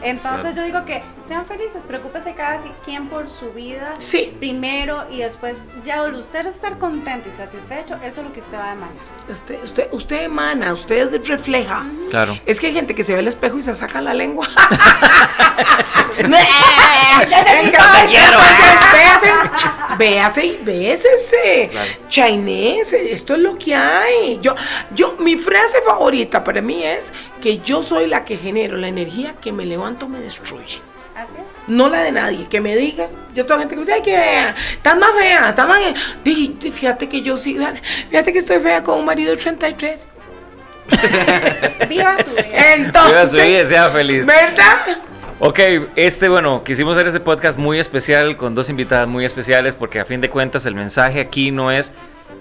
Entonces 0.02 0.54
yo 0.54 0.62
digo 0.62 0.84
que 0.84 1.02
sean 1.26 1.46
felices, 1.46 1.84
preocúpese 1.86 2.34
cada 2.34 2.60
quien 2.84 3.08
por 3.08 3.28
su 3.28 3.52
vida 3.52 3.94
Sí. 3.98 4.34
primero 4.38 5.06
y 5.10 5.18
después 5.18 5.58
ya 5.84 6.02
usted 6.04 6.46
estar 6.46 6.78
contento 6.78 7.28
y 7.28 7.32
satisfecho, 7.32 7.96
eso 7.96 8.20
es 8.20 8.26
lo 8.26 8.32
que 8.32 8.40
usted 8.40 8.56
va 8.58 8.70
a 8.70 8.72
emanar. 8.72 8.94
Usted, 9.28 9.62
usted, 9.62 9.88
usted 9.92 10.22
emana, 10.24 10.72
usted 10.72 11.20
refleja. 11.26 11.84
Claro. 12.10 12.38
Es 12.46 12.60
que 12.60 12.68
hay 12.68 12.72
gente 12.74 12.94
que 12.94 13.04
se 13.04 13.12
ve 13.12 13.18
al 13.20 13.28
espejo 13.28 13.58
y 13.58 13.62
se 13.62 13.74
saca 13.74 14.00
la 14.00 14.14
lengua. 14.14 14.46
Véase, 19.98 20.46
y 20.46 20.56
bésese. 20.64 21.68
Claro. 21.70 21.90
Chainese, 22.08 23.12
esto 23.12 23.34
es 23.34 23.40
lo 23.40 23.56
que 23.58 23.74
hay. 23.74 24.38
Yo, 24.40 24.54
yo, 24.94 25.16
mi 25.18 25.36
frase 25.36 25.80
favorita 25.82 26.44
para 26.44 26.60
mí 26.60 26.82
es 26.84 27.12
que 27.40 27.58
yo 27.58 27.82
soy 27.82 28.06
la 28.06 28.24
que 28.24 28.36
genero 28.36 28.76
la 28.76 28.88
energía 28.88 29.34
que 29.40 29.52
me 29.52 29.64
levanta 29.64 30.06
o 30.06 30.08
me 30.08 30.20
destruye. 30.20 30.80
Así 31.16 31.32
es. 31.34 31.68
No 31.68 31.88
la 31.88 32.02
de 32.02 32.12
nadie, 32.12 32.46
que 32.48 32.60
me 32.60 32.76
diga. 32.76 33.08
Yo 33.34 33.44
tengo 33.46 33.58
gente 33.58 33.74
que 33.74 33.80
me 33.80 33.86
dice, 33.86 33.94
ay, 33.94 34.02
que 34.02 34.12
fea, 34.14 34.54
estás 34.72 34.96
más 34.98 35.10
fea, 35.18 35.48
estás 35.48 35.66
más. 35.66 35.80
Di- 36.22 36.56
di- 36.60 36.70
Fíjate 36.70 37.08
que 37.08 37.22
yo 37.22 37.36
sí, 37.36 37.54
fíjate, 37.54 37.80
fíjate 38.10 38.32
que 38.32 38.38
estoy 38.38 38.58
fea 38.60 38.82
con 38.82 38.98
un 38.98 39.04
marido 39.04 39.30
de 39.32 39.36
33. 39.38 40.06
Viva 41.88 42.16
su 42.22 42.30
vida. 42.30 42.72
Entonces, 42.74 43.32
Viva 43.32 43.42
su 43.42 43.48
vida 43.48 43.64
sea 43.66 43.90
feliz. 43.90 44.26
¿verdad? 44.26 44.98
Ok, 45.38 45.58
este, 45.96 46.28
bueno, 46.28 46.62
quisimos 46.64 46.96
hacer 46.96 47.08
este 47.08 47.20
podcast 47.20 47.58
muy 47.58 47.78
especial 47.78 48.36
con 48.36 48.54
dos 48.54 48.70
invitadas 48.70 49.06
muy 49.08 49.24
especiales 49.24 49.74
porque 49.74 50.00
a 50.00 50.04
fin 50.04 50.20
de 50.20 50.30
cuentas 50.30 50.64
el 50.64 50.74
mensaje 50.74 51.20
aquí 51.20 51.50
no 51.50 51.70
es 51.70 51.92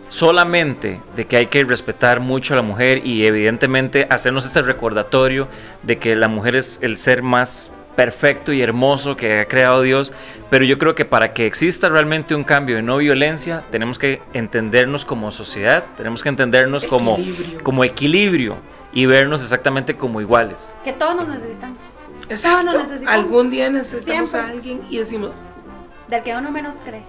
solamente 0.07 1.01
de 1.15 1.25
que 1.25 1.35
hay 1.37 1.47
que 1.47 1.63
respetar 1.65 2.19
mucho 2.21 2.53
a 2.53 2.57
la 2.57 2.61
mujer 2.61 3.05
y 3.05 3.25
evidentemente 3.25 4.07
hacernos 4.09 4.45
este 4.45 4.61
recordatorio 4.61 5.47
de 5.83 5.97
que 5.97 6.15
la 6.15 6.27
mujer 6.29 6.55
es 6.55 6.79
el 6.83 6.95
ser 6.97 7.21
más 7.21 7.71
perfecto 7.95 8.51
y 8.51 8.61
hermoso 8.61 9.15
que 9.15 9.39
ha 9.39 9.47
creado 9.47 9.81
Dios, 9.81 10.11
pero 10.49 10.65
yo 10.65 10.77
creo 10.77 10.95
que 10.95 11.05
para 11.05 11.33
que 11.33 11.45
exista 11.45 11.89
realmente 11.89 12.35
un 12.35 12.43
cambio 12.43 12.75
de 12.75 12.81
no 12.81 12.97
violencia, 12.97 13.63
tenemos 13.71 13.97
que 13.99 14.21
entendernos 14.33 15.05
como 15.05 15.31
sociedad, 15.31 15.85
tenemos 15.97 16.21
que 16.23 16.29
entendernos 16.29 16.85
como 16.85 17.13
Equilibrio. 17.17 17.63
como 17.63 17.83
equilibrio 17.83 18.57
y 18.93 19.05
vernos 19.05 19.41
exactamente 19.41 19.95
como 19.95 20.21
iguales. 20.21 20.75
Que 20.83 20.93
todos 20.93 21.15
nos 21.15 21.27
necesitamos. 21.27 21.81
Exacto. 22.29 22.63
No, 22.65 22.71
no 22.73 22.77
necesitamos. 22.83 23.13
Algún 23.13 23.49
día 23.49 23.69
necesitamos 23.69 24.29
Siempre. 24.29 24.51
a 24.51 24.53
alguien 24.53 24.81
y 24.89 24.97
decimos, 24.99 25.31
Del 26.07 26.21
que 26.23 26.35
uno 26.35 26.51
menos 26.51 26.81
cree. 26.85 27.03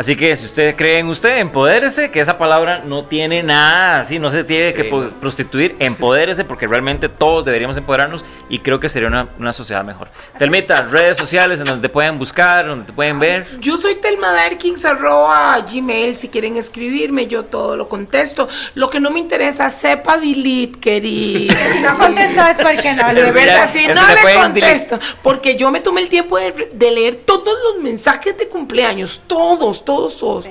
Así 0.00 0.16
que 0.16 0.34
si 0.34 0.46
usted 0.46 0.76
cree 0.76 0.96
en 0.96 1.08
usted, 1.08 1.36
empodérese, 1.36 2.10
que 2.10 2.20
esa 2.20 2.38
palabra 2.38 2.82
no 2.86 3.04
tiene 3.04 3.42
nada 3.42 4.00
así, 4.00 4.18
no 4.18 4.30
se 4.30 4.44
tiene 4.44 4.70
Sí, 4.70 4.76
que 4.78 4.90
no. 4.90 5.10
prostituir, 5.20 5.76
empodérese 5.78 6.42
porque 6.46 6.66
realmente 6.66 7.10
todos 7.10 7.44
deberíamos 7.44 7.76
empoderarnos 7.76 8.24
y 8.48 8.60
creo 8.60 8.80
que 8.80 8.88
sería 8.88 9.08
una, 9.08 9.28
una 9.38 9.52
sociedad 9.52 9.84
mejor. 9.84 10.08
Telmita, 10.38 10.86
redes 10.90 11.18
sociales 11.18 11.58
en 11.60 11.66
donde 11.66 11.86
te 11.86 11.92
pueden 11.92 12.18
buscar, 12.18 12.66
donde 12.66 12.86
te 12.86 12.94
pueden 12.94 13.18
ver. 13.18 13.46
yo 13.60 13.76
soy 13.76 13.96
Telma 13.96 14.32
Darkins, 14.32 14.86
arroba 14.86 15.60
gmail, 15.70 16.16
si 16.16 16.30
quieren 16.30 16.56
escribirme, 16.56 17.26
yo 17.26 17.44
todo 17.44 17.76
lo 17.76 17.86
contesto. 17.86 18.48
Lo 18.74 18.88
que 18.88 19.00
no 19.00 19.10
me 19.10 19.20
interesa, 19.20 19.68
sepa 19.68 20.16
delete, 20.16 20.80
querida. 20.80 21.54
Si 21.74 21.80
no 21.80 21.98
contesto 21.98 22.40
es 22.40 22.56
porque 22.56 22.94
no 22.94 23.06
De 23.08 23.12
le 23.12 23.26
ya- 23.26 23.32
verdad, 23.32 23.70
si 23.70 23.86
no 23.86 23.94
le 23.94 24.34
contesto, 24.40 24.98
porque 25.22 25.56
yo 25.56 25.70
me 25.70 25.80
tomé 25.80 26.00
el 26.00 26.08
tiempo 26.08 26.38
de, 26.38 26.70
de 26.72 26.90
leer 26.90 27.16
todos 27.26 27.54
los 27.64 27.82
mensajes 27.82 28.38
de 28.38 28.48
cumpleaños, 28.48 29.20
todos, 29.26 29.84
todos, 29.84 29.89
Sí, 29.98 30.50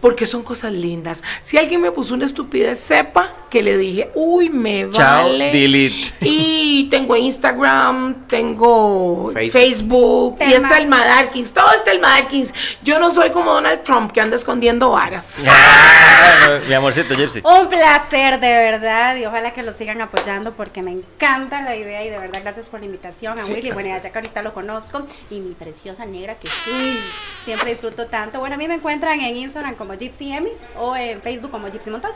porque 0.00 0.26
son 0.26 0.42
cosas 0.42 0.72
lindas. 0.72 1.22
Si 1.42 1.58
alguien 1.58 1.80
me 1.80 1.90
puso 1.92 2.14
una 2.14 2.26
estupidez, 2.26 2.78
sepa 2.78 3.34
que 3.50 3.62
le 3.62 3.76
dije, 3.76 4.10
uy, 4.14 4.48
me 4.48 4.90
Chao, 4.90 5.24
vale. 5.24 5.52
delete. 5.52 6.12
Y 6.20 6.88
tengo 6.90 7.16
Instagram, 7.16 8.26
tengo 8.26 9.30
Facebook. 9.34 9.52
Facebook, 9.52 10.36
y 10.40 10.52
está 10.54 10.78
el 10.78 10.88
Madarkins, 10.88 11.52
todo 11.52 11.72
está 11.72 11.92
el 11.92 12.00
Madarkins. 12.00 12.54
Yo 12.82 12.98
no 12.98 13.10
soy 13.10 13.30
como 13.30 13.52
Donald 13.52 13.82
Trump 13.82 14.12
que 14.12 14.20
anda 14.20 14.36
escondiendo 14.36 14.90
varas. 14.90 15.40
Ah, 16.24 16.60
mi 16.68 16.74
amorcito 16.74 17.14
Gypsy. 17.14 17.42
Un 17.44 17.68
placer, 17.68 18.40
de 18.40 18.48
verdad, 18.48 19.16
y 19.16 19.26
ojalá 19.26 19.52
que 19.52 19.62
lo 19.62 19.72
sigan 19.72 20.00
apoyando 20.00 20.52
porque 20.52 20.82
me 20.82 20.90
encanta 20.92 21.62
la 21.62 21.76
idea 21.76 22.04
y 22.04 22.10
de 22.10 22.18
verdad 22.18 22.40
gracias 22.42 22.68
por 22.68 22.80
la 22.80 22.86
invitación 22.86 23.40
a 23.40 23.44
Willy. 23.44 23.70
Bueno, 23.70 23.88
ya 23.88 24.10
que 24.10 24.18
ahorita 24.18 24.42
lo 24.42 24.54
conozco 24.54 25.06
y 25.30 25.40
mi 25.40 25.54
preciosa 25.54 26.06
negra 26.06 26.36
que 26.36 26.48
sí, 26.48 26.98
siempre 27.44 27.70
disfruto 27.70 28.06
tanto. 28.06 28.40
Bueno, 28.40 28.54
a 28.54 28.58
mí 28.62 28.68
me 28.68 28.74
encuentran 28.74 29.20
en 29.20 29.36
Instagram 29.36 29.74
como 29.74 29.94
Gypsy 29.94 30.32
Emi 30.32 30.50
o 30.76 30.94
en 30.96 31.20
Facebook 31.20 31.50
como 31.50 31.68
Gypsy 31.70 31.90
Montoya. 31.90 32.14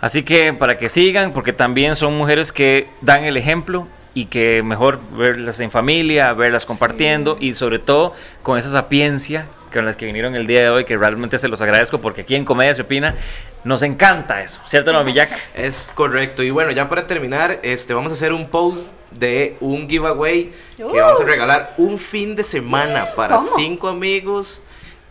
Así 0.00 0.22
que 0.22 0.52
para 0.52 0.78
que 0.78 0.88
sigan, 0.88 1.32
porque 1.32 1.52
también 1.52 1.94
son 1.94 2.16
mujeres 2.16 2.52
que 2.52 2.88
dan 3.00 3.24
el 3.24 3.36
ejemplo 3.36 3.86
y 4.14 4.26
que 4.26 4.62
mejor 4.62 5.00
verlas 5.12 5.60
en 5.60 5.70
familia, 5.70 6.32
verlas 6.32 6.66
compartiendo 6.66 7.36
y 7.40 7.54
sobre 7.54 7.78
todo 7.78 8.12
con 8.42 8.58
esa 8.58 8.70
sapiencia 8.70 9.46
con 9.72 9.84
las 9.86 9.96
que 9.96 10.04
vinieron 10.06 10.34
el 10.34 10.46
día 10.46 10.62
de 10.62 10.70
hoy, 10.70 10.84
que 10.84 10.96
realmente 10.96 11.38
se 11.38 11.48
los 11.48 11.60
agradezco 11.62 11.98
porque 11.98 12.22
aquí 12.22 12.34
en 12.34 12.44
Comedia 12.44 12.74
se 12.74 12.82
opina, 12.82 13.14
nos 13.62 13.82
encanta 13.82 14.42
eso, 14.42 14.60
¿cierto, 14.64 14.92
no, 14.92 15.04
mi 15.04 15.12
Jack? 15.12 15.30
Es 15.54 15.92
correcto. 15.94 16.42
Y 16.42 16.50
bueno, 16.50 16.72
ya 16.72 16.88
para 16.88 17.06
terminar, 17.06 17.60
este 17.62 17.94
vamos 17.94 18.10
a 18.10 18.14
hacer 18.16 18.32
un 18.32 18.48
post 18.48 18.88
de 19.12 19.56
un 19.60 19.88
giveaway 19.88 20.52
que 20.76 20.84
Uh. 20.84 20.92
vamos 20.92 21.20
a 21.20 21.24
regalar 21.24 21.74
un 21.76 21.98
fin 21.98 22.34
de 22.34 22.42
semana 22.42 23.10
para 23.14 23.36
¿Cómo? 23.36 23.48
cinco 23.54 23.88
amigos 23.88 24.60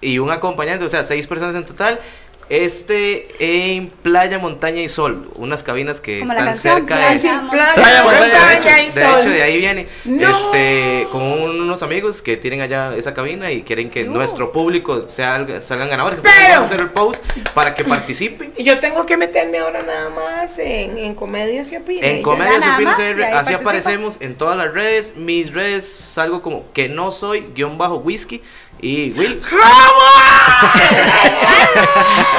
y 0.01 0.19
un 0.19 0.31
acompañante, 0.31 0.85
o 0.85 0.89
sea, 0.89 1.03
seis 1.03 1.27
personas 1.27 1.55
en 1.55 1.65
total. 1.65 1.99
Este 2.49 3.27
en 3.37 3.89
Playa, 3.89 4.39
Montaña 4.39 4.81
y 4.81 4.89
Sol, 4.89 5.29
unas 5.35 5.61
cabinas 5.63 6.01
que 6.01 6.21
Como 6.21 6.33
están 6.33 6.55
cerca 6.57 6.95
Playa, 6.95 7.09
de... 7.33 7.37
Montaña. 7.41 7.51
playa, 7.51 7.73
Playa, 7.75 8.03
Bueno, 8.03 8.21
de, 8.21 8.27
montaña 8.31 8.81
y 8.81 8.85
hecho, 8.87 8.99
de 8.99 9.05
sol. 9.05 9.19
hecho, 9.19 9.29
de 9.29 9.43
ahí 9.43 9.57
viene 9.59 9.87
No. 10.05 10.29
este 10.31 11.07
con 11.11 11.21
unos 11.21 11.83
amigos 11.83 12.23
que 12.23 12.37
tienen 12.37 12.61
allá 12.61 12.95
esa 12.97 13.13
cabina 13.13 13.51
y 13.51 13.61
quieren 13.61 13.91
que 13.91 14.09
Uh. 14.09 14.11
nuestro 14.11 14.51
público 14.51 15.07
sea, 15.07 15.45
salgan 15.61 15.89
ganadores. 15.89 16.21
Pero- 16.21 16.33
Entonces 16.33 16.49
vamos 16.55 16.63
a 16.63 16.65
hacer 16.73 16.79
el 16.81 16.89
post 16.89 17.23
para 17.53 17.75
que 17.75 17.83
participen. 17.83 18.51
Y 18.57 18.63
yo 18.63 18.79
tengo 18.79 19.05
que 19.05 19.15
meterme 19.15 19.59
ahora 19.59 19.83
nada 19.83 20.09
más 20.09 20.57
en, 20.57 20.97
en 20.97 21.13
comedias 21.13 21.71
y 21.71 21.77
opina. 21.77 22.07
En. 22.07 22.23
Comedia 22.23 22.59
CR, 22.59 23.19
y 23.19 23.21
ahí 23.21 23.31
así 23.31 23.31
participa. 23.31 23.59
aparecemos 23.61 24.17
en 24.21 24.33
todas 24.33 24.57
las 24.57 24.73
redes. 24.73 25.13
Mis 25.15 25.53
redes 25.53 25.87
salgo 25.87 26.41
como 26.41 26.63
que 26.73 26.89
no 26.89 27.11
soy 27.11 27.45
guion 27.53 27.77
bajo 27.77 27.97
whisky 27.97 28.41
y 28.81 29.11
Will. 29.11 29.41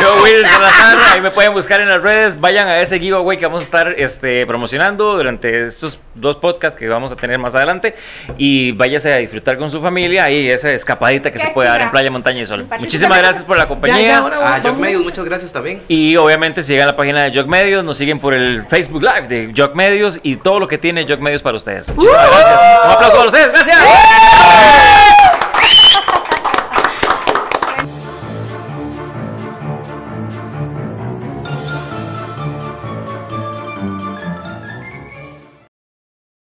Yo, 0.01 0.23
Will 0.23 0.47
Salazar, 0.47 0.99
ahí 1.13 1.21
me 1.21 1.31
pueden 1.31 1.53
buscar 1.53 1.81
en 1.81 1.89
las 1.89 2.03
redes. 2.03 2.41
Vayan 2.41 2.69
a 2.69 2.81
ese 2.81 2.99
giveaway 2.99 3.39
que 3.39 3.47
vamos 3.47 3.63
a 3.63 3.65
estar 3.65 3.95
este, 3.97 4.47
promocionando 4.47 5.17
durante 5.17 5.67
estos 5.67 6.01
dos 6.15 6.37
podcasts 6.37 6.79
que 6.79 6.89
vamos 6.89 7.13
a 7.13 7.17
tener 7.17 7.39
más 7.39 7.55
adelante. 7.55 7.95
Y 8.39 8.73
váyase 8.73 9.13
a 9.13 9.17
disfrutar 9.19 9.59
con 9.59 9.71
su 9.71 9.81
familia 9.81 10.25
ahí 10.25 10.49
esa 10.51 10.71
escapadita 10.71 11.31
que 11.31 11.39
se 11.39 11.49
puede 11.49 11.69
dar 11.69 11.83
en. 11.83 11.91
Playa, 11.91 12.11
Montaña 12.11 12.41
y 12.41 12.47
Sol. 12.47 12.67
Muchísimas 12.79 13.19
gracias 13.19 13.45
por 13.45 13.59
la 13.59 13.67
compañía. 13.67 14.01
ya, 14.01 14.19
ahora 14.19 14.55
A. 14.55 14.61
Jock 14.61 14.77
Medios, 14.77 15.03
muchas 15.03 15.25
gracias 15.25 15.53
también. 15.53 15.83
Y 15.89 16.17
obviamente 16.17 16.63
sigan 16.63 16.87
la 16.87 16.97
página 16.97 17.25
de 17.25 17.37
Jock 17.37 17.49
Medios, 17.49 17.85
nos 17.85 17.97
siguen 17.97 18.21
por 18.21 18.33
el 18.35 18.65
Facebook 18.67 19.03
Live 19.03 19.29
de 19.29 19.53
Jock 19.57 19.75
Medios 19.75 20.21
y 20.23 20.37
todo 20.37 20.61
lo 20.61 20.69
que 20.69 20.79
tiene 20.79 21.05
Jock 21.09 21.21
Medios 21.21 21.43
para 21.43 21.57
ustedes. 21.57 21.89
Muchísimas 21.89 22.31
gracias. 22.31 22.61
Un 22.85 22.91
aplauso 22.93 23.17
para 23.17 23.27
ustedes. 23.27 23.53
Gracias. 23.53 23.79